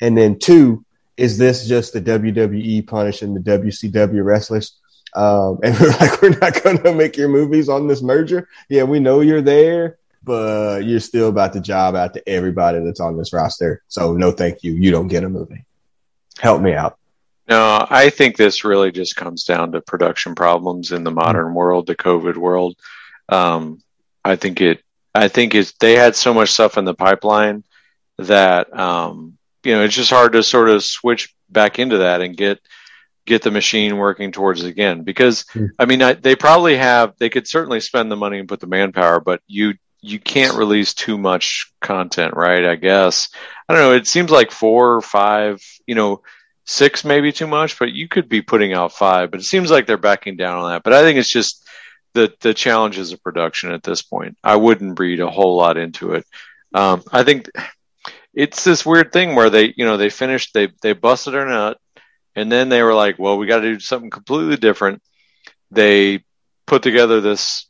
And 0.02 0.18
then 0.18 0.38
two, 0.38 0.86
is 1.16 1.38
this 1.38 1.68
just 1.68 1.94
the 1.94 2.02
WWE 2.02 2.86
punishing 2.86 3.34
the 3.34 3.40
WCW 3.40 4.24
wrestlers? 4.24 4.78
Um, 5.16 5.60
and 5.64 5.80
we're 5.80 5.90
like, 5.92 6.22
we're 6.22 6.38
not 6.38 6.62
going 6.64 6.80
to 6.80 6.94
make 6.94 7.18
your 7.18 7.30
movies 7.30 7.70
on 7.70 7.88
this 7.88 8.02
merger. 8.02 8.48
Yeah, 8.70 8.84
we 8.84 9.00
know 9.00 9.22
you're 9.22 9.42
there, 9.42 9.98
but 10.24 10.86
you're 10.86 11.00
still 11.00 11.30
about 11.30 11.54
to 11.54 11.60
job 11.60 11.96
out 11.96 12.14
to 12.14 12.30
everybody 12.30 12.80
that's 12.80 13.00
on 13.00 13.18
this 13.18 13.34
roster. 13.34 13.84
So 13.88 14.14
no, 14.14 14.32
thank 14.32 14.64
you. 14.64 14.74
You 14.74 14.92
don't 14.92 15.08
get 15.08 15.24
a 15.24 15.30
movie. 15.30 15.66
Help 16.40 16.62
me 16.62 16.74
out. 16.74 16.98
No, 17.48 17.86
I 17.90 18.10
think 18.10 18.38
this 18.38 18.64
really 18.64 18.92
just 18.92 19.18
comes 19.18 19.44
down 19.44 19.74
to 19.74 19.82
production 19.82 20.34
problems 20.34 20.94
in 20.94 21.04
the 21.04 21.12
modern 21.12 21.54
world, 21.54 21.88
the 21.88 21.96
COVID 21.96 22.38
world. 22.38 22.78
Um, 23.28 23.82
I 24.24 24.38
think 24.38 24.62
it, 24.62 24.82
I 25.14 25.28
think 25.28 25.54
it's, 25.54 25.74
they 25.74 25.96
had 25.96 26.16
so 26.16 26.34
much 26.34 26.52
stuff 26.52 26.78
in 26.78 26.86
the 26.86 26.94
pipeline 26.94 27.66
that, 28.18 28.74
um, 28.78 29.38
you 29.64 29.74
know, 29.74 29.84
it's 29.84 29.96
just 29.96 30.10
hard 30.10 30.34
to 30.34 30.44
sort 30.44 30.70
of 30.70 30.84
switch 30.84 31.36
back 31.50 31.80
into 31.80 31.98
that 31.98 32.22
and 32.22 32.38
get, 32.38 32.60
get 33.26 33.42
the 33.42 33.52
machine 33.52 33.98
working 33.98 34.32
towards 34.32 34.64
it 34.64 34.70
again. 34.70 35.04
Because, 35.04 35.46
Hmm. 35.52 35.66
I 35.78 35.86
mean, 35.86 36.02
I, 36.02 36.14
they 36.14 36.36
probably 36.36 36.78
have, 36.78 37.16
they 37.20 37.30
could 37.30 37.48
certainly 37.48 37.82
spend 37.82 38.10
the 38.10 38.16
money 38.16 38.40
and 38.40 38.48
put 38.48 38.62
the 38.62 38.68
manpower, 38.68 39.20
but 39.20 39.42
you, 39.48 39.74
you 40.04 40.20
can't 40.20 40.58
release 40.58 40.94
too 40.94 41.18
much 41.18 41.72
content, 41.82 42.36
right? 42.36 42.66
I 42.66 42.76
guess. 42.76 43.30
I 43.68 43.74
don't 43.74 43.82
know. 43.82 43.94
It 43.94 44.06
seems 44.06 44.30
like 44.30 44.52
four 44.52 44.96
or 44.96 45.02
five, 45.02 45.64
you 45.88 45.96
know, 45.96 46.22
six 46.66 47.06
maybe 47.06 47.32
too 47.32 47.48
much, 47.48 47.80
but 47.80 47.94
you 47.94 48.10
could 48.10 48.28
be 48.28 48.42
putting 48.42 48.74
out 48.74 48.92
five. 48.92 49.32
But 49.32 49.40
it 49.40 49.46
seems 49.46 49.72
like 49.72 49.88
they're 49.88 49.98
backing 49.98 50.36
down 50.36 50.60
on 50.60 50.72
that. 50.72 50.84
But 50.84 50.92
I 50.92 51.02
think 51.02 51.18
it's 51.18 51.30
just 51.30 51.66
the 52.14 52.34
the 52.42 52.54
challenges 52.54 53.14
of 53.14 53.24
production 53.24 53.72
at 53.72 53.82
this 53.82 54.02
point. 54.02 54.38
I 54.44 54.58
wouldn't 54.58 55.00
read 55.00 55.22
a 55.22 55.30
whole 55.30 55.56
lot 55.56 55.78
into 55.78 56.14
it. 56.14 56.26
Um, 56.74 57.02
I 57.12 57.24
think 57.24 57.50
it's 58.34 58.66
this 58.66 58.86
weird 58.86 59.14
thing 59.14 59.36
where 59.36 59.50
they, 59.50 59.74
you 59.78 59.86
know, 59.86 59.96
they 59.96 60.10
finished, 60.10 60.54
they 60.54 60.68
they 60.82 60.92
busted 60.92 61.34
their 61.34 61.46
nut, 61.46 61.78
and 62.36 62.52
then 62.52 62.68
they 62.68 62.84
were 62.84 62.94
like, 62.94 63.18
well, 63.18 63.38
we 63.38 63.48
got 63.48 63.60
to 63.60 63.74
do 63.74 63.80
something 63.80 64.10
completely 64.10 64.58
different. 64.58 65.02
They 65.72 66.26
put 66.66 66.84
together 66.84 67.22
this 67.22 67.68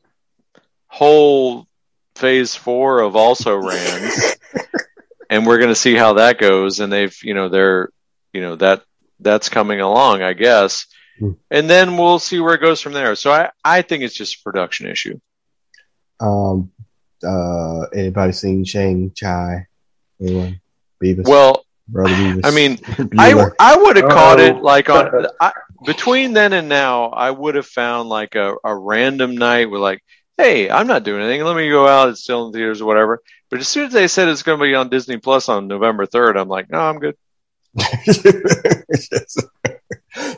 whole 0.87 1.67
phase 2.15 2.55
four 2.55 2.99
of 3.01 3.15
also 3.15 3.55
rans 3.55 4.35
and 5.29 5.45
we're 5.47 5.57
going 5.57 5.69
to 5.69 5.75
see 5.75 5.95
how 5.95 6.13
that 6.13 6.37
goes 6.37 6.79
and 6.79 6.91
they've 6.91 7.17
you 7.23 7.33
know 7.33 7.49
they're 7.49 7.89
you 8.33 8.41
know 8.41 8.55
that 8.55 8.83
that's 9.19 9.49
coming 9.49 9.79
along 9.81 10.21
i 10.21 10.33
guess 10.33 10.85
Hmm. 11.19 11.33
and 11.51 11.69
then 11.69 11.95
we'll 11.97 12.17
see 12.17 12.39
where 12.39 12.55
it 12.55 12.61
goes 12.61 12.81
from 12.81 12.93
there 12.93 13.13
so 13.15 13.31
i 13.31 13.51
i 13.63 13.83
think 13.83 14.03
it's 14.03 14.15
just 14.15 14.39
a 14.39 14.43
production 14.43 14.87
issue 14.87 15.19
Um, 16.19 16.71
uh, 17.23 17.81
anybody 17.93 18.31
seen 18.33 18.65
Shang 18.65 19.11
Chi? 19.11 19.67
Anyone? 20.19 20.59
Beavis? 21.01 21.27
well 21.27 21.65
Brother 21.87 22.13
Beavis. 22.15 22.41
I 22.45 22.51
mean, 22.51 22.79
I 23.19 23.49
I 23.59 23.77
would 23.77 23.97
have 23.97 24.09
caught 24.09 24.39
it 24.39 24.55
like 24.57 24.89
on 24.89 25.27
I, 25.39 25.51
between 25.85 26.33
then 26.33 26.53
and 26.53 26.67
now. 26.69 27.09
I 27.09 27.29
would 27.29 27.55
have 27.55 27.67
found 27.67 28.09
like 28.09 28.35
a, 28.35 28.55
a 28.63 28.75
random 28.75 29.35
night 29.37 29.69
with 29.69 29.81
like, 29.81 30.01
hey, 30.37 30.69
I'm 30.69 30.87
not 30.87 31.03
doing 31.03 31.21
anything. 31.21 31.43
Let 31.45 31.55
me 31.55 31.69
go 31.69 31.87
out. 31.87 32.09
It's 32.09 32.21
still 32.21 32.47
in 32.47 32.53
theaters 32.53 32.81
or 32.81 32.85
whatever. 32.85 33.21
But 33.49 33.59
as 33.59 33.67
soon 33.67 33.85
as 33.87 33.93
they 33.93 34.07
said 34.07 34.27
it's 34.29 34.43
going 34.43 34.59
to 34.59 34.63
be 34.63 34.75
on 34.75 34.89
Disney 34.89 35.17
Plus 35.17 35.49
on 35.49 35.67
November 35.67 36.05
3rd, 36.07 36.39
I'm 36.39 36.47
like, 36.49 36.69
no, 36.69 36.79
I'm 36.79 36.99
good. 36.99 37.15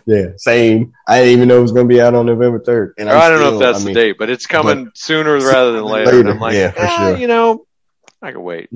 yeah, 0.05 0.27
same. 0.37 0.93
I 1.07 1.19
didn't 1.19 1.33
even 1.33 1.47
know 1.47 1.57
it 1.57 1.61
was 1.61 1.71
going 1.71 1.87
to 1.87 1.93
be 1.93 2.01
out 2.01 2.15
on 2.15 2.25
November 2.25 2.59
third. 2.59 2.93
And 2.97 3.09
I'm 3.09 3.19
I 3.19 3.29
don't 3.29 3.39
know 3.41 3.53
if 3.55 3.59
that's 3.59 3.81
I 3.81 3.85
mean, 3.85 3.93
the 3.93 3.99
date, 3.99 4.15
but 4.17 4.29
it's 4.29 4.45
coming 4.47 4.91
sooner 4.95 5.37
rather 5.39 5.73
than 5.73 5.83
later. 5.83 6.05
later, 6.05 6.19
And 6.21 6.29
I'm 6.29 6.39
like, 6.39 6.55
yeah, 6.55 6.71
for 6.71 6.81
"Ah, 6.81 6.97
sure. 7.09 7.17
you 7.17 7.27
know, 7.27 7.65
I 8.21 8.31
can 8.31 8.43
wait. 8.43 8.69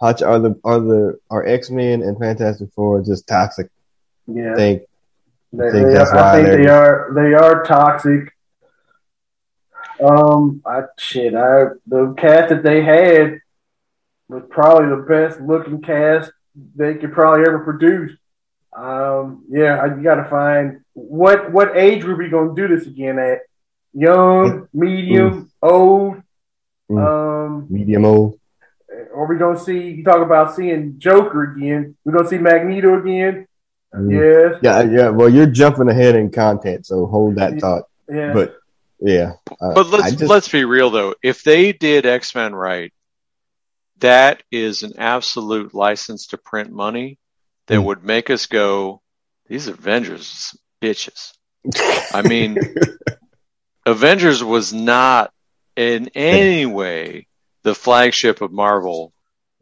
Hutch, 0.00 0.22
are 0.22 0.38
the 0.38 0.58
are 0.64 0.80
the 0.80 1.18
are 1.30 1.46
X 1.46 1.70
Men 1.70 2.02
and 2.02 2.18
Fantastic 2.18 2.68
Four 2.74 3.02
just 3.02 3.26
toxic? 3.26 3.70
Yeah, 4.26 4.54
Think 4.56 4.82
they, 5.52 5.70
think 5.70 5.86
they 5.86 5.92
that's 5.94 6.10
are, 6.10 6.16
why 6.16 6.32
I 6.32 6.42
think 6.42 6.48
they 6.48 6.66
are 6.68 7.12
they 7.14 7.34
are 7.34 7.62
toxic. 7.64 8.32
Um, 10.00 10.62
I 10.66 10.82
shit, 10.98 11.34
I 11.34 11.64
the 11.86 12.14
cast 12.18 12.50
that 12.50 12.62
they 12.62 12.82
had 12.82 13.40
was 14.28 14.42
probably 14.50 14.90
the 14.90 15.02
best 15.08 15.40
looking 15.40 15.80
cast 15.80 16.30
they 16.74 16.94
could 16.94 17.12
probably 17.12 17.44
ever 17.46 17.60
produce. 17.60 18.12
Um, 18.76 19.44
yeah, 19.48 19.76
I- 19.80 19.96
you 19.96 20.02
got 20.02 20.16
to 20.16 20.28
find 20.28 20.80
what 20.92 21.52
what 21.52 21.76
age 21.76 22.02
group 22.02 22.20
you 22.20 22.30
going 22.30 22.54
to 22.54 22.68
do 22.68 22.76
this 22.76 22.86
again 22.86 23.18
at? 23.18 23.40
Young, 23.94 24.68
medium, 24.74 25.50
old. 25.62 26.22
Mm. 26.90 27.46
Um, 27.46 27.66
medium 27.70 28.04
old. 28.04 28.38
Or 29.14 29.26
we 29.26 29.38
to 29.38 29.58
see? 29.58 29.90
You 29.90 30.04
talk 30.04 30.20
about 30.20 30.54
seeing 30.54 30.98
Joker 30.98 31.54
again. 31.54 31.96
We're 32.04 32.12
going 32.12 32.24
to 32.24 32.30
see 32.30 32.38
Magneto 32.38 33.00
again. 33.00 33.46
Mm. 33.94 34.12
Yes. 34.12 34.60
Yeah, 34.62 34.82
yeah. 34.82 35.08
Well, 35.08 35.30
you're 35.30 35.46
jumping 35.46 35.88
ahead 35.88 36.14
in 36.16 36.30
content, 36.30 36.84
so 36.84 37.06
hold 37.06 37.36
that 37.36 37.58
thought. 37.58 37.84
Yeah. 38.08 38.34
But 38.34 38.56
yeah, 39.06 39.32
uh, 39.60 39.74
But 39.74 39.86
let's 39.88 40.10
just- 40.16 40.30
let's 40.30 40.48
be 40.48 40.64
real 40.64 40.90
though. 40.90 41.14
If 41.22 41.42
they 41.42 41.72
did 41.72 42.04
X 42.06 42.34
Men 42.34 42.54
right, 42.54 42.92
that 43.98 44.42
is 44.50 44.82
an 44.82 44.94
absolute 44.98 45.72
license 45.74 46.28
to 46.28 46.38
print 46.38 46.70
money 46.70 47.18
that 47.66 47.76
Hmm. 47.80 47.84
would 47.84 48.04
make 48.04 48.30
us 48.30 48.46
go, 48.46 49.00
these 49.48 49.68
Avengers 49.68 50.56
bitches. 50.82 51.32
I 52.12 52.22
mean, 52.22 52.56
Avengers 53.86 54.42
was 54.42 54.72
not 54.72 55.32
in 55.76 56.08
any 56.14 56.66
way 56.66 57.26
the 57.62 57.74
flagship 57.74 58.40
of 58.40 58.52
Marvel 58.52 59.12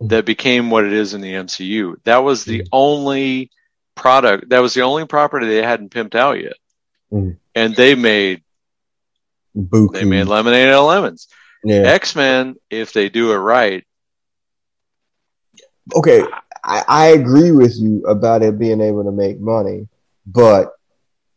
that 0.00 0.24
became 0.24 0.70
what 0.70 0.84
it 0.84 0.92
is 0.92 1.14
in 1.14 1.20
the 1.20 1.34
MCU. 1.34 1.96
That 2.04 2.18
was 2.24 2.44
the 2.44 2.60
Mm. 2.60 2.68
only 2.72 3.50
product, 3.94 4.48
that 4.50 4.60
was 4.60 4.74
the 4.74 4.82
only 4.82 5.06
property 5.06 5.46
they 5.46 5.62
hadn't 5.62 5.90
pimped 5.92 6.14
out 6.14 6.40
yet. 6.40 6.56
Mm. 7.12 7.36
And 7.54 7.74
they 7.76 7.94
made 7.94 8.42
Buku. 9.56 9.92
they 9.92 10.04
made 10.04 10.26
lemonade 10.26 10.68
out 10.68 10.80
of 10.82 10.86
lemons. 10.88 11.28
yeah. 11.64 11.82
X 11.82 12.14
Men, 12.16 12.56
if 12.70 12.92
they 12.92 13.08
do 13.08 13.32
it 13.32 13.36
right, 13.36 13.84
okay, 15.94 16.22
I, 16.62 16.82
I 16.88 17.06
agree 17.08 17.52
with 17.52 17.76
you 17.76 18.04
about 18.06 18.42
it 18.42 18.58
being 18.58 18.80
able 18.80 19.04
to 19.04 19.12
make 19.12 19.38
money, 19.40 19.88
but 20.26 20.72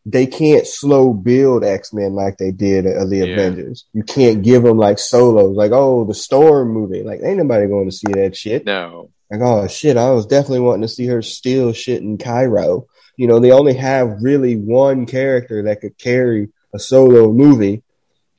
they 0.05 0.25
can't 0.25 0.65
slow 0.65 1.13
build 1.13 1.65
X 1.65 1.91
Men 1.93 2.13
like 2.13 2.37
they 2.37 2.51
did 2.51 2.85
of 2.85 3.09
the 3.09 3.17
Yeah. 3.17 3.25
Avengers. 3.25 3.85
You 3.93 4.03
can't 4.03 4.41
give 4.41 4.63
them 4.63 4.77
like 4.77 4.99
solos, 4.99 5.55
like 5.57 5.71
oh 5.73 6.05
the 6.05 6.13
Storm 6.13 6.69
movie. 6.69 7.03
Like 7.03 7.19
ain't 7.23 7.37
nobody 7.37 7.67
going 7.67 7.89
to 7.89 7.95
see 7.95 8.11
that 8.13 8.35
shit. 8.35 8.65
no. 8.65 9.09
Like 9.29 9.41
oh 9.41 9.67
shit, 9.67 9.97
I 9.97 10.11
was 10.11 10.25
definitely 10.25 10.61
wanting 10.61 10.83
to 10.83 10.87
see 10.87 11.07
her 11.07 11.21
steal 11.21 11.73
shit 11.73 12.01
in 12.01 12.17
Cairo. 12.17 12.87
You 13.17 13.27
know, 13.27 13.39
they 13.39 13.51
only 13.51 13.73
have 13.73 14.21
really 14.21 14.55
one 14.55 15.05
character 15.05 15.63
that 15.63 15.81
could 15.81 15.97
carry 15.97 16.47
a 16.73 16.79
solo 16.79 17.33
movie, 17.33 17.83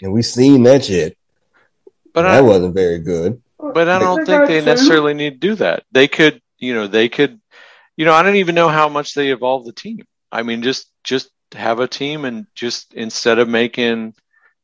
and 0.03 0.12
we've 0.12 0.24
seen 0.26 0.62
that 0.64 0.84
shit. 0.84 1.16
But 2.14 2.22
that 2.22 2.38
I, 2.38 2.40
wasn't 2.40 2.74
very 2.74 2.99
good. 2.99 3.40
but 3.59 3.88
I 3.88 3.99
don't 3.99 4.24
think 4.26 4.46
they 4.49 4.64
necessarily 4.64 5.14
need 5.14 5.40
to 5.40 5.49
do 5.49 5.55
that. 5.57 5.84
They 5.92 6.09
could, 6.09 6.40
you 6.59 6.74
know, 6.74 6.86
they 6.86 7.09
could, 7.09 7.40
you 7.96 8.05
know, 8.05 8.12
I 8.12 8.22
don't 8.22 8.36
even 8.36 8.55
know 8.55 8.68
how 8.68 8.88
much 8.88 9.14
they 9.14 9.30
evolve 9.30 9.64
the 9.66 9.72
team. 9.72 10.05
I 10.32 10.42
mean, 10.42 10.62
just 10.62 10.90
just 11.05 11.30
have 11.55 11.80
a 11.80 11.86
team 11.88 12.24
and 12.24 12.46
just 12.55 12.92
instead 12.94 13.38
of 13.38 13.49
making 13.49 14.14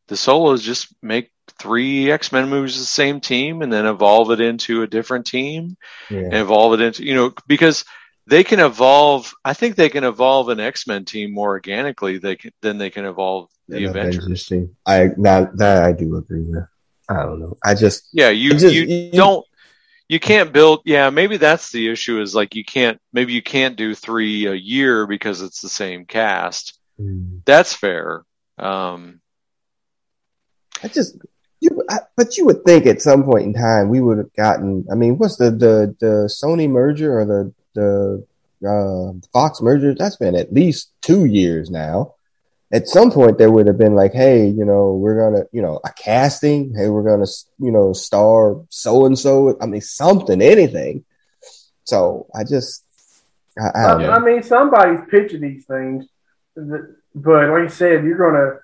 the 0.08 0.16
solos, 0.16 0.62
just 0.62 0.88
make 1.02 1.30
three 1.58 2.10
X 2.10 2.32
Men 2.32 2.48
movies 2.48 2.78
the 2.78 2.84
same 2.84 3.20
team 3.20 3.62
and 3.62 3.72
then 3.72 3.86
evolve 3.86 4.30
it 4.30 4.40
into 4.40 4.82
a 4.82 4.86
different 4.86 5.26
team 5.26 5.76
Yeah. 6.10 6.20
and 6.20 6.34
evolve 6.34 6.74
it 6.74 6.84
into, 6.84 7.04
you 7.04 7.14
know, 7.14 7.32
because 7.46 7.84
they 8.26 8.44
can 8.44 8.60
evolve. 8.60 9.32
I 9.44 9.52
think 9.54 9.76
they 9.76 9.88
can 9.88 10.04
evolve 10.04 10.48
an 10.48 10.60
X 10.60 10.86
Men 10.86 11.04
team 11.04 11.32
more 11.32 11.50
organically 11.50 12.18
they 12.18 12.36
can, 12.36 12.52
than 12.62 12.78
they 12.78 12.90
can 12.90 13.04
evolve 13.04 13.50
the 13.68 13.84
An 13.84 13.90
Avengers. 13.90 14.46
team. 14.46 14.76
I 14.86 15.10
that 15.18 15.56
that 15.58 15.82
I 15.84 15.92
do 15.92 16.16
agree 16.16 16.44
with. 16.48 16.64
I 17.08 17.22
don't 17.22 17.40
know. 17.40 17.56
I 17.62 17.74
just 17.74 18.08
Yeah, 18.12 18.30
you 18.30 18.50
just- 18.52 18.74
you, 18.74 18.82
you- 18.84 19.12
don't 19.12 19.44
you 20.08 20.20
can't 20.20 20.52
build 20.52 20.80
yeah, 20.84 21.08
maybe 21.10 21.36
that's 21.38 21.70
the 21.72 21.88
issue 21.88 22.20
is 22.20 22.34
like 22.34 22.54
you 22.54 22.64
can't 22.64 22.98
maybe 23.12 23.32
you 23.32 23.42
can't 23.42 23.76
do 23.76 23.94
3 23.94 24.46
a 24.46 24.54
year 24.54 25.06
because 25.06 25.40
it's 25.42 25.60
the 25.60 25.68
same 25.68 26.04
cast. 26.06 26.78
Mm. 27.00 27.40
That's 27.44 27.74
fair. 27.74 28.24
Um 28.58 29.20
I 30.82 30.88
just 30.88 31.16
you 31.60 31.82
I, 31.90 32.00
but 32.16 32.36
you 32.36 32.44
would 32.46 32.64
think 32.64 32.86
at 32.86 33.00
some 33.02 33.24
point 33.24 33.46
in 33.46 33.54
time 33.54 33.88
we 33.88 34.00
would 34.00 34.18
have 34.18 34.32
gotten 34.34 34.86
I 34.90 34.94
mean 34.94 35.16
what's 35.18 35.36
the 35.36 35.50
the 35.50 35.94
the 36.00 36.30
Sony 36.30 36.68
merger 36.68 37.18
or 37.18 37.24
the 37.24 37.52
the 37.74 38.24
uh 38.66 39.12
Fox 39.32 39.60
merger 39.60 39.94
that's 39.94 40.16
been 40.16 40.34
at 40.34 40.52
least 40.52 40.92
2 41.02 41.26
years 41.26 41.70
now. 41.70 42.14
At 42.72 42.88
some 42.88 43.10
point 43.10 43.38
there 43.38 43.52
would 43.52 43.66
have 43.66 43.78
been 43.78 43.94
like 43.94 44.12
hey, 44.12 44.46
you 44.46 44.64
know, 44.64 44.94
we're 44.94 45.16
going 45.16 45.42
to, 45.42 45.48
you 45.52 45.62
know, 45.62 45.80
a 45.84 45.92
casting, 45.92 46.74
hey, 46.74 46.88
we're 46.88 47.02
going 47.02 47.24
to, 47.24 47.30
you 47.58 47.70
know, 47.70 47.92
star 47.92 48.62
so 48.70 49.06
and 49.06 49.18
so, 49.18 49.56
I 49.60 49.66
mean 49.66 49.80
something 49.80 50.40
anything. 50.40 51.04
So 51.84 52.26
I 52.34 52.44
just 52.44 52.84
I, 53.58 53.68
I 53.74 53.84
I. 53.84 54.16
I 54.16 54.18
mean, 54.18 54.42
somebody's 54.42 55.00
pitching 55.10 55.40
these 55.40 55.64
things, 55.66 56.06
but 56.56 57.50
like 57.50 57.62
you 57.62 57.68
said, 57.68 58.04
you're 58.04 58.18
gonna. 58.18 58.60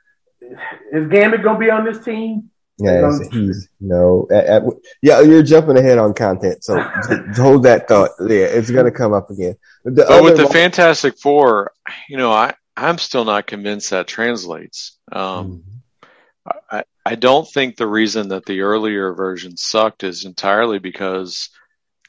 Is 0.92 1.08
Gambit 1.08 1.42
gonna 1.42 1.58
be 1.58 1.70
on 1.70 1.84
this 1.84 2.02
team? 2.04 2.49
Yeah, 2.80 3.08
it's- 3.14 3.28
he's 3.32 3.68
no. 3.80 4.26
At, 4.30 4.46
at, 4.46 4.62
yeah, 5.02 5.20
you're 5.20 5.42
jumping 5.42 5.76
ahead 5.76 5.98
on 5.98 6.14
content, 6.14 6.64
so 6.64 6.80
hold 7.36 7.64
that 7.64 7.86
thought. 7.88 8.10
Yeah, 8.20 8.46
it's 8.46 8.70
gonna 8.70 8.90
come 8.90 9.12
up 9.12 9.30
again. 9.30 9.56
The 9.84 10.04
but 10.08 10.22
with 10.24 10.36
the 10.36 10.44
one- 10.44 10.52
Fantastic 10.52 11.18
4, 11.18 11.72
you 12.08 12.16
know, 12.16 12.32
I 12.32 12.54
I'm 12.76 12.98
still 12.98 13.24
not 13.24 13.46
convinced 13.46 13.90
that 13.90 14.06
translates. 14.06 14.96
Um 15.12 15.64
I, 16.70 16.84
I 17.04 17.14
don't 17.16 17.46
think 17.48 17.76
the 17.76 17.86
reason 17.86 18.28
that 18.28 18.46
the 18.46 18.62
earlier 18.62 19.12
version 19.12 19.56
sucked 19.56 20.02
is 20.04 20.24
entirely 20.24 20.78
because 20.78 21.50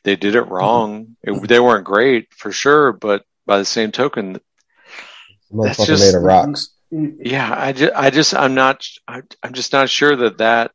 they 0.04 0.16
did 0.16 0.36
it 0.36 0.44
wrong. 0.48 1.16
It, 1.22 1.48
they 1.48 1.60
weren't 1.60 1.84
great 1.86 2.34
for 2.34 2.52
sure, 2.52 2.92
but 2.94 3.24
by 3.46 3.58
the 3.60 3.66
same 3.66 3.92
token, 3.92 4.34
that's 4.34 5.78
motherfucker 5.80 5.86
just- 5.86 6.06
made 6.14 6.18
of 6.18 6.24
rocks. 6.24 6.70
Yeah, 6.92 7.54
I 7.58 7.72
just, 7.72 7.94
I 7.96 8.10
just, 8.10 8.36
I'm 8.36 8.54
not, 8.54 8.86
I, 9.08 9.22
I'm 9.42 9.54
just 9.54 9.74
not 9.74 9.90
sure 9.90 10.16
that 10.16 10.38
that 10.40 10.72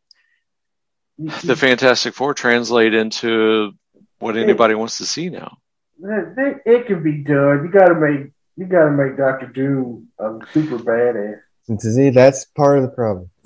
the 1.19 1.31
mm-hmm. 1.31 1.53
Fantastic 1.53 2.15
Four 2.15 2.35
translate 2.35 2.95
into 2.95 3.73
what 4.19 4.37
anybody 4.37 4.75
wants 4.75 4.99
to 4.99 5.07
see 5.07 5.29
now. 5.29 5.59
It, 6.03 6.63
it 6.67 6.87
can 6.87 7.03
be 7.03 7.19
done. 7.19 7.65
You 7.65 7.71
gotta 7.73 7.95
make. 7.95 8.33
You 8.59 8.65
gotta 8.67 8.91
make 8.91 9.17
Doctor 9.17 9.47
Doom 9.47 10.09
a 10.19 10.39
super 10.53 10.79
badass. 10.79 11.41
And 11.69 11.81
to 11.81 11.93
see, 11.93 12.11
that's 12.11 12.45
part 12.45 12.79
of 12.79 12.85
the 12.85 12.91
problem. 12.91 13.31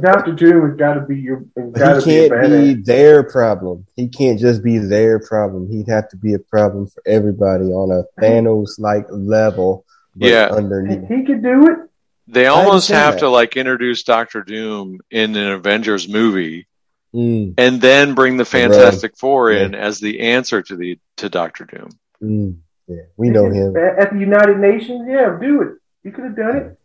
Doctor 0.00 0.32
Doom 0.32 0.68
has 0.68 0.78
got 0.78 0.94
to 0.94 1.00
be 1.00 1.18
your. 1.18 1.44
has 1.56 1.64
he 1.66 1.78
Gotta 1.78 1.98
be 2.00 2.04
can't 2.04 2.30
be 2.30 2.74
badass. 2.74 2.84
their 2.84 3.22
problem. 3.22 3.86
He 3.96 4.08
can't 4.08 4.38
just 4.38 4.62
be 4.62 4.78
their 4.78 5.18
problem. 5.18 5.68
He'd 5.70 5.88
have 5.88 6.08
to 6.10 6.16
be 6.16 6.34
a 6.34 6.38
problem 6.38 6.86
for 6.86 7.02
everybody 7.06 7.66
on 7.66 7.90
a 7.90 8.04
Thanos 8.22 8.78
like 8.78 9.06
level. 9.10 9.84
But 10.16 10.26
Yeah. 10.30 10.48
underneath. 10.50 11.08
He 11.08 11.24
could 11.24 11.42
do 11.42 11.68
it. 11.68 11.78
They 12.26 12.46
almost 12.46 12.88
have 12.88 13.14
that. 13.14 13.20
to 13.20 13.28
like 13.28 13.56
introduce 13.56 14.02
Doctor 14.02 14.42
Doom 14.42 15.00
in 15.10 15.36
an 15.36 15.52
Avengers 15.52 16.08
movie 16.08 16.66
Mm, 17.14 17.54
and 17.58 17.80
then 17.80 18.14
bring 18.14 18.36
the 18.38 18.42
Right. 18.42 18.48
Fantastic 18.48 19.16
Four 19.16 19.52
in 19.52 19.74
as 19.76 20.00
the 20.00 20.18
answer 20.20 20.62
to 20.62 20.74
the 20.74 20.98
to 21.18 21.28
Doctor 21.28 21.64
Doom. 21.64 21.90
mm, 22.20 22.56
yeah, 22.88 23.02
we 23.16 23.28
know 23.30 23.48
him. 23.50 23.76
At 23.76 23.98
at 23.98 24.12
the 24.12 24.18
United 24.18 24.58
Nations, 24.58 25.06
yeah, 25.08 25.38
do 25.40 25.62
it. 25.62 25.68
You 26.02 26.10
could 26.10 26.24
have 26.24 26.36
done 26.36 26.56
it. 26.56 26.78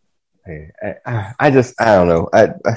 Hey, 0.45 0.69
I, 1.05 1.33
I 1.39 1.49
just 1.49 1.79
I 1.81 1.95
don't 1.95 2.07
know. 2.09 2.29
I, 2.31 2.49
I, 2.65 2.75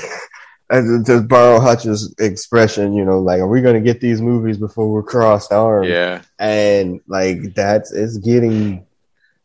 I 0.71 0.81
to 1.05 1.21
borrow 1.29 1.61
Hutch's 1.61 2.15
expression, 2.19 2.95
you 2.95 3.05
know, 3.05 3.21
like 3.21 3.41
are 3.41 3.47
we 3.49 3.61
going 3.61 3.75
to 3.75 3.81
get 3.83 4.01
these 4.01 4.23
movies 4.23 4.57
before 4.57 4.91
we're 4.91 5.03
crossed 5.03 5.53
arms? 5.53 5.89
Yeah. 5.89 6.23
and 6.39 7.01
like 7.07 7.55
that's 7.55 7.93
it's 7.93 8.17
getting. 8.17 8.87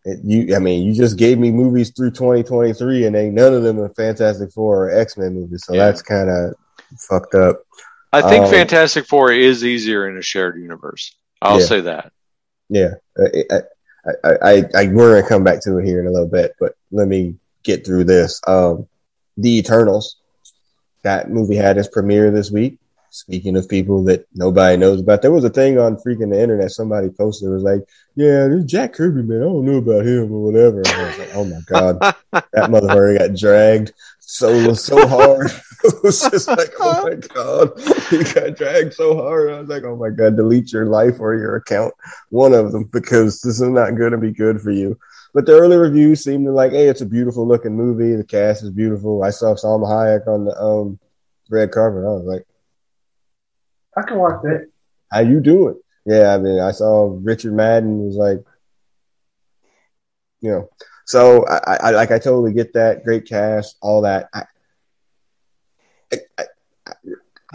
It, 0.07 0.19
you, 0.23 0.55
I 0.55 0.59
mean, 0.59 0.85
you 0.85 0.93
just 0.93 1.17
gave 1.17 1.37
me 1.37 1.51
movies 1.51 1.89
through 1.91 2.11
2023, 2.11 3.05
and 3.05 3.15
ain't 3.15 3.33
none 3.33 3.53
of 3.53 3.63
them 3.63 3.77
are 3.81 3.89
Fantastic 3.89 4.51
Four 4.53 4.85
or 4.87 4.91
X 4.97 5.17
Men 5.17 5.33
movies, 5.33 5.65
so 5.65 5.73
Yeah. 5.73 5.85
that's 5.85 6.01
kind 6.01 6.29
of 6.29 6.53
fucked 6.97 7.35
up. 7.35 7.61
I 8.13 8.21
think 8.21 8.45
Um, 8.45 8.51
Fantastic 8.51 9.05
Four 9.05 9.33
is 9.33 9.65
easier 9.65 10.07
in 10.09 10.17
a 10.17 10.21
shared 10.21 10.57
universe. 10.61 11.13
I'll 11.41 11.59
Yeah. 11.59 11.65
say 11.65 11.81
that. 11.81 12.11
Yeah, 12.69 12.93
I, 13.17 13.43
I, 14.23 14.31
I, 14.41 14.63
I, 14.75 14.87
we're 14.87 15.15
gonna 15.15 15.27
come 15.27 15.43
back 15.43 15.61
to 15.63 15.77
it 15.77 15.85
here 15.85 15.99
in 15.99 16.07
a 16.07 16.11
little 16.11 16.29
bit, 16.29 16.53
but 16.57 16.75
let 16.91 17.09
me 17.09 17.35
get 17.63 17.85
through 17.85 18.05
this. 18.05 18.39
Um, 18.47 18.87
the 19.35 19.57
Eternals, 19.57 20.15
that 21.03 21.29
movie 21.29 21.57
had 21.57 21.77
its 21.77 21.89
premiere 21.89 22.31
this 22.31 22.49
week. 22.49 22.79
Speaking 23.17 23.57
of 23.57 23.67
people 23.67 24.03
that 24.03 24.27
nobody 24.35 24.77
knows 24.77 25.01
about, 25.01 25.23
there 25.23 25.31
was 25.31 25.43
a 25.43 25.49
thing 25.49 25.79
on 25.79 25.95
freaking 25.95 26.29
the 26.29 26.39
internet. 26.39 26.69
Somebody 26.69 27.09
posted 27.09 27.49
it 27.49 27.51
was 27.51 27.63
like, 27.63 27.81
"Yeah, 28.13 28.47
this 28.47 28.63
Jack 28.65 28.93
Kirby 28.93 29.23
man, 29.23 29.41
I 29.41 29.45
don't 29.45 29.65
know 29.65 29.77
about 29.77 30.05
him 30.05 30.31
or 30.31 30.43
whatever." 30.43 30.77
And 30.81 30.87
I 30.87 31.07
was 31.07 31.17
like, 31.17 31.29
"Oh 31.33 31.43
my 31.45 31.59
god, 31.65 31.99
that 32.31 32.69
motherfucker 32.69 33.17
got 33.17 33.35
dragged 33.35 33.93
so 34.19 34.71
so 34.75 35.07
hard." 35.07 35.49
it 35.83 36.03
was 36.03 36.29
just 36.29 36.47
like, 36.47 36.69
"Oh 36.79 37.09
my 37.09 37.15
god, 37.33 37.71
he 38.11 38.23
got 38.23 38.55
dragged 38.55 38.93
so 38.93 39.15
hard." 39.15 39.49
I 39.49 39.61
was 39.61 39.69
like, 39.69 39.83
"Oh 39.83 39.95
my 39.95 40.11
god, 40.11 40.35
delete 40.35 40.71
your 40.71 40.85
life 40.85 41.19
or 41.19 41.33
your 41.33 41.55
account, 41.55 41.95
one 42.29 42.53
of 42.53 42.71
them, 42.71 42.83
because 42.93 43.41
this 43.41 43.59
is 43.59 43.67
not 43.67 43.97
going 43.97 44.11
to 44.11 44.19
be 44.19 44.31
good 44.31 44.61
for 44.61 44.69
you." 44.69 44.95
But 45.33 45.47
the 45.47 45.53
early 45.53 45.77
reviews 45.77 46.23
seemed 46.23 46.45
to 46.45 46.51
like, 46.51 46.71
"Hey, 46.71 46.87
it's 46.87 47.01
a 47.01 47.05
beautiful 47.07 47.47
looking 47.47 47.75
movie. 47.75 48.15
The 48.15 48.23
cast 48.23 48.61
is 48.61 48.69
beautiful." 48.69 49.23
I 49.23 49.31
saw 49.31 49.55
Salma 49.55 49.87
Hayek 49.87 50.27
on 50.27 50.45
the 50.45 50.55
um 50.61 50.99
red 51.49 51.71
carpet. 51.71 52.05
I 52.05 52.13
was 52.13 52.25
like 52.25 52.45
I 53.97 54.03
can 54.03 54.17
watch 54.19 54.41
that. 54.43 54.69
How 55.11 55.21
you 55.21 55.39
do 55.39 55.69
it? 55.69 55.77
Yeah, 56.05 56.33
I 56.33 56.37
mean, 56.37 56.59
I 56.59 56.71
saw 56.71 57.17
Richard 57.21 57.53
Madden 57.53 58.05
was 58.05 58.15
like, 58.15 58.43
you 60.39 60.51
know, 60.51 60.69
so 61.05 61.45
I, 61.47 61.77
I 61.81 61.89
like 61.91 62.11
I 62.11 62.19
totally 62.19 62.53
get 62.53 62.73
that 62.73 63.03
great 63.03 63.25
cast, 63.25 63.77
all 63.81 64.01
that. 64.01 64.29
I, 64.33 64.43
I, 66.13 66.17
I, 66.37 66.43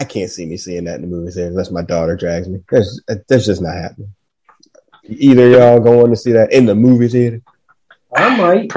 I 0.01 0.03
can't 0.03 0.29
see 0.29 0.45
me 0.45 0.57
seeing 0.57 0.83
that 0.85 0.95
in 0.95 1.01
the 1.01 1.07
movies 1.07 1.37
unless 1.37 1.71
my 1.71 1.81
daughter 1.81 2.15
drags 2.15 2.49
me. 2.49 2.59
That's 2.69 2.99
that's 3.07 3.45
just 3.45 3.61
not 3.61 3.75
happening. 3.75 4.13
Either 5.05 5.49
y'all 5.49 5.79
going 5.79 6.09
to 6.09 6.15
see 6.15 6.33
that 6.33 6.51
in 6.51 6.65
the 6.65 6.75
movie 6.75 7.07
theater. 7.07 7.41
I 8.15 8.35
might. 8.35 8.73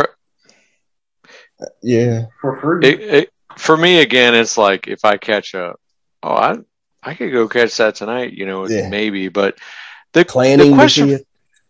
yeah, 1.82 2.26
for 2.40 2.60
free. 2.60 2.86
It, 2.86 3.00
it, 3.00 3.32
for 3.56 3.76
me, 3.76 4.00
again, 4.00 4.34
it's 4.34 4.56
like 4.56 4.88
if 4.88 5.04
I 5.04 5.16
catch 5.16 5.54
up, 5.54 5.80
oh, 6.22 6.34
I 6.34 6.58
I 7.06 7.14
could 7.14 7.30
go 7.30 7.48
catch 7.48 7.76
that 7.76 7.94
tonight, 7.94 8.32
you 8.32 8.46
know, 8.46 8.68
yeah. 8.68 8.88
maybe. 8.88 9.28
But 9.28 9.58
the, 10.12 10.24
Planning 10.24 10.70
the 10.70 10.76
question, 10.76 11.20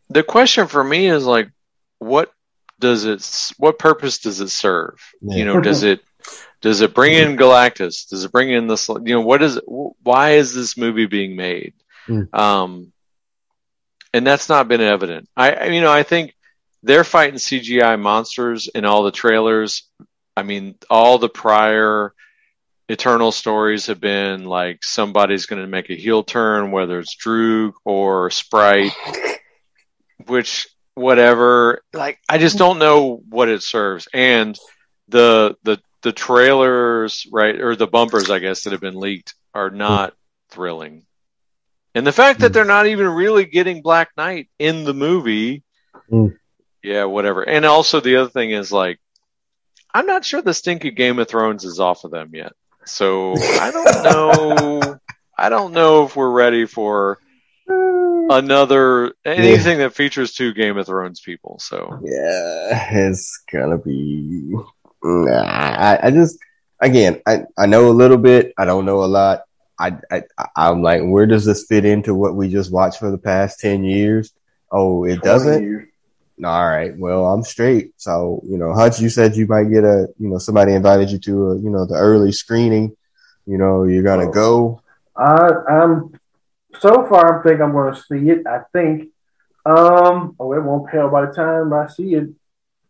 the 0.09 0.23
question 0.23 0.67
for 0.67 0.83
me 0.83 1.09
is 1.09 1.27
like, 1.27 1.51
what 1.99 2.33
does 2.81 3.05
it, 3.05 3.55
what 3.59 3.79
purpose 3.79 4.19
does 4.19 4.41
it 4.41 4.49
serve? 4.49 4.99
Yeah. 5.21 5.37
You 5.37 5.45
know, 5.45 5.61
does 5.61 5.83
it, 5.83 6.01
does 6.63 6.81
it 6.81 6.95
bring 6.95 7.13
in 7.13 7.37
Galactus? 7.37 8.09
Does 8.09 8.25
it 8.25 8.33
bring 8.33 8.51
in 8.51 8.67
this, 8.67 8.89
you 8.89 9.15
know, 9.15 9.21
what 9.21 9.43
is, 9.43 9.61
why 9.67 10.33
is 10.33 10.55
this 10.55 10.79
movie 10.79 11.07
being 11.07 11.37
made? 11.37 11.75
Mm. 12.09 12.35
Um, 12.35 12.93
and 14.15 14.27
that's 14.27 14.49
not 14.49 14.69
been 14.69 14.81
evident. 14.81 15.29
I, 15.37 15.67
you 15.67 15.83
know, 15.83 15.93
I 15.93 16.03
think 16.03 16.35
they're 16.83 17.05
fighting 17.05 17.39
CGI 17.39 18.01
monsters 18.01 18.69
in 18.69 18.87
all 18.87 19.03
the 19.03 19.11
trailers. 19.11 19.83
I 20.35 20.45
mean, 20.45 20.77
all 20.89 21.19
the 21.19 21.29
prior 21.29 22.15
Eternal 22.89 23.33
stories 23.33 23.87
have 23.87 24.01
been 24.01 24.45
like 24.45 24.85
somebody's 24.85 25.47
going 25.47 25.61
to 25.61 25.69
make 25.69 25.91
a 25.91 25.95
heel 25.95 26.23
turn, 26.23 26.71
whether 26.71 27.01
it's 27.01 27.17
Druig 27.17 27.73
or 27.85 28.31
Sprite, 28.31 28.93
which 30.27 30.69
whatever. 30.95 31.83
Like 31.93 32.19
I 32.29 32.39
just 32.39 32.59
don't 32.59 32.79
know 32.79 33.23
what 33.29 33.49
it 33.49 33.63
serves. 33.63 34.07
And 34.13 34.57
the 35.09 35.57
the 35.65 35.81
the 36.03 36.13
trailers, 36.13 37.27
right, 37.33 37.61
or 37.61 37.75
the 37.75 37.89
bumpers, 37.89 38.31
I 38.31 38.39
guess, 38.39 38.63
that 38.63 38.73
have 38.73 38.81
been 38.81 39.01
leaked 39.01 39.35
are 39.55 39.71
not 39.71 40.15
thrilling. 40.51 41.03
And 41.97 42.07
the 42.07 42.13
fact 42.13 42.41
that 42.41 42.53
they're 42.53 42.65
not 42.65 42.87
even 42.87 43.09
really 43.09 43.47
getting 43.47 43.83
Black 43.83 44.11
Knight 44.17 44.49
in 44.59 44.85
the 44.85 44.95
movie, 44.95 45.65
mm. 46.13 46.37
yeah, 46.83 47.05
whatever. 47.05 47.43
And 47.43 47.65
also 47.65 48.01
the 48.01 48.17
other 48.17 48.31
thing 48.31 48.51
is 48.51 48.71
like, 48.71 49.01
I'm 49.95 50.07
not 50.07 50.25
sure 50.25 50.43
the 50.43 50.53
stinky 50.53 50.91
Game 50.91 51.19
of 51.19 51.27
Thrones 51.27 51.65
is 51.65 51.81
off 51.81 52.05
of 52.05 52.11
them 52.11 52.31
yet. 52.35 52.53
So 52.87 53.35
I 53.37 53.71
don't 53.71 54.05
know. 54.05 54.99
I 55.39 55.49
don't 55.51 55.73
know 55.73 56.05
if 56.07 56.17
we're 56.17 56.31
ready 56.31 56.65
for 56.65 57.19
another 57.69 59.15
anything 59.25 59.79
yeah. 59.79 59.85
that 59.85 59.95
features 59.95 60.33
two 60.33 60.55
Game 60.55 60.79
of 60.79 60.87
Thrones 60.87 61.21
people. 61.21 61.59
So 61.59 62.01
yeah, 62.03 62.89
it's 62.93 63.43
gonna 63.53 63.79
be. 63.79 64.55
Nah, 65.03 65.43
I, 65.43 66.07
I 66.07 66.11
just 66.11 66.39
again, 66.81 67.21
I 67.27 67.45
I 67.59 67.67
know 67.67 67.91
a 67.91 67.93
little 67.93 68.19
bit. 68.19 68.55
I 68.57 68.65
don't 68.65 68.87
know 68.87 69.05
a 69.05 69.07
lot. 69.07 69.43
I, 69.79 69.99
I 70.11 70.23
I'm 70.57 70.83
like, 70.83 71.03
where 71.03 71.27
does 71.27 71.45
this 71.45 71.67
fit 71.67 71.85
into 71.85 72.15
what 72.15 72.35
we 72.35 72.49
just 72.49 72.73
watched 72.73 72.99
for 72.99 73.11
the 73.11 73.19
past 73.19 73.61
ten 73.61 73.85
years? 73.85 74.33
Oh, 74.71 75.05
it 75.05 75.21
doesn't. 75.23 75.63
Years. 75.63 75.89
All 76.45 76.69
right. 76.69 76.97
Well, 76.97 77.27
I'm 77.27 77.43
straight. 77.43 77.93
So, 77.97 78.43
you 78.47 78.59
know, 78.59 78.75
Hutch, 78.75 79.01
you 79.01 79.09
said 79.09 79.37
you 79.37 79.47
might 79.47 79.71
get 79.71 79.85
a, 79.85 80.09
you 80.19 80.29
know, 80.29 80.39
somebody 80.39 80.73
invited 80.73 81.11
you 81.11 81.19
to 81.19 81.51
a, 81.53 81.57
you 81.59 81.71
know, 81.71 81.87
the 81.87 81.95
early 81.95 82.33
screening. 82.33 82.95
You 83.47 83.59
know, 83.59 83.85
you're 83.85 84.03
gonna 84.03 84.31
go. 84.31 84.83
I, 85.17 85.49
I'm 85.69 86.13
so 86.81 87.07
far. 87.09 87.41
I 87.41 87.43
think 87.43 87.61
I'm 87.61 87.73
going 87.73 87.95
to 87.95 88.01
see 88.01 88.31
it. 88.31 88.47
I 88.47 88.61
think. 88.73 89.11
Um. 89.65 90.37
Oh, 90.39 90.53
it 90.53 90.63
won't 90.63 90.91
pale 90.91 91.09
by 91.11 91.27
the 91.27 91.33
time 91.33 91.73
I 91.73 91.89
see 91.89 92.15
it. 92.15 92.29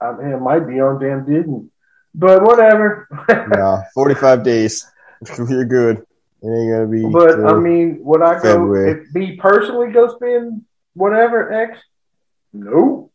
I 0.00 0.12
mean, 0.12 0.32
it 0.32 0.40
might 0.40 0.66
be 0.66 0.80
on 0.80 1.00
damn 1.00 1.24
didn't, 1.24 1.70
but 2.14 2.42
whatever. 2.42 3.08
yeah, 3.28 3.84
45 3.94 4.42
days. 4.42 4.86
You're 5.38 5.64
good. 5.64 6.04
It 6.42 6.48
ain't 6.48 6.70
gonna 6.70 6.86
be. 6.86 7.06
But 7.10 7.44
I 7.44 7.54
mean, 7.54 7.98
would 8.04 8.22
I 8.22 8.34
go? 8.34 8.42
February. 8.42 9.02
If 9.02 9.14
me 9.14 9.36
personally 9.36 9.90
go 9.92 10.14
spend 10.14 10.64
whatever 10.94 11.52
X? 11.52 11.78
No. 12.52 13.10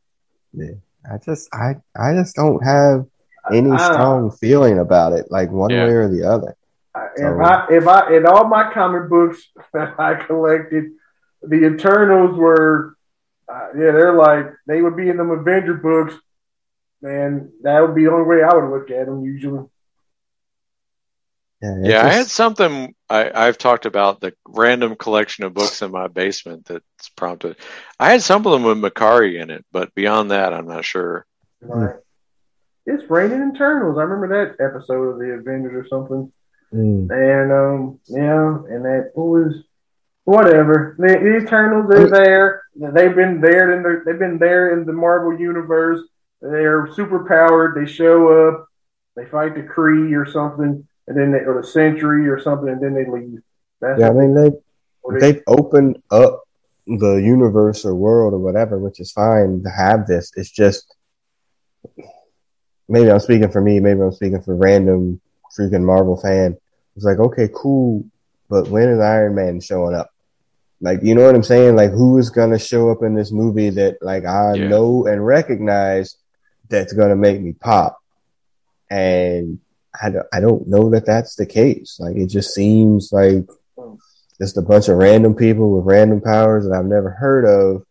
Yeah. 0.54 0.76
I 1.10 1.18
just 1.18 1.50
I 1.54 1.76
I 1.96 2.14
just 2.14 2.36
don't 2.36 2.64
have 2.64 3.06
any 3.52 3.76
strong 3.78 4.32
feeling 4.32 4.80
about 4.80 5.14
it, 5.14 5.32
like 5.32 5.50
one 5.52 5.72
yeah. 5.72 5.86
way 5.86 5.94
or 5.94 6.10
the 6.10 6.24
other. 6.24 6.56
So, 7.16 7.34
if 7.34 7.42
I 7.42 7.68
if 7.70 7.88
I 7.88 8.16
in 8.16 8.26
all 8.26 8.48
my 8.48 8.72
comic 8.72 9.10
books 9.10 9.42
that 9.74 10.00
I 10.00 10.16
collected, 10.16 10.92
the 11.42 11.74
Eternals 11.74 12.38
were 12.38 12.96
uh, 13.52 13.68
yeah, 13.76 13.92
they're 13.92 14.14
like 14.14 14.54
they 14.68 14.82
would 14.82 14.96
be 14.96 15.10
in 15.10 15.18
them 15.18 15.32
Avenger 15.32 15.74
books, 15.76 16.16
man. 17.02 17.52
That 17.64 17.82
would 17.82 17.96
be 17.96 18.06
the 18.06 18.12
only 18.12 18.26
way 18.26 18.44
I 18.44 18.54
would 18.56 18.70
look 18.70 18.92
at 18.92 19.08
them 19.08 19.24
usually. 19.24 19.66
Yeah, 21.62 21.76
yeah 21.82 22.04
just... 22.04 22.06
I 22.06 22.14
had 22.14 22.28
something 22.28 22.96
I, 23.10 23.46
have 23.46 23.58
talked 23.58 23.86
about 23.86 24.22
the 24.22 24.34
random 24.48 24.96
collection 24.96 25.44
of 25.44 25.54
books 25.54 25.82
in 25.82 25.92
my 25.92 26.08
basement 26.08 26.66
that's 26.66 27.10
prompted. 27.16 27.58
I 28.00 28.12
had 28.12 28.24
some 28.24 28.46
of 28.46 28.52
them 28.52 28.64
with 28.64 28.78
Makkari 28.78 29.42
in 29.42 29.50
it, 29.50 29.66
but 29.72 29.94
beyond 29.94 30.32
that, 30.32 30.54
I'm 30.54 30.68
not 30.68 30.86
sure. 30.86 31.26
Right. 31.62 31.96
It's 32.86 33.10
raining 33.10 33.52
Eternals. 33.54 33.98
I 33.98 34.04
remember 34.04 34.46
that 34.46 34.64
episode 34.64 35.04
of 35.04 35.20
the 35.20 35.34
Avengers 35.34 35.86
or 35.86 35.88
something. 35.88 36.32
Mm. 36.74 37.10
And 37.12 37.52
um, 37.52 38.00
yeah, 38.08 38.74
and 38.74 38.86
that 38.86 39.12
was 39.14 39.64
whatever. 40.24 40.96
The, 40.98 41.08
the 41.08 41.46
Eternals, 41.46 41.90
they're 41.90 42.10
there. 42.10 42.64
They've 42.76 43.16
been 43.16 43.42
there 43.42 43.74
in 43.74 43.84
the, 43.84 44.04
they've 44.06 44.18
been 44.18 44.40
there 44.40 44.80
in 44.80 44.86
the 44.86 44.94
Marvel 44.94 45.40
universe. 45.40 46.00
They're 46.42 46.92
super 46.94 47.26
powered. 47.28 47.76
They 47.76 47.92
show 47.92 48.48
up. 48.50 48.68
They 49.16 49.26
fight 49.26 49.54
the 49.54 49.62
Kree 49.62 50.16
or 50.18 50.26
something 50.32 50.88
and 51.08 51.18
then 51.18 51.32
they 51.32 51.40
or 51.40 51.62
the 51.62 51.68
century 51.68 52.28
or 52.28 52.40
something, 52.40 52.70
and 52.70 52.82
then 52.82 52.94
they 52.94 53.06
leave. 53.06 53.42
That's 53.80 54.00
yeah, 54.00 54.10
I 54.10 54.14
mean 54.14 54.34
they 54.34 54.52
they've 55.20 55.42
opened 55.48 56.02
up 56.12 56.44
the 56.86 57.16
universe 57.16 57.86
or 57.86 57.96
world 57.96 58.34
or 58.34 58.40
whatever, 58.40 58.80
which 58.80 59.00
is 59.00 59.12
fine 59.12 59.64
to 59.64 59.70
have 59.70 60.08
this. 60.08 60.32
It's 60.36 60.52
just 60.52 60.96
maybe 62.88 63.10
I'm 63.10 63.20
speaking 63.20 63.52
for 63.52 63.62
me, 63.62 63.80
maybe 63.80 64.02
I'm 64.02 64.12
speaking 64.12 64.42
for 64.42 64.56
random 64.56 65.22
freaking 65.58 65.84
Marvel 65.84 66.18
fan. 66.18 66.58
It's 66.96 67.06
like, 67.06 67.20
okay, 67.20 67.50
cool, 67.54 68.06
but 68.50 68.68
when 68.68 68.90
is 68.90 69.00
Iron 69.00 69.36
Man 69.36 69.62
showing 69.62 69.96
up? 69.96 70.10
Like, 70.82 71.00
you 71.04 71.16
know 71.16 71.26
what 71.26 71.36
I'm 71.36 71.44
saying? 71.44 71.76
Like, 71.76 71.92
who 71.92 72.18
is 72.18 72.30
gonna 72.30 72.60
show 72.60 72.90
up 72.90 73.04
in 73.04 73.16
this 73.16 73.32
movie 73.32 73.70
that 73.70 73.98
like 74.02 74.26
I 74.26 74.56
yeah. 74.56 74.68
know 74.68 75.06
and 75.06 75.26
recognize 75.26 76.18
that's 76.70 76.94
gonna 76.94 77.16
make 77.16 77.40
me 77.40 77.54
pop? 77.54 78.00
And 78.90 79.60
I 80.00 80.10
don't, 80.10 80.26
I 80.32 80.40
don't 80.40 80.68
know 80.68 80.90
that 80.92 81.06
that's 81.06 81.36
the 81.36 81.46
case. 81.46 81.98
Like 82.00 82.16
it 82.16 82.28
just 82.28 82.54
seems 82.54 83.12
like 83.12 83.46
just 84.40 84.58
a 84.58 84.62
bunch 84.62 84.88
of 84.88 84.98
random 84.98 85.36
people 85.36 85.76
with 85.76 85.86
random 85.86 86.22
powers 86.22 86.66
that 86.66 86.74
I've 86.74 86.86
never 86.86 87.12
heard 87.12 87.46
of. 87.46 87.86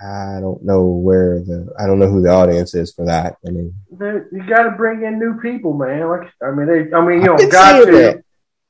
I 0.00 0.38
don't 0.40 0.62
know 0.64 0.84
where 0.84 1.40
the 1.40 1.72
I 1.78 1.86
don't 1.86 1.98
know 1.98 2.08
who 2.08 2.22
the 2.22 2.30
audience 2.30 2.74
is 2.74 2.92
for 2.92 3.06
that. 3.06 3.36
I 3.46 3.50
mean, 3.50 3.74
you 3.90 4.44
got 4.48 4.64
to 4.64 4.72
bring 4.72 5.02
in 5.02 5.18
new 5.18 5.40
people, 5.40 5.72
man. 5.72 6.08
Like 6.08 6.32
I 6.42 6.50
mean, 6.50 6.66
they, 6.66 6.96
I 6.96 7.04
mean, 7.04 7.20
you 7.20 7.26
don't 7.26 7.52
got 7.52 7.84
to. 7.84 7.92
That. 7.92 8.24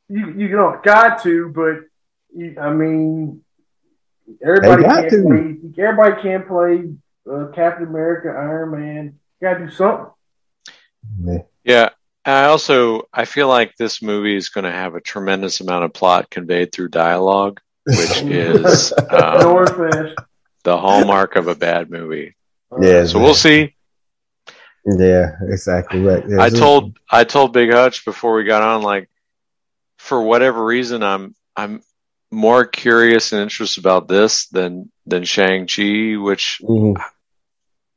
You 0.09 0.33
you 0.33 0.49
don't 0.49 0.83
got 0.83 1.23
to, 1.23 1.49
but 1.49 1.81
you, 2.37 2.57
I 2.61 2.73
mean, 2.73 3.43
everybody 4.45 4.83
can't 4.83 5.11
to. 5.11 5.23
play. 5.23 5.83
Everybody 5.85 6.23
can't 6.23 6.47
play 6.47 6.93
uh, 7.31 7.47
Captain 7.55 7.87
America, 7.87 8.29
Iron 8.29 8.71
Man. 8.73 9.19
You 9.41 9.49
got 9.49 9.59
to 9.59 9.67
do 9.67 9.71
something. 9.71 10.07
Yeah. 11.65 11.91
I 12.27 12.45
also 12.47 13.03
I 13.13 13.25
feel 13.27 13.49
like 13.49 13.77
this 13.77 14.01
movie 14.03 14.37
is 14.37 14.49
going 14.49 14.65
to 14.65 14.71
have 14.73 14.95
a 14.95 15.01
tremendous 15.01 15.61
amount 15.61 15.85
of 15.85 15.93
plot 15.93 16.31
conveyed 16.31 16.73
through 16.73 16.89
dialogue. 16.89 17.61
which 17.85 18.23
is 18.23 18.93
um, 18.93 19.05
the 20.63 20.77
hallmark 20.79 21.37
of 21.37 21.49
a 21.49 21.55
bad 21.55 21.91
movie. 21.91 22.35
Yeah, 22.81 23.05
So 23.05 23.21
we'll 23.21 23.35
see. 23.35 23.75
Yeah, 24.85 25.37
exactly 25.49 26.01
right. 26.01 26.25
Yeah, 26.29 26.41
I 26.41 26.49
so- 26.49 26.57
told 26.59 26.99
I 27.11 27.23
told 27.25 27.53
Big 27.53 27.71
Hutch 27.71 28.05
before 28.05 28.35
we 28.35 28.45
got 28.45 28.63
on, 28.63 28.83
like, 28.83 29.09
for 29.99 30.21
whatever 30.23 30.65
reason, 30.65 31.03
I'm 31.05 31.35
I'm 31.57 31.83
more 32.33 32.65
curious 32.67 33.33
and 33.33 33.43
interested 33.43 33.81
about 33.85 34.09
this 34.09 34.49
than 34.49 34.91
than 35.07 35.23
Shang 35.25 35.67
Chi, 35.69 36.17
which 36.17 36.61
Mhm, 36.63 36.97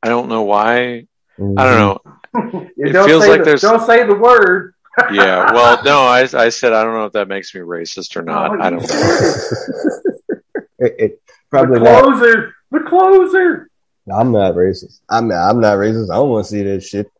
I 0.02 0.08
don't 0.08 0.28
know 0.28 0.42
why. 0.42 1.06
mhm. 1.38 1.58
I 1.58 1.64
don't 1.64 1.78
know. 1.80 2.17
You 2.34 2.70
It 2.76 2.92
don't 2.92 3.08
feels 3.08 3.24
say 3.24 3.30
like 3.30 3.38
the, 3.40 3.44
there's- 3.44 3.60
don't 3.62 3.84
say 3.86 4.06
the 4.06 4.14
word. 4.14 4.74
Yeah, 5.12 5.52
well, 5.52 5.80
no, 5.84 6.00
I 6.00 6.22
I 6.34 6.48
said 6.48 6.72
I 6.72 6.82
don't 6.82 6.94
know 6.94 7.04
if 7.04 7.12
that 7.12 7.28
makes 7.28 7.54
me 7.54 7.60
racist 7.60 8.16
or 8.16 8.22
not. 8.22 8.58
No, 8.58 8.64
I 8.64 8.70
don't 8.70 8.82
know. 8.82 10.38
it, 10.80 10.94
it, 10.98 11.22
probably 11.50 11.78
the 11.78 11.84
not. 11.84 12.02
closer. 12.02 12.54
The 12.72 12.80
closer. 12.80 13.70
I'm 14.12 14.32
not 14.32 14.54
racist. 14.54 14.98
I'm 15.08 15.28
not, 15.28 15.48
I'm 15.50 15.60
not 15.60 15.76
racist. 15.76 16.10
I 16.10 16.16
don't 16.16 16.30
want 16.30 16.46
to 16.46 16.50
see 16.50 16.62
this 16.64 16.88
shit. 16.88 17.12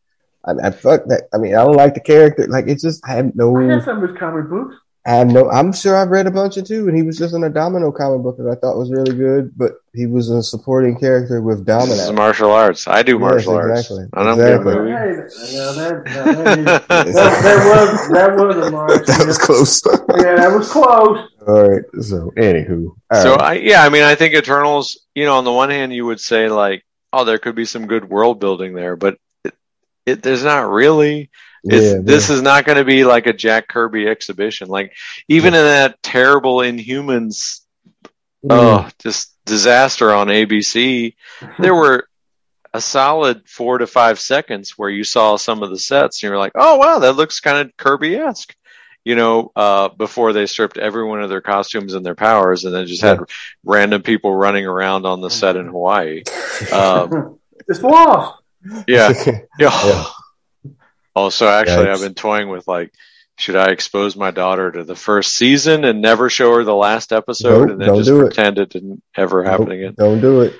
I, 0.44 0.54
I 0.64 0.70
fuck 0.72 1.04
that. 1.06 1.28
I 1.32 1.38
mean, 1.38 1.54
I 1.54 1.62
don't 1.62 1.76
like 1.76 1.94
the 1.94 2.00
character. 2.00 2.48
Like, 2.48 2.66
it's 2.66 2.82
just 2.82 3.00
I 3.06 3.12
have 3.12 3.36
no. 3.36 3.56
I 3.56 3.74
have 3.74 3.84
some 3.84 4.02
of 4.02 4.08
his 4.10 4.18
comic 4.18 4.48
books. 4.50 4.74
I 5.08 5.12
have 5.12 5.28
no. 5.28 5.48
I'm 5.50 5.72
sure 5.72 5.96
I've 5.96 6.10
read 6.10 6.26
a 6.26 6.30
bunch 6.30 6.58
of 6.58 6.66
too, 6.66 6.86
and 6.86 6.94
he 6.94 7.02
was 7.02 7.16
just 7.16 7.34
in 7.34 7.42
a 7.42 7.48
Domino 7.48 7.90
comic 7.90 8.22
book 8.22 8.36
that 8.36 8.46
I 8.46 8.56
thought 8.56 8.76
was 8.76 8.90
really 8.90 9.16
good. 9.16 9.56
But 9.56 9.72
he 9.94 10.04
was 10.04 10.28
a 10.28 10.42
supporting 10.42 11.00
character 11.00 11.40
with 11.40 11.64
This 11.64 11.98
is 11.98 12.12
martial 12.12 12.52
arts. 12.52 12.86
I 12.86 13.02
do 13.02 13.12
Yes, 13.12 13.20
martial 13.20 13.54
arts. 13.54 13.80
exactly. 13.80 14.04
I 14.12 14.24
don't 14.24 14.36
get 14.36 14.48
Exactly. 14.48 14.74
movie. 14.74 14.90
Hey, 14.90 15.56
now 15.56 15.72
that, 15.72 16.02
now 16.04 16.24
that, 16.26 16.58
is, 16.58 16.64
that, 17.14 17.42
that 17.42 17.66
was 17.66 18.08
that 18.10 18.36
was 18.36 18.56
a 18.66 18.70
march. 18.70 19.06
that 19.06 19.26
was 19.26 19.38
close. 19.38 19.82
Yeah, 20.18 20.36
that 20.36 20.52
was 20.52 20.70
close. 20.70 21.30
All 21.46 21.68
right. 21.68 21.82
So, 22.02 22.30
anywho, 22.36 22.94
all 23.10 23.22
So 23.22 23.30
right. 23.36 23.40
I 23.40 23.52
yeah, 23.54 23.82
I 23.82 23.88
mean 23.88 24.02
I 24.02 24.14
think 24.14 24.34
Eternals, 24.34 25.06
you 25.14 25.24
know, 25.24 25.38
on 25.38 25.44
the 25.44 25.52
one 25.52 25.70
hand 25.70 25.94
you 25.94 26.04
would 26.04 26.20
say 26.20 26.50
like, 26.50 26.84
oh, 27.14 27.24
there 27.24 27.38
could 27.38 27.54
be 27.54 27.64
some 27.64 27.86
good 27.86 28.06
world 28.10 28.40
building 28.40 28.74
there, 28.74 28.94
but 28.94 29.16
it, 29.44 29.54
it 30.04 30.22
there's 30.22 30.44
not 30.44 30.68
really. 30.70 31.30
It's, 31.64 31.94
yeah, 31.94 31.98
this 32.02 32.30
is 32.30 32.40
not 32.42 32.64
going 32.64 32.78
to 32.78 32.84
be 32.84 33.04
like 33.04 33.26
a 33.26 33.32
Jack 33.32 33.68
Kirby 33.68 34.06
exhibition. 34.06 34.68
Like 34.68 34.92
even 35.28 35.54
in 35.54 35.64
that 35.64 36.02
terrible 36.02 36.56
Inhumans, 36.58 37.60
Mm. 38.44 38.52
oh, 38.52 38.88
just 39.00 39.34
disaster 39.44 40.12
on 40.12 40.28
ABC, 40.28 41.16
there 41.58 41.74
were 41.74 42.08
a 42.72 42.80
solid 42.80 43.48
four 43.48 43.78
to 43.78 43.86
five 43.88 44.20
seconds 44.20 44.78
where 44.78 44.88
you 44.90 45.02
saw 45.02 45.36
some 45.36 45.64
of 45.64 45.70
the 45.70 45.78
sets 45.78 46.22
and 46.22 46.28
you 46.28 46.32
were 46.32 46.38
like, 46.38 46.52
oh 46.54 46.76
wow, 46.76 47.00
that 47.00 47.14
looks 47.14 47.40
kind 47.40 47.58
of 47.58 47.76
Kirby 47.76 48.14
esque. 48.14 48.54
You 49.04 49.16
know, 49.16 49.50
uh, 49.56 49.88
before 49.88 50.32
they 50.34 50.46
stripped 50.46 50.76
everyone 50.78 51.22
of 51.22 51.30
their 51.30 51.40
costumes 51.40 51.94
and 51.94 52.04
their 52.06 52.14
powers, 52.14 52.64
and 52.64 52.72
then 52.74 52.86
just 52.86 53.00
had 53.02 53.18
random 53.64 54.02
people 54.02 54.34
running 54.34 54.66
around 54.66 55.04
on 55.06 55.20
the 55.20 55.30
set 55.30 55.56
in 55.56 55.66
Hawaii. 55.66 56.22
Um, 56.72 57.38
it's 57.68 57.82
lost. 57.82 58.42
yeah, 58.86 59.12
Yeah. 59.58 59.70
yeah. 59.84 60.04
Also, 61.18 61.48
actually, 61.48 61.86
Yikes. 61.86 61.94
I've 61.94 62.00
been 62.00 62.14
toying 62.14 62.48
with 62.48 62.68
like, 62.68 62.92
should 63.36 63.56
I 63.56 63.66
expose 63.70 64.14
my 64.16 64.30
daughter 64.30 64.70
to 64.70 64.84
the 64.84 64.94
first 64.94 65.34
season 65.34 65.84
and 65.84 66.00
never 66.00 66.30
show 66.30 66.54
her 66.54 66.64
the 66.64 66.74
last 66.74 67.12
episode, 67.12 67.62
Nope, 67.62 67.70
and 67.70 67.80
then 67.80 67.94
just 67.96 68.08
do 68.08 68.20
it. 68.20 68.26
pretend 68.26 68.58
it 68.58 68.68
didn't 68.68 69.02
ever 69.16 69.42
happen 69.42 69.70
again? 69.72 69.94
Don't 69.96 70.20
do 70.20 70.42
it. 70.42 70.54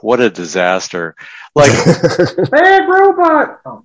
What 0.00 0.20
a 0.20 0.30
disaster! 0.30 1.14
Like, 1.54 1.70
Bad 2.50 2.88
robot. 2.88 3.60
Oh, 3.66 3.84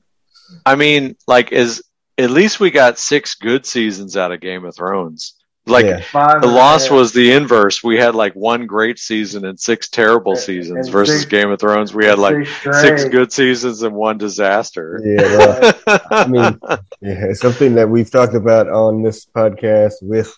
I 0.66 0.76
mean, 0.76 1.16
like, 1.28 1.52
is 1.52 1.84
at 2.18 2.32
least 2.32 2.60
we 2.60 2.72
got 2.72 2.98
six 2.98 3.36
good 3.36 3.66
seasons 3.66 4.16
out 4.18 4.32
of 4.32 4.40
Game 4.40 4.66
of 4.66 4.76
Thrones. 4.76 5.36
Like, 5.68 5.86
Yeah. 5.86 6.02
five 6.02 6.42
the 6.42 6.48
loss 6.48 6.84
half. 6.84 6.92
was 6.92 7.12
the 7.14 7.32
inverse. 7.34 7.84
We 7.84 7.98
had 7.98 8.16
like 8.16 8.34
one 8.34 8.66
great 8.68 8.98
season 9.00 9.46
and 9.46 9.60
six 9.60 9.90
terrible 9.90 10.36
seasons 10.36 10.86
and 10.88 10.92
versus 10.94 11.20
six- 11.22 11.30
Game 11.30 11.50
of 11.52 11.60
Thrones. 11.60 11.94
We 11.94 12.06
had 12.06 12.18
like 12.20 12.46
Six 12.64 12.82
six 12.82 13.04
good 13.06 13.32
seasons 13.34 13.84
and 13.84 13.94
one 13.96 14.18
disaster. 14.18 15.00
yeah. 15.04 15.22
Well, 15.22 16.02
I 16.12 16.28
mean, 16.28 16.60
yeah, 17.02 17.26
it's 17.30 17.42
something 17.42 17.76
that 17.76 17.90
we've 17.90 18.10
talked 18.10 18.34
about 18.36 18.68
on 18.70 19.04
this 19.04 19.26
podcast 19.26 19.94
with 20.02 20.34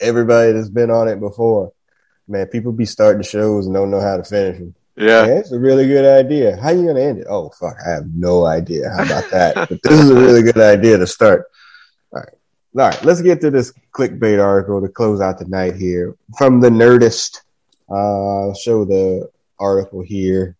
everybody 0.00 0.52
that's 0.52 0.68
been 0.68 0.90
on 0.90 1.08
it 1.08 1.20
before. 1.20 1.72
Man, 2.28 2.46
people 2.48 2.72
be 2.72 2.84
starting 2.86 3.22
shows 3.22 3.66
and 3.66 3.74
don't 3.74 3.90
know 3.90 4.00
how 4.00 4.16
to 4.16 4.24
finish 4.24 4.58
them. 4.58 4.74
yeah. 4.96 5.26
Yeah, 5.26 5.38
it's 5.38 5.52
a 5.52 5.58
really 5.58 5.86
good 5.86 6.04
idea. 6.04 6.56
How 6.56 6.70
you 6.70 6.86
gonna 6.86 7.00
end 7.00 7.18
it? 7.18 7.26
Oh 7.30 7.50
fuck, 7.50 7.76
I 7.86 7.90
have 7.90 8.06
no 8.12 8.44
idea. 8.46 8.90
How 8.90 9.04
about 9.04 9.30
that? 9.30 9.54
but 9.68 9.80
this 9.82 10.00
is 10.00 10.10
a 10.10 10.14
really 10.14 10.42
good 10.42 10.58
idea 10.58 10.98
to 10.98 11.06
start. 11.06 11.44
All 12.12 12.20
right. 12.20 12.34
All 12.76 12.82
right, 12.82 13.04
let's 13.04 13.22
get 13.22 13.40
to 13.40 13.50
this 13.50 13.72
clickbait 13.92 14.42
article 14.42 14.82
to 14.82 14.88
close 14.88 15.22
out 15.22 15.38
the 15.38 15.46
night 15.46 15.76
here. 15.76 16.14
From 16.36 16.60
the 16.60 16.68
Nerdist. 16.68 17.40
Uh 17.90 18.48
I'll 18.48 18.54
show 18.54 18.84
the 18.84 19.30
article 19.58 20.02
here. 20.02 20.56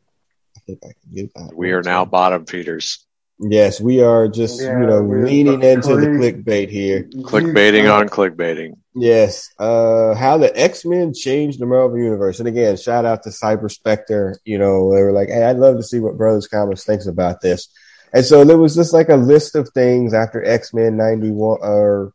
I 0.57 0.61
think 0.61 0.79
I 0.83 0.93
can 0.93 1.15
get 1.15 1.35
that. 1.35 1.55
We 1.55 1.73
are 1.73 1.83
now 1.83 2.07
bottom 2.07 2.47
feeders. 2.47 3.05
Yes, 3.39 3.83
we 3.83 4.01
are 4.01 4.29
just 4.29 4.63
Yeah, 4.63 4.81
you 4.81 4.87
know 4.87 5.03
leaning 5.03 5.63
into 5.63 5.97
the 5.97 6.07
clickbait 6.07 6.71
here. 6.71 7.03
Clickbaiting 7.03 7.93
on 7.93 8.09
clickbaiting. 8.09 8.79
Yes. 8.95 9.51
Uh, 9.59 10.15
how 10.15 10.39
the 10.39 10.59
X 10.59 10.87
Men 10.87 11.13
changed 11.13 11.61
the 11.61 11.67
Marvel 11.67 11.99
universe, 11.99 12.39
and 12.39 12.49
again, 12.49 12.79
shout 12.79 13.05
out 13.05 13.25
to 13.25 13.29
Cyber 13.29 13.71
Spectre. 13.71 14.39
You 14.47 14.57
know, 14.57 14.95
they 14.95 15.03
were 15.03 15.13
like, 15.13 15.29
"Hey, 15.29 15.43
I'd 15.43 15.59
love 15.59 15.77
to 15.77 15.83
see 15.83 16.01
what 16.01 16.17
Brothers 16.17 16.49
Comics 16.49 16.85
thinks 16.85 17.07
about 17.07 17.43
this." 17.43 17.69
And 18.17 18.25
so 18.25 18.47
there 18.47 18.57
was 18.57 18.75
just 18.75 18.95
like 18.95 19.11
a 19.11 19.17
list 19.17 19.57
of 19.57 19.69
things 19.69 20.15
after 20.15 20.43
X 20.43 20.73
Men 20.73 20.97
ninety 20.97 21.31
one, 21.31 21.59
or 21.61 22.15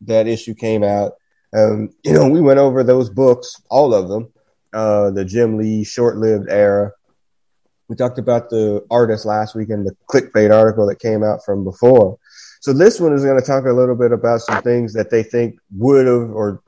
that 0.00 0.26
issue 0.26 0.54
came 0.54 0.82
out. 0.82 1.12
Um, 1.54 1.90
you 2.02 2.14
know, 2.14 2.26
we 2.26 2.40
went 2.40 2.58
over 2.58 2.82
those 2.82 3.10
books, 3.10 3.60
all 3.68 3.92
of 3.92 4.08
them, 4.08 4.32
uh, 4.72 5.10
the 5.10 5.26
Jim 5.26 5.58
Lee 5.58 5.84
short 5.84 6.16
lived 6.16 6.48
era. 6.48 6.92
We 7.88 7.96
talked 7.96 8.18
about 8.18 8.48
the 8.48 8.82
artist 8.90 9.26
last 9.26 9.54
week 9.54 9.68
in 9.68 9.84
the 9.84 9.94
clickbait 10.10 10.50
article 10.50 10.86
that 10.86 11.00
came 11.00 11.22
out 11.22 11.44
from 11.44 11.64
before. 11.64 12.18
So 12.62 12.72
this 12.72 12.98
one 12.98 13.12
is 13.12 13.22
going 13.22 13.38
to 13.38 13.46
talk 13.46 13.66
a 13.66 13.72
little 13.72 13.94
bit 13.94 14.12
about 14.12 14.40
some 14.40 14.62
things 14.62 14.94
that 14.94 15.10
they 15.10 15.22
think 15.22 15.58
would 15.76 16.06
have 16.06 16.30
or 16.30 16.62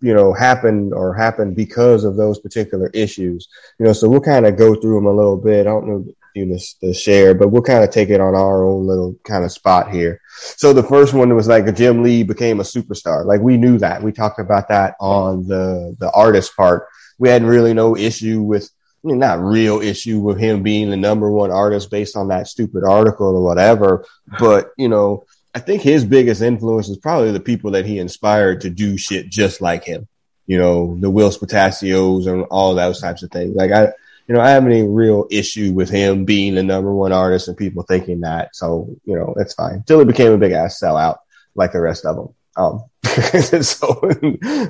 you 0.00 0.14
know 0.14 0.32
happened 0.32 0.94
or 0.94 1.12
happened 1.12 1.56
because 1.56 2.04
of 2.04 2.14
those 2.14 2.38
particular 2.38 2.88
issues. 2.94 3.48
You 3.80 3.86
know, 3.86 3.92
so 3.92 4.08
we'll 4.08 4.20
kind 4.20 4.46
of 4.46 4.56
go 4.56 4.76
through 4.76 4.94
them 4.94 5.06
a 5.06 5.12
little 5.12 5.38
bit. 5.38 5.66
I 5.66 5.70
don't 5.70 5.88
know 5.88 6.06
know 6.46 6.58
to 6.80 6.92
share, 6.94 7.34
but 7.34 7.48
we'll 7.48 7.62
kind 7.62 7.84
of 7.84 7.90
take 7.90 8.10
it 8.10 8.20
on 8.20 8.34
our 8.34 8.64
own 8.64 8.86
little 8.86 9.16
kind 9.24 9.44
of 9.44 9.52
spot 9.52 9.90
here. 9.90 10.20
So 10.56 10.72
the 10.72 10.82
first 10.82 11.14
one 11.14 11.34
was 11.34 11.48
like 11.48 11.74
Jim 11.74 12.02
Lee 12.02 12.22
became 12.22 12.60
a 12.60 12.64
superstar. 12.64 13.24
Like 13.24 13.40
we 13.40 13.56
knew 13.56 13.78
that. 13.78 14.02
We 14.02 14.12
talked 14.12 14.38
about 14.38 14.68
that 14.68 14.94
on 15.00 15.46
the 15.46 15.96
the 15.98 16.10
artist 16.12 16.56
part. 16.56 16.88
We 17.18 17.28
had 17.28 17.42
really 17.42 17.74
no 17.74 17.96
issue 17.96 18.42
with 18.42 18.70
I 19.04 19.08
mean, 19.08 19.18
not 19.18 19.40
real 19.40 19.80
issue 19.80 20.18
with 20.18 20.38
him 20.38 20.62
being 20.62 20.90
the 20.90 20.96
number 20.96 21.30
one 21.30 21.52
artist 21.52 21.90
based 21.90 22.16
on 22.16 22.28
that 22.28 22.48
stupid 22.48 22.82
article 22.84 23.28
or 23.28 23.44
whatever. 23.44 24.04
But, 24.40 24.72
you 24.76 24.88
know, 24.88 25.24
I 25.54 25.60
think 25.60 25.82
his 25.82 26.04
biggest 26.04 26.42
influence 26.42 26.88
is 26.88 26.96
probably 26.96 27.30
the 27.30 27.40
people 27.40 27.70
that 27.72 27.86
he 27.86 28.00
inspired 28.00 28.62
to 28.62 28.70
do 28.70 28.96
shit 28.96 29.28
just 29.28 29.60
like 29.60 29.84
him. 29.84 30.08
You 30.46 30.58
know, 30.58 30.96
the 30.98 31.10
Whilce 31.10 31.38
Portacios 31.38 32.26
and 32.26 32.44
all 32.50 32.74
those 32.74 33.00
types 33.00 33.22
of 33.22 33.30
things. 33.30 33.54
Like 33.54 33.70
I, 33.70 33.92
you 34.28 34.34
know, 34.34 34.40
I 34.42 34.50
have 34.50 34.66
any 34.66 34.82
real 34.82 35.26
issue 35.30 35.72
with 35.72 35.88
him 35.88 36.26
being 36.26 36.54
the 36.54 36.62
number 36.62 36.92
one 36.92 37.12
artist 37.12 37.48
and 37.48 37.56
people 37.56 37.82
thinking 37.82 38.20
that. 38.20 38.54
So, 38.54 38.94
you 39.04 39.16
know, 39.16 39.34
it's 39.38 39.54
fine. 39.54 39.76
Until 39.76 40.00
he 40.00 40.04
became 40.04 40.32
a 40.32 40.38
big 40.38 40.52
ass 40.52 40.78
sellout 40.80 41.16
like 41.54 41.72
the 41.72 41.80
rest 41.80 42.04
of 42.04 42.16
them. 42.16 42.34
Um, 42.56 42.84
so 43.62 44.10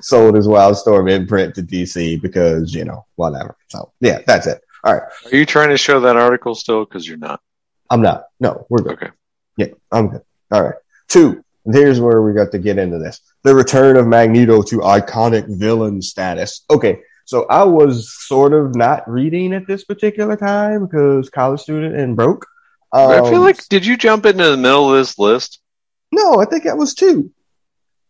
sold 0.00 0.36
his 0.36 0.46
Wildstorm 0.46 1.10
imprint 1.10 1.56
to 1.56 1.62
DC 1.62 2.22
because, 2.22 2.72
you 2.72 2.84
know, 2.84 3.04
whatever. 3.16 3.56
So 3.68 3.92
yeah, 4.00 4.20
that's 4.26 4.46
it. 4.46 4.62
All 4.84 4.94
right. 4.94 5.02
Are 5.32 5.36
you 5.36 5.44
trying 5.44 5.70
to 5.70 5.76
show 5.76 5.98
that 6.00 6.16
article 6.16 6.54
still? 6.54 6.84
Because 6.84 7.08
you're 7.08 7.18
not. 7.18 7.40
I'm 7.90 8.00
not. 8.00 8.26
No, 8.38 8.64
we're 8.68 8.82
good. 8.82 8.92
Okay. 8.92 9.10
Yeah, 9.56 9.68
I'm 9.90 10.08
good. 10.08 10.22
All 10.52 10.62
right. 10.62 10.76
Two. 11.08 11.44
Here's 11.70 12.00
where 12.00 12.22
we 12.22 12.32
got 12.32 12.52
to 12.52 12.58
get 12.58 12.78
into 12.78 12.98
this. 12.98 13.20
The 13.42 13.54
return 13.54 13.96
of 13.96 14.06
Magneto 14.06 14.62
to 14.62 14.76
iconic 14.78 15.58
villain 15.58 16.00
status. 16.00 16.64
Okay. 16.70 17.00
So 17.28 17.44
I 17.50 17.62
was 17.64 18.10
sort 18.26 18.54
of 18.54 18.74
not 18.74 19.06
reading 19.06 19.52
at 19.52 19.66
this 19.66 19.84
particular 19.84 20.34
time 20.34 20.86
because 20.86 21.28
college 21.28 21.60
student 21.60 21.94
and 21.94 22.16
broke. 22.16 22.46
Um, 22.90 23.10
I 23.10 23.20
feel 23.28 23.42
like, 23.42 23.68
did 23.68 23.84
you 23.84 23.98
jump 23.98 24.24
into 24.24 24.44
the 24.50 24.56
middle 24.56 24.90
of 24.90 24.96
this 24.98 25.18
list? 25.18 25.60
no, 26.10 26.40
I 26.40 26.46
think 26.46 26.64
that 26.64 26.78
was 26.78 26.94
two. 26.94 27.30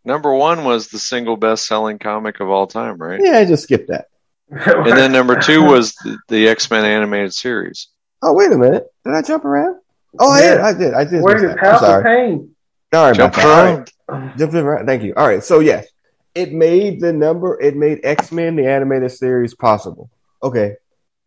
Number 0.04 0.32
one 0.32 0.62
was 0.62 0.86
the 0.86 1.00
single 1.00 1.36
best 1.36 1.66
selling 1.66 1.98
comic 1.98 2.38
of 2.38 2.48
all 2.48 2.68
time, 2.68 2.96
right? 2.98 3.20
Yeah, 3.20 3.38
I 3.38 3.44
just 3.44 3.64
skipped 3.64 3.88
that. 3.88 4.06
And 4.52 4.96
then 4.96 5.10
number 5.10 5.34
two 5.40 5.64
was 5.64 5.94
the, 5.94 6.16
the 6.28 6.46
X 6.48 6.70
Men 6.70 6.84
animated 6.84 7.34
series. 7.34 7.88
Oh, 8.22 8.34
wait 8.34 8.52
a 8.52 8.56
minute. 8.56 8.86
Did 9.04 9.14
I 9.14 9.22
jump 9.22 9.44
around? 9.44 9.80
Oh, 10.20 10.30
I 10.30 10.42
Yeah. 10.42 10.52
did. 10.54 10.60
I 10.60 10.72
did. 10.74 10.94
I 10.94 11.04
did. 11.04 11.22
Where 11.22 11.34
miss 11.34 11.42
did 11.42 11.50
that. 11.50 11.58
I'm 11.58 11.70
House 11.72 11.82
of 11.82 11.88
sorry. 11.88 12.04
Pain? 12.04 12.54
Sorry 12.94 13.14
Jump 13.16 13.34
about 13.34 13.42
that. 13.42 13.48
All 13.58 13.64
right. 13.78 13.92
around. 14.22 14.38
Jumping 14.38 14.60
around. 14.60 14.86
Thank 14.86 15.02
you. 15.02 15.12
All 15.16 15.26
right. 15.26 15.42
So 15.42 15.58
yes, 15.58 15.88
it 16.34 16.52
made 16.52 17.00
the 17.00 17.12
number. 17.12 17.60
It 17.60 17.76
made 17.76 18.00
X 18.04 18.30
Men 18.32 18.56
the 18.56 18.66
animated 18.66 19.10
series 19.12 19.54
possible. 19.54 20.10
Okay, 20.42 20.76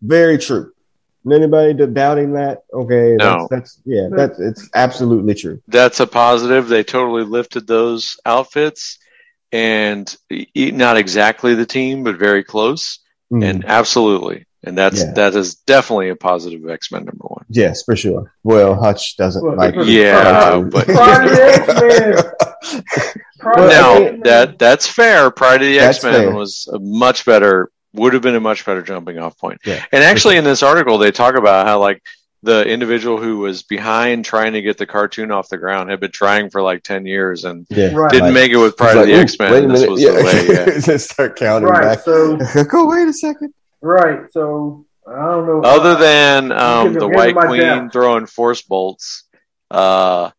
very 0.02 0.38
true. 0.38 0.72
Anybody 1.30 1.74
doubting 1.86 2.34
that? 2.34 2.64
Okay, 2.74 3.16
No. 3.16 3.48
that's, 3.50 3.76
that's 3.76 3.82
yeah, 3.86 4.08
that's 4.12 4.40
it's 4.40 4.70
absolutely 4.74 5.36
true. 5.36 5.62
That's 5.68 6.00
a 6.00 6.08
positive. 6.08 6.68
They 6.68 6.84
totally 6.84 7.24
lifted 7.24 7.68
those 7.68 8.18
outfits. 8.26 8.98
and 9.52 10.16
not 10.56 10.98
exactly 10.98 11.56
the 11.56 11.66
team, 11.66 12.04
but 12.04 12.18
very 12.18 12.44
close. 12.44 13.00
Mm. 13.32 13.44
And 13.44 13.66
absolutely, 13.66 14.46
and 14.64 14.78
that's 14.78 15.00
yeah. 15.04 15.12
that 15.14 15.36
is 15.36 15.56
definitely 15.56 16.10
a 16.10 16.16
positive 16.16 16.68
X 16.70 16.92
Men 16.92 17.06
number 17.06 17.26
one. 17.26 17.46
Yes, 17.50 17.84
for 17.84 17.96
sure. 17.96 18.34
Well, 18.44 18.76
Hutch 18.76 19.16
doesn't 19.18 19.46
well, 19.46 19.56
like. 19.58 19.76
Yeah, 19.86 20.60
but 20.60 20.88
no, 23.44 24.20
that 24.24 24.60
that's 24.60 24.88
fair. 24.88 25.32
Pryde 25.32 25.62
of 25.62 25.68
the 25.68 25.80
X 25.80 26.04
Men 26.04 26.36
was 26.36 26.68
a 26.72 26.80
much 26.80 27.26
better. 27.26 27.72
Would 27.94 28.14
have 28.14 28.22
been 28.22 28.36
a 28.36 28.40
much 28.40 28.66
better 28.66 28.82
jumping 28.82 29.20
off 29.20 29.38
point. 29.38 29.62
Yeah, 29.66 29.84
and 29.92 30.04
actually, 30.04 30.38
in 30.38 30.44
this 30.44 30.64
article, 30.64 30.98
they 30.98 31.12
talk 31.12 31.36
about 31.36 31.68
how 31.68 31.80
like 31.80 32.02
the 32.44 32.66
individual 32.66 33.22
who 33.22 33.40
was 33.40 33.62
behind 33.64 34.26
trying 34.26 34.54
to 34.54 34.62
get 34.62 34.78
the 34.78 34.86
cartoon 34.86 35.32
off 35.32 35.50
the 35.50 35.58
ground 35.58 35.90
had 35.90 36.00
been 36.00 36.12
trying 36.12 36.50
for 36.50 36.62
like 36.62 36.82
10 36.84 37.06
years 37.06 37.46
and 37.46 37.68
yeah. 37.70 37.94
right. 37.94 38.12
didn't 38.12 38.34
make 38.34 38.52
it 38.52 38.58
with 38.58 38.76
Pryde 38.76 38.96
like, 38.96 39.04
of 39.04 39.10
the 39.10 39.14
X-Men. 39.14 39.68
This 39.68 39.88
was 39.88 40.02
yeah. 40.02 40.12
the 40.12 40.24
way, 40.24 40.94
yeah. 40.94 40.98
start 40.98 41.36
counting 41.36 41.70
right, 41.70 41.82
back. 41.82 42.00
So, 42.00 42.38
Go, 42.64 42.88
wait 42.88 43.08
a 43.08 43.14
second. 43.14 43.54
Right. 43.82 44.22
So, 44.32 44.86
I 45.08 45.16
don't 45.18 45.46
know. 45.46 45.62
Other 45.64 45.96
than 45.96 46.52
um, 46.52 46.94
the 46.94 47.08
White 47.08 47.36
Queen 47.36 47.92
throwing 47.92 48.26
force 48.26 48.64
bolts 48.64 49.26
uh, 49.70 50.32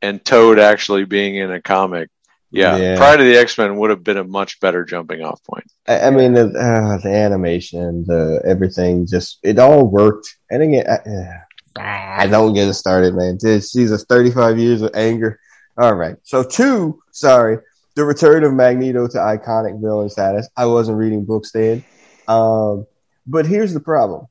and 0.00 0.24
Toad 0.24 0.58
actually 0.58 1.04
being 1.04 1.36
in 1.36 1.50
a 1.50 1.60
comic, 1.60 2.08
yeah, 2.52 2.76
yeah. 2.76 2.96
Pryde 2.96 3.20
of 3.20 3.26
the 3.26 3.36
X 3.36 3.56
Men 3.56 3.76
would 3.76 3.90
have 3.90 4.04
been 4.04 4.18
a 4.18 4.24
much 4.24 4.60
better 4.60 4.84
jumping 4.84 5.22
off 5.22 5.42
point. 5.42 5.64
I, 5.88 6.00
I 6.00 6.10
mean, 6.10 6.34
the, 6.34 6.48
uh, 6.48 6.98
the 6.98 7.08
animation, 7.08 8.04
the 8.06 8.42
everything, 8.44 9.06
just 9.06 9.38
it 9.42 9.58
all 9.58 9.86
worked. 9.86 10.36
And 10.50 10.62
again, 10.62 10.84
I, 10.86 11.80
uh, 11.80 12.22
I 12.22 12.26
don't 12.26 12.52
get 12.52 12.68
it 12.68 12.74
started, 12.74 13.14
man. 13.14 13.38
She's 13.40 13.90
a 13.90 13.96
35 13.96 14.58
years 14.58 14.82
of 14.82 14.90
anger. 14.94 15.40
All 15.78 15.94
right, 15.94 16.16
so 16.22 16.44
two, 16.44 17.02
sorry, 17.12 17.56
the 17.94 18.04
return 18.04 18.44
of 18.44 18.52
Magneto 18.52 19.06
to 19.08 19.16
iconic 19.16 19.80
villain 19.80 20.10
status. 20.10 20.46
I 20.54 20.66
wasn't 20.66 20.98
reading 20.98 21.24
books 21.24 21.52
then, 21.52 21.82
um, 22.28 22.86
but 23.26 23.46
here's 23.46 23.72
the 23.72 23.80
problem: 23.80 24.26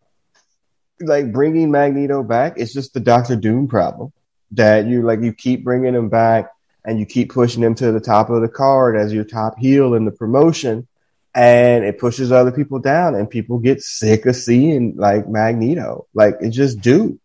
like 0.99 1.31
bringing 1.31 1.71
Magneto 1.71 2.21
back, 2.21 2.53
it's 2.57 2.73
just 2.73 2.93
the 2.93 2.99
Doctor 2.99 3.35
Doom 3.35 3.67
problem 3.67 4.13
that 4.51 4.85
you 4.85 5.01
like. 5.01 5.21
You 5.21 5.33
keep 5.33 5.63
bringing 5.63 5.95
him 5.95 6.09
back 6.09 6.51
and 6.85 6.99
you 6.99 7.05
keep 7.05 7.31
pushing 7.31 7.63
him 7.63 7.75
to 7.75 7.91
the 7.91 7.99
top 7.99 8.29
of 8.29 8.41
the 8.41 8.49
card 8.49 8.95
as 8.95 9.13
your 9.13 9.23
top 9.23 9.57
heel 9.57 9.93
in 9.93 10.05
the 10.05 10.11
promotion 10.11 10.87
and 11.33 11.85
it 11.85 11.99
pushes 11.99 12.31
other 12.31 12.51
people 12.51 12.79
down 12.79 13.15
and 13.15 13.29
people 13.29 13.57
get 13.59 13.81
sick 13.81 14.25
of 14.25 14.35
seeing 14.35 14.95
like 14.97 15.27
Magneto. 15.29 16.07
Like 16.13 16.35
it 16.41 16.49
just 16.49 16.81
do. 16.81 17.19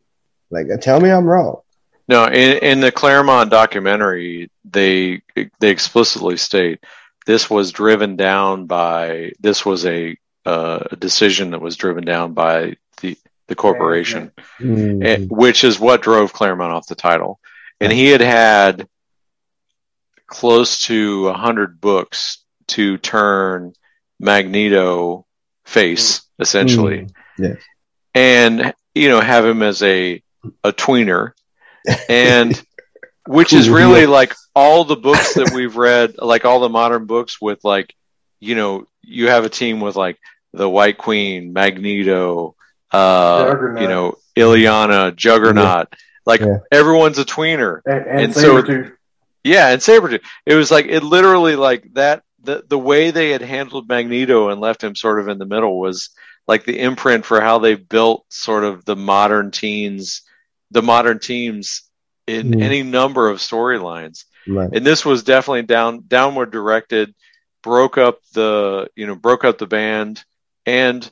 Like 0.51 0.69
tell 0.81 1.01
me 1.01 1.11
I'm 1.11 1.27
wrong. 1.27 1.61
No, 2.09 2.27
in, 2.27 2.59
in 2.59 2.81
the 2.81 2.93
Claremont 2.93 3.51
documentary, 3.51 4.51
they 4.65 5.23
they 5.59 5.71
explicitly 5.71 6.37
state 6.37 6.85
this 7.27 7.51
was 7.51 7.73
driven 7.73 8.17
down 8.17 8.67
by 8.67 9.33
this 9.41 9.67
was 9.67 9.85
a 9.85 10.17
uh, 10.45 10.85
decision 10.97 11.51
that 11.51 11.61
was 11.61 11.77
driven 11.77 12.05
down 12.05 12.33
by 12.33 12.77
the 13.01 13.19
the 13.49 13.57
corporation, 13.57 14.31
mm-hmm. 14.61 15.03
and, 15.05 15.31
which 15.31 15.65
is 15.65 15.79
what 15.79 16.03
drove 16.03 16.33
Claremont 16.33 16.73
off 16.73 16.87
the 16.87 16.95
title. 16.95 17.41
And 17.81 17.93
he 17.93 18.07
had 18.07 18.21
had 18.21 18.89
close 20.27 20.83
to 20.83 21.29
a 21.29 21.35
hundred 21.35 21.81
books 21.81 22.45
to 22.69 22.99
turn 22.99 23.73
Magneto 24.19 25.27
face, 25.65 26.23
essentially. 26.39 27.03
Mm, 27.03 27.11
yes. 27.39 27.63
And, 28.15 28.75
you 28.95 29.09
know, 29.09 29.21
have 29.21 29.45
him 29.45 29.63
as 29.63 29.83
a, 29.83 30.23
a 30.65 30.73
tweener. 30.73 31.33
And, 32.09 32.61
which 33.27 33.53
is 33.53 33.69
really 33.69 34.07
like 34.07 34.35
all 34.55 34.85
the 34.85 34.97
books 34.97 35.35
that 35.35 35.53
we've 35.53 35.77
read, 35.77 36.17
like 36.23 36.45
all 36.45 36.61
the 36.61 36.69
modern 36.69 37.07
books 37.07 37.41
with 37.41 37.65
like, 37.65 37.95
you 38.41 38.55
know, 38.55 38.87
you 39.03 39.29
have 39.29 39.45
a 39.45 39.49
team 39.49 39.81
with 39.81 39.97
like 39.97 40.19
the 40.53 40.69
White 40.69 40.99
Queen, 40.99 41.53
Magneto, 41.53 42.57
uh, 42.93 43.55
you 43.79 43.89
know, 43.89 44.17
Illyana, 44.37 45.15
Juggernaut. 45.15 45.89
Yeah. 45.91 45.99
Like 46.25 46.41
yeah. 46.41 46.59
everyone's 46.73 47.19
a 47.19 47.25
tweener. 47.25 47.81
And, 47.85 48.07
and, 48.07 48.21
and 48.21 48.35
so, 48.35 48.96
yeah, 49.47 49.69
and 49.69 49.81
Sabretooth. 49.81 50.25
It 50.45 50.55
was 50.55 50.71
like 50.71 50.87
it 50.87 51.03
literally 51.03 51.57
like 51.57 51.93
that 51.95 52.23
the 52.43 52.65
the 52.67 52.79
way 52.79 53.11
they 53.11 53.31
had 53.31 53.43
handled 53.43 53.89
Magneto 53.89 54.49
and 54.49 54.61
left 54.61 54.83
him 54.83 54.95
sort 54.95 55.21
of 55.21 55.29
in 55.29 55.39
the 55.39 55.47
middle 55.47 55.79
was 55.79 56.11
like 56.47 56.65
the 56.65 56.79
imprint 56.79 57.25
for 57.25 57.41
how 57.41 57.59
they 57.59 57.75
built 57.75 58.25
sort 58.29 58.65
of 58.65 58.85
the 58.85 58.97
modern 58.97 59.51
teens 59.51 60.23
the 60.71 60.83
modern 60.83 61.19
teams 61.19 61.83
in 62.27 62.53
mm. 62.53 62.63
any 62.63 62.83
number 62.83 63.29
of 63.29 63.39
storylines. 63.39 64.25
Right. 64.47 64.71
And 64.73 64.87
this 64.87 65.05
was 65.05 65.23
definitely 65.23 65.63
down 65.63 66.05
downward 66.07 66.51
directed, 66.51 67.15
broke 67.63 67.99
up 67.99 68.21
the 68.33 68.89
you 68.97 69.07
know, 69.07 69.15
broke 69.15 69.45
up 69.45 69.59
the 69.59 69.67
band 69.67 70.25
and 70.65 71.09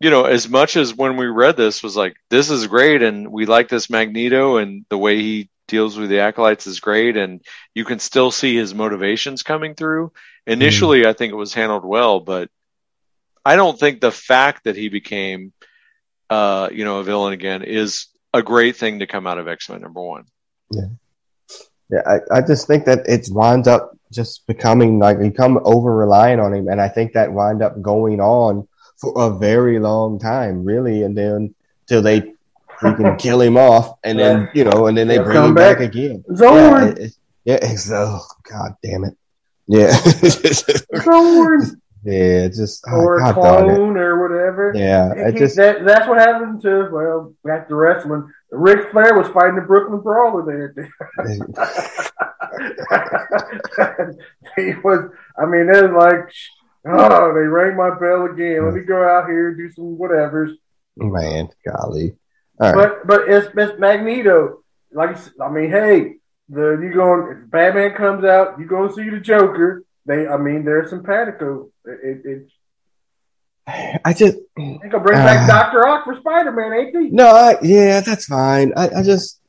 you 0.00 0.10
know, 0.10 0.24
as 0.24 0.48
much 0.48 0.76
as 0.76 0.94
when 0.94 1.16
we 1.16 1.26
read 1.26 1.56
this 1.56 1.82
was 1.82 1.96
like, 1.96 2.16
this 2.28 2.50
is 2.50 2.66
great 2.66 3.00
and 3.02 3.30
we 3.30 3.46
like 3.46 3.68
this 3.68 3.88
Magneto 3.88 4.56
and 4.56 4.84
the 4.90 4.98
way 4.98 5.20
he 5.20 5.48
deals 5.74 5.98
with 5.98 6.08
the 6.08 6.20
acolytes 6.20 6.68
is 6.68 6.78
great 6.78 7.16
and 7.16 7.40
you 7.74 7.84
can 7.84 7.98
still 7.98 8.30
see 8.30 8.54
his 8.54 8.72
motivations 8.72 9.42
coming 9.42 9.74
through 9.74 10.12
initially 10.46 11.02
mm. 11.02 11.06
i 11.06 11.12
think 11.12 11.32
it 11.32 11.36
was 11.36 11.52
handled 11.52 11.84
well 11.84 12.20
but 12.20 12.48
i 13.44 13.56
don't 13.56 13.80
think 13.80 14.00
the 14.00 14.12
fact 14.12 14.64
that 14.64 14.76
he 14.76 14.88
became 14.88 15.52
uh 16.30 16.68
you 16.70 16.84
know 16.84 17.00
a 17.00 17.02
villain 17.02 17.32
again 17.32 17.62
is 17.62 18.06
a 18.32 18.40
great 18.40 18.76
thing 18.76 19.00
to 19.00 19.06
come 19.08 19.26
out 19.26 19.38
of 19.38 19.48
x-men 19.48 19.80
number 19.80 20.00
one 20.00 20.24
yeah 20.70 20.82
yeah 21.90 22.02
i, 22.06 22.38
I 22.38 22.40
just 22.40 22.68
think 22.68 22.84
that 22.84 23.00
it's 23.08 23.28
wound 23.28 23.66
up 23.66 23.98
just 24.12 24.46
becoming 24.46 25.00
like 25.00 25.18
become 25.18 25.58
over 25.64 25.92
reliant 25.92 26.40
on 26.40 26.54
him 26.54 26.68
and 26.68 26.80
i 26.80 26.88
think 26.88 27.14
that 27.14 27.32
wind 27.32 27.62
up 27.62 27.82
going 27.82 28.20
on 28.20 28.68
for 28.96 29.12
a 29.16 29.36
very 29.36 29.80
long 29.80 30.20
time 30.20 30.64
really 30.64 31.02
and 31.02 31.18
then 31.18 31.52
till 31.88 32.00
they 32.00 32.33
freaking 32.84 33.18
kill 33.18 33.40
him 33.40 33.56
off, 33.56 33.98
and 34.04 34.18
then 34.18 34.48
you 34.54 34.64
know, 34.64 34.86
and 34.86 34.96
then 34.96 35.08
they 35.08 35.18
bring 35.18 35.42
him 35.42 35.54
back, 35.54 35.78
back 35.78 35.88
again. 35.88 36.24
Xorn. 36.30 36.98
Yeah, 36.98 37.04
it, 37.04 37.12
yeah, 37.44 37.58
it's, 37.62 37.90
oh 37.90 38.20
god 38.50 38.76
damn 38.82 39.04
it. 39.04 39.16
Yeah. 39.66 39.90
Xorn. 39.90 41.76
Yeah, 42.06 42.48
just 42.48 42.84
oh, 42.86 42.96
or 42.96 43.18
a 43.18 43.32
clone 43.32 43.96
or 43.96 44.20
whatever. 44.20 44.74
Yeah, 44.74 45.14
I 45.26 45.30
just 45.30 45.56
that, 45.56 45.86
that's 45.86 46.06
what 46.06 46.18
happened 46.18 46.60
to 46.60 46.90
well 46.92 47.34
back 47.44 47.66
to 47.68 47.74
wrestling. 47.74 48.30
Ric 48.50 48.90
Flair 48.90 49.18
was 49.18 49.28
fighting 49.28 49.56
the 49.56 49.62
Brooklyn 49.62 50.02
Brawler 50.02 50.44
there. 50.44 50.74
he 54.56 54.74
was. 54.84 55.10
I 55.38 55.46
mean, 55.46 55.70
it 55.70 55.90
was 55.90 55.96
like, 55.96 56.30
oh, 56.86 57.32
they 57.32 57.40
rang 57.40 57.74
my 57.74 57.98
bell 57.98 58.26
again. 58.26 58.66
Let 58.66 58.74
me 58.74 58.82
go 58.82 59.02
out 59.02 59.26
here 59.26 59.48
and 59.48 59.56
do 59.56 59.70
some 59.72 59.96
whatevers. 59.96 60.58
Man, 60.96 61.48
golly. 61.66 62.16
But 62.58 63.06
but 63.06 63.28
it's, 63.28 63.48
it's 63.56 63.78
Magneto. 63.78 64.62
Like 64.92 65.16
I 65.40 65.50
mean, 65.50 65.70
hey, 65.70 66.16
the 66.48 66.78
you 66.82 66.92
going 66.92 67.42
if 67.44 67.50
Batman 67.50 67.94
comes 67.94 68.24
out, 68.24 68.58
you 68.58 68.66
go 68.66 68.90
see 68.94 69.08
the 69.08 69.20
Joker. 69.20 69.84
They, 70.06 70.26
I 70.28 70.36
mean, 70.36 70.64
they're 70.64 70.86
simpatico. 70.86 71.70
It, 71.86 72.20
it, 72.24 72.48
I 73.66 74.12
just 74.12 74.36
they 74.56 74.88
gonna 74.90 75.02
bring 75.02 75.18
uh, 75.18 75.24
back 75.24 75.48
Doctor 75.48 75.86
Ock 75.86 76.04
for 76.04 76.16
Spider 76.20 76.52
Man, 76.52 76.72
ain't 76.72 76.92
they? 76.92 77.08
No, 77.08 77.28
I, 77.28 77.56
yeah, 77.62 78.00
that's 78.00 78.26
fine. 78.26 78.72
I, 78.76 78.90
I 78.90 79.02
just 79.02 79.40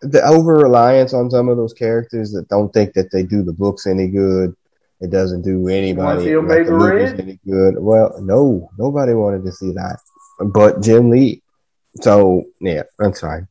the 0.00 0.22
over 0.26 0.56
reliance 0.56 1.14
on 1.14 1.30
some 1.30 1.48
of 1.48 1.56
those 1.56 1.72
characters 1.72 2.32
that 2.32 2.48
don't 2.48 2.72
think 2.72 2.94
that 2.94 3.10
they 3.12 3.22
do 3.22 3.42
the 3.42 3.52
books 3.52 3.86
any 3.86 4.08
good. 4.08 4.54
It 5.00 5.10
doesn't 5.10 5.42
do 5.42 5.68
anybody 5.68 6.34
like 6.36 7.18
any 7.18 7.38
good. 7.46 7.74
Well, 7.78 8.16
no, 8.20 8.70
nobody 8.78 9.12
wanted 9.12 9.44
to 9.44 9.52
see 9.52 9.72
that, 9.72 9.98
but 10.40 10.82
Jim 10.82 11.10
Lee. 11.10 11.42
So 12.00 12.44
yeah, 12.60 12.82
that's 12.98 13.20
fine. 13.20 13.48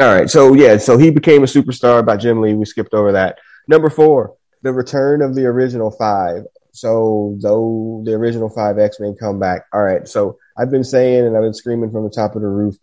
All 0.00 0.14
right. 0.14 0.30
So 0.30 0.54
yeah, 0.54 0.76
so 0.78 0.96
he 0.96 1.10
became 1.10 1.42
a 1.42 1.46
superstar 1.46 2.04
by 2.04 2.16
Jim 2.16 2.40
Lee. 2.40 2.54
We 2.54 2.64
skipped 2.64 2.94
over 2.94 3.12
that. 3.12 3.38
Number 3.68 3.90
four, 3.90 4.36
the 4.62 4.72
return 4.72 5.22
of 5.22 5.34
the 5.34 5.46
original 5.46 5.90
five. 5.90 6.44
So 6.72 7.36
though 7.40 8.02
the 8.04 8.12
original 8.12 8.48
five 8.48 8.78
X 8.78 9.00
Men 9.00 9.16
come 9.18 9.38
back. 9.38 9.66
All 9.72 9.82
right. 9.82 10.06
So 10.08 10.38
I've 10.56 10.70
been 10.70 10.84
saying 10.84 11.26
and 11.26 11.36
I've 11.36 11.42
been 11.42 11.54
screaming 11.54 11.90
from 11.90 12.04
the 12.04 12.10
top 12.10 12.34
of 12.36 12.42
the 12.42 12.48
roof 12.48 12.76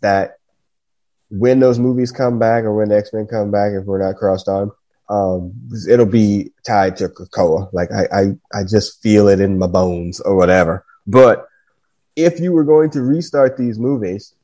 that 0.00 0.38
when 1.30 1.60
those 1.60 1.78
movies 1.78 2.12
come 2.12 2.38
back 2.38 2.64
or 2.64 2.74
when 2.74 2.88
the 2.88 2.96
X 2.96 3.12
Men 3.12 3.26
come 3.26 3.50
back, 3.50 3.72
if 3.72 3.84
we're 3.84 4.04
not 4.04 4.16
crossed 4.16 4.48
on, 4.48 4.70
um, 5.08 5.52
it'll 5.88 6.06
be 6.06 6.52
tied 6.64 6.96
to 6.96 7.08
Krakoa. 7.08 7.72
Like 7.72 7.90
I, 7.92 8.06
I, 8.12 8.60
I 8.60 8.64
just 8.64 9.02
feel 9.02 9.28
it 9.28 9.40
in 9.40 9.58
my 9.58 9.66
bones 9.66 10.20
or 10.20 10.34
whatever. 10.36 10.84
But 11.06 11.46
if 12.16 12.40
you 12.40 12.52
were 12.52 12.64
going 12.64 12.90
to 12.90 13.02
restart 13.02 13.56
these 13.56 13.78
movies, 13.78 14.34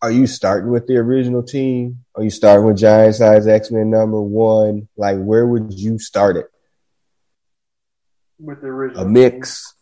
are 0.00 0.10
you 0.10 0.26
starting 0.26 0.70
with 0.70 0.86
the 0.86 0.96
original 0.96 1.42
team? 1.42 2.04
Are 2.14 2.22
you 2.22 2.30
starting 2.30 2.66
with 2.66 2.78
Giant 2.78 3.16
Size 3.16 3.46
X 3.46 3.70
Men 3.70 3.90
number 3.90 4.20
one? 4.20 4.88
Like, 4.96 5.18
where 5.18 5.46
would 5.46 5.72
you 5.72 5.98
start 5.98 6.36
it? 6.36 6.46
With 8.38 8.60
the 8.60 8.68
original. 8.68 9.04
A 9.04 9.08
mix. 9.08 9.74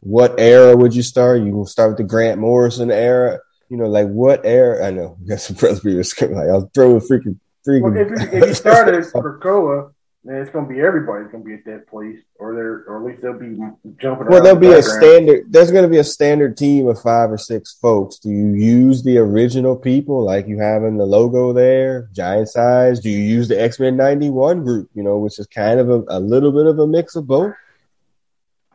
What 0.00 0.38
era 0.38 0.76
would 0.76 0.94
you 0.94 1.02
start? 1.02 1.42
You 1.42 1.52
will 1.52 1.66
start 1.66 1.90
with 1.90 1.98
the 1.98 2.04
Grant 2.04 2.40
Morrison 2.40 2.90
era. 2.90 3.38
You 3.70 3.76
know, 3.76 3.86
like 3.86 4.08
what 4.08 4.44
era? 4.44 4.86
I 4.86 4.90
know. 4.90 5.16
Got 5.26 5.40
some 5.40 5.56
press 5.56 5.78
screaming 5.78 6.36
like 6.36 6.48
I'll 6.48 6.70
throw 6.74 6.96
a 6.96 7.00
freaking 7.00 7.38
freaking. 7.66 7.82
Well, 7.82 7.96
if, 7.96 8.32
you, 8.32 8.38
if 8.38 8.48
you 8.48 8.54
started 8.54 9.04
Krakoa, 9.04 9.93
then 10.24 10.36
it's 10.36 10.50
going 10.50 10.66
to 10.66 10.74
be 10.74 10.80
everybody's 10.80 11.30
going 11.30 11.44
to 11.44 11.48
be 11.48 11.54
at 11.54 11.64
that 11.66 11.86
place, 11.88 12.18
or 12.38 12.54
they're, 12.54 12.84
or 12.86 12.98
at 12.98 13.04
least 13.04 13.22
they'll 13.22 13.38
be 13.38 13.56
jumping. 14.00 14.26
Well, 14.26 14.42
there'll 14.42 14.58
the 14.58 14.68
be 14.68 14.72
a 14.72 14.82
standard. 14.82 15.52
There's 15.52 15.70
going 15.70 15.84
to 15.84 15.90
be 15.90 15.98
a 15.98 16.04
standard 16.04 16.56
team 16.56 16.88
of 16.88 17.00
five 17.00 17.30
or 17.30 17.38
six 17.38 17.74
folks. 17.80 18.18
Do 18.18 18.30
you 18.30 18.54
use 18.54 19.02
the 19.02 19.18
original 19.18 19.76
people 19.76 20.24
like 20.24 20.48
you 20.48 20.58
have 20.60 20.84
in 20.84 20.96
the 20.96 21.06
logo 21.06 21.52
there, 21.52 22.08
giant 22.12 22.48
size? 22.48 23.00
Do 23.00 23.10
you 23.10 23.20
use 23.20 23.48
the 23.48 23.60
X 23.60 23.78
Men 23.78 23.96
'91 23.96 24.64
group? 24.64 24.90
You 24.94 25.02
know, 25.02 25.18
which 25.18 25.38
is 25.38 25.46
kind 25.46 25.78
of 25.78 25.90
a, 25.90 26.04
a 26.08 26.20
little 26.20 26.52
bit 26.52 26.66
of 26.66 26.78
a 26.78 26.86
mix 26.86 27.16
of 27.16 27.26
both. 27.26 27.54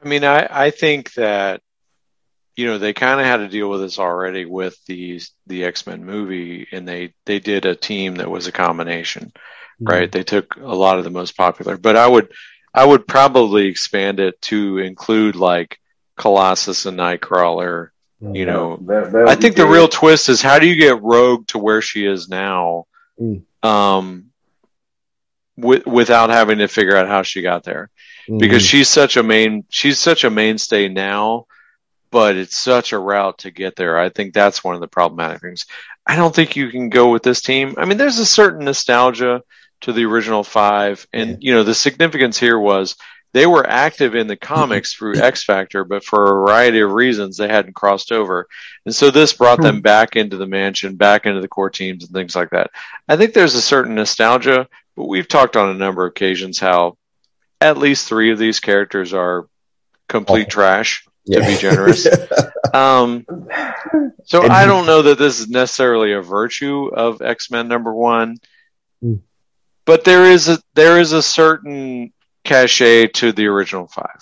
I 0.04 0.08
mean, 0.08 0.24
I, 0.24 0.48
I 0.50 0.72
think 0.72 1.14
that, 1.14 1.62
you 2.56 2.66
know, 2.66 2.78
they 2.78 2.94
kind 2.94 3.20
of 3.20 3.26
had 3.26 3.38
to 3.38 3.48
deal 3.48 3.70
with 3.70 3.82
this 3.82 4.00
already 4.00 4.46
with 4.46 4.78
the, 4.86 5.22
the 5.48 5.66
X-Men 5.66 6.06
movie 6.06 6.68
and 6.72 6.88
they, 6.88 7.14
they 7.26 7.40
did 7.40 7.66
a 7.66 7.76
team 7.76 8.16
that 8.16 8.32
was 8.32 8.48
a 8.48 8.52
combination, 8.52 9.34
right? 9.80 10.12
They 10.12 10.24
took 10.24 10.56
a 10.58 10.76
lot 10.76 10.98
of 10.98 11.04
the 11.04 11.10
most 11.10 11.38
popular, 11.38 11.78
but 11.78 11.96
I 11.96 12.08
would, 12.08 12.32
I 12.74 12.86
would 12.86 13.08
probably 13.08 13.68
expand 13.68 14.20
it 14.20 14.42
to 14.44 14.78
include 14.78 15.36
like 15.36 15.80
Colossus 16.18 16.86
and 16.86 16.98
Nightcrawler, 16.98 17.90
you 18.22 18.46
know, 18.46 18.78
That- 18.88 19.12
that 19.14 19.28
I 19.30 19.36
be 19.36 19.42
think 19.42 19.56
the 19.56 19.66
real 19.66 19.88
twist 19.88 20.30
is 20.30 20.42
how 20.42 20.60
do 20.60 20.68
you 20.68 20.76
get 20.76 21.02
Rogue 21.02 21.48
to 21.48 21.58
where 21.60 21.82
she 21.82 22.06
is 22.06 22.28
now, 22.30 22.86
Mm. 23.20 23.42
um, 23.64 24.26
with, 25.58 25.86
without 25.86 26.30
having 26.30 26.60
to 26.60 26.68
figure 26.68 26.96
out 26.96 27.08
how 27.08 27.22
she 27.24 27.42
got 27.42 27.64
there? 27.64 27.90
Because 28.28 28.64
Mhm. 28.64 28.70
she's 28.70 28.88
such 28.88 29.18
a 29.18 29.24
main 29.24 29.64
she's 29.70 30.00
such 30.00 30.24
a 30.24 30.30
mainstay 30.30 30.88
now 30.88 31.46
but 32.12 32.36
it's 32.38 32.56
such 32.58 32.92
a 32.92 32.98
route 32.98 33.38
to 33.38 33.52
get 33.52 33.76
there. 33.76 33.96
I 34.00 34.10
think 34.10 34.34
that's 34.34 34.64
one 34.64 34.74
of 34.74 34.82
the 34.82 34.88
problematic 34.88 35.42
things. 35.44 35.68
I 36.08 36.16
don't 36.16 36.34
think 36.34 36.56
you 36.56 36.70
can 36.72 36.90
go 36.90 37.10
with 37.12 37.22
this 37.22 37.40
team. 37.42 37.76
I 37.78 37.86
mean 37.86 37.98
there's 38.00 38.18
a 38.20 38.26
certain 38.26 38.66
nostalgia 38.66 39.44
to 39.82 39.94
the 39.94 40.06
original 40.06 40.44
five. 40.44 41.08
And 41.14 41.32
Yeah. 41.32 41.38
you 41.40 41.54
know 41.54 41.64
the 41.64 41.76
significance 41.76 42.38
here 42.40 42.58
was 42.60 42.96
they 43.32 43.46
were 43.46 43.66
active 43.68 44.16
in 44.16 44.28
the 44.28 44.36
comics 44.36 44.94
through 44.94 45.18
x 45.22 45.44
factor 45.44 45.84
but 45.84 46.04
for 46.04 46.24
a 46.24 46.30
variety 46.48 46.80
of 46.80 46.92
reasons 46.92 47.38
they 47.38 47.48
hadn't 47.48 47.76
crossed 47.76 48.12
over. 48.12 48.48
And 48.86 48.96
so 48.96 49.12
this 49.12 49.34
brought 49.34 49.62
them 49.62 49.82
back 49.82 50.16
into 50.16 50.38
the 50.38 50.48
mansion 50.48 50.96
back 50.96 51.26
into 51.26 51.42
the 51.42 51.48
core 51.48 51.70
teams 51.70 52.04
and 52.04 52.14
things 52.14 52.36
like 52.36 52.50
that. 52.52 52.72
I 53.08 53.18
think 53.18 53.34
there's 53.34 53.56
a 53.56 53.62
certain 53.62 53.96
nostalgia 53.96 54.68
but 54.96 55.08
we've 55.08 55.28
talked 55.28 55.56
on 55.56 55.70
a 55.70 55.74
number 55.80 56.06
of 56.06 56.12
occasions 56.12 56.60
how 56.60 56.98
at 57.62 57.78
least 57.78 58.08
three 58.08 58.32
of 58.32 58.40
these 58.40 58.60
characters 58.60 59.14
are 59.14 59.48
complete 60.08 60.50
trash 60.50 61.06
to 61.32 61.40
be 61.40 61.56
generous. 61.58 62.08
um, 62.74 63.26
so 64.26 64.42
I 64.42 64.66
don't 64.66 64.86
know 64.88 65.04
that 65.04 65.18
this 65.18 65.40
is 65.40 65.48
necessarily 65.48 66.14
a 66.14 66.22
virtue 66.22 66.88
of 66.88 67.22
X 67.22 67.52
Men 67.52 67.68
number 67.68 67.94
one, 67.94 68.38
Hmm. 69.02 69.16
But 69.90 70.04
there 70.04 70.26
is 70.26 70.48
a 70.50 70.60
there 70.76 71.00
is 71.00 71.12
a 71.14 71.22
certain 71.24 72.14
cachet 72.44 73.08
to 73.08 73.32
the 73.32 73.48
original 73.48 73.88
five. 73.88 74.22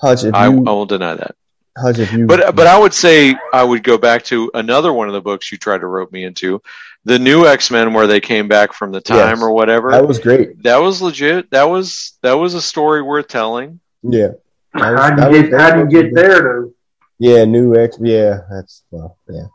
Hutch, 0.00 0.24
if 0.24 0.34
I, 0.34 0.44
I 0.44 0.48
won't 0.48 0.90
deny 0.90 1.14
that. 1.14 1.34
Hutch, 1.76 1.98
you, 2.12 2.26
But 2.26 2.54
but 2.54 2.66
I 2.66 2.78
would 2.78 2.92
say 2.92 3.34
I 3.52 3.64
would 3.64 3.82
go 3.82 3.96
back 3.98 4.24
to 4.24 4.50
another 4.52 4.92
one 4.92 5.08
of 5.08 5.14
the 5.14 5.20
books 5.22 5.50
you 5.50 5.56
tried 5.58 5.78
to 5.80 5.86
rope 5.86 6.12
me 6.12 6.24
into, 6.24 6.60
the 7.04 7.18
new 7.18 7.46
X 7.46 7.70
Men 7.70 7.94
where 7.94 8.06
they 8.06 8.20
came 8.20 8.48
back 8.48 8.72
from 8.74 8.92
the 8.92 9.00
time 9.00 9.36
Yes. 9.38 9.42
or 9.42 9.52
whatever. 9.52 9.90
that 9.92 10.06
was 10.06 10.18
great. 10.18 10.62
that 10.64 10.76
was 10.82 11.00
legit. 11.00 11.50
That 11.52 11.70
was 11.70 12.18
that 12.22 12.34
was 12.34 12.52
a 12.54 12.60
story 12.62 13.00
worth 13.02 13.28
telling. 13.28 13.80
Yeah, 14.02 14.32
That 14.74 14.90
was- 14.92 15.00
How 15.00 15.10
do 15.10 15.20
that 15.22 15.32
you 15.32 15.42
get, 15.50 15.60
how 15.60 15.70
do 15.72 15.78
you 15.80 16.02
get 16.02 16.14
there 16.14 16.40
though? 16.42 16.72
yeah, 17.18 17.44
new 17.46 17.74
X. 17.76 17.96
Yeah, 18.00 18.40
that's 18.50 18.82
well, 18.90 19.16
yeah. 19.28 19.46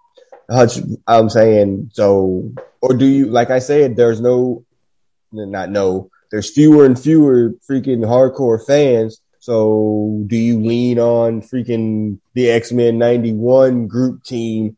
Hutch, 0.49 0.80
I'm 1.08 1.30
saying 1.30 1.91
so, 1.93 2.51
or 2.82 2.93
do 2.95 3.06
you 3.06 3.28
like 3.28 3.49
I 3.49 3.60
said? 3.60 3.95
There's 3.95 4.20
no, 4.20 4.66
not 5.34 5.69
know. 5.69 6.09
There's 6.31 6.49
fewer 6.49 6.86
and 6.86 6.99
fewer 6.99 7.53
freaking 7.69 7.99
hardcore 7.99 8.65
fans. 8.65 9.19
So 9.39 10.23
do 10.27 10.38
you 10.38 10.59
lean 10.59 10.99
on 10.99 11.41
freaking 11.41 12.19
the 12.34 12.49
X 12.49 12.71
Men 12.71 12.97
'91 12.97 13.88
group 13.88 14.23
team 14.23 14.77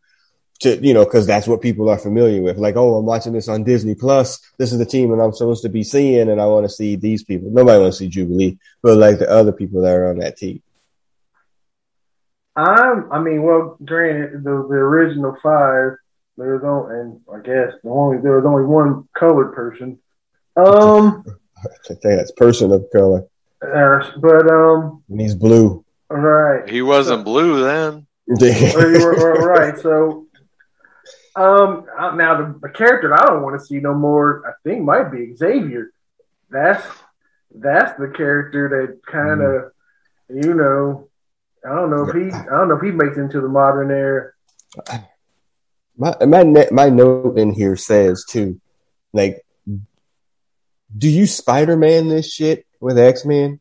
to 0.61 0.77
you 0.77 0.93
know 0.93 1.05
because 1.05 1.27
that's 1.27 1.47
what 1.47 1.61
people 1.61 1.89
are 1.89 1.97
familiar 1.97 2.41
with? 2.41 2.57
Like, 2.57 2.75
oh, 2.75 2.95
I'm 2.95 3.05
watching 3.05 3.33
this 3.33 3.47
on 3.47 3.63
Disney 3.63 3.95
Plus. 3.95 4.39
This 4.57 4.71
is 4.71 4.79
the 4.79 4.85
team 4.85 5.11
that 5.11 5.23
I'm 5.23 5.33
supposed 5.33 5.63
to 5.63 5.69
be 5.69 5.83
seeing, 5.83 6.29
and 6.29 6.41
I 6.41 6.45
want 6.47 6.65
to 6.65 6.69
see 6.69 6.95
these 6.95 7.23
people. 7.23 7.51
Nobody 7.51 7.79
wants 7.79 7.97
to 7.97 8.05
see 8.05 8.09
Jubilee, 8.09 8.57
but 8.81 8.97
like 8.97 9.19
the 9.19 9.29
other 9.29 9.51
people 9.51 9.81
that 9.81 9.93
are 9.93 10.09
on 10.09 10.17
that 10.19 10.37
team. 10.37 10.61
I'm, 12.55 13.11
I 13.11 13.19
mean, 13.19 13.43
well, 13.43 13.77
granted, 13.83 14.43
the, 14.43 14.49
the 14.49 14.75
original 14.75 15.35
five, 15.43 15.97
there's 16.37 16.63
only, 16.63 16.95
and 16.95 17.21
I 17.33 17.39
guess 17.39 17.73
the 17.83 17.89
only 17.89 18.21
there 18.21 18.37
was 18.37 18.45
only 18.45 18.63
one 18.63 19.07
colored 19.17 19.53
person. 19.53 19.99
Um, 20.57 21.23
I 21.57 21.67
think 21.87 22.01
that's 22.01 22.31
person 22.31 22.71
of 22.71 22.85
color, 22.91 23.25
but 23.61 24.49
um, 24.49 25.03
and 25.09 25.19
he's 25.19 25.35
blue. 25.35 25.83
right, 26.09 26.67
He 26.69 26.81
wasn't 26.81 27.25
blue 27.25 27.63
then. 27.63 28.07
Well, 28.27 28.89
you 28.91 29.05
were- 29.05 29.15
were 29.15 29.47
right. 29.47 29.77
So, 29.77 30.25
um, 31.35 31.85
now 32.17 32.37
the, 32.41 32.59
the 32.61 32.69
character 32.69 33.09
that 33.09 33.21
I 33.21 33.25
don't 33.25 33.43
want 33.43 33.59
to 33.59 33.65
see 33.65 33.79
no 33.79 33.93
more, 33.93 34.43
I 34.47 34.53
think, 34.67 34.83
might 34.83 35.11
be 35.11 35.35
Xavier. 35.35 35.91
That's 36.49 36.85
that's 37.53 37.99
the 37.99 38.07
character 38.07 38.69
that 38.69 39.11
kind 39.11 39.41
of, 39.41 39.71
you 40.29 40.53
know, 40.53 41.09
I 41.65 41.75
don't 41.75 41.89
know 41.89 42.07
if 42.07 42.15
he, 42.15 42.31
I 42.31 42.45
don't 42.45 42.69
know 42.69 42.75
if 42.77 42.81
he 42.83 42.91
makes 42.91 43.17
it 43.17 43.21
into 43.21 43.41
the 43.41 43.47
modern 43.47 43.91
era. 43.91 44.31
My 45.97 46.15
my 46.25 46.67
my 46.71 46.89
note 46.89 47.37
in 47.37 47.53
here 47.53 47.75
says 47.77 48.25
too, 48.27 48.59
like, 49.13 49.44
do 50.97 51.09
you 51.09 51.25
Spider 51.25 51.75
Man 51.75 52.07
this 52.07 52.31
shit 52.31 52.65
with 52.79 52.97
X 52.97 53.25
Men 53.25 53.59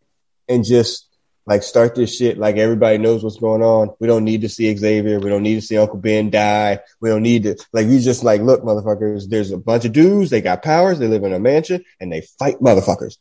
and 0.48 0.64
just 0.64 1.08
like 1.46 1.62
start 1.62 1.94
this 1.94 2.16
shit 2.16 2.38
like 2.38 2.56
everybody 2.56 2.98
knows 2.98 3.22
what's 3.22 3.38
going 3.38 3.62
on? 3.62 3.90
We 4.00 4.06
don't 4.06 4.24
need 4.24 4.42
to 4.42 4.48
see 4.48 4.74
Xavier. 4.76 5.18
We 5.20 5.30
don't 5.30 5.42
need 5.42 5.56
to 5.56 5.60
see 5.66 5.76
Uncle 5.78 5.98
Ben 5.98 6.30
die. 6.30 6.80
We 7.00 7.08
don't 7.10 7.22
need 7.22 7.42
to 7.44 7.56
like 7.72 7.86
you 7.86 8.00
just 8.00 8.24
like 8.24 8.40
look, 8.40 8.62
motherfuckers. 8.62 9.28
There's 9.28 9.50
a 9.50 9.56
bunch 9.58 9.84
of 9.84 9.92
dudes. 9.92 10.30
They 10.30 10.40
got 10.40 10.62
powers. 10.62 10.98
They 10.98 11.08
live 11.08 11.24
in 11.24 11.32
a 11.32 11.38
mansion 11.40 11.84
and 12.00 12.12
they 12.12 12.22
fight 12.38 12.56
motherfuckers. 12.60 13.16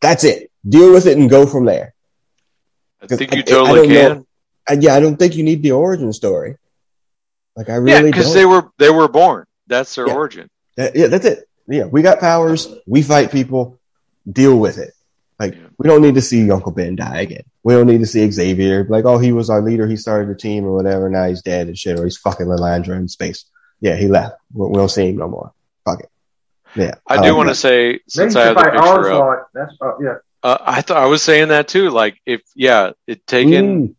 That's 0.00 0.24
it. 0.24 0.50
Deal 0.68 0.92
with 0.92 1.06
it 1.06 1.16
and 1.18 1.28
go 1.30 1.46
from 1.46 1.64
there. 1.64 1.94
I 3.02 3.06
think 3.08 3.32
you 3.34 3.38
I- 3.38 3.40
I 3.40 3.42
totally 3.42 3.88
don't 3.88 3.94
know. 3.94 4.14
can. 4.14 4.26
I, 4.68 4.72
yeah, 4.80 4.94
I 4.94 5.00
don't 5.00 5.16
think 5.16 5.36
you 5.36 5.44
need 5.44 5.62
the 5.62 5.72
origin 5.72 6.12
story. 6.12 6.56
Like 7.56 7.68
I 7.68 7.76
really 7.76 7.92
Yeah, 7.96 8.02
because 8.02 8.34
they 8.34 8.44
were 8.44 8.70
they 8.78 8.90
were 8.90 9.08
born. 9.08 9.46
That's 9.66 9.94
their 9.94 10.06
Yeah. 10.08 10.14
origin. 10.14 10.48
That- 10.76 10.94
yeah, 10.96 11.06
that's 11.08 11.24
it. 11.24 11.45
Yeah, 11.68 11.84
we 11.84 12.02
got 12.02 12.20
powers. 12.20 12.68
We 12.86 13.02
fight 13.02 13.30
people. 13.32 13.78
Deal 14.30 14.58
with 14.58 14.78
it. 14.78 14.92
Like 15.38 15.54
Yeah. 15.54 15.66
we 15.78 15.88
don't 15.88 16.02
need 16.02 16.14
to 16.14 16.22
see 16.22 16.50
Uncle 16.50 16.72
Ben 16.72 16.96
die 16.96 17.20
again. 17.20 17.42
We 17.62 17.74
don't 17.74 17.86
need 17.86 18.00
to 18.00 18.06
see 18.06 18.28
Xavier. 18.30 18.84
Like, 18.88 19.04
oh, 19.04 19.18
he 19.18 19.32
was 19.32 19.50
our 19.50 19.60
leader. 19.60 19.86
He 19.86 19.96
started 19.96 20.28
the 20.28 20.34
team 20.34 20.64
or 20.64 20.72
whatever. 20.72 21.08
Now 21.10 21.26
he's 21.28 21.42
dead 21.42 21.66
and 21.68 21.76
shit, 21.78 21.98
or 21.98 22.04
he's 22.04 22.16
fucking 22.16 22.46
Lilandra 22.46 22.96
in 22.96 23.08
space. 23.08 23.44
Yeah, 23.80 23.96
he 23.96 24.08
left. 24.08 24.36
We, 24.54 24.68
we 24.68 24.74
don't 24.76 24.88
see 24.88 25.08
him 25.08 25.16
no 25.18 25.28
more. 25.28 25.52
Fuck 25.84 26.00
it. 26.00 26.10
Yeah, 26.74 26.94
I 27.06 27.16
like 27.16 27.24
do 27.24 27.36
want 27.36 27.48
to 27.48 27.54
say 27.54 28.00
since 28.08 28.36
I 28.36 28.44
have 28.46 28.54
the 28.56 28.62
fight 28.62 28.72
picture 28.72 29.10
up, 29.12 29.48
That's 29.54 29.72
uh, 29.80 29.98
yeah. 29.98 30.14
uh, 30.42 30.58
I 30.60 30.82
thought 30.82 30.98
I 30.98 31.06
was 31.06 31.22
saying 31.22 31.48
that 31.48 31.68
too. 31.68 31.90
Like 31.90 32.20
if 32.26 32.42
yeah, 32.54 32.92
it 33.06 33.26
taken 33.26 33.88
Mm, 33.88 33.94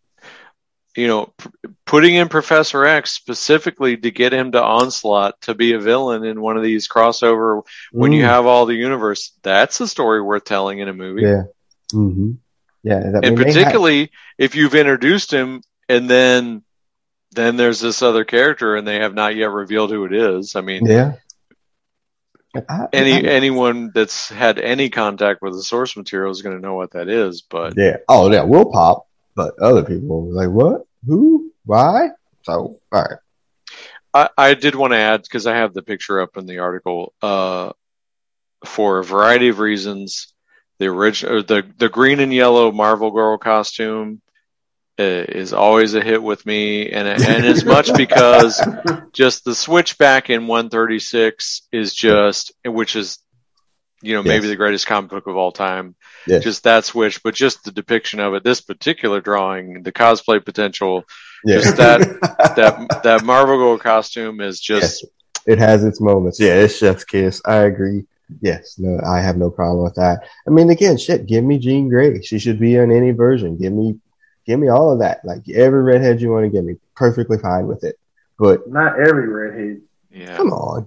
you 0.96 1.08
know 1.08 1.34
p- 1.38 1.50
putting 1.88 2.16
in 2.16 2.28
Professor 2.28 2.86
X 2.86 3.12
specifically 3.12 3.98
to 3.98 4.12
get 4.12 4.34
him 4.34 4.52
to 4.52 4.62
Onslaught 4.62 5.42
to 5.42 5.56
be 5.56 5.74
a 5.74 5.80
villain 5.80 6.24
in 6.24 6.40
one 6.42 6.58
of 6.58 6.62
these 6.64 6.88
crossover 6.88 7.64
when 7.92 8.12
you 8.12 8.24
mm, 8.24 8.28
have 8.28 8.46
all 8.46 8.66
the 8.68 8.76
universe. 8.76 9.32
That's 9.42 9.80
a 9.80 9.88
story 9.88 10.22
worth 10.22 10.44
telling 10.44 10.80
in 10.80 10.90
a 10.90 10.94
movie. 10.94 11.24
yeah, 11.24 11.44
hmm 11.92 12.32
yeah. 12.84 13.00
That, 13.00 13.06
and 13.06 13.26
I 13.26 13.30
mean, 13.30 13.36
they 13.36 13.44
had- 13.46 13.54
particularly 13.56 14.12
if 14.38 14.56
you've 14.56 14.76
introduced 14.76 15.32
him 15.32 15.62
and 15.90 16.08
then 16.10 16.64
then 17.32 17.58
there's 17.58 17.80
this 17.80 18.02
other 18.02 18.24
character 18.24 18.76
and 18.76 18.88
they 18.88 19.00
have 19.00 19.14
not 19.14 19.36
yet 19.36 19.50
revealed 19.52 19.92
who 19.92 20.06
it 20.06 20.14
is. 20.14 20.56
I 20.56 20.62
mean, 20.62 20.86
yeah. 20.86 21.14
I- 22.70 22.88
any 22.94 23.14
I- 23.14 23.32
anyone 23.32 23.92
that's 23.94 24.30
had 24.30 24.60
any 24.60 24.90
contact 24.90 25.42
with 25.42 25.54
the 25.54 25.64
source 25.64 25.96
material 25.96 26.32
is 26.32 26.42
going 26.42 26.56
to 26.56 26.62
know 26.62 26.76
what 26.76 26.92
that 26.92 27.08
is. 27.10 27.42
But 27.42 27.74
Yeah. 27.78 27.98
Oh, 28.08 28.32
yeah, 28.32 28.44
we'll 28.44 28.72
pop, 28.72 29.08
but 29.36 29.58
other 29.60 29.84
people 29.84 30.32
like, 30.34 30.50
what? 30.50 30.86
Who? 31.06 31.52
Why? 31.68 32.10
So, 32.44 32.80
all 32.92 33.02
right. 33.02 33.20
I, 34.14 34.30
I 34.38 34.54
did 34.56 34.74
want 34.74 34.94
to 34.94 34.98
add 34.98 35.22
because 35.22 35.46
I 35.46 35.56
have 35.56 35.74
the 35.74 35.84
picture 35.84 36.22
up 36.22 36.38
in 36.38 36.46
the 36.46 36.60
article. 36.60 37.14
Uh, 37.22 37.74
for 38.66 38.98
a 39.00 39.04
variety 39.04 39.50
of 39.50 39.60
reasons, 39.60 40.34
the 40.80 40.88
original, 40.88 41.44
the 41.44 41.64
the 41.78 41.90
green 41.90 42.20
and 42.20 42.34
yellow 42.34 42.72
Marvel 42.72 43.12
Girl 43.12 43.38
costume 43.38 44.22
uh, 45.00 45.04
is 45.04 45.54
always 45.54 45.94
a 45.94 46.02
hit 46.02 46.24
with 46.24 46.46
me, 46.46 46.90
and 46.90 47.08
and 47.08 47.46
as 47.46 47.64
much 47.66 47.94
because 47.96 48.60
just 49.14 49.44
the 49.46 49.54
switch 49.54 49.98
back 49.98 50.30
in 50.30 50.48
136 50.48 51.68
is 51.72 51.94
just, 51.94 52.54
which 52.66 52.96
is, 52.96 53.20
you 54.02 54.16
know, 54.16 54.24
maybe 54.24 54.46
Yes. 54.46 54.52
the 54.52 54.56
greatest 54.56 54.88
comic 54.88 55.12
book 55.12 55.28
of 55.28 55.36
all 55.38 55.52
time. 55.52 55.96
Yes. 56.26 56.44
Just 56.44 56.64
that 56.64 56.86
switch, 56.86 57.22
but 57.24 57.36
just 57.36 57.64
the 57.64 57.72
depiction 57.72 58.20
of 58.20 58.34
it, 58.34 58.44
this 58.44 58.62
particular 58.62 59.22
drawing, 59.22 59.84
the 59.84 59.92
cosplay 59.92 60.44
potential, 60.44 61.04
Yeah. 61.48 61.60
just 61.62 61.78
that 61.78 62.00
that 62.56 63.04
that 63.04 63.24
Marvel 63.24 63.58
Girl 63.58 63.78
costume 63.78 64.42
is 64.42 64.60
just 64.60 65.04
Yes. 65.04 65.12
It 65.48 65.60
has 65.60 65.86
its 65.86 66.02
moments. 66.02 66.40
Yeah, 66.42 66.56
it's 66.56 66.76
Chef's 66.78 67.06
Kiss. 67.06 67.42
I 67.46 67.58
agree. 67.72 68.04
Yes, 68.42 68.78
no, 68.78 69.00
I 69.08 69.22
have 69.22 69.38
no 69.38 69.50
problem 69.50 69.86
with 69.86 69.96
that. 69.96 70.28
I 70.46 70.50
mean, 70.52 70.70
again, 70.70 70.98
shit, 70.98 71.26
give 71.26 71.46
me 71.46 71.58
Jean 71.58 71.88
Grey. 71.88 72.22
She 72.22 72.38
should 72.38 72.60
be 72.60 72.76
in 72.76 72.92
any 72.92 73.12
version. 73.12 73.56
Give 73.58 73.72
me, 73.72 73.98
give 74.46 74.60
me 74.60 74.68
all 74.68 74.92
of 74.92 75.00
that. 75.00 75.24
Like 75.24 75.48
every 75.48 75.82
redhead 75.84 76.20
you 76.20 76.32
want 76.32 76.44
to 76.44 76.50
give 76.50 76.66
me, 76.66 76.76
perfectly 76.98 77.38
fine 77.38 77.66
with 77.66 77.86
it. 77.86 77.98
But 78.38 78.70
Not 78.70 79.00
every 79.00 79.30
redhead. 79.30 79.82
Yeah. 80.12 80.36
come 80.36 80.52
on, 80.52 80.86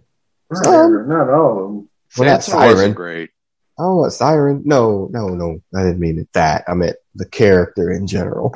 Not, 0.50 0.64
Some. 0.64 0.74
every- 0.74 1.06
not 1.08 1.30
all 1.30 1.50
of 1.52 1.56
them. 1.70 1.88
Well, 2.18 2.28
not 2.28 2.40
Siryn. 2.40 2.94
great. 2.94 3.30
I 3.78 3.82
don't 3.84 3.96
want 3.96 4.12
Siryn. 4.12 4.66
No, 4.66 5.08
no, 5.10 5.28
no. 5.28 5.62
I 5.74 5.84
didn't 5.84 6.00
mean 6.00 6.18
it 6.18 6.28
that. 6.34 6.64
I 6.68 6.74
meant 6.74 6.96
the 7.14 7.24
character 7.24 7.90
in 7.92 8.06
general. 8.06 8.54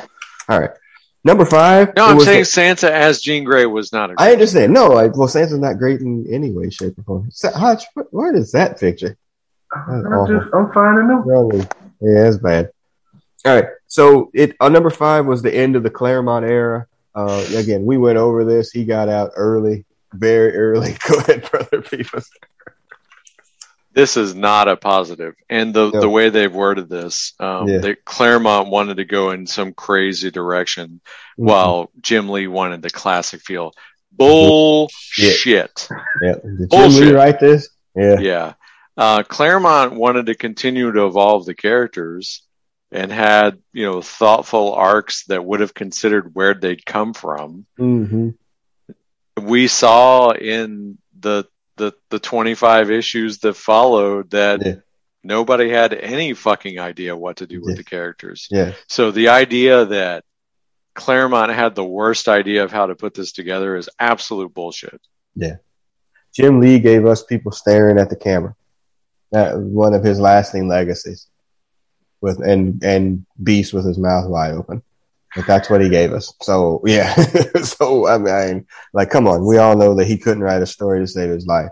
All 0.51 0.61
right, 0.61 0.71
number 1.25 1.45
five. 1.45 1.95
No, 1.97 2.07
I'm 2.07 2.21
saying 2.21 2.41
the- 2.41 2.45
Sansa 2.45 2.91
as 2.91 3.21
Jean 3.21 3.45
Grey 3.45 3.67
was 3.67 3.93
not 3.93 4.11
a 4.11 4.15
I 4.19 4.33
understand. 4.33 4.73
No, 4.73 4.89
like, 4.89 5.17
well, 5.17 5.29
Sansa's 5.29 5.59
not 5.59 5.79
great 5.79 6.01
in 6.01 6.27
any 6.31 6.51
way, 6.51 6.71
shape, 6.71 6.99
or 6.99 7.03
form. 7.03 7.31
Sa- 7.31 7.53
Hutch, 7.59 7.85
what, 7.95 8.13
what 8.13 8.35
is 8.35 8.53
that 8.53 8.79
picture? 8.79 9.17
I'm 9.75 10.07
awful. 10.07 10.39
just, 10.39 10.55
I'm 10.55 10.73
finding 10.73 11.09
them. 11.09 11.27
Really? 11.27 11.59
Yeah, 12.01 12.25
that's 12.25 12.37
bad. 12.37 12.71
All 13.45 13.55
right. 13.55 13.67
So 13.87 14.31
it 14.35 14.57
uh, 14.61 14.69
number 14.69 14.91
five 14.91 15.27
was 15.27 15.43
the 15.43 15.55
end 15.55 15.77
of 15.77 15.83
the 15.83 15.91
Claremont 15.91 16.45
era. 16.47 16.87
Uh, 17.15 17.45
again, 17.55 17.85
we 17.85 17.97
went 17.97 18.19
over 18.19 18.45
this. 18.45 18.71
He 18.71 18.85
got 18.85 19.09
out 19.09 19.33
early, 19.37 19.85
very 20.13 20.57
early. 20.57 20.97
Go 21.09 21.19
ahead, 21.19 21.49
brother 21.51 21.83
Beavis. 21.83 22.27
This 23.95 24.17
is 24.17 24.35
not 24.35 24.69
a 24.69 24.77
positive. 24.77 25.35
And 25.49 25.73
the 25.73 25.91
No. 25.91 26.01
the 26.01 26.09
way 26.09 26.29
they've 26.31 26.53
worded 26.53 26.89
this, 26.89 27.33
um, 27.41 27.69
Yeah. 27.69 27.79
that 27.79 28.05
Claremont 28.05 28.69
wanted 28.69 28.97
to 28.99 29.05
go 29.05 29.31
in 29.31 29.47
some 29.47 29.73
crazy 29.73 30.31
direction, 30.31 31.01
while 31.37 31.91
Jim 32.01 32.29
Lee 32.29 32.47
wanted 32.47 32.83
the 32.83 32.91
classic 32.91 33.41
feel. 33.41 33.73
Bullshit. 34.13 35.89
yeah. 36.23 36.35
Did 36.43 36.71
Jim 36.71 36.91
Lee 36.93 37.13
write 37.13 37.41
this? 37.41 37.69
Yeah. 37.97 38.19
Yeah. 38.21 38.53
Uh, 38.97 39.23
Claremont 39.25 39.95
wanted 39.95 40.27
to 40.27 40.35
continue 40.35 40.93
to 40.93 41.07
evolve 41.07 41.47
the 41.47 41.55
characters 41.55 42.43
and 42.93 43.11
had, 43.11 43.59
you 43.73 43.85
know, 43.85 44.01
thoughtful 44.03 44.73
arcs 44.73 45.25
that 45.27 45.45
would 45.45 45.59
have 45.61 45.75
considered 45.75 46.33
where 46.35 46.55
they'd 46.55 46.85
come 46.87 47.13
from. 47.13 47.67
hmm 47.77 48.31
We 49.41 49.67
saw 49.67 50.31
in 50.31 50.99
the 51.19 51.45
the 51.77 51.93
the 52.11 52.19
25 52.19 52.91
issues 52.91 53.39
that 53.39 53.55
followed 53.55 54.31
that 54.31 54.65
Yeah. 54.65 54.75
nobody 55.23 55.69
had 55.71 55.93
any 55.95 56.35
fucking 56.35 56.79
idea 56.79 57.17
what 57.17 57.39
to 57.39 57.47
do 57.47 57.61
with 57.61 57.71
Yeah. 57.71 57.77
the 57.79 57.85
characters. 57.85 58.49
Yeah. 58.51 58.73
So 58.89 59.11
the 59.11 59.29
idea 59.29 59.85
that 59.87 60.25
Claremont 60.95 61.51
had 61.53 61.75
the 61.75 61.85
worst 61.85 62.29
idea 62.29 62.63
of 62.65 62.71
how 62.71 62.87
to 62.87 62.95
put 62.95 63.15
this 63.15 63.33
together 63.33 63.77
is 63.77 63.89
absolute 63.99 64.55
bullshit. 64.55 65.01
Yeah. 65.35 65.57
Jim 66.35 66.61
Lee 66.61 66.79
gave 66.79 67.07
us 67.07 67.25
people 67.25 67.53
staring 67.53 67.99
at 67.99 68.11
the 68.11 68.17
camera. 68.17 68.55
That 69.33 69.57
was 69.57 69.65
one 69.65 69.95
of 69.95 70.05
his 70.05 70.21
lasting 70.21 70.69
legacies. 70.69 71.27
With 72.21 72.41
and 72.41 72.83
and 72.83 73.27
Beast 73.43 73.73
with 73.75 73.85
his 73.85 73.99
mouth 73.99 74.29
wide 74.29 74.53
open. 74.55 74.83
But 75.35 75.47
that's 75.47 75.69
what 75.69 75.81
he 75.81 75.89
gave 75.89 76.13
us. 76.13 76.33
So 76.43 76.83
yeah. 76.87 77.15
so 77.63 78.07
I 78.07 78.19
mean, 78.19 78.67
like, 78.93 79.11
come 79.11 79.27
on. 79.27 79.47
We 79.47 79.59
all 79.59 79.77
know 79.77 79.95
that 79.95 80.07
he 80.07 80.17
couldn't 80.17 80.43
write 80.43 80.63
a 80.63 80.67
story 80.67 81.01
to 81.01 81.07
save 81.07 81.31
his 81.31 81.47
life. 81.47 81.71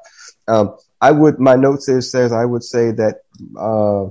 Um, 0.48 0.76
I 1.00 1.10
would. 1.10 1.38
My 1.38 1.56
notes 1.56 1.88
is 1.88 2.10
says 2.10 2.32
I 2.32 2.44
would 2.44 2.64
say 2.64 2.90
that. 2.92 3.20
Uh, 3.58 4.10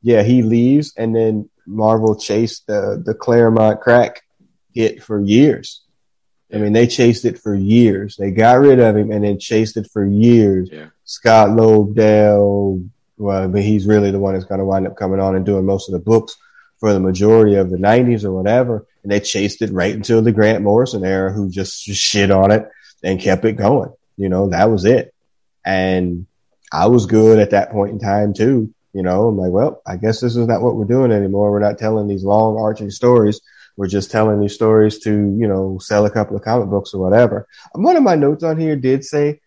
yeah, 0.00 0.22
he 0.22 0.42
leaves, 0.42 0.94
and 0.96 1.14
then 1.14 1.50
Marvel 1.66 2.16
chased 2.16 2.66
the 2.66 3.02
the 3.04 3.14
Claremont 3.14 3.80
crack 3.80 4.22
hit 4.72 5.02
for 5.02 5.20
years. 5.20 5.82
I 6.52 6.56
mean, 6.56 6.72
they 6.72 6.86
chased 6.86 7.24
it 7.24 7.38
for 7.38 7.54
years. 7.54 8.16
They 8.16 8.30
got 8.30 8.58
rid 8.60 8.80
of 8.80 8.96
him 8.96 9.10
and 9.10 9.22
then 9.22 9.38
chased 9.38 9.76
it 9.76 9.90
for 9.90 10.04
years. 10.06 10.70
Yeah. 10.72 10.86
Scott 11.04 11.50
Lobdell, 11.50 12.88
well, 13.18 13.48
but 13.48 13.62
he's 13.62 13.86
really 13.86 14.10
the 14.10 14.18
one 14.18 14.32
that's 14.32 14.46
going 14.46 14.60
to 14.60 14.64
wind 14.64 14.86
up 14.86 14.96
coming 14.96 15.20
on 15.20 15.36
and 15.36 15.44
doing 15.44 15.66
most 15.66 15.88
of 15.88 15.92
the 15.92 15.98
books 15.98 16.36
for 16.78 16.92
the 16.92 17.00
majority 17.00 17.56
of 17.56 17.70
the 17.70 17.76
90s 17.76 18.24
or 18.24 18.32
whatever. 18.32 18.86
And 19.02 19.12
they 19.12 19.20
chased 19.20 19.62
it 19.62 19.72
right 19.72 19.94
until 19.94 20.22
the 20.22 20.32
Grant 20.32 20.62
Morrison 20.62 21.04
era, 21.04 21.32
who 21.32 21.50
just 21.50 21.82
shit 21.82 22.30
on 22.30 22.50
it 22.50 22.68
and 23.02 23.20
kept 23.20 23.44
it 23.44 23.52
going. 23.52 23.92
You 24.16 24.28
know, 24.28 24.48
that 24.50 24.70
was 24.70 24.84
it. 24.84 25.14
And 25.64 26.26
I 26.72 26.86
was 26.86 27.06
good 27.06 27.38
at 27.38 27.50
that 27.50 27.70
point 27.70 27.92
in 27.92 27.98
time 27.98 28.34
too. 28.34 28.72
You 28.92 29.02
know, 29.02 29.28
I'm 29.28 29.36
like, 29.36 29.52
well, 29.52 29.82
I 29.86 29.96
guess 29.96 30.20
this 30.20 30.34
is 30.34 30.46
not 30.46 30.62
what 30.62 30.76
we're 30.76 30.84
doing 30.84 31.12
anymore. 31.12 31.50
We're 31.50 31.60
not 31.60 31.78
telling 31.78 32.08
these 32.08 32.24
long 32.24 32.58
arching 32.58 32.90
stories. 32.90 33.40
We're 33.76 33.86
just 33.86 34.10
telling 34.10 34.40
these 34.40 34.54
stories 34.54 34.98
to, 35.00 35.10
you 35.10 35.46
know, 35.46 35.78
sell 35.80 36.04
a 36.06 36.10
couple 36.10 36.36
of 36.36 36.42
comic 36.42 36.68
books 36.68 36.94
or 36.94 37.00
whatever. 37.00 37.46
One 37.74 37.96
of 37.96 38.02
my 38.02 38.16
notes 38.16 38.42
on 38.42 38.58
here 38.58 38.74
did 38.74 39.04
say 39.04 39.40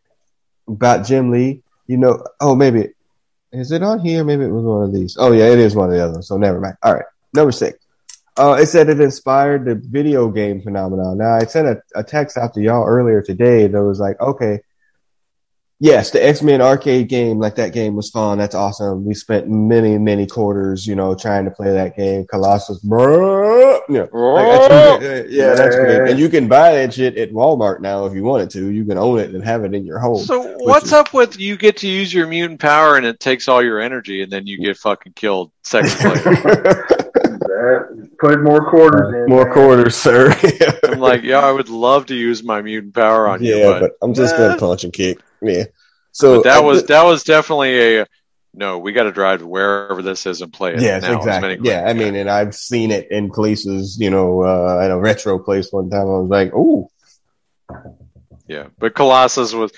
about 0.67 1.05
Jim 1.05 1.31
Lee, 1.31 1.63
you 1.87 1.97
know, 1.97 2.23
oh, 2.39 2.55
maybe, 2.55 2.89
is 3.51 3.73
it 3.73 3.83
on 3.83 3.99
here? 3.99 4.23
Maybe 4.23 4.45
it 4.45 4.51
was 4.51 4.63
one 4.63 4.83
of 4.83 4.93
these. 4.93 5.17
Oh, 5.19 5.33
yeah, 5.33 5.47
it 5.47 5.59
is 5.59 5.75
one 5.75 5.89
of 5.89 5.95
the 5.95 6.01
other 6.01 6.13
ones. 6.13 6.27
So 6.27 6.37
never 6.37 6.61
mind. 6.61 6.77
All 6.81 6.93
right. 6.93 7.05
Number 7.33 7.51
six. 7.51 7.77
Uh, 8.37 8.57
it 8.59 8.67
said 8.67 8.87
it 8.89 8.99
inspired 9.01 9.65
the 9.65 9.75
video 9.75 10.29
game 10.29 10.61
phenomenon. 10.61 11.17
Now, 11.17 11.35
I 11.35 11.45
sent 11.45 11.67
a, 11.67 11.81
a 11.95 12.03
text 12.03 12.37
out 12.37 12.53
to 12.53 12.61
y'all 12.61 12.85
earlier 12.87 13.21
today 13.21 13.67
that 13.67 13.83
was 13.83 13.99
like, 13.99 14.19
okay, 14.21 14.61
yes, 15.79 16.11
the 16.11 16.25
X-Men 16.25 16.61
arcade 16.61 17.09
game, 17.09 17.39
like 17.39 17.55
that 17.55 17.73
game 17.73 17.93
was 17.95 18.09
fun. 18.09 18.37
That's 18.37 18.55
awesome. 18.55 19.03
We 19.03 19.15
spent 19.15 19.49
many, 19.49 19.97
many 19.97 20.27
quarters, 20.27 20.87
you 20.87 20.95
know, 20.95 21.13
trying 21.13 21.43
to 21.45 21.51
play 21.51 21.73
that 21.73 21.97
game. 21.97 22.25
Colossus. 22.25 22.81
You 22.83 22.89
know, 23.89 24.07
like, 24.13 24.69
that's- 24.69 25.01
uh, 25.03 25.25
yeah, 25.29 25.53
that's 25.53 25.75
great. 25.75 26.09
And 26.11 26.17
you 26.19 26.29
can 26.29 26.47
buy 26.47 26.75
that 26.75 26.93
shit 26.93 27.17
at 27.17 27.31
Walmart 27.31 27.81
now 27.81 28.05
if 28.05 28.13
you 28.13 28.23
wanted 28.23 28.49
to. 28.51 28.69
You 28.71 28.85
can 28.85 28.97
own 28.97 29.19
it 29.19 29.35
and 29.35 29.43
have 29.43 29.65
it 29.65 29.73
in 29.73 29.85
your 29.85 29.99
home. 29.99 30.19
So 30.19 30.55
what's 30.59 30.87
is- 30.87 30.93
up 30.93 31.13
with 31.13 31.37
you 31.37 31.57
get 31.57 31.77
to 31.77 31.87
use 31.87 32.13
your 32.13 32.27
mutant 32.27 32.61
power 32.61 32.95
and 32.95 33.05
it 33.05 33.19
takes 33.19 33.49
all 33.49 33.61
your 33.61 33.81
energy 33.81 34.21
and 34.21 34.31
then 34.31 34.47
you 34.47 34.57
get 34.57 34.77
fucking 34.77 35.13
killed 35.13 35.51
seconds 35.63 36.01
later? 36.25 36.87
That, 37.61 38.09
put 38.19 38.41
more 38.41 38.69
quarters 38.69 39.13
in. 39.13 39.29
More 39.29 39.45
man. 39.45 39.53
quarters, 39.53 39.95
sir. 39.95 40.33
I'm 40.83 40.99
like, 40.99 41.21
yeah, 41.21 41.39
I 41.39 41.51
would 41.51 41.69
love 41.69 42.07
to 42.07 42.15
use 42.15 42.43
my 42.43 42.61
mutant 42.61 42.95
power 42.95 43.27
on 43.27 43.43
you, 43.43 43.55
yeah, 43.55 43.65
but, 43.65 43.79
but 43.81 43.91
I'm 44.01 44.13
just 44.13 44.35
gonna 44.35 44.57
punch 44.57 44.83
and 44.83 44.91
kick. 44.91 45.19
Yeah. 45.41 45.65
So 46.11 46.37
but 46.37 46.43
that 46.45 46.59
uh, 46.59 46.63
was 46.63 46.85
that 46.85 47.03
was 47.03 47.23
definitely 47.23 47.99
a 47.99 48.07
no. 48.53 48.79
We 48.79 48.93
got 48.93 49.03
to 49.03 49.11
drive 49.11 49.43
wherever 49.43 50.01
this 50.01 50.25
is 50.25 50.41
and 50.41 50.51
play 50.51 50.73
it. 50.73 50.81
Yes, 50.81 51.03
now 51.03 51.17
exactly. 51.17 51.59
Yeah, 51.61 51.85
I 51.87 51.93
mean, 51.93 52.15
and 52.15 52.29
I've 52.29 52.55
seen 52.55 52.89
it 52.89 53.11
in 53.11 53.29
places, 53.29 53.97
you 53.99 54.09
know, 54.09 54.41
uh, 54.41 54.79
at 54.83 54.91
a 54.91 54.97
retro 54.97 55.37
place 55.39 55.71
one 55.71 55.89
time. 55.89 56.01
I 56.01 56.17
was 56.17 56.29
like, 56.29 56.51
oh. 56.55 56.89
yeah. 58.47 58.67
But 58.79 58.95
Colossus 58.95 59.53
was 59.53 59.71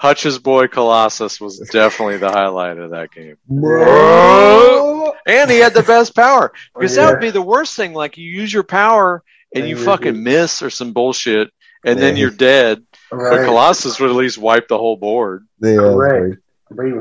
Hutch's 0.00 0.38
boy. 0.38 0.66
Colossus 0.68 1.38
was 1.40 1.58
definitely 1.72 2.16
the 2.16 2.30
highlight 2.30 2.78
of 2.78 2.90
that 2.92 3.12
game, 3.12 3.36
bro!" 3.46 5.12
and 5.26 5.50
he 5.50 5.58
had 5.58 5.74
the 5.74 5.82
best 5.82 6.14
power 6.16 6.52
because 6.74 6.96
Oh, 6.96 7.00
yeah. 7.00 7.06
that 7.06 7.12
would 7.14 7.20
be 7.20 7.30
the 7.30 7.42
worst 7.42 7.76
thing. 7.76 7.92
Like 7.92 8.16
you 8.16 8.28
use 8.28 8.52
your 8.52 8.62
power 8.62 9.22
and 9.54 9.62
And 9.64 9.68
you 9.70 9.76
fucking 9.76 10.14
dead. 10.14 10.22
miss 10.22 10.62
or 10.62 10.70
some 10.70 10.92
bullshit, 10.92 11.50
and 11.84 11.98
then 11.98 12.16
you're 12.16 12.30
dead. 12.30 12.82
But 13.10 13.44
Colossus 13.44 13.98
would 14.00 14.10
at 14.10 14.16
least 14.16 14.38
wipe 14.38 14.68
the 14.68 14.78
whole 14.78 14.96
board. 14.96 15.46
Yeah, 15.60 15.76
Correct. 15.76 16.36
But 16.70 16.86
he 16.86 16.92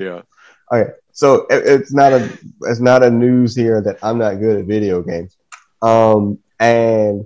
yeah. 0.00 0.22
Okay, 0.72 0.90
so 1.12 1.46
it, 1.50 1.62
it's 1.66 1.92
not 1.92 2.12
a 2.12 2.30
it's 2.62 2.80
not 2.80 3.02
a 3.02 3.10
news 3.10 3.54
here 3.54 3.80
that 3.82 3.98
I'm 4.02 4.18
not 4.18 4.34
good 4.40 4.58
at 4.60 4.64
video 4.64 5.02
games. 5.02 5.36
Um, 5.82 6.38
and 6.58 7.24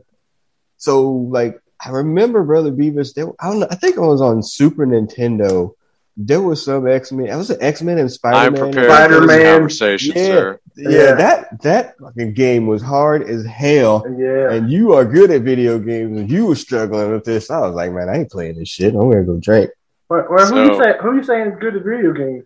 so 0.78 1.10
like 1.12 1.60
I 1.84 1.90
remember 1.90 2.42
Brother 2.44 2.70
Beavis. 2.72 3.14
There, 3.14 3.28
I 3.40 3.48
don't 3.50 3.60
know. 3.60 3.68
I 3.70 3.74
think 3.74 3.96
it 3.96 4.00
was 4.00 4.20
on 4.20 4.42
Super 4.42 4.86
Nintendo. 4.86 5.74
There 6.16 6.42
was 6.42 6.62
some 6.64 6.86
X 6.86 7.12
Men. 7.12 7.30
I 7.30 7.36
was 7.36 7.48
an 7.50 7.58
X 7.62 7.80
Men 7.82 7.96
and 7.98 8.10
Spider 8.10 8.36
I'm 8.36 8.52
Man. 8.52 8.62
prepared 8.72 8.90
Spider-Man. 8.90 9.26
this 9.38 9.52
conversation, 9.52 10.12
Yeah. 10.16 10.24
sir. 10.26 10.60
Yeah, 10.76 10.90
Yeah. 10.90 11.14
that 11.14 11.62
that 11.62 11.98
fucking 11.98 12.34
game 12.34 12.66
was 12.66 12.82
hard 12.82 13.22
as 13.22 13.44
hell. 13.46 14.04
Yeah. 14.18 14.50
And 14.52 14.70
you 14.70 14.92
are 14.92 15.04
good 15.04 15.30
at 15.30 15.42
video 15.42 15.78
games, 15.78 16.18
and 16.18 16.30
you 16.30 16.46
were 16.46 16.56
struggling 16.56 17.10
with 17.12 17.24
this. 17.24 17.50
I 17.50 17.60
was 17.60 17.74
like, 17.74 17.92
man, 17.92 18.08
I 18.10 18.18
ain't 18.18 18.30
playing 18.30 18.56
this 18.58 18.68
shit. 18.68 18.94
I'm 18.94 19.10
gonna 19.10 19.22
go 19.24 19.38
drink. 19.38 19.70
Well, 20.10 20.26
well, 20.28 20.46
who 20.46 20.54
So- 20.54 20.64
you 20.64 20.82
say? 20.84 20.94
Who 21.00 21.16
you 21.16 21.22
saying 21.22 21.52
is 21.52 21.58
good 21.60 21.76
at 21.76 21.84
video 21.84 22.12
games? 22.12 22.44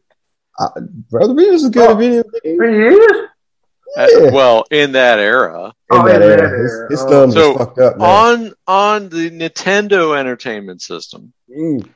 Uh, 0.59 0.69
Brother 1.11 1.35
Beavis 1.35 1.55
is 1.55 1.71
good 1.71 1.89
Oh. 1.89 1.93
at 1.93 1.99
video 1.99 2.23
games. 2.45 2.61
He 2.63 2.95
is. 2.95 3.29
Uh, 3.97 4.07
well, 4.33 4.65
in 4.71 4.93
that 4.93 5.19
era, 5.19 5.67
In 5.93 5.99
Oh, 5.99 6.07
that 6.07 6.23
in 6.23 6.23
era, 6.41 6.63
his, 6.63 6.73
his 6.91 7.01
Oh. 7.03 7.09
thumb 7.09 7.31
So, 7.33 7.49
was 7.53 7.59
fucked 7.59 7.79
up. 7.79 7.97
Man. 7.99 8.09
on 8.09 8.53
on 8.67 9.09
the 9.09 9.31
Nintendo 9.31 10.19
Entertainment 10.19 10.83
System, 10.83 11.33
Mm. 11.51 11.89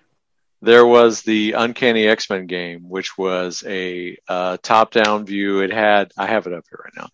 there 0.62 0.87
was 0.87 1.23
the 1.23 1.53
Uncanny 1.53 2.07
X 2.07 2.29
Men 2.31 2.47
game, 2.47 2.89
which 2.89 3.16
was 3.19 3.65
a 3.66 4.16
uh, 4.29 4.59
top 4.62 4.93
down 4.93 5.27
view. 5.27 5.61
It 5.61 5.73
had 5.73 6.12
I 6.16 6.27
have 6.27 6.47
it 6.47 6.53
up 6.53 6.65
here 6.70 6.81
right 6.85 6.95
now. 6.97 7.09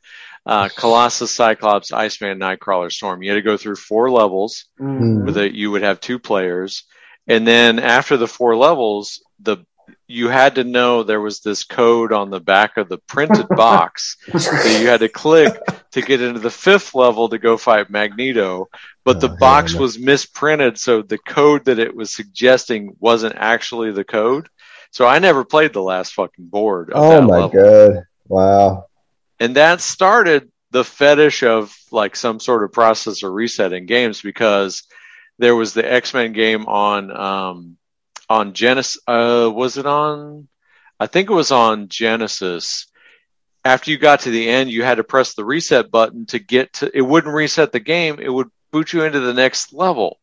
Uh, 0.47 0.69
Colossus, 0.77 1.31
Cyclops, 1.31 1.93
Iceman, 1.93 2.39
Nightcrawler, 2.39 2.93
Storm. 2.93 3.23
You 3.23 3.31
had 3.31 3.37
to 3.37 3.43
go 3.43 3.57
through 3.57 3.77
four 3.77 4.11
levels. 4.11 4.67
Mhm. 4.81 5.25
with 5.25 5.39
it 5.39 5.53
you 5.55 5.71
would 5.71 5.83
have 5.83 6.01
two 6.01 6.19
players 6.19 6.85
and 7.27 7.47
then 7.47 7.79
after 7.79 8.17
the 8.19 8.27
four 8.29 8.55
levels 8.57 9.23
the 9.41 9.59
you 10.07 10.29
had 10.29 10.57
to 10.57 10.65
know 10.65 11.03
there 11.03 11.21
was 11.21 11.41
this 11.41 11.65
code 11.65 12.13
on 12.13 12.31
the 12.31 12.41
back 12.41 12.77
of 12.77 12.89
the 12.89 12.99
printed 12.99 13.47
box 13.57 14.17
that 14.33 14.79
you 14.81 14.89
had 14.89 15.01
to 15.01 15.09
click 15.09 15.57
to 15.93 16.03
get 16.03 16.21
into 16.21 16.41
the 16.41 16.51
fifth 16.51 16.95
level 16.95 17.29
to 17.29 17.39
go 17.39 17.57
fight 17.57 17.91
Magneto 17.91 18.69
but 19.05 19.21
the 19.21 19.29
hell 19.29 19.37
box 19.39 19.75
no. 19.75 19.81
was 19.81 19.99
misprinted 19.99 20.79
so 20.79 21.03
the 21.03 21.19
code 21.19 21.67
that 21.67 21.79
it 21.79 21.95
was 21.95 22.11
suggesting 22.15 22.97
wasn't 23.01 23.35
actually 23.37 23.93
the 23.93 24.05
code 24.05 24.49
So 24.91 25.07
I 25.07 25.19
never 25.19 25.45
played 25.45 25.73
the 25.73 25.83
last 25.83 26.15
fucking 26.15 26.47
board. 26.49 26.91
Of 26.93 27.05
Oh 27.05 27.09
that 27.09 27.23
my 27.23 27.47
level. 27.47 27.51
god! 27.51 28.05
Wow. 28.29 28.87
and 29.41 29.57
that 29.57 29.81
started 29.81 30.51
the 30.71 30.85
fetish 30.85 31.43
of 31.43 31.75
like 31.93 32.17
some 32.17 32.41
sort 32.41 32.65
of 32.65 32.73
processor 32.73 33.33
reset 33.33 33.73
in 33.73 33.87
games 33.87 34.21
because 34.23 34.83
there 35.39 35.55
was 35.57 35.73
the 35.75 35.91
X-Men 35.91 36.33
game 36.33 36.67
on 36.67 37.11
um 37.17 37.77
on 38.29 38.53
Genesis 38.53 39.01
uh 39.07 39.51
was 39.53 39.77
it 39.77 39.87
on 39.87 40.49
I 40.99 41.07
think 41.07 41.31
it 41.31 41.35
was 41.35 41.51
on 41.51 41.89
Genesis 41.89 42.87
after 43.65 43.91
you 43.91 43.99
got 43.99 44.21
to 44.21 44.31
the 44.31 44.49
end 44.49 44.71
you 44.71 44.83
had 44.83 44.97
to 44.97 45.05
press 45.05 45.35
the 45.35 45.45
reset 45.45 45.91
button 45.91 46.27
to 46.27 46.39
get 46.39 46.73
to 46.75 46.97
it 46.97 47.03
wouldn't 47.03 47.35
reset 47.35 47.73
the 47.73 47.81
game 47.81 48.19
it 48.21 48.33
would 48.33 48.49
boot 48.71 48.93
you 48.93 49.05
into 49.05 49.21
the 49.21 49.35
next 49.35 49.73
level 49.73 50.19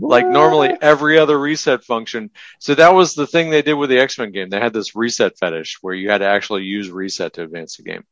like 0.00 0.26
normally 0.26 0.70
every 0.80 1.18
other 1.18 1.38
reset 1.38 1.84
function. 1.84 2.30
So 2.58 2.74
that 2.74 2.94
was 2.94 3.14
the 3.14 3.26
thing 3.26 3.50
they 3.50 3.62
did 3.62 3.74
with 3.74 3.90
the 3.90 3.98
X 3.98 4.18
Men 4.18 4.32
game. 4.32 4.48
They 4.48 4.60
had 4.60 4.72
this 4.72 4.96
reset 4.96 5.38
fetish 5.38 5.78
where 5.80 5.94
you 5.94 6.10
had 6.10 6.18
to 6.18 6.26
actually 6.26 6.64
use 6.64 6.90
reset 6.90 7.34
to 7.34 7.42
advance 7.42 7.76
the 7.76 7.84
game. 7.84 8.04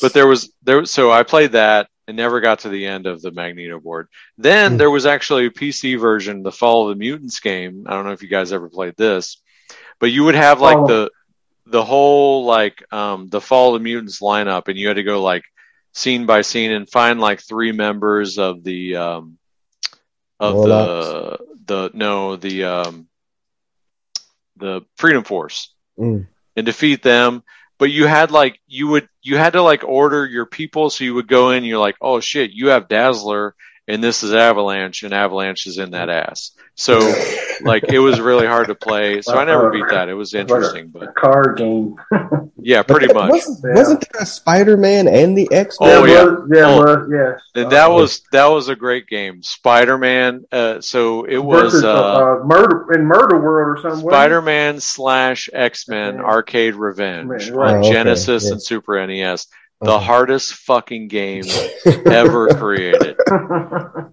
But 0.00 0.12
there 0.12 0.26
was 0.26 0.52
there, 0.62 0.84
so 0.84 1.10
I 1.10 1.22
played 1.22 1.52
that 1.52 1.88
and 2.10 2.16
never 2.16 2.40
got 2.40 2.58
to 2.60 2.68
the 2.68 2.86
end 2.86 3.06
of 3.06 3.22
the 3.22 3.30
Magneto 3.30 3.78
board. 3.78 4.08
Then 4.36 4.72
Hmm. 4.72 4.76
there 4.78 4.90
was 4.90 5.06
actually 5.06 5.46
a 5.46 5.50
PC 5.50 5.94
version, 5.98 6.42
the 6.42 6.50
Fall 6.52 6.90
of 6.90 6.96
the 6.98 6.98
Mutants 7.00 7.38
game. 7.40 7.84
I 7.86 7.92
don't 7.92 8.04
know 8.04 8.10
if 8.12 8.22
you 8.22 8.28
guys 8.28 8.52
ever 8.52 8.68
played 8.68 8.96
this, 8.96 9.40
but 10.00 10.10
you 10.10 10.24
would 10.24 10.34
have 10.34 10.60
like 10.60 10.76
Oh. 10.76 10.86
the 10.86 11.10
the 11.66 11.84
whole 11.84 12.44
like 12.44 12.82
um 12.92 13.28
the 13.28 13.40
Fall 13.40 13.74
of 13.74 13.80
the 13.80 13.84
Mutants 13.84 14.20
lineup, 14.20 14.66
and 14.66 14.76
you 14.76 14.88
had 14.88 14.96
to 14.96 15.04
go 15.04 15.22
like 15.22 15.44
scene 15.92 16.26
by 16.26 16.40
scene 16.42 16.72
and 16.72 16.90
find 16.90 17.20
like 17.20 17.40
three 17.40 17.70
members 17.72 18.38
of 18.38 18.64
the 18.64 18.96
um 18.96 19.38
of 20.40 20.56
the 20.66 21.38
the 21.66 21.90
no 21.94 22.34
the 22.36 22.64
um 22.64 23.06
the 24.56 24.82
Freedom 24.96 25.22
Force 25.24 25.72
Mm. 25.98 26.26
and 26.56 26.66
defeat 26.66 27.02
them. 27.02 27.42
But 27.80 27.90
you 27.90 28.06
had 28.06 28.30
like 28.30 28.60
you 28.68 28.88
would 28.88 29.08
you 29.22 29.38
had 29.38 29.54
to 29.54 29.62
like 29.62 29.82
order 29.84 30.26
your 30.26 30.44
people, 30.44 30.90
so 30.90 31.02
you 31.02 31.14
would 31.14 31.26
go 31.26 31.50
in. 31.50 31.64
You're 31.64 31.78
like, 31.78 31.96
oh 32.02 32.20
shit, 32.20 32.50
you 32.50 32.68
have 32.68 32.88
Dazzler, 32.88 33.56
and 33.92 34.02
this 34.02 34.22
is 34.22 34.32
Avalanche, 34.34 35.02
and 35.02 35.12
Avalanche 35.12 35.66
is 35.66 35.78
in 35.78 35.90
that 35.92 36.08
ass. 36.08 36.52
So 36.74 36.98
like 37.62 37.84
it 37.92 37.98
was 37.98 38.20
really 38.20 38.46
hard 38.46 38.68
to 38.68 38.74
play. 38.74 39.20
So 39.20 39.34
I 39.36 39.44
never 39.44 39.70
beat 39.70 39.84
that. 39.90 40.08
It 40.08 40.14
was 40.14 40.32
interesting, 40.32 40.86
A 40.94 40.98
but 40.98 41.14
card 41.14 41.58
game. 41.58 41.96
yeah, 42.58 42.82
pretty 42.82 43.12
much. 43.12 43.30
Wasn't, 43.30 43.74
wasn't 43.74 44.00
there 44.12 44.22
a 44.22 44.26
Spider 44.26 44.76
Man 44.78 45.06
and 45.06 45.36
the 45.36 45.52
X 45.52 45.76
Oh, 45.80 46.04
Men? 46.04 46.08
yeah. 46.50 46.58
yeah, 46.58 46.66
Oh. 46.68 46.78
was, 46.78 47.10
yes. 47.12 47.40
And 47.54 47.72
that 47.72 47.90
was 47.90 48.22
that 48.32 48.46
was 48.46 48.68
a 48.68 48.76
great 48.76 49.08
game. 49.08 49.42
Spider 49.42 49.98
Man. 49.98 50.44
Uh, 50.50 50.80
so 50.80 51.24
it 51.24 51.36
was 51.38 51.84
uh, 51.84 51.92
uh, 51.92 52.44
murder 52.46 52.86
in 52.94 53.04
Murder 53.04 53.38
World 53.40 53.78
or 53.78 53.82
something. 53.82 54.08
Spider 54.08 54.40
Man 54.40 54.80
slash 54.80 55.50
X 55.52 55.86
Men 55.86 56.18
Arcade 56.20 56.76
Revenge 56.76 57.50
Right. 57.50 57.70
on 57.72 57.74
Oh, 57.76 57.78
okay. 57.80 57.92
Genesis 57.92 58.44
Yeah. 58.46 58.52
and 58.52 58.62
Super 58.62 59.06
NES. 59.06 59.48
The 59.80 59.98
hardest 59.98 60.54
fucking 60.54 61.08
game 61.08 61.44
ever 62.06 62.48
created. 62.54 63.16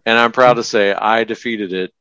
And 0.06 0.18
I'm 0.18 0.32
proud 0.32 0.54
to 0.54 0.64
say 0.64 0.94
I 0.94 1.26
defeated 1.26 1.74
it 1.74 1.92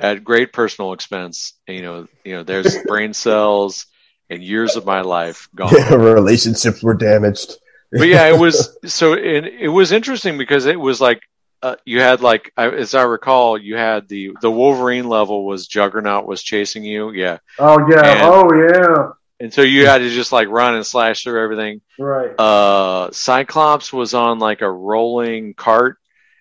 at 0.00 0.24
great 0.24 0.52
personal 0.52 0.92
expense. 0.94 1.52
You 1.68 1.82
know, 1.82 2.08
you 2.24 2.32
know, 2.34 2.42
there's 2.42 2.76
brain 2.86 3.14
cells 3.14 3.86
and 4.28 4.42
years 4.42 4.74
of 4.74 4.84
my 4.84 5.02
life 5.02 5.48
gone. 5.54 5.72
Yeah, 5.72 5.94
relationships 5.94 6.82
were 6.82 6.94
damaged. 6.94 7.54
but 7.92 8.08
yeah, 8.08 8.26
it 8.26 8.36
was 8.38 8.76
so 8.86 9.12
it, 9.12 9.44
it 9.46 9.68
was 9.68 9.92
interesting 9.92 10.38
because 10.38 10.66
it 10.66 10.80
was 10.80 11.00
like 11.00 11.20
uh, 11.62 11.76
you 11.84 12.00
had 12.00 12.20
like 12.20 12.50
I- 12.56 12.70
as 12.70 12.94
I 12.96 13.02
recall, 13.02 13.56
you 13.56 13.76
had 13.76 14.08
the 14.08 14.32
the 14.40 14.50
Wolverine 14.50 15.08
level 15.08 15.46
was 15.46 15.68
Juggernaut 15.68 16.26
was 16.26 16.42
chasing 16.42 16.82
you, 16.82 17.12
yeah, 17.12 17.38
oh 17.60 17.78
yeah. 17.88 18.04
And- 18.04 18.22
oh 18.24 18.50
yeah. 18.54 19.10
And 19.42 19.52
so 19.52 19.62
you 19.62 19.86
had 19.86 19.98
to 19.98 20.08
just 20.08 20.30
like 20.30 20.46
run 20.48 20.76
and 20.76 20.86
slash 20.86 21.24
through 21.24 21.42
everything. 21.42 21.80
Right. 21.98 22.30
Uh, 22.38 23.10
Cyclops 23.10 23.92
was 23.92 24.14
on 24.14 24.38
like 24.38 24.62
a 24.62 24.70
rolling 24.70 25.54
cart. 25.54 25.98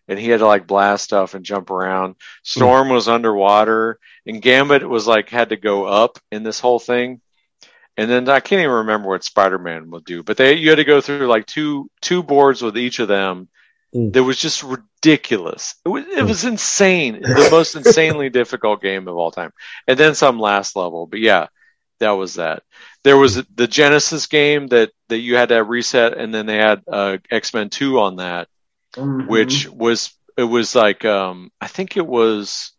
And 0.08 0.20
he 0.20 0.30
had 0.30 0.40
to 0.40 0.48
like 0.48 0.68
blast 0.68 1.06
stuff 1.06 1.36
and 1.36 1.46
jump 1.46 1.70
around. 1.70 2.16
Storm 2.44 2.90
was 2.90 3.08
underwater, 3.08 3.98
and 4.26 4.42
Gambit 4.42 4.84
was 4.88 5.08
like 5.08 5.30
had 5.30 5.50
to 5.50 5.56
go 5.56 5.86
up 5.86 6.20
in 6.32 6.44
this 6.44 6.60
whole 6.60 6.80
thing. 6.80 7.22
And 7.96 8.12
then 8.12 8.28
I 8.28 8.42
can't 8.42 8.60
even 8.60 8.72
remember 8.72 9.08
what 9.08 9.24
Spider 9.24 9.58
Man 9.58 9.90
would 9.92 10.04
do, 10.04 10.22
but 10.22 10.36
they 10.36 10.56
you 10.56 10.70
had 10.70 10.78
to 10.78 10.84
go 10.84 11.00
through 11.00 11.28
like 11.28 11.46
two 11.46 11.90
two 12.02 12.24
boards 12.24 12.62
with 12.62 12.78
each 12.78 13.00
of 13.00 13.08
them. 13.08 13.48
Mm. 13.96 14.12
That 14.12 14.24
was 14.24 14.38
just 14.38 14.64
ridiculous. 14.64 15.76
It 15.86 15.90
was 15.90 16.06
it 16.08 16.24
was 16.24 16.44
insane. 16.44 17.22
The 17.22 17.48
most 17.50 17.76
insanely 17.76 18.30
difficult 18.42 18.82
game 18.82 19.08
of 19.08 19.16
all 19.16 19.32
time. 19.32 19.54
And 19.88 19.98
then 19.98 20.16
some 20.16 20.40
last 20.40 20.76
level. 20.76 21.08
But 21.08 21.22
yeah, 21.22 21.48
that 22.02 22.12
was 22.12 22.34
that. 22.34 22.64
There 23.04 23.18
was 23.18 23.36
the 23.56 23.68
Genesis 23.68 24.28
game 24.28 24.68
that 24.68 24.92
that 25.10 25.18
you 25.20 25.36
had 25.36 25.50
to 25.50 25.64
reset, 25.64 26.18
and 26.18 26.34
then 26.34 26.46
they 26.46 26.58
had 26.58 26.84
uh, 26.92 27.18
X 27.32 27.54
Men 27.54 27.70
Two 27.70 28.00
on 28.00 28.18
that, 28.18 28.48
Mhm. 28.96 29.28
which 29.28 29.68
was 29.68 30.14
it 30.38 30.44
was 30.44 30.76
like 30.76 31.06
um 31.06 31.52
I 31.62 31.68
think 31.68 31.98
it 31.98 32.06
was 32.08 32.72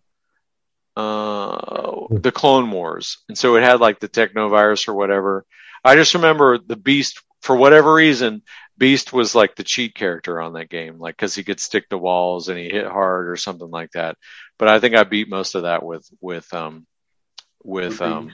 uh 0.96 2.06
the 2.10 2.32
Clone 2.32 2.70
Wars, 2.70 3.18
and 3.28 3.36
so 3.36 3.56
it 3.56 3.62
had 3.62 3.80
like 3.80 4.00
the 4.00 4.08
Technovirus 4.08 4.88
or 4.88 4.94
whatever. 4.94 5.44
I 5.84 5.94
just 5.96 6.14
remember 6.14 6.58
the 6.58 6.76
Beast 6.76 7.20
for 7.40 7.56
whatever 7.56 7.94
reason. 7.94 8.42
Beast 8.78 9.12
was 9.12 9.34
like 9.34 9.54
the 9.56 9.64
cheat 9.64 9.94
character 9.94 10.40
on 10.40 10.54
that 10.54 10.68
game, 10.70 10.98
like 10.98 11.16
because 11.16 11.34
he 11.34 11.44
could 11.44 11.60
stick 11.60 11.88
to 11.90 11.98
walls 11.98 12.48
and 12.48 12.58
he 12.58 12.68
hit 12.68 12.86
hard 12.86 13.28
or 13.28 13.36
something 13.36 13.70
like 13.70 13.90
that. 13.92 14.16
But 14.58 14.68
I 14.68 14.80
think 14.80 14.94
I 14.94 15.04
beat 15.04 15.28
most 15.28 15.54
of 15.54 15.62
that 15.62 15.82
with 15.82 16.06
with 16.20 16.52
um 16.52 16.86
With 17.64 18.00
um 18.02 18.30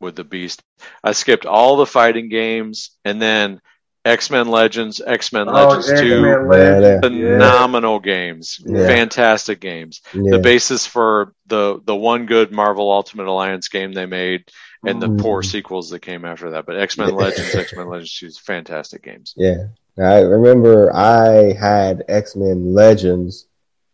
with 0.00 0.16
the 0.16 0.24
Beast. 0.24 0.62
I 1.02 1.12
skipped 1.12 1.46
all 1.46 1.76
the 1.76 1.86
fighting 1.86 2.28
games 2.28 2.90
and 3.04 3.20
then 3.20 3.60
X 4.04 4.30
Men 4.30 4.46
Legends, 4.48 5.00
X 5.04 5.32
Men 5.32 5.48
Oh, 5.48 5.52
Legends 5.52 5.88
Two, 5.88 5.94
X-Men 5.96 6.22
Yeah, 6.22 6.78
Legends, 6.78 7.06
phenomenal 7.06 7.98
games, 7.98 8.60
Yeah. 8.64 8.86
fantastic 8.86 9.58
games. 9.60 10.00
Yeah. 10.14 10.32
The 10.32 10.38
basis 10.38 10.86
for 10.86 11.32
the 11.46 11.80
the 11.84 11.96
one 11.96 12.26
good 12.26 12.52
Marvel 12.52 12.90
Ultimate 12.92 13.26
Alliance 13.26 13.68
game 13.68 13.92
they 13.92 14.06
made, 14.06 14.44
and 14.86 15.02
the 15.02 15.08
Mm. 15.08 15.18
poor 15.18 15.42
sequels 15.42 15.90
that 15.90 16.00
came 16.02 16.24
after 16.24 16.50
that. 16.50 16.66
But 16.66 16.78
X 16.78 16.96
Men 16.98 17.16
Legends, 17.16 17.54
X 17.56 17.74
Men 17.74 17.88
Legends 17.88 18.16
Two, 18.16 18.26
is 18.26 18.38
fantastic 18.38 19.02
games. 19.02 19.34
Yeah. 19.36 19.64
I 19.98 20.20
remember 20.20 20.94
I 20.94 21.52
had 21.54 22.04
X 22.06 22.36
Men 22.36 22.74
Legends, 22.74 23.46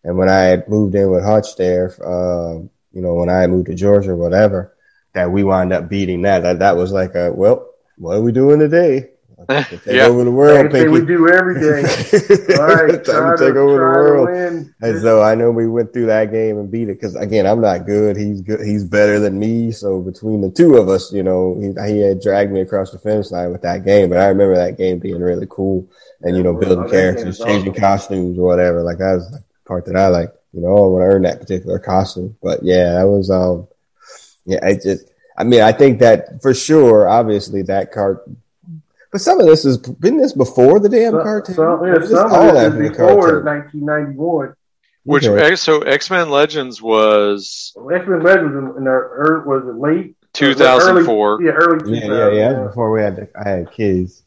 and 0.04 0.18
when 0.18 0.28
I 0.28 0.40
had 0.42 0.68
moved 0.68 0.94
in 0.94 1.10
with 1.10 1.24
Hutch 1.24 1.56
there, 1.56 1.94
uh, 2.04 2.58
you 2.92 3.00
know, 3.00 3.14
when 3.14 3.30
I 3.30 3.40
had 3.40 3.50
moved 3.50 3.68
to 3.68 3.74
Georgia 3.74 4.10
or 4.10 4.16
whatever, 4.16 4.74
that 5.14 5.30
we 5.30 5.44
wound 5.44 5.72
up 5.72 5.88
beating 5.88 6.22
that. 6.22 6.40
That, 6.42 6.58
that 6.60 6.76
was 6.76 6.92
like 6.92 7.14
a, 7.14 7.32
well, 7.32 7.68
what 7.98 8.16
are 8.16 8.22
we 8.22 8.32
doing 8.32 8.58
today? 8.58 9.08
Take 9.48 9.86
Yeah. 9.86 10.06
over 10.06 10.22
the 10.22 10.30
world, 10.30 10.56
Everything 10.56 10.92
we 10.92 11.04
do 11.04 11.28
every 11.28 11.60
day. 11.60 11.80
All 12.58 12.66
right, 12.68 13.04
Time 13.04 13.36
to 13.36 13.44
take 13.44 13.56
over 13.56 13.72
the 13.72 13.78
world. 13.78 14.28
to 14.28 14.32
win. 14.32 14.74
And 14.82 15.02
so 15.02 15.20
I 15.20 15.34
know 15.34 15.50
we 15.50 15.66
went 15.68 15.92
through 15.92 16.06
that 16.06 16.30
game 16.30 16.58
and 16.58 16.70
beat 16.70 16.88
it 16.88 16.94
because 17.00 17.16
again, 17.16 17.44
I'm 17.46 17.60
not 17.60 17.84
good. 17.84 18.16
He's 18.16 18.40
good. 18.40 18.60
He's 18.60 18.84
better 18.84 19.18
than 19.18 19.40
me. 19.40 19.72
So 19.72 20.00
between 20.00 20.42
the 20.42 20.50
two 20.50 20.76
of 20.76 20.88
us, 20.88 21.12
you 21.12 21.24
know, 21.24 21.58
he, 21.60 21.92
he 21.92 22.00
had 22.00 22.20
dragged 22.22 22.52
me 22.52 22.60
across 22.60 22.92
the 22.92 22.98
finish 23.00 23.32
line 23.32 23.50
with 23.50 23.62
that 23.62 23.84
game. 23.84 24.10
But 24.10 24.18
I 24.18 24.28
remember 24.28 24.54
that 24.54 24.78
game 24.78 25.00
being 25.00 25.20
really 25.20 25.46
cool 25.50 25.90
and, 26.20 26.36
you 26.36 26.44
know, 26.44 26.54
building 26.54 26.82
well, 26.82 26.90
characters, 26.90 27.38
changing 27.38 27.70
awesome. 27.72 27.80
costumes 27.82 28.38
or 28.38 28.42
whatever. 28.46 28.82
Like 28.82 28.98
that 28.98 29.14
was 29.14 29.28
the 29.32 29.42
part 29.66 29.86
that 29.86 29.96
I 29.96 30.06
like, 30.06 30.32
you 30.52 30.60
know, 30.60 30.68
I 30.68 30.80
want 30.86 31.02
to 31.02 31.06
earn 31.16 31.22
that 31.22 31.40
particular 31.40 31.80
costume. 31.80 32.36
But 32.40 32.62
yeah, 32.62 32.92
that 32.94 33.08
was, 33.08 33.28
um, 33.28 33.66
yeah, 34.44 34.58
I 34.62 34.74
just, 34.74 35.10
I 35.36 35.44
mean, 35.44 35.60
I 35.60 35.72
think 35.72 36.00
that 36.00 36.42
for 36.42 36.54
sure, 36.54 37.08
obviously 37.08 37.62
that 37.62 37.92
card, 37.92 38.18
but 39.10 39.20
some 39.20 39.40
of 39.40 39.46
this 39.46 39.62
has 39.64 39.76
been 39.78 40.16
this 40.16 40.32
before 40.32 40.78
the 40.80 40.88
damn 40.88 41.12
Some, 41.12 41.22
cartoon. 41.22 41.54
some, 41.54 41.84
yeah, 41.84 41.90
Or 41.92 42.00
is 42.02 42.08
this 42.10 42.18
some 42.18 42.32
all 42.32 42.48
of 42.50 42.54
it 42.54 42.58
after 42.58 42.82
is 42.82 42.88
the 42.90 42.96
before 42.96 43.42
cartoon? 43.42 43.44
1991. 43.44 44.54
Which 45.04 45.26
Okay. 45.26 45.56
so 45.56 45.80
X 45.80 46.10
Men 46.10 46.30
Legends 46.30 46.80
was 46.80 47.74
X 47.92 48.06
Men 48.06 48.22
Legends 48.22 48.54
in, 48.54 48.74
in 48.78 48.84
the 48.84 49.42
was 49.44 49.64
it 49.66 49.74
late? 49.80 50.14
2004. 50.32 51.34
Early, 51.34 51.44
yeah, 51.44 51.50
early 51.52 51.94
Yeah, 51.94 52.00
2000. 52.06 52.16
yeah, 52.16 52.40
yeah. 52.40 52.52
That's 52.52 52.66
before 52.68 52.92
we 52.92 53.02
had 53.02 53.16
the, 53.16 53.28
I 53.38 53.48
had 53.48 53.72
kids. 53.72 54.22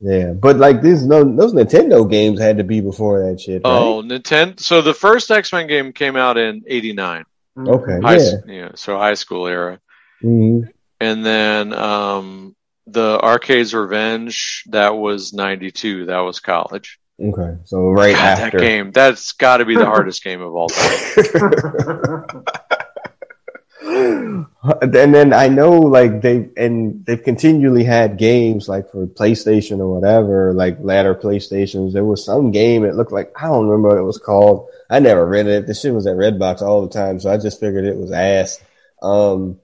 Yeah, 0.00 0.32
but 0.32 0.56
like 0.56 0.82
these, 0.82 1.04
no, 1.04 1.22
those 1.22 1.52
Nintendo 1.54 2.08
games 2.10 2.40
had 2.40 2.58
to 2.58 2.64
be 2.64 2.80
before 2.80 3.28
that 3.30 3.40
shit, 3.40 3.62
right? 3.64 3.70
Oh, 3.70 4.02
Nintendo. 4.02 4.58
So 4.60 4.82
the 4.82 4.92
first 4.94 5.30
X 5.30 5.52
Men 5.52 5.66
game 5.68 5.92
came 5.92 6.16
out 6.16 6.36
in 6.36 6.64
'89. 6.66 7.24
Okay. 7.58 8.00
High, 8.00 8.16
Yeah. 8.18 8.32
yeah, 8.46 8.70
so 8.74 8.96
high 8.98 9.14
school 9.14 9.46
era. 9.46 9.80
hmm 10.20 10.60
And 11.00 11.24
then 11.24 11.72
um, 11.72 12.54
the 12.86 13.18
Arcade's 13.20 13.74
Revenge, 13.74 14.64
that 14.68 14.96
was 14.96 15.32
92. 15.32 16.06
That 16.06 16.20
was 16.20 16.40
college. 16.40 16.98
Okay, 17.18 17.56
so 17.64 17.90
right 17.90 18.14
God, 18.14 18.24
after. 18.38 18.58
that 18.58 18.64
game, 18.66 18.90
that's 18.92 19.32
got 19.32 19.58
to 19.58 19.64
be 19.64 19.74
the 19.74 19.86
hardest 19.94 20.22
game 20.22 20.42
of 20.42 20.54
all 20.54 20.68
time. 20.68 22.44
and 24.82 24.92
then 24.92 25.32
I 25.32 25.48
know 25.48 25.78
like 25.78 26.20
they 26.20 26.48
and 26.56 27.04
they've 27.06 27.22
continually 27.22 27.84
had 27.84 28.18
games 28.18 28.68
like 28.68 28.90
for 28.90 29.06
PlayStation 29.06 29.78
or 29.78 29.94
whatever, 29.94 30.52
like 30.52 30.78
latter 30.80 31.14
PlayStations. 31.14 31.92
There 31.92 32.04
was 32.04 32.24
some 32.24 32.50
game 32.50 32.84
it 32.84 32.96
looked 32.96 33.12
like 33.12 33.32
I 33.40 33.46
don't 33.46 33.66
remember 33.68 33.88
what 33.90 33.98
it 33.98 34.02
was 34.02 34.18
called. 34.18 34.68
I 34.90 34.98
never 34.98 35.24
read 35.26 35.46
it. 35.46 35.66
The 35.66 35.74
shit 35.74 35.94
was 35.94 36.06
at 36.06 36.16
Redbox 36.16 36.62
all 36.62 36.82
the 36.86 36.92
time, 36.92 37.20
so 37.20 37.30
I 37.30 37.36
just 37.38 37.60
figured 37.60 37.84
it 37.84 37.96
was 37.96 38.10
ass. 38.12 38.60
Um, 39.02 39.60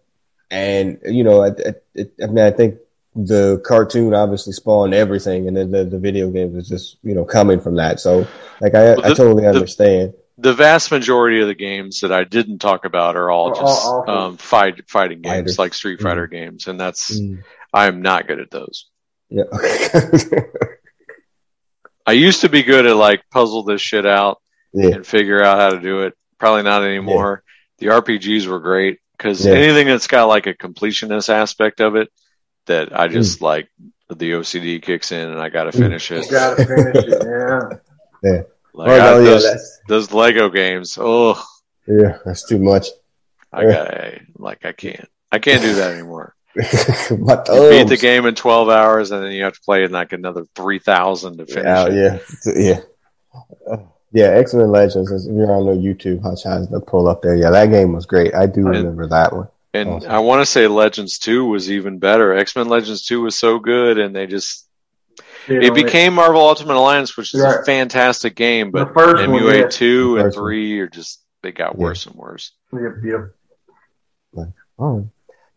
and 0.50 0.98
you 1.04 1.24
know, 1.24 1.42
it, 1.42 1.84
it, 1.94 2.14
I 2.22 2.26
mean, 2.26 2.44
I 2.44 2.50
think 2.52 2.76
the 3.16 3.60
cartoon 3.66 4.14
obviously 4.14 4.52
spawned 4.52 4.94
everything, 4.94 5.48
and 5.48 5.56
then 5.56 5.70
the, 5.70 5.84
the 5.84 5.98
video 5.98 6.30
game 6.30 6.52
was 6.54 6.68
just 6.68 6.96
you 7.02 7.14
know 7.14 7.24
coming 7.24 7.60
from 7.60 7.76
that. 7.76 7.98
So 7.98 8.26
like 8.60 8.74
I, 8.74 8.94
Well, 8.94 9.04
I 9.04 9.08
the- 9.08 9.14
totally 9.16 9.46
understand. 9.46 10.14
The 10.14 10.21
vast 10.52 10.90
majority 10.90 11.40
of 11.40 11.46
the 11.48 11.54
games 11.54 12.00
that 12.00 12.10
I 12.12 12.24
didn't 12.24 12.58
talk 12.58 12.84
about 12.84 13.16
are 13.16 13.30
all 13.30 13.50
just 13.50 13.62
all 13.86 14.00
awful. 14.02 14.14
um, 14.14 14.36
fight 14.36 14.88
fighting 14.88 15.20
games, 15.22 15.32
Fighters. 15.36 15.58
like 15.58 15.74
Street 15.74 16.00
Fighter 16.00 16.26
games, 16.26 16.66
and 16.66 16.80
that's 16.80 17.18
Mm, 17.20 17.42
I 17.72 17.86
am 17.86 18.02
not 18.02 18.26
good 18.26 18.40
at 18.40 18.50
those. 18.50 18.86
yeah. 19.30 19.44
I 22.06 22.12
used 22.12 22.40
to 22.40 22.48
be 22.48 22.62
good 22.62 22.86
at 22.86 22.96
like 22.96 23.22
puzzle 23.30 23.62
this 23.62 23.80
shit 23.80 24.04
out 24.06 24.40
yeah. 24.72 24.88
and 24.96 25.06
figure 25.06 25.42
out 25.42 25.58
how 25.58 25.70
to 25.70 25.80
do 25.80 26.00
it. 26.02 26.14
Probably 26.38 26.62
not 26.64 26.82
anymore. 26.82 27.42
The 27.78 27.86
RPGs 27.88 28.46
were 28.46 28.58
great 28.60 28.98
because 29.16 29.44
Yeah. 29.46 29.52
anything 29.52 29.86
that's 29.86 30.08
got 30.08 30.24
like 30.24 30.46
a 30.48 30.54
completionist 30.54 31.28
aspect 31.28 31.80
of 31.80 31.94
it 31.96 32.08
that 32.66 32.98
I 32.98 33.06
just 33.08 33.38
Mm. 33.38 33.42
like 33.42 33.68
the 34.08 34.32
OCD 34.34 34.80
kicks 34.82 35.12
in 35.12 35.30
and 35.30 35.40
I 35.40 35.48
got 35.48 35.64
to 35.64 35.72
finish 35.72 36.10
it. 36.10 36.28
gotta 36.30 36.64
finish 36.66 37.04
it. 37.04 37.78
Yeah. 38.22 38.42
Like 38.74 38.90
Oh, 38.90 38.96
no, 38.98 39.18
yeah, 39.18 39.24
those, 39.24 39.42
that's, 39.44 39.80
those 39.88 40.12
Lego 40.12 40.48
games. 40.48 40.96
Oh, 41.00 41.42
yeah, 41.86 42.18
that's 42.24 42.46
too 42.46 42.58
much. 42.58 42.88
I 43.52 43.64
got 43.64 44.14
like 44.38 44.64
I 44.64 44.72
can't. 44.72 45.08
I 45.30 45.38
can't 45.38 45.60
do 45.62 45.74
that 45.74 45.92
anymore. 45.92 46.34
My 46.56 47.42
You 47.48 47.70
beat 47.70 47.88
the 47.88 47.98
game 48.00 48.26
in 48.26 48.34
12 48.34 48.68
hours 48.68 49.10
and 49.10 49.22
then 49.24 49.32
you 49.32 49.44
have 49.44 49.54
to 49.54 49.60
play 49.60 49.82
it 49.82 49.86
in 49.86 49.92
like 49.92 50.12
another 50.12 50.44
3,000 50.54 51.38
to 51.38 51.46
finish 51.46 51.64
Yeah, 51.64 51.86
it. 51.86 51.94
yeah, 52.46 52.52
yeah. 52.56 52.80
Uh, 53.70 53.76
Yeah, 54.12 54.26
X 54.26 54.52
Men 54.54 54.70
Legends. 54.70 55.10
If 55.26 55.34
you're 55.34 55.50
on 55.50 55.64
the 55.66 55.72
YouTube, 55.72 56.22
Hutch 56.22 56.42
has 56.44 56.68
the 56.68 56.80
pull 56.80 57.08
up 57.08 57.22
there. 57.22 57.34
Yeah, 57.36 57.50
that 57.50 57.70
game 57.70 57.92
was 57.94 58.04
great. 58.06 58.34
I 58.34 58.46
do 58.46 58.66
And- 58.66 58.76
remember 58.76 59.06
that 59.08 59.32
one. 59.34 59.48
And 59.74 59.88
Awesome. 59.88 60.10
I 60.10 60.18
want 60.18 60.42
to 60.42 60.46
say 60.46 60.66
Legends 60.66 61.18
2 61.18 61.46
was 61.46 61.70
even 61.70 61.98
better. 61.98 62.34
X-Men 62.36 62.68
Legends 62.68 63.06
2 63.06 63.22
was 63.22 63.34
so 63.36 63.58
good 63.58 63.98
and 63.98 64.14
they 64.14 64.26
just 64.26 64.68
Yeah, 65.48 65.60
it 65.62 65.74
became 65.74 66.14
Marvel 66.14 66.40
Ultimate 66.40 66.76
Alliance, 66.76 67.16
which 67.16 67.34
is 67.34 67.42
a 67.42 67.62
fantastic 67.64 68.34
game, 68.36 68.70
but 68.70 68.78
the 68.88 68.92
but 68.92 68.94
first 68.94 69.28
one. 69.28 69.40
MUA 69.42 69.60
Yeah. 69.62 69.68
2 69.68 70.14
The 70.14 70.20
and 70.20 70.24
first 70.26 70.36
one. 70.38 70.44
3 70.44 70.80
are 70.80 70.86
just 70.88 71.20
they 71.42 71.52
got 71.52 71.74
Yeah. 71.74 71.80
worse 71.84 72.06
and 72.06 72.14
worse. 72.14 72.52
Yep, 72.72 72.92
yep. 73.04 73.30
Oh, 74.78 75.06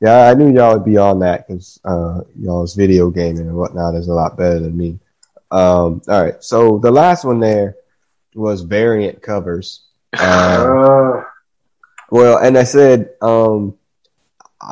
yeah, 0.02 0.28
I 0.28 0.34
knew 0.34 0.54
y'all 0.54 0.74
would 0.74 0.86
be 0.86 0.98
on 0.98 1.20
that 1.20 1.48
because 1.48 1.80
uh, 1.86 2.22
y'all's 2.40 2.76
video 2.76 3.10
gaming 3.10 3.48
and 3.48 3.56
whatnot 3.56 3.96
is 3.96 4.08
a 4.08 4.14
lot 4.14 4.38
better 4.38 4.60
than 4.60 4.76
me. 4.78 5.00
Um, 5.52 6.02
all 6.08 6.24
right, 6.24 6.44
so 6.44 6.78
the 6.80 6.92
last 6.92 7.24
one 7.24 7.40
there 7.40 7.76
was 8.34 8.62
variant 8.62 9.22
covers. 9.22 9.82
Uh, 10.18 11.22
Uh, 11.22 11.24
well, 12.12 12.38
and 12.38 12.58
I 12.58 12.64
said 12.64 13.12
um, 13.22 13.78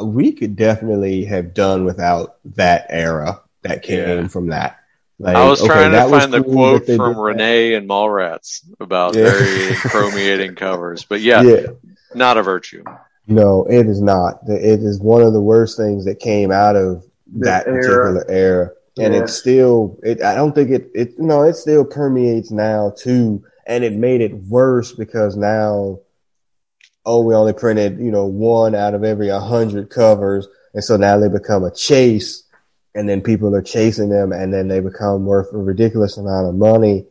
we 0.04 0.32
could 0.34 0.56
definitely 0.56 1.26
have 1.26 1.54
done 1.54 1.84
without 1.84 2.38
that 2.56 2.86
era 2.90 3.42
that 3.64 3.82
came 3.82 4.22
Yeah. 4.24 4.28
from 4.28 4.48
that. 4.48 4.83
Like, 5.20 5.36
I 5.36 5.48
was 5.48 5.62
okay, 5.62 5.68
trying 5.68 5.92
to 5.92 6.10
find 6.10 6.34
the 6.34 6.44
cool 6.44 6.54
quote 6.54 6.86
from 6.86 6.86
did 6.86 7.00
that. 7.00 7.22
Renee 7.22 7.74
and 7.76 7.90
Mallrats 7.90 8.62
about 8.80 9.16
Yeah. 9.16 9.30
very 9.30 9.76
chromiating 9.76 10.56
covers, 10.56 11.04
but 11.06 11.22
yeah, 11.22 11.42
yeah. 11.44 11.68
not 12.16 12.38
a 12.38 12.44
virtue. 12.44 12.84
No, 13.28 13.66
it 13.70 13.88
is 13.88 14.02
not. 14.02 14.40
It 14.48 14.82
is 14.82 15.00
one 15.00 15.22
of 15.22 15.34
the 15.34 15.42
worst 15.42 15.78
things 15.78 16.06
that 16.06 16.20
came 16.20 16.52
out 16.52 16.76
of 16.76 17.06
that 17.36 17.68
era. 17.68 17.76
particular 17.78 18.26
era. 18.30 18.72
And 18.98 19.14
Yeah. 19.14 19.22
it's 19.24 19.34
still, 19.34 19.98
it, 20.04 20.22
I 20.22 20.36
don't 20.36 20.54
think 20.54 20.72
it, 20.72 20.92
it, 20.94 21.20
no, 21.20 21.44
it 21.44 21.56
still 21.56 21.86
permeates 21.86 22.52
now 22.52 22.94
too. 22.96 23.44
And 23.66 23.84
it 23.84 23.94
made 23.94 24.22
it 24.22 24.34
worse 24.34 24.92
because 24.92 25.38
now, 25.38 26.00
oh, 27.06 27.22
we 27.24 27.34
only 27.34 27.54
printed, 27.54 27.98
you 28.00 28.12
know, 28.12 28.26
one 28.26 28.76
out 28.76 28.94
of 28.94 29.04
every 29.04 29.30
a 29.30 29.40
hundred 29.40 29.90
covers. 29.90 30.48
And 30.74 30.84
so 30.84 30.98
now 30.98 31.18
they 31.18 31.30
become 31.30 31.64
a 31.64 31.72
chase 31.72 32.43
and 32.96 33.08
then 33.10 33.22
people 33.22 33.56
are 33.56 33.62
chasing 33.62 34.10
them 34.10 34.32
and 34.32 34.54
then 34.54 34.68
they 34.68 34.80
become 34.80 35.26
worth 35.26 35.52
a 35.54 35.58
ridiculous 35.58 36.18
amount 36.18 36.48
of 36.48 36.56
money. 36.56 37.06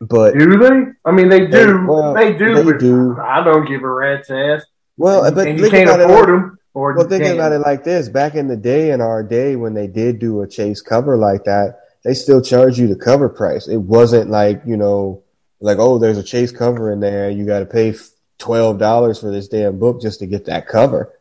But, 0.00 0.34
do 0.36 0.58
they? 0.58 0.92
I 1.04 1.12
mean, 1.12 1.28
they 1.28 1.46
do. 1.46 1.86
They- 2.14 2.32
They, 2.32 2.38
do. 2.38 2.72
they 2.72 2.78
do. 2.78 3.16
I 3.20 3.42
don't 3.44 3.66
give 3.66 3.82
a 3.82 3.88
rat's 3.90 4.30
ass. 4.30 4.62
well, 4.96 5.24
and, 5.24 5.34
but 5.34 5.46
and 5.46 5.58
you 5.58 5.70
can't 5.70 5.88
afford 5.88 6.10
like- 6.18 6.26
them. 6.26 6.58
Or 6.76 6.92
Well, 6.96 7.06
thinking 7.06 7.34
about 7.34 7.52
it 7.52 7.60
like 7.60 7.84
this, 7.84 8.08
back 8.08 8.34
in 8.34 8.48
the 8.48 8.56
day, 8.56 8.90
in 8.90 9.00
our 9.00 9.22
day, 9.22 9.54
when 9.54 9.74
they 9.74 9.86
did 9.86 10.18
do 10.18 10.42
a 10.42 10.48
chase 10.48 10.80
cover 10.82 11.16
like 11.16 11.44
that, 11.44 11.78
they 12.02 12.14
still 12.14 12.42
charge 12.42 12.80
you 12.80 12.88
the 12.88 12.96
cover 12.96 13.28
price. 13.28 13.68
It 13.68 13.76
wasn't 13.76 14.28
like, 14.28 14.60
you 14.66 14.76
know, 14.76 15.22
like, 15.60 15.78
oh, 15.78 15.98
there's 15.98 16.18
a 16.18 16.22
chase 16.24 16.50
cover 16.50 16.90
in 16.90 16.98
there. 16.98 17.30
You 17.30 17.46
got 17.46 17.60
to 17.60 17.66
pay 17.66 17.94
$12 18.40 19.20
for 19.20 19.30
this 19.30 19.46
damn 19.46 19.78
book 19.78 20.00
just 20.02 20.18
to 20.18 20.26
get 20.26 20.46
that 20.46 20.66
cover. 20.66 21.12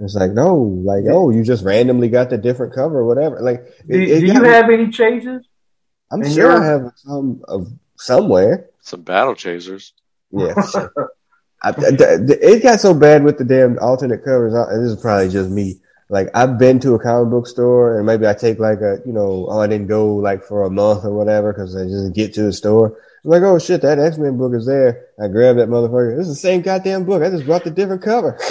It's 0.00 0.14
like, 0.14 0.30
no, 0.32 0.56
like, 0.56 1.04
oh, 1.10 1.30
you 1.30 1.42
just 1.44 1.62
randomly 1.64 2.08
got 2.08 2.30
the 2.30 2.38
different 2.38 2.74
cover 2.74 3.00
or 3.00 3.04
whatever. 3.06 3.40
Like, 3.40 3.66
Do, 3.86 3.94
it- 4.00 4.08
it 4.08 4.20
do 4.20 4.26
you 4.32 4.40
me- 4.42 4.48
have 4.48 4.70
any 4.70 4.90
chasers? 4.90 5.46
I'm 6.10 6.22
and 6.22 6.32
sure 6.32 6.50
I 6.52 6.64
have 6.64 6.92
some 6.96 7.42
of 7.46 7.68
somewhere. 7.96 8.70
Some 8.80 9.02
battle 9.02 9.34
chasers. 9.34 9.92
Yeah. 10.32 10.54
sure. 10.72 10.92
I, 11.62 11.72
th- 11.72 11.98
th- 11.98 12.38
it 12.40 12.62
got 12.62 12.80
so 12.80 12.94
bad 12.94 13.22
with 13.22 13.36
the 13.36 13.44
damn 13.44 13.78
alternate 13.78 14.24
covers. 14.24 14.54
uh, 14.54 14.66
And 14.70 14.84
this 14.86 14.92
is 14.96 15.00
probably 15.02 15.28
just 15.28 15.50
me. 15.50 15.79
Like 16.10 16.28
I've 16.34 16.58
been 16.58 16.80
to 16.80 16.94
a 16.94 16.98
comic 16.98 17.30
book 17.30 17.46
store 17.46 17.96
and 17.96 18.04
maybe 18.06 18.26
I 18.26 18.34
take 18.34 18.58
like 18.58 18.80
a, 18.80 18.98
you 19.06 19.12
know, 19.12 19.46
oh, 19.48 19.60
I 19.60 19.66
didn't 19.68 19.86
go 19.86 20.16
like 20.16 20.42
for 20.42 20.64
a 20.64 20.70
month 20.70 21.04
or 21.04 21.14
whatever 21.14 21.52
because 21.52 21.76
I 21.76 21.84
just 21.84 22.12
get 22.14 22.34
to 22.34 22.42
the 22.42 22.52
store. 22.52 22.98
I'm 23.24 23.30
like, 23.30 23.42
oh 23.42 23.58
shit, 23.58 23.82
that 23.82 23.98
X 23.98 24.18
Men 24.18 24.36
book 24.36 24.52
is 24.54 24.66
there. 24.66 25.06
I 25.22 25.28
grab 25.28 25.56
that 25.56 25.68
motherfucker. 25.68 26.18
Is 26.18 26.26
the 26.28 26.34
same 26.34 26.62
goddamn 26.62 27.04
book. 27.04 27.22
I 27.22 27.30
just 27.30 27.46
brought 27.46 27.64
the 27.64 27.70
different 27.70 28.02
cover. 28.02 28.38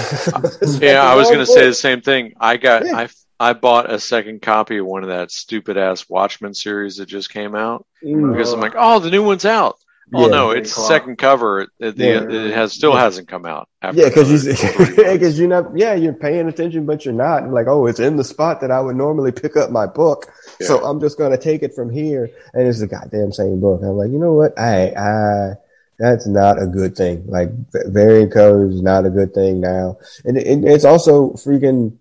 Yeah, 0.81 1.03
I 1.03 1.15
was 1.15 1.27
going 1.27 1.39
to 1.39 1.45
say 1.45 1.65
the 1.67 1.73
same 1.73 2.01
thing. 2.01 2.33
I 2.39 2.57
got 2.57 2.85
Yeah. 2.85 2.95
I 2.97 3.09
I 3.41 3.53
bought 3.53 3.91
a 3.91 3.99
second 3.99 4.41
copy 4.41 4.77
of 4.77 4.85
one 4.85 5.03
of 5.03 5.09
that 5.09 5.31
stupid 5.31 5.77
ass 5.77 6.07
Watchmen 6.09 6.53
series 6.53 6.97
that 6.97 7.05
just 7.07 7.29
came 7.31 7.55
out 7.55 7.85
Mm. 8.03 8.31
because 8.31 8.53
I'm 8.53 8.59
like, 8.61 8.75
oh, 8.77 8.99
the 8.99 9.09
new 9.09 9.23
one's 9.23 9.45
out. 9.45 9.77
Oh 10.13 10.21
Yeah. 10.25 10.31
no, 10.31 10.49
it's 10.51 10.71
second 10.87 11.17
cover. 11.17 11.61
It, 11.61 11.69
it, 11.79 11.97
Yeah. 11.97 12.23
it 12.29 12.53
has 12.53 12.73
still 12.73 12.95
hasn't 12.95 13.27
come 13.27 13.45
out. 13.45 13.69
after 13.81 14.01
Yeah, 14.01 14.07
because 14.07 14.31
you 14.31 14.53
because 14.95 15.37
you're 15.37 15.47
not, 15.47 15.65
yeah, 15.77 15.93
you're 15.93 16.13
paying 16.13 16.47
attention, 16.47 16.85
but 16.85 17.05
you're 17.05 17.13
not. 17.13 17.49
Like, 17.51 17.67
oh, 17.67 17.85
it's 17.85 17.99
in 17.99 18.15
the 18.15 18.23
spot 18.23 18.61
that 18.61 18.71
I 18.71 18.81
would 18.81 18.95
normally 18.95 19.31
pick 19.31 19.55
up 19.55 19.69
my 19.71 19.85
book, 19.85 20.25
so 20.61 20.83
I'm 20.83 20.99
just 20.99 21.17
gonna 21.17 21.37
take 21.37 21.61
it 21.63 21.75
from 21.75 21.89
here, 21.91 22.29
and 22.53 22.67
it's 22.67 22.79
the 22.79 22.87
goddamn 22.87 23.31
same 23.31 23.59
book. 23.59 23.81
I'm 23.83 23.97
like, 23.97 24.09
you 24.11 24.17
know 24.17 24.33
what? 24.33 24.57
I, 24.57 24.87
I, 24.97 25.53
that's 25.99 26.25
not 26.25 26.61
a 26.61 26.65
good 26.65 26.95
thing. 26.95 27.25
Like, 27.27 27.49
v- 27.71 27.79
variant 27.87 28.31
covers 28.33 28.75
is 28.75 28.81
not 28.81 29.05
a 29.05 29.09
good 29.11 29.33
thing 29.33 29.59
now, 29.61 29.97
and 30.25 30.37
it, 30.37 30.63
it's 30.65 30.85
also 30.85 31.31
freaking, 31.33 31.97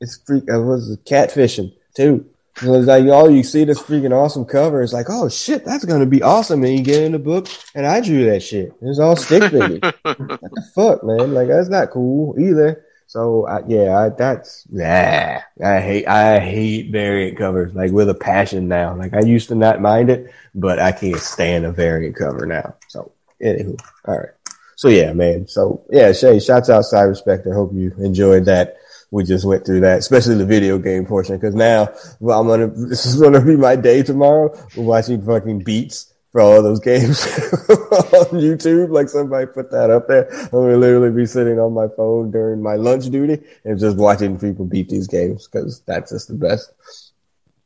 it's 0.00 0.18
freak. 0.26 0.44
Uh, 0.52 0.60
was 0.60 0.96
catfishing 1.04 1.72
too. 1.94 2.26
So 2.60 2.74
it's 2.74 2.88
like, 2.88 3.04
oh, 3.06 3.28
you 3.28 3.44
see 3.44 3.64
this 3.64 3.80
freaking 3.80 4.12
awesome 4.12 4.44
cover. 4.44 4.82
It's 4.82 4.92
like, 4.92 5.06
oh 5.08 5.28
shit, 5.28 5.64
that's 5.64 5.84
gonna 5.84 6.06
be 6.06 6.22
awesome. 6.22 6.64
And 6.64 6.76
you 6.76 6.84
get 6.84 7.04
in 7.04 7.12
the 7.12 7.18
book, 7.18 7.48
and 7.74 7.86
I 7.86 8.00
drew 8.00 8.24
that 8.26 8.40
shit. 8.42 8.72
It's 8.82 8.98
all 8.98 9.16
stick 9.16 9.44
figure 9.44 9.78
what 10.02 10.40
the 10.40 10.68
fuck, 10.74 11.04
man? 11.04 11.34
Like 11.34 11.48
that's 11.48 11.68
not 11.68 11.90
cool 11.90 12.38
either. 12.38 12.84
So 13.06 13.46
I, 13.46 13.62
yeah, 13.66 13.98
I, 13.98 14.08
that's 14.10 14.66
nah. 14.70 15.40
I 15.64 15.80
hate 15.80 16.06
I 16.06 16.40
hate 16.40 16.90
variant 16.90 17.38
covers 17.38 17.74
like 17.74 17.92
with 17.92 18.10
a 18.10 18.14
passion 18.14 18.68
now. 18.68 18.94
Like 18.94 19.14
I 19.14 19.20
used 19.20 19.48
to 19.48 19.54
not 19.54 19.80
mind 19.80 20.10
it, 20.10 20.30
but 20.54 20.78
I 20.78 20.92
can't 20.92 21.20
stand 21.20 21.64
a 21.64 21.72
variant 21.72 22.16
cover 22.16 22.44
now. 22.44 22.74
So 22.88 23.12
anywho, 23.40 23.80
all 24.04 24.18
right. 24.18 24.28
So 24.76 24.88
yeah, 24.88 25.12
man. 25.12 25.46
So 25.46 25.84
yeah, 25.90 26.12
Shay, 26.12 26.38
shouts 26.38 26.70
out 26.70 26.84
Cyber 26.84 27.16
Spectre. 27.16 27.54
Hope 27.54 27.72
you 27.72 27.94
enjoyed 27.98 28.44
that. 28.44 28.76
We 29.10 29.24
just 29.24 29.44
went 29.44 29.64
through 29.64 29.80
that, 29.80 29.98
especially 29.98 30.34
the 30.34 30.44
video 30.46 30.78
game 30.78 31.06
portion, 31.06 31.36
because 31.36 31.54
now 31.54 31.88
well, 32.20 32.40
I'm 32.40 32.46
gonna. 32.46 32.66
This 32.88 33.06
is 33.06 33.20
gonna 33.20 33.40
be 33.44 33.56
my 33.56 33.76
day 33.76 34.02
tomorrow. 34.02 34.54
watching 34.76 35.22
fucking 35.22 35.64
beats 35.64 36.12
for 36.32 36.40
all 36.40 36.62
those 36.62 36.80
games 36.80 37.22
on 37.68 38.38
YouTube. 38.38 38.90
Like 38.90 39.08
somebody 39.08 39.46
put 39.46 39.70
that 39.70 39.90
up 39.90 40.08
there. 40.08 40.28
I'm 40.44 40.50
gonna 40.50 40.76
literally 40.76 41.10
be 41.10 41.26
sitting 41.26 41.58
on 41.58 41.72
my 41.72 41.88
phone 41.88 42.30
during 42.30 42.62
my 42.62 42.74
lunch 42.74 43.06
duty 43.06 43.42
and 43.64 43.78
just 43.78 43.96
watching 43.96 44.38
people 44.38 44.64
beat 44.64 44.88
these 44.88 45.06
games 45.06 45.48
because 45.48 45.80
that's 45.86 46.10
just 46.12 46.28
the 46.28 46.34
best. 46.34 46.70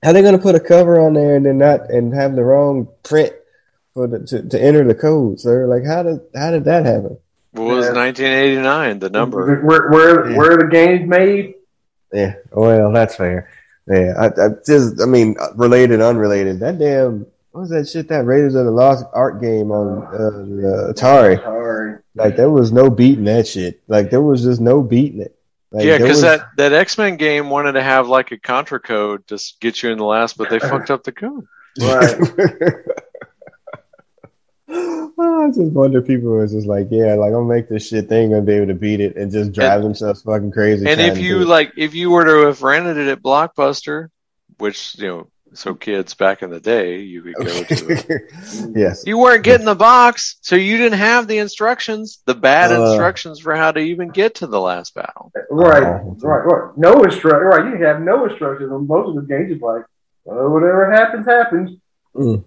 How 0.02 0.12
they 0.12 0.22
gonna 0.22 0.38
put 0.38 0.54
a 0.54 0.60
cover 0.60 1.00
on 1.00 1.14
there 1.14 1.36
and 1.36 1.46
then 1.46 1.58
not 1.58 1.90
and 1.90 2.14
have 2.14 2.34
the 2.36 2.44
wrong 2.44 2.88
print 3.02 3.32
for 3.94 4.06
the 4.06 4.20
to, 4.26 4.48
to 4.48 4.62
enter 4.62 4.84
the 4.84 4.94
code, 4.94 5.40
sir? 5.40 5.66
Like 5.66 5.84
how 5.84 6.02
did 6.02 6.20
how 6.34 6.50
did 6.50 6.64
that 6.64 6.86
happen? 6.86 7.18
What 7.52 7.64
was 7.76 7.86
Yeah. 7.86 7.92
1989? 7.92 8.98
The 8.98 9.10
number. 9.10 9.60
Where 9.60 9.90
where 9.90 10.30
Yeah. 10.30 10.36
where 10.36 10.56
the 10.56 10.66
games 10.70 11.08
made? 11.08 11.54
Yeah, 12.12 12.34
well, 12.50 12.92
that's 12.92 13.14
fair. 13.16 13.48
Yeah, 13.86 14.12
I, 14.18 14.26
I 14.26 14.48
just, 14.66 15.00
I 15.00 15.06
mean, 15.06 15.36
related, 15.56 16.00
unrelated. 16.00 16.60
That 16.60 16.78
damn, 16.78 17.26
what 17.50 17.62
was 17.62 17.70
that 17.70 17.88
shit? 17.88 18.08
That 18.08 18.26
Raiders 18.26 18.54
of 18.54 18.64
the 18.66 18.70
Lost 18.70 19.04
Ark 19.12 19.40
game 19.40 19.70
on 19.72 20.02
uh, 20.06 20.18
the 20.30 20.94
Atari. 20.94 21.42
Sorry. 21.42 21.98
Like 22.14 22.36
there 22.36 22.50
was 22.50 22.70
no 22.72 22.90
beating 22.90 23.24
that 23.24 23.46
shit. 23.48 23.80
Like 23.88 24.10
there 24.10 24.20
was 24.22 24.42
just 24.42 24.60
no 24.60 24.82
beating 24.82 25.20
it. 25.22 25.34
Like, 25.70 25.84
yeah, 25.86 25.96
because 25.96 26.16
was- 26.16 26.22
that, 26.22 26.48
that 26.58 26.72
X 26.74 26.98
Men 26.98 27.16
game 27.16 27.48
wanted 27.48 27.72
to 27.72 27.82
have 27.82 28.06
like 28.08 28.30
a 28.30 28.38
contra 28.38 28.78
code 28.78 29.26
to 29.28 29.38
get 29.60 29.82
you 29.82 29.90
in 29.90 29.96
the 29.98 30.04
last, 30.04 30.36
but 30.36 30.50
they 30.50 30.58
fucked 30.58 30.90
up 30.90 31.02
the 31.04 31.12
code. 31.12 31.46
Right. 31.80 32.14
I 34.74 35.48
just 35.48 35.72
wonder 35.72 36.00
people 36.02 36.30
was 36.36 36.52
just 36.52 36.66
like, 36.66 36.88
yeah, 36.90 37.14
like 37.14 37.32
I'll 37.32 37.44
make 37.44 37.68
this 37.68 37.88
shit. 37.88 38.08
They 38.08 38.20
ain't 38.20 38.30
gonna 38.30 38.42
be 38.42 38.54
able 38.54 38.68
to 38.68 38.74
beat 38.74 39.00
it, 39.00 39.16
and 39.16 39.30
just 39.30 39.52
drive 39.52 39.76
And- 39.76 39.84
themselves 39.86 40.22
fucking 40.22 40.52
crazy. 40.52 40.86
And 40.88 41.00
if 41.00 41.18
you 41.18 41.44
like, 41.44 41.72
if 41.76 41.94
you 41.94 42.10
were 42.10 42.24
to 42.24 42.46
have 42.46 42.62
rented 42.62 42.96
it 42.96 43.08
at 43.08 43.22
Blockbuster, 43.22 44.08
which 44.58 44.96
you 44.98 45.06
know, 45.08 45.26
so 45.54 45.74
kids 45.74 46.14
back 46.14 46.42
in 46.42 46.48
the 46.48 46.60
day, 46.60 47.00
you 47.00 47.20
could 47.22 47.34
go 47.34 47.62
to. 47.64 48.20
yes, 48.74 49.04
You 49.06 49.18
weren't 49.18 49.44
getting 49.44 49.66
the 49.66 49.74
box, 49.74 50.36
so 50.40 50.56
you 50.56 50.78
didn't 50.78 50.98
have 50.98 51.28
the 51.28 51.38
instructions, 51.38 52.22
the 52.24 52.34
bad 52.34 52.72
Uh. 52.72 52.86
instructions 52.86 53.38
for 53.40 53.54
how 53.54 53.70
to 53.72 53.80
even 53.80 54.08
get 54.08 54.36
to 54.36 54.46
the 54.46 54.60
last 54.60 54.94
battle. 54.94 55.30
Right, 55.50 55.82
Oh, 55.82 56.16
right, 56.22 56.38
right. 56.46 56.78
No 56.78 57.02
instruction. 57.02 57.40
Right, 57.46 57.78
you 57.78 57.84
have 57.84 58.00
no 58.00 58.24
instructions 58.26 58.72
on 58.72 58.86
most 58.86 59.10
of 59.10 59.14
the 59.16 59.22
games. 59.22 59.52
It's 59.52 59.60
like, 59.62 59.82
well, 60.24 60.48
whatever 60.48 60.90
happens, 60.90 61.26
happens. 61.26 61.78
Mm. 62.16 62.44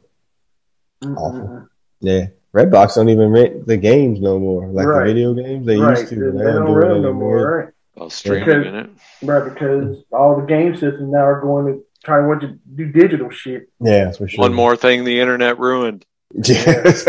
Awful. 1.03 1.67
Yeah. 2.05 2.27
Redbox 2.53 2.95
don't 2.95 3.09
even 3.09 3.29
rent 3.31 3.67
the 3.67 3.75
games 3.77 4.21
no 4.21 4.39
more, 4.39 4.67
like 4.67 4.85
Right. 4.87 4.99
the 5.07 5.13
video 5.13 5.33
games 5.33 5.65
they 5.65 5.77
Right, 5.77 5.97
used 5.97 6.09
to. 6.09 6.15
they, 6.15 6.37
they 6.37 6.43
don't 6.45 6.65
do 6.67 6.71
it 6.71 6.75
run 6.75 6.89
them 6.93 7.01
no 7.01 7.13
more. 7.13 7.57
Right, 7.57 7.67
While 7.95 8.09
streaming 8.09 8.45
Because- 8.45 8.65
it. 8.85 8.89
right, 9.23 9.53
because 9.53 9.97
all 10.13 10.39
the 10.39 10.45
game 10.47 10.73
systems 10.75 11.11
now 11.11 11.25
are 11.25 11.41
going 11.41 11.65
to 11.73 11.83
try 12.05 12.21
to 12.21 12.27
want 12.27 12.41
to 12.41 12.57
do 12.75 12.85
digital 12.91 13.29
shit. 13.29 13.67
Yeah, 13.81 14.05
that's 14.05 14.19
for 14.19 14.27
sure. 14.29 14.41
One 14.41 14.53
more 14.53 14.77
thing 14.77 15.03
the 15.03 15.19
internet 15.19 15.59
ruined. 15.59 16.05
Yes. 16.43 17.05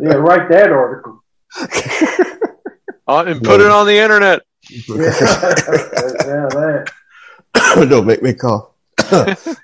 Yeah, 0.00 0.14
write 0.14 0.48
that 0.50 0.70
article. 0.72 1.22
Uh, 3.06 3.24
and 3.26 3.42
put 3.42 3.62
it 3.62 3.70
on 3.70 3.86
the 3.86 3.96
internet. 3.96 4.42
Yeah, 4.68 4.80
yeah, 4.96 6.46
that. 6.50 6.92
Don't 7.88 8.04
make 8.06 8.22
me 8.22 8.34
cough. 8.34 8.68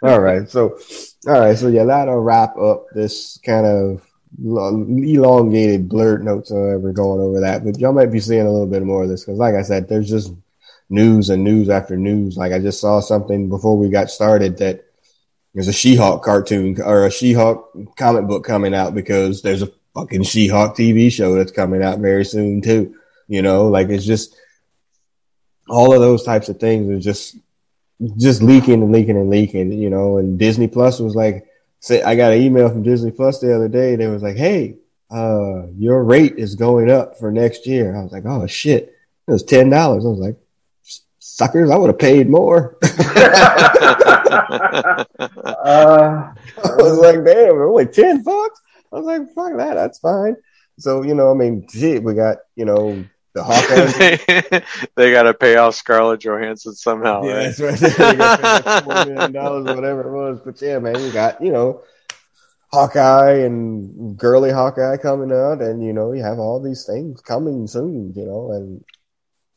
all 0.03 0.21
right, 0.21 0.49
so 0.49 0.79
all 1.27 1.41
right, 1.41 1.57
so 1.59 1.69
yeah, 1.69 1.85
that'll 1.85 2.21
wrap 2.21 2.57
up 2.57 2.87
this 2.95 3.39
kind 3.45 3.67
of 3.67 4.01
lo- 4.01 4.01
elongated 4.43 5.89
blurred 5.89 6.25
notes 6.25 6.51
or 6.51 6.67
whatever 6.67 6.93
going 6.93 7.21
over 7.21 7.41
that. 7.41 7.65
But 7.65 7.79
y'all 7.79 7.93
might 7.93 8.13
be 8.13 8.21
seeing 8.21 8.47
a 8.47 8.51
little 8.51 8.67
bit 8.67 8.83
more 8.83 9.05
of 9.05 9.09
this 9.09 9.25
because, 9.25 9.39
like 9.39 9.55
I 9.55 9.63
said, 9.63 9.89
there's 9.89 10.09
just 10.09 10.33
news 10.91 11.31
and 11.31 11.45
news 11.45 11.69
after 11.69 11.97
news. 11.97 12.37
Like 12.37 12.53
I 12.53 12.59
just 12.59 12.81
saw 12.81 13.01
something 13.01 13.49
before 13.49 13.77
we 13.77 13.89
got 13.89 14.11
started 14.11 14.59
that 14.59 14.85
there's 15.55 15.69
a 15.69 15.73
She-Hulk 15.73 16.25
cartoon 16.25 16.81
or 16.83 17.07
a 17.07 17.11
She-Hulk 17.11 17.97
comic 17.97 18.27
book 18.27 18.45
coming 18.45 18.75
out 18.75 18.95
because 18.95 19.43
there's 19.43 19.63
a 19.63 19.71
fucking 19.95 20.25
She-Hulk 20.25 20.77
TV 20.77 21.11
show 21.13 21.35
that's 21.35 21.53
coming 21.53 21.83
out 21.83 22.01
very 22.01 22.25
soon 22.25 22.61
too. 22.61 22.95
You 23.29 23.43
know, 23.43 23.69
like 23.69 23.89
it's 23.89 24.05
just 24.05 24.37
all 25.69 25.95
of 25.95 26.01
those 26.01 26.25
types 26.25 26.49
of 26.49 26.59
things 26.59 26.91
are 26.91 27.01
just 27.01 27.37
just 28.19 28.43
leaking 28.43 28.83
and 28.83 28.93
leaking 28.93 29.17
and 29.17 29.31
leaking, 29.31 29.73
you 29.73 29.89
know, 29.89 30.19
and 30.19 30.39
Disney 30.39 30.67
Plus 30.69 31.01
was 31.01 31.15
like, 31.15 31.47
say, 31.85 32.03
I 32.03 32.17
got 32.17 32.33
an 32.33 32.43
email 32.43 32.69
from 32.69 32.83
Disney 32.83 33.11
Plus 33.11 33.41
the 33.41 33.55
other 33.55 33.69
day. 33.69 33.97
They 33.97 34.07
was 34.07 34.23
like, 34.23 34.37
Hey, 34.37 34.77
uh, 35.11 35.67
your 35.77 36.03
rate 36.03 36.35
is 36.39 36.55
going 36.55 36.91
up 36.91 37.19
for 37.19 37.31
next 37.31 37.67
year. 37.67 37.97
I 37.97 38.03
was 38.03 38.13
like, 38.13 38.25
Oh 38.27 38.47
shit. 38.47 38.95
It 39.27 39.33
was 39.33 39.45
$10. 39.45 39.73
I 39.73 39.89
was 39.89 40.19
like, 40.19 40.37
suckers, 41.19 41.71
I 41.71 41.77
would 41.77 41.89
have 41.89 41.99
paid 41.99 42.29
more. 42.29 42.79
Uh, 45.65 46.33
I 46.63 46.77
was 46.77 46.99
like, 46.99 47.25
damn, 47.25 47.57
only 47.57 47.87
10 47.87 48.23
bucks. 48.23 48.61
I 48.93 48.97
was 48.97 49.07
like, 49.07 49.35
fuck 49.35 49.57
that. 49.57 49.75
That's 49.75 49.99
fine. 49.99 50.37
So, 50.79 51.03
you 51.03 51.15
know, 51.15 51.31
I 51.31 51.35
mean, 51.35 51.67
shit, 51.73 52.03
we 52.03 52.15
got, 52.15 52.39
you 52.55 52.65
know, 52.67 53.05
the 53.35 53.43
Hawkeye. 53.43 54.61
they 54.95 55.13
got 55.13 55.25
to 55.25 55.35
pay 55.35 55.57
off 55.57 55.75
Scarlett 55.75 56.21
Johansson 56.21 56.75
somehow. 56.75 57.25
Yeah, 57.25 57.35
right? 57.35 57.57
that's 57.57 57.61
right. 57.61 57.81
They 57.99 58.17
got 58.17 58.43
like 58.43 58.65
$4 58.85 59.07
million 59.09 59.37
or 59.37 59.75
whatever 59.75 60.01
it 60.03 60.13
was. 60.13 60.41
But 60.41 60.63
yeah, 60.63 60.79
man, 60.79 61.01
you 61.01 61.13
got, 61.13 61.43
you 61.43 61.53
know, 61.53 61.83
Hawkeye 62.73 63.39
and 63.39 64.17
girly 64.17 64.51
Hawkeye 64.51 64.97
coming 64.97 65.33
out, 65.33 65.61
and, 65.61 65.85
you 65.85 65.93
know, 65.93 66.13
you 66.13 66.23
have 66.23 66.39
all 66.39 66.61
these 66.61 66.85
things 66.85 67.21
coming 67.21 67.67
soon, 67.67 68.13
you 68.17 68.25
know, 68.25 68.53
and, 68.53 68.85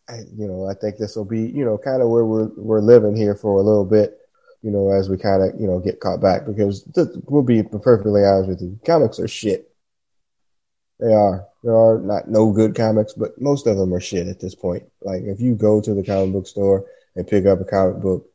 I, 0.09 0.19
you 0.37 0.47
know, 0.47 0.67
I 0.67 0.73
think 0.73 0.97
this 0.97 1.15
will 1.15 1.25
be, 1.25 1.41
you 1.41 1.65
know, 1.65 1.77
kind 1.77 2.01
of 2.01 2.09
where 2.09 2.25
we're, 2.25 2.49
we're 2.55 2.79
living 2.79 3.15
here 3.15 3.35
for 3.35 3.59
a 3.59 3.63
little 3.63 3.85
bit, 3.85 4.17
you 4.61 4.71
know, 4.71 4.91
as 4.91 5.09
we 5.09 5.17
kind 5.17 5.43
of, 5.43 5.59
you 5.59 5.67
know, 5.67 5.79
get 5.79 5.99
caught 5.99 6.21
back 6.21 6.45
because 6.45 6.87
we'll 7.25 7.43
be 7.43 7.63
perfectly 7.63 8.23
honest 8.23 8.49
with 8.49 8.61
you. 8.61 8.79
Comics 8.85 9.19
are 9.19 9.27
shit. 9.27 9.66
They 10.99 11.13
are. 11.13 11.45
There 11.63 11.75
are 11.75 11.99
not 11.99 12.27
no 12.27 12.51
good 12.51 12.75
comics, 12.75 13.13
but 13.13 13.39
most 13.39 13.67
of 13.67 13.77
them 13.77 13.93
are 13.93 13.99
shit 13.99 14.27
at 14.27 14.39
this 14.39 14.55
point. 14.55 14.83
Like 15.01 15.23
if 15.23 15.39
you 15.39 15.55
go 15.55 15.81
to 15.81 15.93
the 15.93 16.03
comic 16.03 16.33
book 16.33 16.47
store 16.47 16.85
and 17.15 17.27
pick 17.27 17.45
up 17.45 17.61
a 17.61 17.65
comic 17.65 18.01
book, 18.01 18.27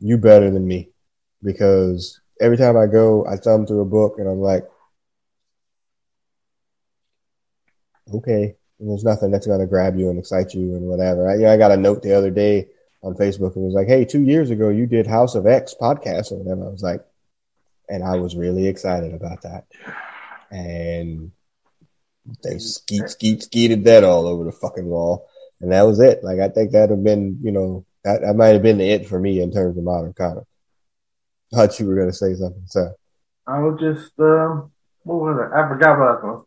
you 0.00 0.18
better 0.18 0.50
than 0.50 0.66
me 0.66 0.90
because 1.42 2.20
every 2.40 2.56
time 2.56 2.76
I 2.76 2.86
go, 2.86 3.26
I 3.26 3.36
thumb 3.36 3.66
through 3.66 3.80
a 3.80 3.86
book 3.86 4.18
and 4.18 4.28
I'm 4.28 4.40
like, 4.40 4.64
okay, 8.12 8.56
and 8.80 8.90
there's 8.90 9.04
nothing 9.04 9.30
that's 9.30 9.46
going 9.46 9.60
to 9.60 9.66
grab 9.66 9.96
you 9.96 10.10
and 10.10 10.18
excite 10.18 10.54
you 10.54 10.74
and 10.74 10.82
whatever. 10.82 11.28
I, 11.28 11.34
you 11.34 11.42
know, 11.42 11.52
I 11.52 11.56
got 11.56 11.72
a 11.72 11.76
note 11.76 12.02
the 12.02 12.16
other 12.16 12.30
day 12.30 12.68
on 13.02 13.14
Facebook 13.14 13.54
and 13.54 13.64
it 13.64 13.66
was 13.66 13.74
like, 13.74 13.86
hey, 13.86 14.04
two 14.04 14.22
years 14.22 14.50
ago 14.50 14.70
you 14.70 14.86
did 14.86 15.06
House 15.06 15.34
of 15.34 15.46
X 15.46 15.74
podcast 15.80 16.32
or 16.32 16.38
whatever. 16.38 16.66
I 16.66 16.70
was 16.70 16.82
like, 16.82 17.04
and 17.88 18.02
I 18.02 18.16
was 18.16 18.34
really 18.34 18.66
excited 18.66 19.14
about 19.14 19.42
that. 19.42 19.66
And 20.50 21.32
they 22.42 22.58
skeet, 22.58 23.08
skeet, 23.08 23.42
skeeted 23.42 23.84
that 23.84 24.04
all 24.04 24.26
over 24.26 24.44
the 24.44 24.52
fucking 24.52 24.86
wall. 24.86 25.28
And 25.60 25.72
that 25.72 25.82
was 25.82 26.00
it. 26.00 26.22
Like, 26.22 26.40
I 26.40 26.48
think 26.48 26.72
that'd 26.72 26.90
have 26.90 27.04
been, 27.04 27.38
you 27.42 27.52
know, 27.52 27.84
that, 28.04 28.22
that 28.22 28.36
might 28.36 28.48
have 28.48 28.62
been 28.62 28.78
the 28.78 28.90
it 28.90 29.08
for 29.08 29.18
me 29.18 29.40
in 29.40 29.52
terms 29.52 29.76
of 29.76 29.84
modern 29.84 30.12
comics. 30.12 30.46
Thought 31.52 31.78
you 31.78 31.86
were 31.86 31.94
going 31.94 32.10
to 32.10 32.16
say 32.16 32.34
something, 32.34 32.64
sir. 32.66 32.94
I 33.46 33.60
was 33.60 33.78
just, 33.80 34.12
um, 34.18 34.72
what 35.02 35.20
was 35.20 35.38
it? 35.38 35.54
I 35.54 35.68
forgot 35.68 35.98
what 35.98 36.08
I 36.08 36.24
was 36.24 36.46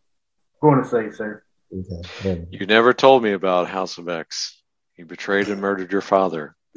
going 0.60 0.82
to 0.82 0.88
say, 0.88 1.16
sir. 1.16 1.42
Okay. 1.72 2.46
You 2.50 2.66
never 2.66 2.92
told 2.92 3.22
me 3.22 3.32
about 3.32 3.68
House 3.68 3.98
of 3.98 4.08
X. 4.08 4.60
You 4.96 5.06
betrayed 5.06 5.48
and 5.48 5.60
murdered 5.60 5.92
your 5.92 6.00
father. 6.00 6.56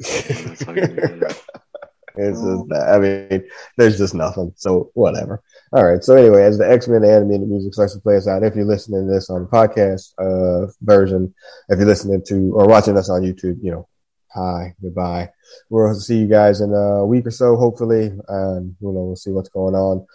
That's 2.16 2.40
how 2.40 2.46
you 2.46 2.58
did 2.58 2.62
it. 2.62 2.62
It's 2.62 2.66
just 2.66 2.68
that. 2.68 2.94
I 2.94 2.98
mean, 2.98 3.50
there's 3.76 3.98
just 3.98 4.14
nothing. 4.14 4.52
So 4.56 4.90
whatever. 4.94 5.42
All 5.72 5.84
right. 5.84 6.02
So 6.02 6.16
anyway, 6.16 6.42
as 6.42 6.58
the 6.58 6.70
X 6.70 6.88
Men 6.88 7.04
animated 7.04 7.48
music 7.48 7.74
starts 7.74 7.94
to 7.94 8.00
play 8.00 8.16
us 8.16 8.28
out, 8.28 8.42
if 8.42 8.54
you're 8.54 8.64
listening 8.64 9.06
to 9.06 9.12
this 9.12 9.30
on 9.30 9.42
the 9.42 9.48
podcast 9.48 10.12
uh, 10.18 10.70
version, 10.82 11.34
if 11.68 11.78
you're 11.78 11.86
listening 11.86 12.22
to 12.26 12.52
or 12.54 12.66
watching 12.66 12.96
us 12.96 13.08
on 13.08 13.22
YouTube, 13.22 13.58
you 13.62 13.70
know, 13.70 13.88
hi, 14.34 14.74
goodbye. 14.82 15.30
We'll 15.70 15.94
see 15.94 16.18
you 16.18 16.26
guys 16.26 16.60
in 16.60 16.72
a 16.72 17.04
week 17.06 17.26
or 17.26 17.30
so, 17.30 17.56
hopefully, 17.56 18.06
and 18.28 18.76
you 18.80 18.92
know, 18.92 19.04
we'll 19.04 19.16
see 19.16 19.30
what's 19.30 19.48
going 19.48 19.74
on 19.74 20.06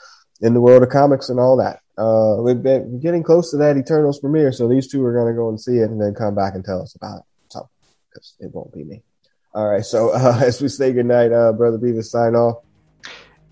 in 0.42 0.54
the 0.54 0.62
world 0.62 0.84
of 0.84 0.90
comics 0.90 1.30
and 1.30 1.40
all 1.40 1.58
that. 1.58 1.80
Uh, 1.98 2.42
we've 2.42 2.62
been 2.62 3.00
getting 3.00 3.24
close 3.24 3.50
to 3.52 3.58
that 3.58 3.78
Eternals 3.78 4.20
premiere, 4.20 4.52
so 4.52 4.68
these 4.68 4.88
two 4.88 5.04
are 5.04 5.14
going 5.14 5.34
to 5.34 5.38
go 5.38 5.50
and 5.50 5.60
see 5.60 5.78
it 5.78 5.90
and 5.90 6.00
then 6.00 6.14
come 6.14 6.36
back 6.36 6.54
and 6.54 6.64
tell 6.64 6.82
us 6.82 6.96
about 6.96 7.20
it. 7.20 7.26
So, 7.50 7.68
because 8.10 8.36
it 8.40 8.54
won't 8.54 8.74
be 8.74 8.84
me. 8.84 9.02
All 9.54 9.68
right. 9.68 9.86
So 9.86 10.10
uh, 10.14 10.42
as 10.44 10.62
we 10.62 10.68
say 10.68 10.94
goodnight, 10.94 11.32
uh, 11.32 11.54
brother 11.54 11.78
Beavis, 11.78 12.06
sign 12.06 12.36
off. 12.36 12.64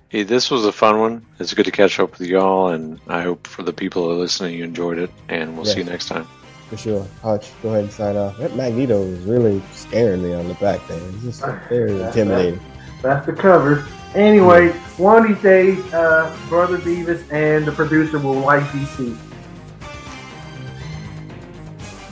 Hey, 0.09 0.23
this 0.23 0.49
was 0.49 0.65
a 0.65 0.71
fun 0.71 0.99
one. 0.99 1.25
It's 1.39 1.53
good 1.53 1.65
to 1.65 1.71
catch 1.71 1.99
up 1.99 2.17
with 2.17 2.27
y'all, 2.29 2.69
and 2.69 2.99
I 3.07 3.21
hope 3.21 3.47
for 3.47 3.63
the 3.63 3.73
people 3.73 4.03
who 4.03 4.11
are 4.11 4.15
listening, 4.15 4.55
you 4.55 4.63
enjoyed 4.63 4.97
it. 4.97 5.09
And 5.29 5.55
we'll 5.55 5.65
see 5.65 5.79
you 5.79 5.83
next 5.83 6.07
time. 6.07 6.27
For 6.69 6.77
sure. 6.77 7.07
Hutch, 7.21 7.51
go 7.61 7.69
ahead 7.69 7.83
and 7.83 7.91
sign 7.91 8.15
off. 8.15 8.37
That 8.37 8.55
Magneto 8.55 9.01
is 9.01 9.23
really 9.25 9.61
scaring 9.73 10.23
me 10.23 10.33
on 10.33 10.47
the 10.47 10.53
back 10.55 10.87
there. 10.87 11.01
It's 11.09 11.23
just 11.23 11.45
very 11.69 12.01
intimidating. 12.01 12.59
That's 13.01 13.25
the 13.25 13.33
covers. 13.33 13.83
Anyway, 14.15 14.69
one 14.97 15.23
of 15.23 15.27
these 15.27 15.43
days, 15.43 15.93
uh, 15.93 16.35
Brother 16.47 16.77
Beavis 16.77 17.29
and 17.31 17.65
the 17.65 17.71
producer 17.71 18.17
will 18.17 18.35
like 18.35 18.63
DC. 18.63 19.17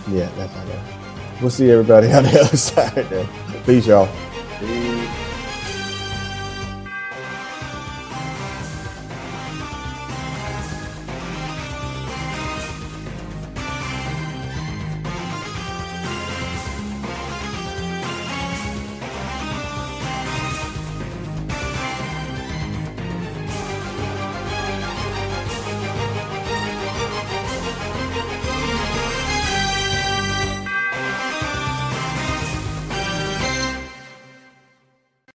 Yeah, 0.09 0.29
that's 0.35 0.51
how 0.53 0.61
I 0.61 0.65
know. 0.65 0.83
We'll 1.41 1.49
see 1.49 1.71
everybody 1.71 2.07
on 2.11 2.23
the 2.23 2.41
other 2.41 2.57
side 2.57 2.93
there. 3.09 3.27
Peace, 3.65 3.87
y'all. 3.87 4.09
Peace. 4.59 5.22